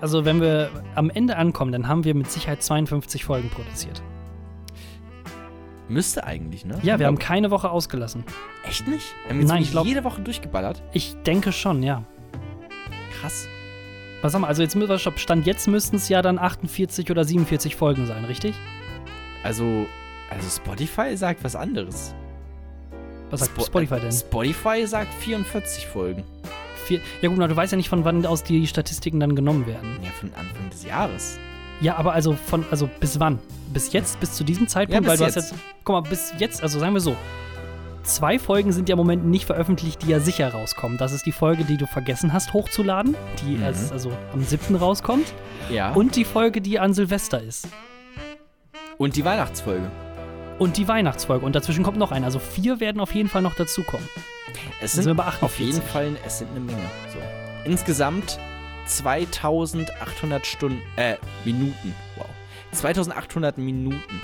Also 0.00 0.24
wenn 0.24 0.40
wir 0.40 0.70
am 0.94 1.10
Ende 1.10 1.36
ankommen, 1.36 1.70
dann 1.70 1.86
haben 1.86 2.04
wir 2.04 2.14
mit 2.14 2.30
Sicherheit 2.30 2.62
52 2.62 3.24
Folgen 3.24 3.50
produziert. 3.50 4.02
Müsste 5.88 6.24
eigentlich, 6.24 6.64
ne? 6.64 6.78
Ja, 6.82 6.98
wir 6.98 7.08
haben 7.08 7.18
keine 7.18 7.50
Woche 7.50 7.68
ausgelassen. 7.70 8.24
Echt 8.64 8.88
nicht? 8.88 9.04
Wir 9.24 9.30
haben 9.32 9.40
jetzt 9.40 9.48
Nein, 9.48 9.62
ich 9.62 9.70
glaub- 9.72 9.86
jede 9.86 10.04
Woche 10.04 10.22
durchgeballert. 10.22 10.82
Ich 10.92 11.14
denke 11.26 11.52
schon, 11.52 11.82
ja. 11.82 12.04
Krass. 13.20 13.46
Was 14.22 14.34
haben 14.34 14.42
wir? 14.42 14.48
Also 14.48 14.62
jetzt 14.62 14.74
müssen 14.76 14.88
wir, 14.90 14.98
stopp, 14.98 15.18
Stand 15.18 15.46
jetzt 15.46 15.66
müssten 15.68 15.96
es 15.96 16.08
ja 16.08 16.20
dann 16.22 16.38
48 16.38 17.10
oder 17.10 17.24
47 17.24 17.76
Folgen 17.76 18.06
sein, 18.06 18.24
richtig? 18.24 18.54
Also, 19.42 19.86
also 20.30 20.48
Spotify 20.48 21.16
sagt 21.16 21.42
was 21.42 21.56
anderes. 21.56 22.14
Was 23.30 23.40
sagt 23.40 23.52
Spo- 23.58 23.66
Spotify 23.66 24.00
denn? 24.00 24.12
Spotify 24.12 24.86
sagt 24.86 25.12
44 25.14 25.86
Folgen. 25.86 26.24
Vier, 26.84 27.00
ja 27.22 27.28
gut, 27.28 27.38
na, 27.38 27.46
du 27.48 27.56
weißt 27.56 27.72
ja 27.72 27.76
nicht, 27.76 27.88
von 27.88 28.04
wann 28.04 28.26
aus 28.26 28.42
die 28.42 28.66
Statistiken 28.66 29.20
dann 29.20 29.34
genommen 29.36 29.66
werden. 29.66 29.98
Ja, 30.02 30.10
von 30.10 30.30
Anfang 30.34 30.68
des 30.70 30.84
Jahres. 30.84 31.38
Ja, 31.80 31.96
aber 31.96 32.12
also 32.12 32.34
von, 32.34 32.64
also 32.70 32.90
bis 33.00 33.18
wann? 33.20 33.38
Bis 33.72 33.92
jetzt, 33.92 34.20
bis 34.20 34.32
zu 34.34 34.44
diesem 34.44 34.68
Zeitpunkt? 34.68 35.04
Ja, 35.04 35.10
Weil 35.10 35.16
du 35.16 35.24
hast 35.24 35.36
jetzt. 35.36 35.52
jetzt, 35.52 35.60
guck 35.84 35.94
mal, 35.94 36.00
bis 36.08 36.34
jetzt, 36.38 36.62
also 36.62 36.78
sagen 36.78 36.92
wir 36.92 37.00
so, 37.00 37.16
zwei 38.02 38.38
Folgen 38.38 38.72
sind 38.72 38.88
ja 38.88 38.94
im 38.94 38.98
Moment 38.98 39.24
nicht 39.26 39.44
veröffentlicht, 39.44 40.02
die 40.02 40.08
ja 40.08 40.20
sicher 40.20 40.52
rauskommen. 40.52 40.98
Das 40.98 41.12
ist 41.12 41.26
die 41.26 41.32
Folge, 41.32 41.64
die 41.64 41.76
du 41.76 41.86
vergessen 41.86 42.32
hast 42.32 42.52
hochzuladen, 42.52 43.16
die 43.42 43.56
Mhm. 43.56 43.62
erst 43.62 43.92
also 43.92 44.12
am 44.32 44.42
7. 44.42 44.76
rauskommt. 44.76 45.32
Ja. 45.70 45.92
Und 45.92 46.16
die 46.16 46.24
Folge, 46.24 46.60
die 46.60 46.78
an 46.78 46.94
Silvester 46.94 47.42
ist. 47.42 47.68
Und 48.98 49.16
die 49.16 49.24
Weihnachtsfolge. 49.24 49.90
Und 50.58 50.76
die 50.76 50.86
Weihnachtsfolge. 50.88 51.44
Und 51.46 51.54
dazwischen 51.56 51.82
kommt 51.84 51.96
noch 51.96 52.12
eine. 52.12 52.26
Also 52.26 52.38
vier 52.38 52.80
werden 52.80 53.00
auf 53.00 53.14
jeden 53.14 53.28
Fall 53.28 53.42
noch 53.42 53.54
dazukommen. 53.54 54.06
Es 54.82 54.92
sind 54.92 55.04
sind 55.04 55.16
wir 55.16 55.26
auf 55.26 55.58
jeden 55.58 55.78
48. 55.78 55.82
Fall, 55.90 56.16
es 56.26 56.38
sind 56.38 56.50
eine 56.50 56.60
Menge. 56.60 56.78
So. 57.12 57.18
Insgesamt 57.64 58.38
2800 58.86 60.44
Stunden, 60.46 60.82
äh, 60.96 61.16
Minuten. 61.44 61.94
Wow. 62.16 62.26
2800 62.72 63.58
Minuten, 63.58 64.20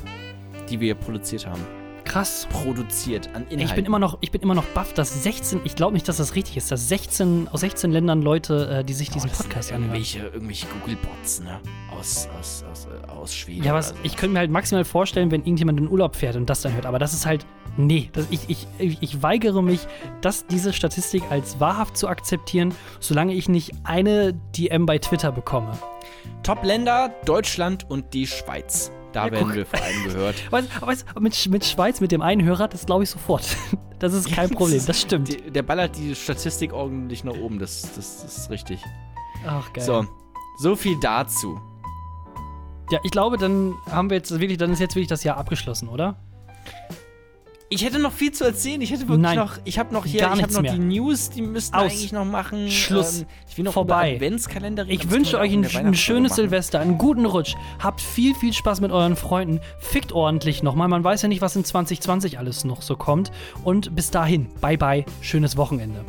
die 0.68 0.80
wir 0.80 0.94
produziert 0.94 1.46
haben. 1.46 1.64
Krass. 2.06 2.46
Produziert 2.50 3.28
an 3.34 3.42
Inhalten. 3.42 3.60
Ich 3.60 3.74
bin 3.74 3.84
immer 3.84 3.98
noch, 3.98 4.16
ich 4.20 4.30
bin 4.30 4.40
immer 4.40 4.54
noch 4.54 4.64
baff, 4.66 4.94
dass 4.94 5.22
16, 5.22 5.60
ich 5.64 5.76
glaube 5.76 5.92
nicht, 5.92 6.08
dass 6.08 6.16
das 6.16 6.34
richtig 6.34 6.56
ist, 6.56 6.70
dass 6.72 6.88
16 6.88 7.48
aus 7.48 7.60
16 7.60 7.90
Ländern 7.90 8.22
Leute, 8.22 8.68
äh, 8.80 8.84
die 8.84 8.94
sich 8.94 9.10
diesen 9.10 9.28
Oh, 9.28 9.32
das 9.32 9.42
Podcast 9.42 9.70
anhören. 9.72 9.84
irgendwelche, 9.94 10.18
irgendwelche 10.28 10.66
Google-Bots, 10.66 11.40
ne? 11.40 11.60
Aus, 11.90 12.28
aus, 12.38 12.64
aus, 12.70 12.86
äh, 12.86 13.10
aus 13.10 13.34
Schweden. 13.34 13.64
Ja, 13.64 13.74
was, 13.74 13.92
oder 13.92 14.00
ich 14.04 14.16
könnte 14.16 14.32
mir 14.34 14.38
halt 14.38 14.50
maximal 14.50 14.84
vorstellen, 14.84 15.30
wenn 15.30 15.40
irgendjemand 15.42 15.78
in 15.80 15.88
Urlaub 15.88 16.16
fährt 16.16 16.36
und 16.36 16.48
das 16.48 16.62
dann 16.62 16.72
hört, 16.74 16.86
aber 16.86 16.98
das 16.98 17.12
ist 17.12 17.26
halt, 17.26 17.44
nee, 17.76 18.08
das, 18.12 18.26
ich, 18.30 18.40
ich, 18.48 18.66
ich, 18.78 18.98
ich 19.02 19.22
weigere 19.22 19.62
mich, 19.62 19.80
das, 20.20 20.46
diese 20.46 20.72
Statistik 20.72 21.22
als 21.30 21.60
wahrhaft 21.60 21.96
zu 21.96 22.08
akzeptieren, 22.08 22.72
solange 23.00 23.34
ich 23.34 23.48
nicht 23.48 23.72
eine 23.84 24.32
DM 24.56 24.86
bei 24.86 24.98
Twitter 24.98 25.32
bekomme. 25.32 25.76
Top-Länder, 26.42 27.12
Deutschland 27.24 27.88
und 27.90 28.14
die 28.14 28.26
Schweiz. 28.26 28.90
Da 29.16 29.24
Ja, 29.24 29.32
werden 29.32 29.54
wir 29.54 29.64
vor 29.64 29.82
allem 29.82 30.04
gehört. 30.04 30.34
Weißt, 30.52 30.82
weißt, 30.82 31.20
mit, 31.20 31.48
mit 31.48 31.64
Schweiz, 31.64 32.02
mit 32.02 32.12
dem 32.12 32.20
einen 32.20 32.44
Hörer, 32.44 32.68
das 32.68 32.84
glaube 32.84 33.04
ich 33.04 33.10
sofort. 33.10 33.44
Das 33.98 34.12
ist 34.12 34.30
kein 34.30 34.50
Problem, 34.54 34.84
das 34.84 35.00
stimmt. 35.00 35.28
Die, 35.28 35.50
der 35.50 35.62
ballert 35.62 35.96
die 35.96 36.14
Statistik 36.14 36.74
ordentlich 36.74 37.24
nach 37.24 37.32
oben, 37.32 37.58
das, 37.58 37.80
das, 37.80 38.20
das 38.20 38.36
ist 38.36 38.50
richtig. 38.50 38.78
Ach, 39.46 39.72
geil. 39.72 39.82
So, 39.82 40.06
so 40.58 40.76
viel 40.76 41.00
dazu. 41.00 41.58
Ja, 42.90 43.00
ich 43.04 43.10
glaube, 43.10 43.38
dann 43.38 43.72
haben 43.90 44.10
wir 44.10 44.18
jetzt 44.18 44.38
wirklich, 44.38 44.58
dann 44.58 44.70
ist 44.70 44.80
jetzt 44.80 44.96
wirklich 44.96 45.08
das 45.08 45.24
Jahr 45.24 45.38
abgeschlossen, 45.38 45.88
oder? 45.88 46.16
Ich 47.68 47.84
hätte 47.84 47.98
noch 47.98 48.12
viel 48.12 48.30
zu 48.30 48.44
erzählen. 48.44 48.80
Ich 48.80 48.92
hätte 48.92 49.02
wirklich 49.02 49.18
Nein, 49.22 49.38
noch, 49.38 49.58
ich 49.64 49.78
habe 49.78 49.92
noch 49.92 50.06
hier, 50.06 50.20
gar 50.20 50.36
ich 50.36 50.42
habe 50.42 50.52
noch 50.52 50.62
mehr. 50.62 50.72
die 50.74 50.78
News, 50.78 51.30
die 51.30 51.42
müssten 51.42 51.74
wir 51.74 51.82
Aus. 51.82 51.92
eigentlich 51.92 52.12
noch 52.12 52.24
machen. 52.24 52.70
Schluss. 52.70 53.20
Ähm, 53.22 53.26
ich 53.48 53.58
will 53.58 53.64
noch 53.64 53.72
Vorbei. 53.72 54.14
Adventskalender 54.14 54.86
reden. 54.86 55.00
Ich 55.00 55.10
wünsche 55.10 55.38
euch 55.38 55.52
ein, 55.52 55.64
ein 55.64 55.94
schönes 55.94 56.30
machen. 56.30 56.36
Silvester, 56.36 56.78
einen 56.78 56.96
guten 56.96 57.26
Rutsch. 57.26 57.56
Habt 57.80 58.00
viel, 58.00 58.34
viel 58.36 58.52
Spaß 58.52 58.80
mit 58.80 58.92
euren 58.92 59.16
Freunden. 59.16 59.60
Fickt 59.80 60.12
ordentlich 60.12 60.62
nochmal. 60.62 60.86
Man 60.86 61.02
weiß 61.02 61.22
ja 61.22 61.28
nicht, 61.28 61.40
was 61.40 61.56
in 61.56 61.64
2020 61.64 62.38
alles 62.38 62.64
noch 62.64 62.82
so 62.82 62.94
kommt. 62.94 63.32
Und 63.64 63.96
bis 63.96 64.12
dahin, 64.12 64.46
bye 64.60 64.78
bye, 64.78 65.04
schönes 65.20 65.56
Wochenende. 65.56 66.04